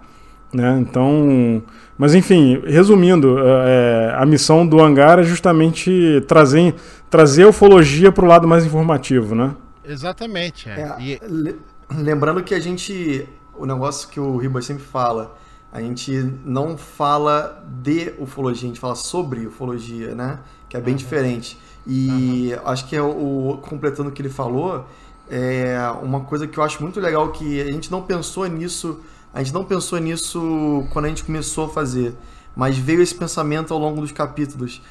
né? 0.54 0.78
Então, 0.80 1.64
mas 1.98 2.14
enfim, 2.14 2.62
resumindo, 2.66 3.38
é, 3.40 4.14
a 4.16 4.26
missão 4.26 4.66
do 4.68 4.80
hangar 4.80 5.18
é 5.20 5.24
justamente 5.24 6.24
trazer, 6.28 6.76
trazer 7.10 7.44
a 7.44 7.48
ufologia 7.48 8.12
para 8.12 8.26
o 8.26 8.28
lado 8.28 8.48
mais 8.48 8.66
informativo, 8.66 9.34
né? 9.34 9.52
Exatamente. 9.84 10.70
é. 10.70 10.74
É, 10.82 10.96
E- 11.02 11.20
le- 11.28 11.56
lembrando 11.92 12.44
que 12.44 12.54
a 12.54 12.60
gente. 12.60 13.28
O 13.58 13.66
negócio 13.66 14.08
que 14.08 14.20
o 14.20 14.38
Ribas 14.38 14.66
sempre 14.66 14.84
fala, 14.84 15.36
a 15.72 15.82
gente 15.82 16.12
não 16.46 16.78
fala 16.78 17.64
de 17.82 18.14
ufologia, 18.20 18.66
a 18.66 18.68
gente 18.70 18.80
fala 18.80 18.96
sobre 18.96 19.46
ufologia, 19.46 20.16
né? 20.16 20.40
Que 20.68 20.78
é 20.78 20.82
bem 20.82 20.96
diferente. 20.96 21.58
E 21.86 22.54
acho 22.66 22.88
que 22.88 22.96
é 22.96 23.02
o, 23.02 23.52
o- 23.52 23.58
completando 23.58 24.10
o 24.10 24.12
que 24.12 24.22
ele 24.22 24.30
falou, 24.30 24.86
é 25.30 25.78
uma 26.02 26.22
coisa 26.22 26.48
que 26.48 26.58
eu 26.58 26.64
acho 26.64 26.82
muito 26.82 27.00
legal 27.00 27.32
que 27.32 27.62
a 27.62 27.72
gente 27.72 27.92
não 27.92 28.02
pensou 28.02 28.46
nisso, 28.48 29.00
a 29.34 29.44
gente 29.44 29.54
não 29.54 29.64
pensou 29.64 30.00
nisso 30.00 30.86
quando 30.92 31.06
a 31.06 31.10
gente 31.10 31.24
começou 31.24 31.66
a 31.66 31.70
fazer, 31.70 32.16
mas 32.56 32.78
veio 32.78 33.02
esse 33.02 33.14
pensamento 33.16 33.74
ao 33.74 33.80
longo 33.80 34.02
dos 34.02 34.12
capítulos. 34.12 34.82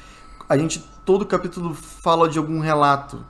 A 0.47 0.57
gente 0.57 0.83
todo 1.05 1.25
capítulo 1.25 1.73
fala 1.73 2.27
de 2.29 2.37
algum 2.37 2.59
relato 2.59 3.23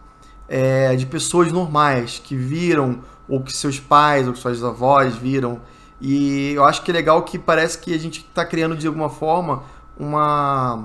é, 0.48 0.96
de 0.96 1.06
pessoas 1.06 1.52
normais 1.52 2.22
que 2.24 2.36
viram, 2.36 3.00
ou 3.28 3.42
que 3.42 3.54
seus 3.54 3.80
pais 3.80 4.28
ou 4.28 4.34
que 4.34 4.40
suas 4.40 4.64
avós 4.64 5.16
viram. 5.16 5.60
E 6.02 6.54
eu 6.54 6.64
acho 6.64 6.82
que 6.84 6.92
é 6.92 6.94
legal 6.94 7.24
que 7.24 7.38
parece 7.38 7.78
que 7.78 7.94
a 7.94 7.98
gente 7.98 8.22
está 8.22 8.46
criando 8.46 8.76
de 8.76 8.88
alguma 8.88 9.10
forma 9.10 9.64
uma 9.98 10.84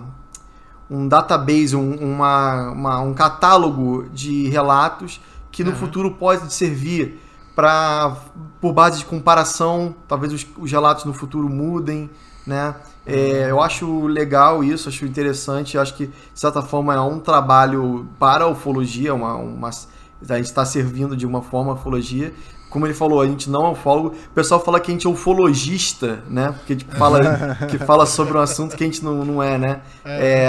um 0.91 1.09
database, 1.09 1.75
um, 1.75 1.95
uma, 1.97 2.71
uma- 2.71 3.01
um 3.01 3.15
catálogo 3.15 4.07
de 4.13 4.49
relatos 4.49 5.21
que 5.51 5.65
no 5.65 5.71
Aham. 5.71 5.79
futuro 5.79 6.11
pode 6.13 6.53
servir 6.53 7.21
para 7.55 8.17
por 8.61 8.73
base 8.73 8.99
de 8.99 9.05
comparação, 9.05 9.95
talvez 10.09 10.33
os, 10.33 10.47
os 10.59 10.71
relatos 10.71 11.05
no 11.05 11.15
futuro 11.15 11.49
mudem, 11.49 12.11
né? 12.47 12.75
É, 13.07 13.51
eu 13.51 13.63
acho 13.63 14.07
legal 14.07 14.65
isso, 14.65 14.89
acho 14.89 15.05
interessante, 15.07 15.79
acho 15.79 15.95
que 15.95 16.07
de 16.07 16.13
certa 16.41 16.63
forma 16.63 16.95
é 16.95 17.01
um 17.01 17.21
trabalho 17.21 18.09
para 18.19 18.45
a 18.45 18.49
ufologia, 18.49 19.15
uma, 19.15 19.35
uma, 19.37 19.69
a 19.69 20.37
gente 20.37 20.47
está 20.47 20.65
servindo 20.65 21.17
de 21.17 21.27
uma 21.27 21.43
forma 21.43 21.73
a 21.73 21.75
ufologia. 21.75 22.33
Como 22.75 22.85
ele 22.89 22.93
falou, 22.93 23.21
a 23.21 23.27
gente 23.27 23.49
não 23.49 23.67
é 23.67 23.71
ufólogo. 23.71 24.09
O 24.09 24.35
pessoal 24.35 24.59
fala 24.59 24.81
que 24.81 24.91
a 24.91 24.95
gente 24.95 25.07
é 25.07 25.09
ufologista, 25.09 26.25
né? 26.29 26.51
Porque 26.51 26.75
tipo, 26.75 26.97
fala, 26.97 27.55
que 27.71 27.79
fala 27.79 28.05
sobre 28.05 28.37
um 28.37 28.41
assunto 28.41 28.77
que 28.77 28.83
a 28.83 28.87
gente 28.87 29.05
não, 29.05 29.25
não 29.25 29.41
é, 29.41 29.57
né? 29.57 29.81
É, 30.05 30.49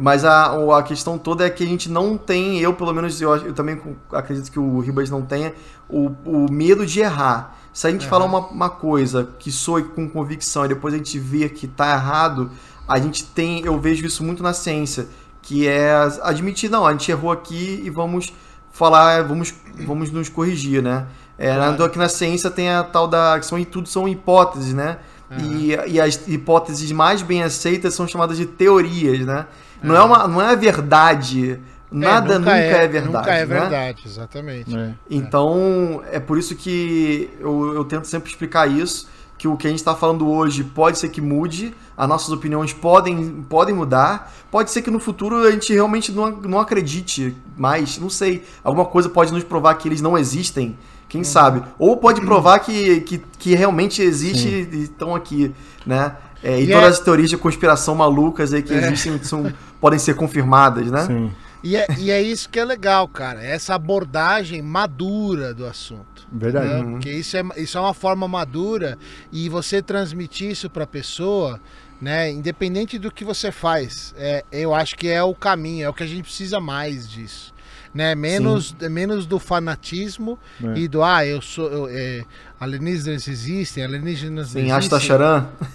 mas 0.00 0.24
a, 0.24 0.54
a 0.78 0.82
questão 0.84 1.18
toda 1.18 1.44
é 1.44 1.50
que 1.50 1.64
a 1.64 1.66
gente 1.66 1.90
não 1.90 2.16
tem, 2.16 2.60
eu 2.60 2.74
pelo 2.74 2.94
menos, 2.94 3.20
eu, 3.20 3.34
eu 3.38 3.52
também 3.52 3.76
acredito 4.12 4.52
que 4.52 4.58
o 4.60 4.78
Ribas 4.78 5.10
não 5.10 5.22
tenha, 5.22 5.52
o, 5.88 6.12
o 6.24 6.46
medo 6.48 6.86
de 6.86 7.00
errar. 7.00 7.56
Se 7.72 7.88
a 7.88 7.90
gente 7.90 8.06
falar 8.06 8.26
uma, 8.26 8.38
uma 8.38 8.70
coisa 8.70 9.28
que 9.36 9.50
soe 9.50 9.82
com 9.82 10.08
convicção 10.08 10.64
e 10.64 10.68
depois 10.68 10.94
a 10.94 10.96
gente 10.96 11.18
vê 11.18 11.48
que 11.48 11.66
tá 11.66 11.92
errado, 11.92 12.52
a 12.86 13.00
gente 13.00 13.24
tem, 13.24 13.64
eu 13.64 13.80
vejo 13.80 14.06
isso 14.06 14.22
muito 14.22 14.44
na 14.44 14.52
ciência, 14.52 15.08
que 15.42 15.66
é 15.66 15.92
admitir, 16.22 16.70
não, 16.70 16.86
a 16.86 16.92
gente 16.92 17.10
errou 17.10 17.32
aqui 17.32 17.82
e 17.84 17.90
vamos 17.90 18.32
falar, 18.78 19.22
vamos, 19.24 19.52
vamos 19.86 20.10
nos 20.10 20.28
corrigir, 20.28 20.82
né? 20.82 21.06
É, 21.36 21.54
Claro. 21.54 21.84
Aqui 21.84 21.98
na 21.98 22.08
ciência 22.08 22.50
tem 22.50 22.70
a 22.70 22.82
tal 22.82 23.06
da, 23.06 23.38
que 23.38 23.46
são, 23.46 23.62
tudo 23.64 23.88
são 23.88 24.08
hipóteses, 24.08 24.72
né? 24.74 24.98
E, 25.36 25.76
e 25.86 26.00
as 26.00 26.26
hipóteses 26.26 26.90
mais 26.90 27.20
bem 27.20 27.42
aceitas 27.42 27.94
são 27.94 28.08
chamadas 28.08 28.36
de 28.38 28.46
teorias, 28.46 29.26
né? 29.26 29.46
Não 29.82 29.94
é, 29.94 30.02
uma, 30.02 30.26
não 30.26 30.40
é 30.40 30.52
a 30.52 30.54
verdade. 30.54 31.60
Nada 31.90 32.38
nunca, 32.38 32.56
é, 32.56 32.86
verdade. 32.86 33.06
Nunca 33.06 33.34
é 33.34 33.46
né? 33.46 33.60
verdade, 33.60 34.02
exatamente. 34.06 34.70
Então, 35.10 36.02
é 36.10 36.18
por 36.18 36.38
isso 36.38 36.54
que 36.54 37.30
eu, 37.40 37.74
eu 37.74 37.84
tento 37.84 38.06
sempre 38.06 38.30
explicar 38.30 38.70
isso, 38.70 39.08
que 39.38 39.46
o 39.48 39.56
que 39.56 39.66
a 39.66 39.70
gente 39.70 39.78
está 39.78 39.94
falando 39.94 40.28
hoje 40.28 40.64
pode 40.64 40.98
ser 40.98 41.08
que 41.10 41.20
mude, 41.20 41.72
as 41.96 42.08
nossas 42.08 42.30
opiniões 42.30 42.72
podem, 42.72 43.44
podem 43.48 43.74
mudar, 43.74 44.32
pode 44.50 44.70
ser 44.72 44.82
que 44.82 44.90
no 44.90 44.98
futuro 44.98 45.36
a 45.46 45.50
gente 45.52 45.72
realmente 45.72 46.10
não, 46.12 46.30
não 46.30 46.58
acredite 46.58 47.36
mais, 47.56 47.98
não 47.98 48.10
sei, 48.10 48.44
alguma 48.64 48.84
coisa 48.84 49.08
pode 49.08 49.32
nos 49.32 49.44
provar 49.44 49.74
que 49.76 49.88
eles 49.88 50.00
não 50.00 50.18
existem, 50.18 50.76
quem 51.08 51.22
sabe? 51.22 51.62
Ou 51.78 51.96
pode 51.96 52.20
provar 52.26 52.58
que, 52.58 53.00
que, 53.02 53.22
que 53.38 53.54
realmente 53.54 54.02
existe 54.02 54.48
e 54.48 54.82
estão 54.82 55.14
aqui, 55.14 55.54
né? 55.86 56.16
É, 56.42 56.60
e 56.60 56.64
E 56.64 56.66
todas 56.66 56.84
é- 56.84 56.88
as 56.88 56.98
teorias 57.00 57.30
de 57.30 57.36
conspiração 57.36 57.94
malucas 57.94 58.52
aí 58.52 58.62
que 58.62 58.72
É. 58.74 58.78
existem 58.78 59.22
são, 59.22 59.52
podem 59.80 59.98
ser 59.98 60.14
confirmadas, 60.14 60.90
né? 60.90 61.04
Sim. 61.06 61.30
E, 61.62 61.76
é, 61.76 61.86
e 61.98 62.10
é 62.10 62.22
isso 62.22 62.48
que 62.48 62.58
é 62.58 62.64
legal, 62.64 63.08
cara. 63.08 63.42
Essa 63.42 63.74
abordagem 63.74 64.62
madura 64.62 65.52
do 65.52 65.66
assunto. 65.66 66.26
Verdade. 66.30 66.68
né? 66.68 66.80
Uhum. 66.80 66.92
Porque 66.92 67.10
isso 67.10 67.36
é, 67.36 67.42
isso 67.56 67.76
é 67.76 67.80
uma 67.80 67.94
forma 67.94 68.28
madura 68.28 68.98
e 69.32 69.48
você 69.48 69.82
transmitir 69.82 70.50
isso 70.50 70.70
para 70.70 70.84
a 70.84 70.86
pessoa, 70.86 71.60
né? 72.00 72.30
Independente 72.30 72.98
do 72.98 73.10
que 73.10 73.24
você 73.24 73.50
faz, 73.50 74.14
é, 74.16 74.44
eu 74.52 74.74
acho 74.74 74.96
que 74.96 75.08
é 75.08 75.22
o 75.22 75.34
caminho, 75.34 75.84
é 75.84 75.88
o 75.88 75.94
que 75.94 76.02
a 76.02 76.06
gente 76.06 76.22
precisa 76.22 76.60
mais 76.60 77.08
disso. 77.08 77.52
Né? 77.98 78.14
Menos, 78.14 78.72
menos 78.88 79.26
do 79.26 79.40
fanatismo 79.40 80.38
É. 80.62 80.78
e 80.78 80.86
do 80.86 81.02
ah, 81.02 81.26
eu 81.26 81.42
sou 81.42 81.68
eu, 81.68 81.88
é, 81.90 82.24
alienígenas 82.60 83.26
existem, 83.26 83.82
alienígenas 83.82 84.50
Sim, 84.50 84.60
existem. 84.60 84.98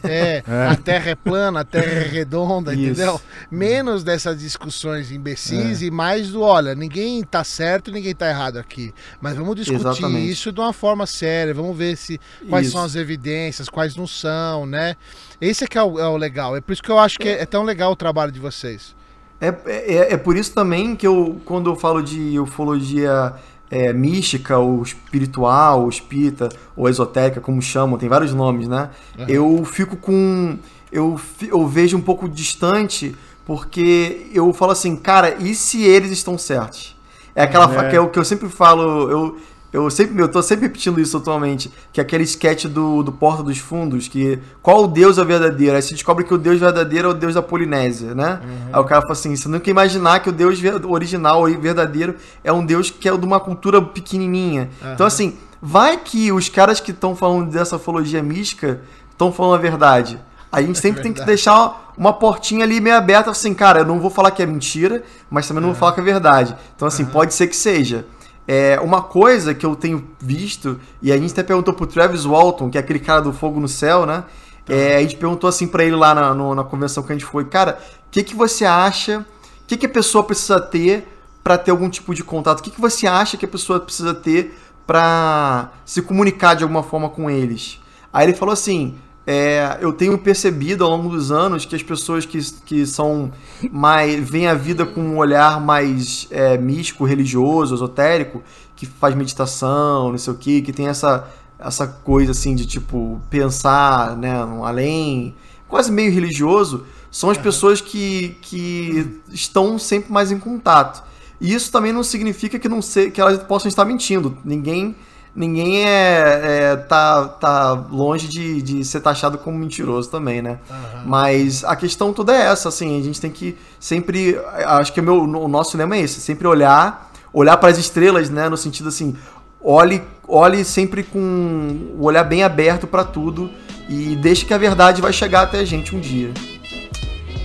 É, 0.05 0.41
É. 0.47 0.67
a 0.67 0.75
Terra 0.77 1.09
é 1.11 1.15
plana, 1.15 1.59
a 1.59 1.63
Terra 1.65 1.91
é 1.91 2.07
redonda, 2.07 2.73
Isso. 2.73 2.81
entendeu? 2.81 3.19
Menos 3.51 4.05
dessas 4.05 4.39
discussões 4.39 5.11
imbecis 5.11 5.81
e 5.81 5.91
mais 5.91 6.29
do, 6.29 6.39
olha, 6.41 6.73
ninguém 6.73 7.21
tá 7.25 7.43
certo, 7.43 7.91
ninguém 7.91 8.15
tá 8.15 8.29
errado 8.29 8.57
aqui. 8.57 8.93
Mas 9.19 9.35
vamos 9.35 9.57
discutir 9.57 9.81
Exatamente. 9.81 10.31
isso 10.31 10.49
de 10.53 10.61
uma 10.61 10.71
forma 10.71 11.05
séria, 11.05 11.53
vamos 11.53 11.77
ver 11.77 11.97
se 11.97 12.17
quais 12.49 12.67
Isso. 12.67 12.77
são 12.77 12.85
as 12.85 12.95
evidências, 12.95 13.67
quais 13.67 13.97
não 13.97 14.07
são, 14.07 14.65
né? 14.65 14.95
Esse 15.41 15.65
é 15.65 15.67
que 15.67 15.77
é 15.77 15.83
o, 15.83 15.99
é 15.99 16.07
o 16.07 16.15
legal. 16.15 16.55
É 16.55 16.61
por 16.61 16.71
isso 16.71 16.81
que 16.81 16.89
eu 16.89 16.99
acho 16.99 17.19
que 17.19 17.27
é, 17.27 17.41
é 17.41 17.45
tão 17.45 17.63
legal 17.63 17.91
o 17.91 17.97
trabalho 17.97 18.31
de 18.31 18.39
vocês. 18.39 18.95
É, 19.43 19.55
é, 19.65 20.13
é 20.13 20.17
por 20.17 20.37
isso 20.37 20.53
também 20.53 20.95
que 20.95 21.05
eu, 21.05 21.37
quando 21.43 21.69
eu 21.69 21.75
falo 21.75 22.01
de 22.01 22.39
ufologia 22.39 23.33
é, 23.69 23.91
mística, 23.91 24.57
ou 24.57 24.81
espiritual, 24.83 25.81
ou 25.81 25.89
espírita, 25.89 26.49
ou 26.75 26.87
esotérica, 26.87 27.41
como 27.41 27.61
chamam, 27.61 27.97
tem 27.97 28.07
vários 28.07 28.33
nomes, 28.33 28.67
né? 28.67 28.89
Eu 29.27 29.65
fico 29.65 29.97
com. 29.97 30.57
Eu, 30.91 31.19
eu 31.41 31.67
vejo 31.67 31.97
um 31.97 32.01
pouco 32.01 32.29
distante, 32.29 33.15
porque 33.45 34.27
eu 34.33 34.53
falo 34.53 34.71
assim, 34.71 34.95
cara, 34.95 35.35
e 35.39 35.55
se 35.55 35.81
eles 35.81 36.11
estão 36.11 36.37
certos? 36.37 36.95
É 37.35 37.43
aquela 37.43 37.65
É. 37.85 37.89
que, 37.89 37.97
eu, 37.97 38.09
que 38.09 38.19
eu 38.19 38.23
sempre 38.23 38.47
falo, 38.47 39.09
eu, 39.09 39.37
eu 39.73 39.89
sempre 39.89 40.21
eu 40.21 40.29
tô 40.29 40.41
sempre 40.43 40.67
repetindo 40.67 41.01
isso 41.01 41.17
atualmente, 41.17 41.71
que 41.91 41.99
é 41.99 42.03
aquele 42.03 42.23
sketch 42.23 42.65
do, 42.65 43.01
do 43.01 43.11
Porta 43.11 43.41
dos 43.41 43.57
Fundos, 43.57 44.07
que 44.07 44.37
qual 44.61 44.83
o 44.83 44.87
Deus 44.87 45.17
é 45.17 45.21
o 45.23 45.25
verdadeiro? 45.25 45.75
Aí 45.75 45.81
se 45.81 45.95
descobre 45.95 46.23
que 46.23 46.33
o 46.33 46.37
Deus 46.37 46.59
verdadeiro 46.59 47.07
é 47.07 47.11
o 47.11 47.13
Deus 47.13 47.33
da 47.33 47.41
Polinésia, 47.41 48.13
né? 48.13 48.39
Aí 48.71 48.79
o 48.79 48.83
cara 48.83 49.01
fala 49.01 49.13
assim, 49.13 49.35
você 49.35 49.49
nunca 49.49 49.69
imaginar 49.71 50.19
que 50.19 50.29
o 50.29 50.31
Deus 50.31 50.59
original 50.87 51.49
e 51.49 51.57
verdadeiro 51.57 52.15
é 52.43 52.53
um 52.53 52.63
Deus 52.63 52.91
que 52.91 53.09
é 53.09 53.17
de 53.17 53.25
uma 53.25 53.39
cultura 53.39 53.81
pequenininha. 53.81 54.69
Então 54.93 55.07
assim, 55.07 55.35
vai 55.59 55.97
que 55.97 56.31
os 56.31 56.49
caras 56.49 56.79
que 56.79 56.91
estão 56.91 57.15
falando 57.15 57.49
dessa 57.49 57.77
ufologia 57.77 58.21
mística 58.21 58.79
estão 59.09 59.31
falando 59.31 59.55
a 59.55 59.57
verdade. 59.57 60.19
A 60.51 60.61
gente 60.61 60.77
sempre 60.79 61.01
tem 61.01 61.11
que 61.11 61.25
deixar 61.25 61.91
uma 61.97 62.13
portinha 62.13 62.63
ali 62.63 62.79
meio 62.79 62.95
aberta, 62.95 63.31
assim, 63.31 63.53
cara, 63.55 63.79
eu 63.79 63.85
não 63.85 63.99
vou 63.99 64.11
falar 64.11 64.29
que 64.29 64.43
é 64.43 64.45
mentira, 64.45 65.03
mas 65.31 65.47
também 65.47 65.61
não 65.61 65.69
vou 65.69 65.79
falar 65.79 65.93
que 65.93 65.99
é 65.99 66.03
verdade. 66.03 66.55
Então, 66.75 66.87
assim, 66.87 67.05
pode 67.05 67.33
ser 67.33 67.47
que 67.47 67.55
seja. 67.55 68.05
É, 68.47 68.79
uma 68.81 69.01
coisa 69.01 69.53
que 69.53 69.65
eu 69.65 69.75
tenho 69.75 70.05
visto, 70.19 70.79
e 71.01 71.11
a 71.11 71.17
gente 71.17 71.31
até 71.31 71.43
perguntou 71.43 71.73
pro 71.73 71.87
Travis 71.87 72.25
Walton, 72.25 72.69
que 72.69 72.77
é 72.77 72.81
aquele 72.81 72.99
cara 72.99 73.21
do 73.21 73.31
Fogo 73.31 73.59
no 73.59 73.67
Céu, 73.69 74.05
né? 74.05 74.23
É, 74.67 74.97
a 74.97 75.01
gente 75.01 75.15
perguntou 75.17 75.47
assim 75.49 75.67
pra 75.67 75.83
ele 75.83 75.95
lá 75.95 76.13
na, 76.15 76.33
no- 76.33 76.53
na 76.55 76.63
convenção 76.63 77.03
que 77.03 77.11
a 77.11 77.15
gente 77.15 77.25
foi, 77.25 77.45
cara, 77.45 77.79
o 78.07 78.11
que, 78.11 78.23
que 78.23 78.35
você 78.35 78.65
acha, 78.65 79.19
o 79.19 79.65
que, 79.67 79.77
que 79.77 79.85
a 79.85 79.89
pessoa 79.89 80.23
precisa 80.23 80.59
ter 80.59 81.07
pra 81.43 81.57
ter 81.57 81.71
algum 81.71 81.89
tipo 81.89 82.13
de 82.13 82.23
contato? 82.23 82.59
O 82.59 82.63
que, 82.63 82.71
que 82.71 82.79
você 82.81 83.07
acha 83.07 83.37
que 83.37 83.45
a 83.45 83.47
pessoa 83.47 83.79
precisa 83.79 84.13
ter 84.13 84.57
pra 84.85 85.71
se 85.85 86.01
comunicar 86.01 86.53
de 86.55 86.63
alguma 86.63 86.83
forma 86.83 87.09
com 87.09 87.29
eles? 87.29 87.79
Aí 88.11 88.25
ele 88.27 88.33
falou 88.37 88.53
assim: 88.53 88.95
é, 89.25 89.77
eu 89.79 89.93
tenho 89.93 90.17
percebido 90.17 90.83
ao 90.83 90.89
longo 90.89 91.09
dos 91.09 91.31
anos 91.31 91.65
que 91.65 91.75
as 91.75 91.83
pessoas 91.83 92.25
que, 92.25 92.39
que 92.65 92.85
são 92.85 93.31
mais. 93.71 94.19
veem 94.29 94.47
a 94.47 94.53
vida 94.53 94.85
com 94.85 95.01
um 95.01 95.17
olhar 95.17 95.61
mais 95.61 96.27
é, 96.29 96.57
místico, 96.57 97.05
religioso, 97.05 97.73
esotérico, 97.73 98.43
que 98.75 98.85
faz 98.85 99.15
meditação, 99.15 100.11
não 100.11 100.17
sei 100.17 100.33
o 100.33 100.35
que, 100.35 100.61
que 100.61 100.73
tem 100.73 100.87
essa, 100.87 101.27
essa 101.57 101.87
coisa 101.87 102.31
assim 102.31 102.53
de 102.53 102.65
tipo 102.65 103.21
pensar 103.29 104.17
né, 104.17 104.33
além, 104.63 105.33
quase 105.69 105.89
meio 105.89 106.11
religioso, 106.11 106.83
são 107.09 107.29
as 107.29 107.37
pessoas 107.37 107.79
que, 107.79 108.35
que 108.41 109.21
estão 109.31 109.79
sempre 109.79 110.11
mais 110.11 110.31
em 110.31 110.39
contato. 110.39 111.03
E 111.39 111.53
isso 111.53 111.71
também 111.71 111.93
não 111.93 112.03
significa 112.03 112.59
que, 112.59 112.67
não 112.67 112.81
se, 112.81 113.09
que 113.09 113.21
elas 113.21 113.41
possam 113.43 113.69
estar 113.69 113.85
mentindo. 113.85 114.37
Ninguém 114.43 114.95
ninguém 115.35 115.85
é, 115.85 116.41
é, 116.71 116.75
tá, 116.75 117.27
tá 117.27 117.71
longe 117.91 118.27
de, 118.27 118.61
de 118.61 118.85
ser 118.85 119.01
taxado 119.01 119.37
como 119.37 119.57
mentiroso 119.57 120.09
também, 120.09 120.41
né? 120.41 120.59
Mas 121.05 121.63
a 121.63 121.75
questão 121.75 122.13
toda 122.13 122.33
é 122.33 122.45
essa, 122.51 122.69
assim, 122.69 122.99
a 122.99 123.03
gente 123.03 123.19
tem 123.19 123.31
que 123.31 123.57
sempre, 123.79 124.39
acho 124.65 124.93
que 124.93 124.99
o, 124.99 125.03
meu, 125.03 125.23
o 125.23 125.47
nosso 125.47 125.77
lema 125.77 125.95
é 125.95 126.01
esse, 126.01 126.21
sempre 126.21 126.47
olhar, 126.47 127.11
olhar 127.33 127.57
para 127.57 127.69
as 127.69 127.77
estrelas, 127.77 128.29
né, 128.29 128.47
no 128.47 128.57
sentido 128.57 128.89
assim, 128.89 129.15
olhe, 129.61 130.03
olhe 130.27 130.63
sempre 130.63 131.03
com 131.03 131.89
o 131.97 132.03
olhar 132.03 132.23
bem 132.23 132.43
aberto 132.43 132.85
para 132.85 133.03
tudo 133.03 133.49
e 133.89 134.15
deixe 134.15 134.45
que 134.45 134.53
a 134.53 134.57
verdade 134.57 135.01
vai 135.01 135.11
chegar 135.11 135.41
até 135.43 135.59
a 135.59 135.65
gente 135.65 135.95
um 135.95 135.99
dia. 135.99 136.31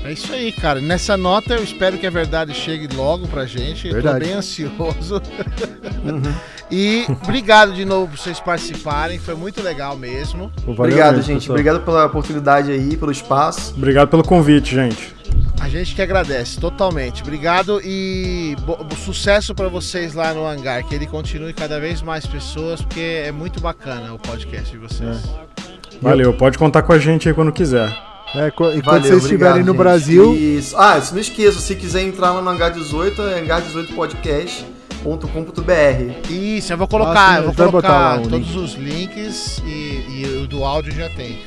É 0.04 0.12
isso 0.12 0.32
aí, 0.32 0.52
cara. 0.52 0.80
Nessa 0.80 1.18
nota 1.18 1.54
eu 1.54 1.62
espero 1.62 1.98
que 1.98 2.06
a 2.06 2.10
verdade 2.10 2.54
chegue 2.54 2.88
logo 2.96 3.28
pra 3.28 3.44
gente. 3.44 3.88
Eu 3.88 3.96
tô 3.96 4.02
Verdade. 4.02 4.24
bem 4.24 4.34
ansioso. 4.34 5.20
e 6.70 7.06
obrigado 7.22 7.72
de 7.72 7.84
novo 7.84 8.08
por 8.08 8.18
vocês 8.18 8.40
participarem. 8.40 9.18
Foi 9.18 9.34
muito 9.34 9.62
legal 9.62 9.96
mesmo. 9.96 10.52
Valeu 10.58 10.74
Obrigado, 10.74 11.16
mesmo, 11.16 11.22
gente. 11.24 11.40
pessoal. 11.40 11.54
Obrigado 11.54 11.80
pela 11.84 12.06
oportunidade 12.06 12.70
aí, 12.70 12.96
pelo 12.96 13.12
espaço. 13.12 13.74
Obrigado 13.76 14.08
pelo 14.08 14.22
convite, 14.22 14.74
gente. 14.74 15.14
A 15.60 15.68
gente 15.68 15.94
que 15.94 16.00
agradece 16.00 16.58
totalmente. 16.60 17.22
Obrigado 17.22 17.80
e 17.82 18.56
sucesso 19.04 19.54
pra 19.54 19.68
vocês 19.68 20.14
lá 20.14 20.32
no 20.32 20.46
hangar. 20.46 20.84
Que 20.84 20.94
ele 20.94 21.06
continue 21.06 21.52
cada 21.52 21.80
vez 21.80 22.00
mais 22.00 22.26
pessoas, 22.26 22.80
porque 22.80 23.22
é 23.26 23.32
muito 23.32 23.60
bacana 23.60 24.14
o 24.14 24.18
podcast 24.18 24.70
de 24.70 24.78
vocês. 24.78 25.18
Valeu, 26.00 26.32
pode 26.32 26.56
contar 26.56 26.82
com 26.82 26.92
a 26.92 26.98
gente 26.98 27.28
aí 27.28 27.34
quando 27.34 27.52
quiser. 27.52 27.92
É, 28.34 28.48
e 28.48 28.52
quando 28.52 28.82
Valeu, 28.84 29.02
vocês 29.02 29.22
estiverem 29.24 29.64
no 29.64 29.74
Brasil. 29.74 30.34
Isso. 30.34 30.76
Ah, 30.76 30.98
isso 30.98 31.12
não 31.12 31.20
esqueça, 31.20 31.58
se 31.60 31.74
quiser 31.74 32.02
entrar 32.02 32.32
lá 32.32 32.42
no 32.42 32.50
Hangar18, 32.50 33.18
é 33.20 33.40
hangar18podcast.com.br. 35.04 36.30
Isso, 36.30 36.72
eu 36.72 36.76
vou 36.76 36.84
Ah, 36.84 36.88
colocar, 36.88 37.30
sim, 37.40 37.46
eu 37.46 37.52
vou 37.52 37.66
colocar 37.70 38.20
todos 38.22 38.56
os 38.56 38.74
links 38.74 39.62
e, 39.64 39.68
e 40.22 40.40
o 40.42 40.46
do 40.46 40.64
áudio 40.64 40.92
já 40.92 41.08
tem. 41.10 41.38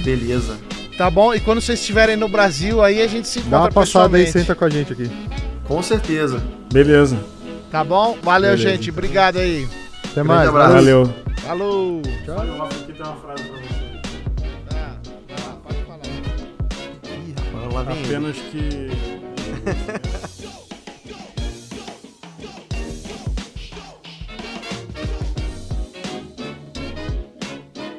Beleza. 0.00 0.56
Tá 0.96 1.10
bom? 1.10 1.34
E 1.34 1.40
quando 1.40 1.60
vocês 1.60 1.78
estiverem 1.80 2.16
no 2.16 2.28
Brasil, 2.28 2.82
aí 2.82 3.00
a 3.02 3.06
gente 3.06 3.28
se 3.28 3.38
encontra 3.40 3.58
dá 3.58 3.64
uma 3.64 3.72
passada 3.72 4.16
aí, 4.16 4.26
senta 4.26 4.54
com 4.54 4.64
a 4.64 4.70
gente 4.70 4.92
aqui. 4.92 5.10
Com 5.64 5.82
certeza. 5.82 6.42
Beleza. 6.72 7.18
Tá 7.70 7.84
bom? 7.84 8.16
Valeu, 8.22 8.52
Beleza, 8.56 8.70
gente. 8.70 8.90
Obrigado 8.90 9.38
aí. 9.38 9.68
Até 10.10 10.22
mais. 10.22 10.48
abraço. 10.48 10.72
valeu. 10.72 11.14
Falou. 11.42 12.00
aqui 12.00 12.92
tem 12.92 13.02
uma 13.06 13.16
frase 13.16 13.42
pra 13.44 13.58
você. 13.58 13.68
Tá, 14.68 15.56
pode 15.62 15.78
falar. 15.84 16.00
Ih, 17.26 17.34
rapaz, 17.36 17.74
lá 17.74 17.82
vem 17.82 17.96
ele. 17.96 18.06
Apenas 18.06 18.36
que 18.36 18.90